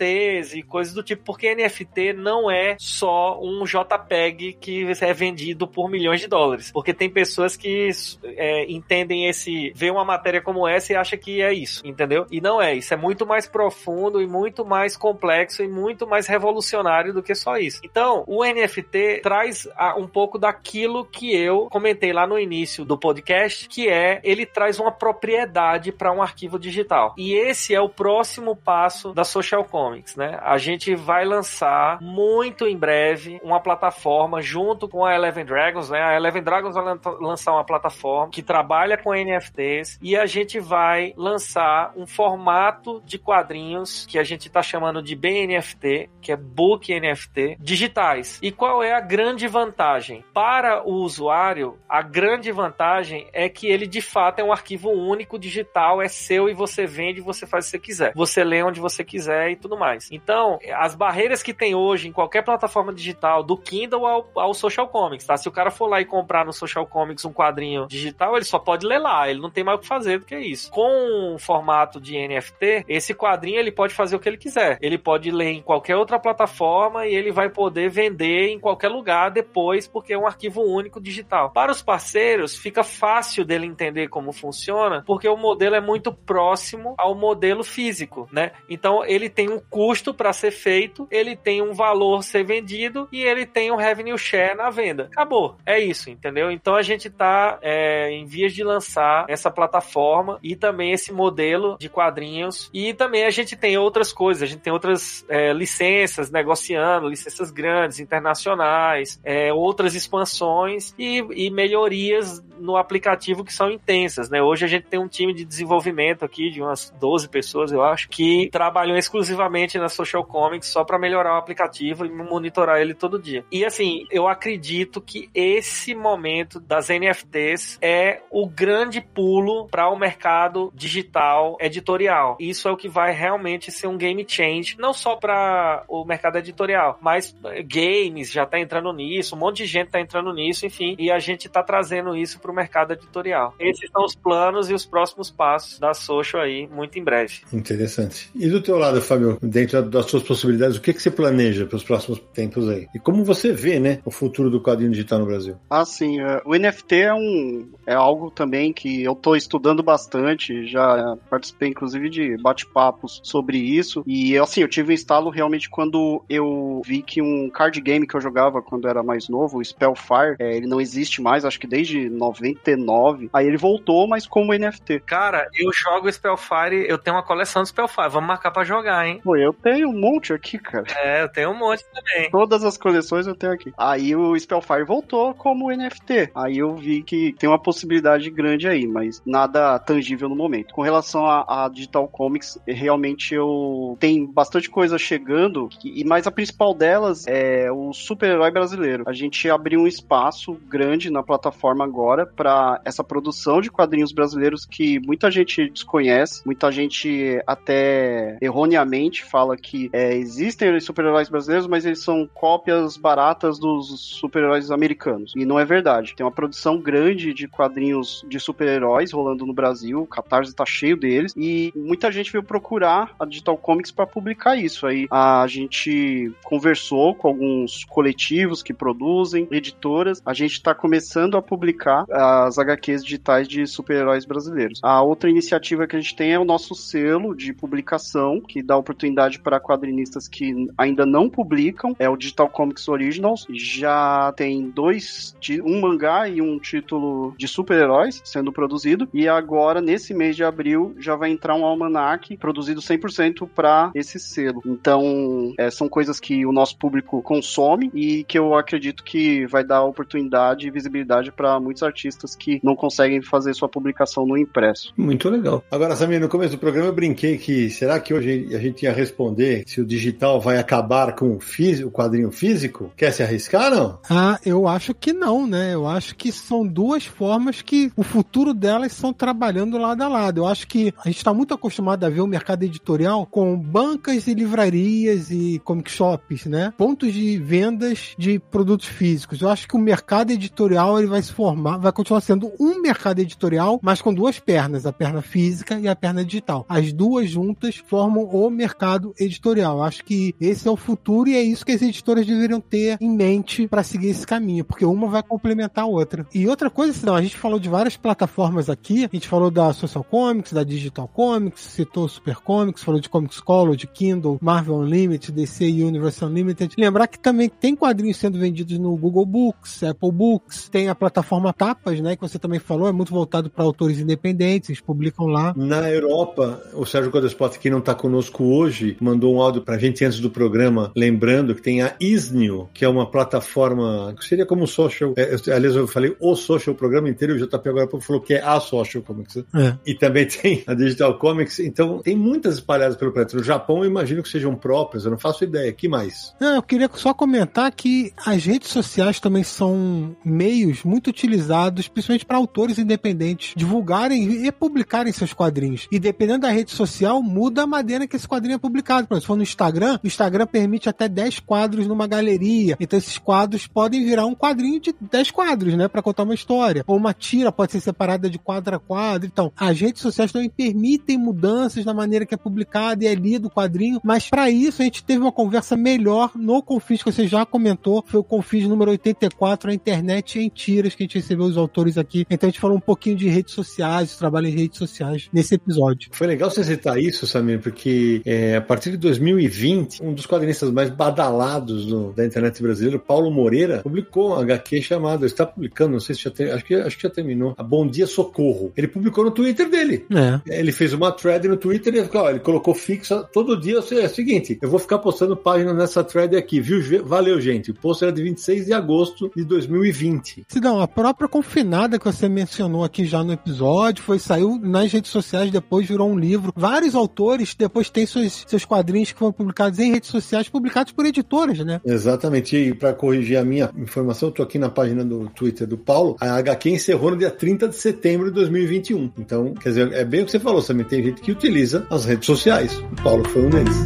e 0.55 0.63
coisas 0.63 0.95
do 0.95 1.03
tipo, 1.03 1.23
porque 1.25 1.55
NFT 1.55 2.13
não 2.13 2.51
é 2.51 2.77
só 2.79 3.41
um 3.41 3.65
JPEG 3.65 4.55
que 4.55 4.87
é 5.01 5.13
vendido 5.13 5.67
por 5.67 5.91
milhões 5.91 6.21
de 6.21 6.29
dólares, 6.29 6.71
porque 6.71 6.93
tem 6.93 7.09
pessoas 7.09 7.57
que 7.57 7.91
é, 8.25 8.71
entendem 8.71 9.29
esse, 9.29 9.73
vê 9.75 9.91
uma 9.91 10.05
matéria 10.05 10.41
como 10.41 10.67
essa 10.67 10.93
e 10.93 10.97
acha 10.97 11.17
que 11.17 11.43
é 11.43 11.53
isso, 11.53 11.87
entendeu? 11.87 12.27
E 12.31 12.41
não 12.41 12.61
é, 12.61 12.75
isso 12.75 12.93
é 12.93 12.97
muito 12.97 13.27
mais 13.27 13.47
profundo 13.47 14.21
e 14.21 14.27
muito 14.27 14.65
mais 14.65 14.97
complexo 14.97 15.63
e 15.63 15.69
muito 15.69 16.07
mais 16.07 16.27
revolucionário 16.27 17.13
do 17.13 17.23
que 17.23 17.35
só 17.35 17.57
isso. 17.57 17.81
Então, 17.85 18.25
o 18.27 18.45
NFT 18.45 19.21
traz 19.23 19.69
um 19.97 20.07
pouco 20.07 20.39
daquilo 20.39 21.05
que 21.05 21.35
eu 21.35 21.69
comentei 21.71 22.13
lá 22.13 22.27
no 22.27 22.39
início 22.39 22.85
do 22.85 22.99
podcast, 22.99 23.69
que 23.69 23.89
é 23.89 24.21
ele 24.23 24.47
traz 24.47 24.79
uma 24.79 24.91
propriedade 24.91 25.93
para 25.93 26.13
um 26.13 26.23
arquivo 26.23 26.59
digital. 26.59 27.15
E 27.17 27.35
esse 27.35 27.75
é 27.75 27.81
o 27.81 27.89
próximo 27.89 28.57
passo 28.57 29.13
da 29.13 29.25
Social 29.25 29.65
Comics, 30.03 30.17
né? 30.17 30.39
A 30.43 30.59
gente 30.59 30.95
vai 30.95 31.25
lançar 31.25 32.01
muito 32.01 32.67
em 32.67 32.77
breve 32.77 33.41
uma 33.43 33.61
plataforma 33.61 34.43
junto 34.43 34.89
com 34.89 35.05
a 35.05 35.15
Eleven 35.15 35.45
Dragons, 35.45 35.91
né? 35.91 36.03
A 36.03 36.17
Eleven 36.17 36.43
Dragons 36.43 36.75
vai 36.75 36.85
lançar 37.21 37.53
uma 37.53 37.65
plataforma 37.65 38.31
que 38.31 38.43
trabalha 38.43 38.99
com 38.99 39.15
NFTs 39.15 39.99
e 40.03 40.17
a 40.17 40.27
gente 40.27 40.59
vai 40.59 41.15
lançar 41.17 41.93
um 41.97 42.07
formato 42.07 43.01
de 43.05 43.19
quadrinhos 43.19 44.07
que 44.07 44.19
a 44.19 44.25
gente 44.25 44.49
está 44.49 44.63
chamando 44.63 45.03
de 45.03 45.15
BNFT, 45.15 46.11
que 46.21 46.33
é 46.33 46.37
Book 46.37 46.93
NFT, 46.93 47.57
digitais. 47.61 48.39
E 48.43 48.51
qual 48.51 48.83
é 48.83 48.93
a 48.93 49.01
grande 49.01 49.47
vantagem? 49.47 50.25
Para 50.35 50.83
o 50.83 50.95
usuário, 50.95 51.79
a 51.89 52.03
grande 52.03 52.51
vantagem 52.51 53.29
é 53.33 53.49
que 53.49 53.67
ele 53.67 53.87
de 53.87 54.01
fato 54.01 54.41
é 54.41 54.45
um 54.45 54.53
arquivo 54.53 54.91
único 54.91 55.39
digital, 55.39 56.03
é 56.03 56.09
seu 56.09 56.49
e 56.49 56.55
você 56.55 56.87
vende, 56.87 57.21
você 57.21 57.47
faz 57.47 57.67
o 57.67 57.69
que 57.69 57.71
você 57.71 57.79
quiser. 57.79 58.13
Você 58.15 58.45
lê 58.45 58.63
onde 58.63 58.81
você 58.81 59.05
quiser 59.05 59.51
e 59.51 59.57
tudo 59.57 59.77
mais. 59.79 59.92
Então, 60.11 60.59
as 60.75 60.95
barreiras 60.95 61.43
que 61.43 61.55
tem 61.55 61.75
hoje 61.75 62.09
em 62.09 62.13
qualquer 62.13 62.43
plataforma 62.43 62.93
digital, 62.93 63.43
do 63.43 63.57
Kindle 63.57 64.07
ao, 64.07 64.31
ao 64.37 64.55
Social 64.55 64.89
Comics, 64.89 65.27
tá? 65.27 65.37
Se 65.37 65.49
o 65.49 65.53
cara 65.53 65.71
for 65.71 65.87
lá 65.87 66.01
e 66.01 66.05
comprar 66.05 66.45
no 66.45 66.53
Social 66.53 66.87
Comics 66.87 67.25
um 67.25 67.33
quadrinho 67.33 67.87
digital, 67.87 68.37
ele 68.37 68.45
só 68.45 68.59
pode 68.59 68.87
ler 68.87 68.99
lá, 68.99 69.29
ele 69.29 69.41
não 69.41 69.51
tem 69.51 69.65
mais 69.65 69.79
o 69.79 69.81
que 69.81 69.87
fazer 69.87 70.19
do 70.19 70.27
que 70.27 70.39
isso. 70.39 70.71
Com 70.71 71.35
o 71.35 71.39
formato 71.39 72.01
de 72.01 72.17
NFT, 72.17 72.85
esse 72.89 73.15
quadrinho 73.15 73.59
ele 73.59 73.73
pode 73.73 73.95
fazer 73.95 74.17
o 74.17 74.21
que 74.21 74.29
ele 74.29 74.37
quiser. 74.37 74.79
Ele 74.81 74.99
pode 74.99 75.31
ler 75.31 75.53
em 75.53 75.63
qualquer 75.63 75.97
outra 75.97 76.19
plataforma 76.19 77.07
e 77.07 77.15
ele 77.15 77.31
vai 77.31 77.49
poder 77.49 77.91
vender 77.91 78.49
em 78.49 78.59
qualquer 78.59 78.89
lugar 78.89 79.31
depois, 79.31 79.87
porque 79.87 80.13
é 80.13 80.19
um 80.19 80.27
arquivo 80.27 80.63
único 80.63 81.01
digital. 81.01 81.51
Para 81.51 81.73
os 81.73 81.83
parceiros, 81.83 82.57
fica 82.57 82.83
fácil 82.83 83.45
dele 83.45 83.67
entender 83.67 84.09
como 84.09 84.33
funciona, 84.33 85.03
porque 85.07 85.29
o 85.29 85.37
modelo 85.37 85.77
é 85.77 85.81
muito 85.81 86.13
próximo 86.13 86.95
ao 86.99 87.15
modelo 87.15 87.65
físico, 87.65 88.29
né? 88.33 88.53
Então 88.69 89.05
ele 89.05 89.29
tem 89.29 89.51
um 89.51 89.59
custo 89.59 89.82
para 90.15 90.33
ser 90.33 90.51
feito, 90.51 91.09
ele 91.11 91.35
tem 91.35 91.61
um 91.61 91.73
valor 91.73 92.23
ser 92.23 92.45
vendido 92.45 93.09
e 93.11 93.23
ele 93.23 93.45
tem 93.45 93.71
um 93.73 93.77
revenue 93.77 94.17
share 94.17 94.57
na 94.57 94.71
venda. 94.71 95.09
Acabou. 95.13 95.57
É 95.67 95.79
isso, 95.79 96.09
entendeu? 96.09 96.51
Então 96.51 96.75
a 96.75 96.83
gente 96.83 97.09
está 97.09 97.59
é, 97.61 98.11
em 98.11 98.25
vias 98.25 98.53
de 98.53 98.63
lançar 98.63 99.27
essa 99.29 99.51
plataforma 99.51 100.39
e 100.43 100.55
também 100.55 100.93
esse 100.93 101.13
modelo 101.13 101.77
de 101.79 101.89
quadrinhos. 101.89 102.71
E 102.73 102.95
também 102.95 103.25
a 103.25 103.31
gente 103.31 103.57
tem 103.57 103.77
outras 103.77 104.13
coisas, 104.13 104.43
a 104.43 104.47
gente 104.47 104.61
tem 104.61 104.73
outras 104.73 105.25
é, 105.29 105.53
licenças 105.53 106.31
negociando, 106.31 107.09
licenças 107.09 107.51
grandes, 107.51 107.99
internacionais, 107.99 109.21
é, 109.25 109.53
outras 109.53 109.95
expansões 109.95 110.95
e, 110.99 111.19
e 111.35 111.51
melhorias 111.51 112.43
no 112.59 112.77
aplicativo 112.77 113.45
que 113.45 113.53
são 113.53 113.71
intensas, 113.71 114.31
né? 114.31 114.41
Hoje 114.41 114.65
a 114.65 114.69
gente 114.69 114.87
tem 114.87 115.01
um 115.01 115.09
time 115.09 115.35
de 115.35 115.45
desenvolvimento 115.45 116.25
aqui 116.25 116.51
de 116.51 116.63
umas 116.63 116.91
12 117.01 117.29
pessoas, 117.29 117.73
eu 117.73 117.83
acho, 117.83 118.09
que 118.09 118.49
trabalham 118.51 118.97
exclusivamente 118.97 119.72
na 119.79 119.89
Social 119.89 120.25
Comics 120.25 120.69
só 120.69 120.85
para 120.85 120.99
melhorar 120.99 121.35
o 121.35 121.39
aplicativo 121.39 122.05
e 122.05 122.11
monitorar 122.11 122.81
ele 122.81 122.95
todo 122.95 123.21
dia. 123.21 123.45
E 123.51 123.65
assim, 123.65 124.07
eu 124.11 124.29
acredito 124.29 125.01
que 125.01 125.29
esse 125.35 125.95
momento 125.95 126.61
das 126.61 126.89
NFTs 126.89 127.79
é 127.81 128.21
o 128.31 128.49
grande 128.49 129.01
pulo 129.01 129.67
para 129.69 129.89
o 129.89 129.99
mercado 129.99 130.73
digital 130.75 131.57
editorial. 131.61 132.37
Isso 132.41 132.69
é 132.69 132.73
o 132.73 132.77
que 132.77 132.89
vai 132.89 133.13
realmente 133.13 133.71
ser 133.71 133.87
um 133.87 133.97
game 133.97 134.25
change, 134.27 134.77
não 134.79 134.93
só 134.93 135.17
para 135.17 135.85
o 135.89 136.05
mercado 136.05 136.39
editorial, 136.39 136.99
mas 137.01 137.35
games 137.67 138.31
já 138.31 138.47
tá 138.47 138.59
entrando 138.59 138.93
nisso, 138.93 139.35
um 139.35 139.39
monte 139.39 139.59
de 139.59 139.67
gente 139.67 139.91
tá 139.91 140.01
entrando 140.01 140.33
nisso, 140.33 140.67
enfim, 140.67 140.95
e 140.99 141.11
a 141.11 141.19
gente 141.19 141.49
tá 141.49 141.63
trazendo 141.63 142.17
isso 142.17 142.41
para 142.41 142.51
o 142.51 142.55
mercado 142.55 142.93
editorial. 142.93 143.55
Esses 143.59 143.91
são 143.91 144.05
os 144.05 144.15
planos 144.15 144.71
e 144.71 144.75
os 144.75 144.87
próximos 144.87 145.31
passos 145.31 145.79
da 145.79 145.95
Social 145.95 146.43
aí, 146.43 146.67
muito 146.67 146.99
em 146.99 147.05
breve. 147.05 147.41
Interessante. 147.53 148.31
E 148.35 148.49
do 148.49 148.63
teu 148.63 148.79
lado, 148.79 149.01
Fábio, 149.01 149.39
dentro 149.67 149.91
das 149.91 150.07
suas 150.07 150.23
possibilidades, 150.23 150.77
o 150.77 150.81
que, 150.81 150.93
que 150.93 151.03
você 151.03 151.11
planeja 151.11 151.67
para 151.67 151.77
os 151.77 151.85
próximos 151.85 152.19
tempos 152.33 152.69
aí? 152.69 152.87
E 152.95 152.99
como 152.99 153.25
você 153.25 153.53
vê, 153.53 153.79
né, 153.79 154.01
o 154.05 154.11
futuro 154.11 154.51
do 154.51 154.61
quadrinho 154.61 154.91
digital 154.91 155.21
no 155.21 155.27
Brasil? 155.27 155.57
Ah, 155.71 155.85
sim. 155.85 156.21
É, 156.21 156.43
o 156.45 156.55
NFT 156.55 156.97
é 156.97 157.15
um 157.15 157.69
é 157.87 157.95
algo 157.95 158.31
também 158.31 158.73
que 158.73 159.03
eu 159.03 159.13
estou 159.13 159.37
estudando 159.37 159.83
bastante, 159.83 160.67
já 160.67 161.17
participei 161.29 161.69
inclusive 161.69 162.09
de 162.09 162.37
bate-papos 162.37 163.21
sobre 163.23 163.59
isso. 163.59 164.03
E 164.07 164.39
assim, 164.39 164.63
eu 164.63 164.69
tive 164.69 164.91
um 164.91 164.95
instalo 164.95 165.31
realmente 165.31 165.69
quando 165.69 166.23
eu 166.29 166.81
vi 166.85 167.03
que 167.03 167.21
um 167.21 167.51
card 167.51 167.81
game 167.81 168.07
que 168.07 168.15
eu 168.15 168.21
jogava 168.21 168.63
quando 168.63 168.89
era 168.89 169.03
mais 169.03 169.29
novo, 169.29 169.59
o 169.59 169.65
Spellfire, 169.65 170.37
é, 170.39 170.57
ele 170.57 170.67
não 170.67 170.81
existe 170.81 171.21
mais, 171.21 171.45
acho 171.45 171.59
que 171.59 171.67
desde 171.67 172.09
99. 172.09 173.31
Aí 173.33 173.47
ele 173.47 173.57
voltou, 173.57 174.07
mas 174.07 174.27
como 174.27 174.55
NFT. 174.55 175.01
Cara, 175.01 175.49
eu 175.55 175.71
jogo 175.73 176.11
Spellfire, 176.13 176.87
eu 176.89 176.99
tenho 176.99 177.17
uma 177.17 177.23
coleção 177.23 177.63
de 177.63 177.69
Spellfire, 177.69 178.09
vamos 178.11 178.29
marcar 178.29 178.51
para 178.51 178.65
jogar, 178.65 179.07
hein? 179.07 179.21
Pô, 179.23 179.37
eu 179.37 179.52
Eu 179.53 179.57
tenho 179.63 179.89
um 179.91 179.99
monte 179.99 180.33
aqui, 180.33 180.59
cara. 180.59 180.87
É, 180.97 181.23
eu 181.23 181.29
tenho 181.29 181.51
um 181.51 181.59
monte 181.59 181.85
também. 181.93 182.31
Todas 182.31 182.65
as 182.65 182.79
coleções 182.79 183.27
eu 183.27 183.35
tenho 183.35 183.53
aqui. 183.53 183.73
Aí 183.77 184.17
o 184.17 184.39
Spellfire 184.39 184.85
voltou 184.85 185.35
como 185.35 185.71
NFT. 185.71 186.31
Aí 186.35 186.59
eu 186.59 186.75
vi 186.75 187.03
que 187.03 187.35
tem 187.39 187.49
uma 187.49 187.61
possibilidade 187.61 188.31
grande 188.31 188.67
aí, 188.67 188.87
mas 188.87 189.21
nada 189.27 189.79
tangível 189.79 190.29
no 190.29 190.35
momento. 190.35 190.73
Com 190.73 190.81
relação 190.81 191.27
a, 191.27 191.65
a 191.65 191.69
Digital 191.69 192.09
Comics, 192.09 192.59
realmente 192.67 193.35
eu 193.35 193.97
tenho 194.01 194.27
bastante 194.27 194.71
coisa 194.71 194.97
chegando, 194.97 195.69
e 195.85 196.05
mas 196.05 196.27
a 196.27 196.31
principal 196.31 196.75
delas 196.75 197.27
é 197.27 197.71
o 197.71 197.93
super-herói 197.93 198.51
brasileiro. 198.51 199.05
A 199.07 199.13
gente 199.13 199.51
abriu 199.51 199.81
um 199.81 199.87
espaço 199.87 200.55
grande 200.67 201.11
na 201.11 201.23
plataforma 201.23 201.85
agora 201.85 202.25
para 202.25 202.81
essa 202.85 203.05
produção 203.05 203.61
de 203.61 203.71
quadrinhos 203.71 204.13
brasileiros 204.13 204.65
que 204.65 204.99
muita 205.01 205.31
gente 205.31 205.69
desconhece, 205.69 206.43
muita 206.47 206.71
gente 206.73 207.43
até 207.47 208.39
erroneamente 208.41 209.25
fala 209.25 209.42
que 209.57 209.91
é, 209.93 210.15
existem 210.15 210.79
super-heróis 210.81 211.29
brasileiros, 211.29 211.67
mas 211.67 211.85
eles 211.85 212.03
são 212.03 212.29
cópias 212.33 212.97
baratas 212.97 213.59
dos 213.59 214.01
super-heróis 214.01 214.71
americanos. 214.71 215.33
E 215.37 215.45
não 215.45 215.59
é 215.59 215.65
verdade. 215.65 216.15
Tem 216.17 216.25
uma 216.25 216.33
produção 216.33 216.79
grande 216.79 217.33
de 217.33 217.49
quadrinhos 217.49 218.25
de 218.29 218.39
super-heróis 218.39 219.13
rolando 219.13 219.47
no 219.47 219.53
Brasil, 219.53 220.03
o 220.03 220.07
Catarse 220.07 220.55
tá 220.55 220.65
cheio 220.65 220.97
deles, 220.97 221.33
e 221.37 221.73
muita 221.75 222.11
gente 222.11 222.33
veio 222.33 222.45
procurar 222.45 223.15
a 223.19 223.25
Digital 223.25 223.57
Comics 223.57 223.91
para 223.91 224.07
publicar 224.07 224.57
isso. 224.57 224.87
Aí 224.87 225.07
a 225.11 225.45
gente 225.47 226.33
conversou 226.45 227.15
com 227.15 227.29
alguns 227.29 227.85
coletivos 227.85 228.63
que 228.63 228.73
produzem, 228.73 229.49
editoras, 229.51 230.23
a 230.25 230.35
gente 230.35 230.53
está 230.53 230.75
começando 230.75 231.37
a 231.37 231.43
publicar 231.43 232.05
as 232.11 232.59
HQs 232.59 233.05
digitais 233.05 233.49
de 233.49 233.67
super-heróis 233.67 234.25
brasileiros. 234.25 234.81
A 234.83 235.03
outra 235.03 235.31
iniciativa 235.31 235.87
que 235.87 235.97
a 235.97 236.01
gente 236.01 236.17
tem 236.17 236.33
é 236.33 236.39
o 236.39 236.45
nosso 236.45 236.75
selo 236.75 237.35
de 237.35 237.53
publicação, 237.53 238.41
que 238.41 238.63
dá 238.63 238.77
oportunidade 238.77 239.22
para 239.41 239.61
quadrinistas 239.61 240.29
que 240.29 240.69
ainda 240.77 241.05
não 241.07 241.29
publicam, 241.29 241.95
é 241.99 242.09
o 242.09 242.17
Digital 242.17 242.49
Comics 242.49 242.89
Originals. 242.89 243.47
Já 243.51 244.33
tem 244.37 244.71
dois, 244.71 245.35
um 245.65 245.81
mangá 245.81 246.29
e 246.29 246.41
um 246.41 246.59
título 246.59 247.35
de 247.37 247.47
super-heróis 247.49 248.21
sendo 248.25 248.53
produzido, 248.53 249.09
e 249.13 249.29
agora, 249.29 249.81
nesse 249.81 250.15
mês 250.15 250.37
de 250.37 250.45
abril, 250.45 250.95
já 250.99 251.17
vai 251.17 251.31
entrar 251.31 251.55
um 251.55 251.65
almanac 251.65 252.37
produzido 252.37 252.81
100% 252.81 253.49
para 253.55 253.91
esse 253.95 254.19
selo. 254.19 254.63
Então, 254.65 255.53
é, 255.59 255.71
são 255.71 255.89
coisas 255.89 256.19
que 256.19 256.47
o 256.47 256.53
nosso 256.53 256.77
público 256.77 257.23
consome 257.23 257.91
e 257.95 258.25
que 258.25 258.39
eu 258.39 258.55
acredito 258.55 259.05
que 259.05 259.47
vai 259.47 259.65
dar 259.65 259.83
oportunidade 259.85 260.67
e 260.67 260.71
visibilidade 260.71 261.33
para 261.33 261.59
muitos 261.61 261.83
artistas 261.83 262.35
que 262.35 262.61
não 262.63 262.75
conseguem 262.75 263.23
fazer 263.23 263.55
sua 263.55 263.69
publicação 263.69 264.27
no 264.27 264.37
impresso. 264.37 264.93
Muito 264.97 265.29
legal. 265.29 265.65
Agora, 265.71 265.97
Samir, 265.97 266.21
no 266.21 266.29
começo 266.29 266.53
do 266.53 266.59
programa 266.59 266.89
eu 266.89 266.93
brinquei 266.93 267.39
que 267.39 267.71
será 267.71 268.01
que 268.01 268.15
hoje 268.15 268.49
a 268.55 268.59
gente 268.59 268.83
ia 268.85 268.93
responder 269.13 269.65
se 269.67 269.81
o 269.81 269.85
digital 269.85 270.41
vai 270.41 270.57
acabar 270.59 271.15
com 271.15 271.37
o, 271.37 271.41
físico, 271.41 271.89
o 271.89 271.93
quadrinho 271.93 272.33
físico? 272.33 272.91
Quer 272.97 273.13
se 273.13 273.23
arriscar, 273.23 273.71
não? 273.71 273.99
Ah, 274.09 274.39
eu 274.45 274.67
acho 274.67 274.95
que 274.95 275.13
não, 275.13 275.47
né? 275.47 275.75
Eu 275.75 275.87
acho 275.87 276.17
que 276.17 276.33
são 276.33 276.67
duas 276.67 277.05
formas 277.05 277.61
que 277.61 277.93
o 277.95 278.03
futuro 278.03 278.55
delas 278.55 278.93
estão 278.93 279.13
trabalhando 279.13 279.79
lado 279.79 280.03
a 280.03 280.09
lado. 280.09 280.41
Eu 280.41 280.47
acho 280.47 280.67
que 280.67 280.93
a 280.99 281.09
gente 281.09 281.19
está 281.19 281.35
muito 281.35 281.53
acostumado 281.53 282.05
a 282.05 282.09
ver 282.09 282.21
o 282.21 282.27
mercado 282.27 282.63
editorial 282.63 283.27
com 283.27 283.57
bancas 283.57 284.27
e 284.27 284.35
livrarias 284.35 285.31
e 285.31 285.61
comic 285.65 285.91
shops, 285.91 286.47
né? 286.47 286.73
Pontos 286.77 287.13
de 287.13 287.39
vendas 287.39 288.15
de 288.17 288.39
produtos 288.39 288.87
físicos. 288.87 289.43
Eu 289.43 289.51
acho 289.51 289.69
que 289.69 289.77
o 289.77 289.81
mercado 289.81 290.31
editorial 290.31 290.99
ele 290.99 291.09
vai 291.09 291.23
se 291.23 291.33
formar, 291.33 291.79
vai 291.79 291.93
continuar 291.93 292.21
sendo 292.21 292.51
um 292.59 292.81
mercado 292.81 293.21
editorial, 293.21 293.79
mas 293.83 294.01
com 294.01 294.15
duas 294.15 294.39
pernas, 294.39 294.87
a 294.87 294.93
perna 294.93 295.21
física 295.21 295.79
e 295.79 295.89
a 295.89 295.97
perna 295.97 296.25
digital. 296.25 296.65
As 296.69 296.93
duas 296.93 297.29
juntas 297.29 297.77
formam 297.77 298.25
o 298.25 298.49
mercado 298.51 299.02
editorial. 299.19 299.79
Eu 299.79 299.83
acho 299.83 300.05
que 300.05 300.35
esse 300.41 300.67
é 300.67 300.71
o 300.71 300.77
futuro 300.77 301.29
e 301.29 301.35
é 301.35 301.43
isso 301.43 301.65
que 301.65 301.73
as 301.73 301.83
editoras 301.83 302.27
deveriam 302.27 302.61
ter 302.61 302.97
em 303.01 303.11
mente 303.11 303.67
para 303.69 303.83
seguir 303.83 304.09
esse 304.09 304.27
caminho, 304.27 304.65
porque 304.65 304.85
uma 304.85 305.09
vai 305.09 305.23
complementar 305.23 305.85
a 305.85 305.87
outra. 305.87 306.27
E 306.35 306.47
outra 306.47 306.71
coisa, 306.71 306.93
senão, 306.93 307.15
a 307.15 307.23
gente 307.23 307.37
falou 307.37 307.59
de 307.59 307.69
várias 307.69 307.97
plataformas 307.97 308.69
aqui, 308.69 309.05
a 309.05 309.11
gente 309.13 309.29
falou 309.29 309.51
da 309.51 309.73
Social 309.73 310.05
Comics, 310.05 310.53
da 310.53 310.63
Digital 310.63 311.09
Comics, 311.09 311.63
citou 311.63 312.09
Super 312.09 312.37
Comics, 312.37 312.83
falou 312.83 313.01
de 313.01 313.09
Comics 313.09 313.41
Color, 313.41 313.77
de 313.77 313.87
Kindle, 313.87 314.39
Marvel 314.41 314.77
Unlimited, 314.77 315.33
DC 315.33 315.65
Universe 315.65 316.25
Unlimited. 316.25 316.75
Lembrar 316.79 317.07
que 317.07 317.19
também 317.19 317.49
tem 317.49 317.75
quadrinhos 317.75 318.17
sendo 318.17 318.39
vendidos 318.39 318.79
no 318.79 318.97
Google 318.97 319.27
Books, 319.27 319.83
Apple 319.83 320.13
Books, 320.13 320.69
tem 320.69 320.89
a 320.89 320.95
plataforma 320.95 321.53
Tapas, 321.53 322.01
né, 322.01 322.17
que 322.17 322.23
você 322.23 322.39
também 322.39 322.59
falou, 322.59 322.89
é 322.89 322.93
muito 322.93 323.13
voltado 323.13 323.51
para 323.51 323.65
autores 323.65 323.99
independentes, 323.99 324.71
eles 324.71 324.81
publicam 324.81 325.27
lá. 325.27 325.55
Na 325.57 325.91
Europa, 325.91 326.63
o 326.75 326.85
Sérgio 326.85 327.11
Codespot, 327.11 327.59
que 327.59 327.71
não 327.71 327.79
está 327.79 327.95
conosco 327.95 328.45
hoje, 328.45 328.92
mandou 329.01 329.35
um 329.35 329.41
áudio 329.41 329.63
para 329.63 329.77
a 329.77 329.79
gente 329.79 330.05
antes 330.05 330.21
do 330.21 330.31
programa, 330.31 330.93
lembrando 330.97 331.55
que 331.55 331.63
tem 331.63 331.83
a 331.83 331.95
Isnio, 332.01 332.69
que 332.73 332.85
é 332.85 332.89
uma 332.89 333.11
plataforma 333.11 334.15
que 334.19 334.25
seria 334.25 334.47
como 334.47 334.67
social. 334.67 335.15
É, 335.17 335.37
aliás, 335.53 335.77
eu 335.77 335.87
falei 335.87 336.17
o 336.21 336.35
social 336.35 336.75
o 336.75 336.77
programa 336.77 337.09
inteiro, 337.09 337.35
o 337.35 337.39
JP 337.39 337.69
agora 337.69 337.89
falou 338.01 338.21
que 338.21 338.35
é 338.35 338.43
a 338.43 338.59
social 338.61 339.03
comics. 339.03 339.37
É. 339.55 339.77
E 339.87 339.95
também 339.95 340.27
tem 340.27 340.63
a 340.67 340.75
Digital 340.75 341.19
Comics, 341.19 341.59
então 341.61 342.01
tem 342.01 342.17
muitas 342.17 342.55
espalhadas 342.55 342.97
pelo 342.97 343.13
planeta. 343.13 343.37
No 343.37 343.43
Japão, 343.43 343.79
eu 343.79 343.91
imagino 343.91 344.23
que 344.23 344.29
sejam 344.29 344.55
próprias, 344.55 345.05
eu 345.05 345.11
não 345.11 345.19
faço 345.19 345.45
ideia. 345.45 345.73
que 345.73 345.89
mais? 345.89 346.35
Não, 346.41 346.57
eu 346.57 346.63
queria 346.63 346.91
só 346.95 347.15
comentar 347.15 347.71
que 347.73 348.13
as 348.25 348.45
redes 348.45 348.71
sociais 348.71 349.21
também 349.21 349.43
são 349.43 350.17
meios 350.25 350.83
muito 350.83 351.09
utilizados, 351.09 351.89
principalmente 351.89 352.27
para 352.27 352.37
autores 352.37 352.79
independentes, 352.79 353.55
divulgarem 353.57 354.47
e 354.47 354.53
publicarem 354.53 355.13
seus 355.13 355.33
quadrinhos. 355.33 355.87
E 355.91 355.99
dependendo 355.99 356.41
da 356.41 356.51
rede 356.51 356.71
social, 356.71 357.23
muda 357.23 357.63
a 357.63 357.67
maneira 357.67 358.07
que 358.07 358.17
esse 358.17 358.29
quadrinho 358.29 358.57
é 358.57 358.59
publicado. 358.59 358.82
Por 359.07 359.15
exemplo, 359.15 359.21
se 359.21 359.27
for 359.27 359.37
no 359.37 359.43
Instagram, 359.43 359.99
o 360.03 360.07
Instagram 360.07 360.47
permite 360.47 360.89
até 360.89 361.09
10 361.09 361.41
quadros 361.41 361.87
numa 361.87 362.07
galeria. 362.07 362.77
Então 362.81 362.99
esses 362.99 363.19
quadros 363.19 363.67
podem 363.67 364.05
virar 364.05 364.27
um 364.27 364.35
quadrinho 364.35 364.81
de 364.81 364.95
10 365.01 365.31
quadros, 365.31 365.75
né? 365.75 365.89
para 365.93 366.03
contar 366.03 366.25
uma 366.25 366.35
história. 366.35 366.83
Ou 366.87 366.97
uma 366.97 367.13
tira 367.13 367.53
pode 367.53 367.73
ser 367.73 367.81
separada 367.81 368.29
de 368.29 368.39
quadro 368.39 368.75
a 368.75 368.79
quadro. 368.79 369.29
Então, 369.31 369.53
as 369.57 369.79
redes 369.81 370.03
sociais 370.03 370.33
também 370.33 370.49
permitem 370.49 371.19
mudanças 371.19 371.85
na 371.85 371.95
maneira 371.95 372.27
que 372.27 372.35
é 372.35 372.37
publicado 372.37 373.05
e 373.05 373.07
é 373.07 373.15
lido 373.15 373.49
o 373.49 373.51
quadrinho. 373.51 374.01
Mas 374.03 374.29
para 374.29 374.51
isso, 374.51 374.83
a 374.83 374.85
gente 374.85 375.05
teve 375.05 375.21
uma 375.21 375.33
conversa 375.33 375.77
melhor 375.77 376.33
no 376.35 376.63
Confis, 376.63 377.03
que 377.03 377.13
você 377.13 377.27
já 377.27 377.45
comentou. 377.45 378.03
Foi 378.07 378.21
o 378.21 378.25
Confis 378.25 378.67
número 378.67 378.91
84, 378.91 379.71
a 379.71 379.75
internet 379.75 380.39
em 380.39 380.49
tiras, 380.49 380.95
que 380.95 381.03
a 381.03 381.07
gente 381.07 381.19
recebeu 381.19 381.45
os 381.45 381.57
autores 381.57 381.99
aqui. 381.99 382.27
Então 382.31 382.49
a 382.49 382.51
gente 382.51 382.61
falou 382.61 382.77
um 382.77 382.81
pouquinho 382.81 383.17
de 383.17 383.29
redes 383.29 383.55
sociais, 383.55 384.17
trabalho 384.17 384.47
em 384.47 384.51
redes 384.51 384.79
sociais 384.79 385.29
nesse 385.33 385.55
episódio. 385.55 386.11
Foi 386.13 386.27
legal 386.27 386.51
você 386.51 386.65
citar 386.65 386.99
isso, 386.99 387.27
Samir, 387.27 387.61
porque 387.61 388.23
é, 388.25 388.57
a 388.57 388.63
partir 388.73 388.93
de 388.93 388.97
2020, 388.97 390.03
um 390.03 390.15
dos 390.15 390.25
quadrinistas 390.25 390.71
mais 390.71 390.89
badalados 390.89 391.85
do, 391.85 392.11
da 392.13 392.25
internet 392.25 392.63
brasileira, 392.63 392.99
Paulo 392.99 393.31
Moreira, 393.31 393.83
publicou 393.83 394.31
um 394.31 394.41
HQ 394.41 394.81
chamado, 394.81 395.27
está 395.27 395.45
publicando, 395.45 395.93
não 395.93 396.01
sei 396.01 396.15
se 396.15 396.23
já 396.23 396.31
tem, 396.31 396.51
acho 396.51 396.65
que, 396.65 396.75
acho 396.75 396.97
que 396.97 397.03
já 397.03 397.11
terminou, 397.11 397.55
a 397.59 397.63
Bom 397.63 397.87
Dia 397.87 398.07
Socorro. 398.07 398.73
Ele 398.75 398.89
publicou 398.89 399.25
no 399.25 399.31
Twitter 399.31 399.69
dele. 399.69 400.07
É. 400.11 400.59
Ele 400.59 400.73
fez 400.73 400.95
uma 400.95 401.13
thread 401.13 401.47
no 401.49 401.59
Twitter 401.59 401.95
e 401.95 402.17
ó, 402.17 402.31
ele 402.31 402.39
colocou 402.39 402.75
fixa 402.75 403.23
todo 403.31 403.61
dia. 403.61 403.75
É 403.75 404.07
o 404.07 404.09
seguinte, 404.09 404.59
eu 404.63 404.71
vou 404.71 404.79
ficar 404.79 404.99
postando 405.01 405.37
página 405.37 405.75
nessa 405.75 406.03
thread 406.03 406.35
aqui, 406.35 406.59
viu? 406.59 407.05
Valeu, 407.05 407.39
gente. 407.43 407.73
O 407.73 407.75
post 407.75 408.03
era 408.03 408.13
de 408.13 408.23
26 408.23 408.65
de 408.65 408.73
agosto 408.73 409.31
de 409.37 409.45
2020. 409.45 410.47
Sidão, 410.49 410.81
a 410.81 410.89
própria 410.89 411.29
confinada 411.29 411.99
que 411.99 412.07
você 412.07 412.27
mencionou 412.27 412.85
aqui 412.85 413.05
já 413.05 413.23
no 413.23 413.35
episódio 413.35 414.03
foi 414.03 414.19
saiu 414.19 414.59
nas 414.59 414.91
redes 414.91 415.11
sociais, 415.11 415.51
depois 415.51 415.87
virou 415.87 416.11
um 416.11 416.19
livro. 416.19 416.55
Vários 416.57 416.95
autores 416.95 417.55
depois 417.55 417.91
têm 417.91 418.07
seus, 418.07 418.47
seus 418.47 418.62
quadrinhos 418.65 419.13
que 419.13 419.19
foram 419.19 419.33
publicados 419.33 419.79
em 419.79 419.93
redes 419.93 420.11
sociais, 420.11 420.49
publicados 420.49 420.93
por 420.93 421.07
editoras, 421.07 421.59
né? 421.59 421.81
Exatamente. 421.85 422.57
E 422.57 422.75
para 422.75 422.93
corrigir 422.93 423.37
a 423.37 423.45
minha 423.45 423.71
informação, 423.77 424.29
eu 424.29 424.33
tô 424.33 424.43
aqui 424.43 424.59
na 424.59 424.69
página 424.69 425.05
do 425.05 425.29
Twitter 425.31 425.67
do 425.67 425.77
Paulo. 425.77 426.17
A 426.21 426.37
HQ 426.37 426.71
encerrou 426.71 427.11
no 427.11 427.17
dia 427.17 427.31
30 427.31 427.69
de 427.69 427.77
setembro 427.77 428.27
de 428.27 428.35
2021. 428.35 429.13
Então, 429.19 429.55
quer 429.55 429.69
dizer, 429.71 429.93
é 429.93 430.05
bem 430.05 430.23
o 430.23 430.25
que 430.25 430.31
você 430.31 430.41
falou, 430.41 430.63
também 430.63 430.87
tem 430.87 431.03
gente 431.03 431.21
que 431.21 431.33
utiliza 431.33 431.87
as 431.91 432.05
redes 432.05 432.27
sociais. 432.27 432.77
O 432.79 433.03
Paulo 433.03 433.27
foi 433.29 433.47
um 433.47 433.51
deles. 433.51 433.77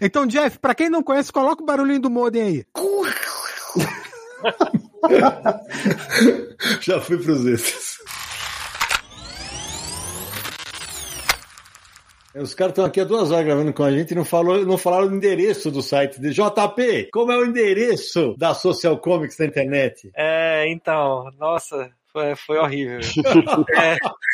Então, 0.00 0.26
Jeff, 0.26 0.58
pra 0.58 0.74
quem 0.74 0.88
não 0.88 1.02
conhece, 1.02 1.32
coloca 1.32 1.62
o 1.62 1.66
barulhinho 1.66 2.00
do 2.00 2.10
modem 2.10 2.42
aí. 2.42 2.64
Já 6.80 7.00
fui 7.00 7.18
pros 7.18 7.46
extras. 7.46 7.98
Os 12.34 12.54
caras 12.54 12.72
estão 12.72 12.84
aqui 12.84 13.00
há 13.00 13.04
duas 13.04 13.30
horas 13.32 13.44
gravando 13.44 13.72
com 13.72 13.82
a 13.82 13.90
gente 13.90 14.12
e 14.12 14.14
não, 14.14 14.24
falou, 14.24 14.64
não 14.64 14.78
falaram 14.78 15.08
o 15.08 15.14
endereço 15.14 15.72
do 15.72 15.82
site 15.82 16.20
de 16.20 16.30
JP. 16.30 17.08
Como 17.12 17.32
é 17.32 17.36
o 17.36 17.44
endereço 17.44 18.34
da 18.38 18.54
Social 18.54 18.96
Comics 18.98 19.36
na 19.38 19.46
internet? 19.46 20.10
É, 20.14 20.70
então, 20.70 21.32
nossa, 21.38 21.90
foi, 22.18 22.36
foi 22.36 22.58
horrível. 22.58 23.00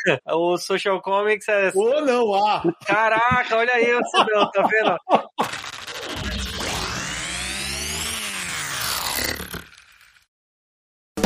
É, 0.07 0.35
o 0.35 0.59
Social 0.59 1.01
Comics 1.01 1.49
é. 1.49 1.73
Ou 1.75 2.05
não, 2.05 2.35
ah! 2.35 2.63
Caraca, 2.87 3.57
olha 3.57 3.73
aí, 3.73 3.87
Cidão, 4.11 4.51
tá 4.51 4.67
vendo? 4.67 4.99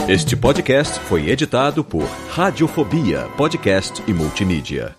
Este 0.08 0.36
podcast 0.36 1.00
foi 1.00 1.28
editado 1.28 1.82
por 1.82 2.04
Radiofobia, 2.30 3.28
podcast 3.36 4.00
e 4.06 4.14
multimídia. 4.14 4.97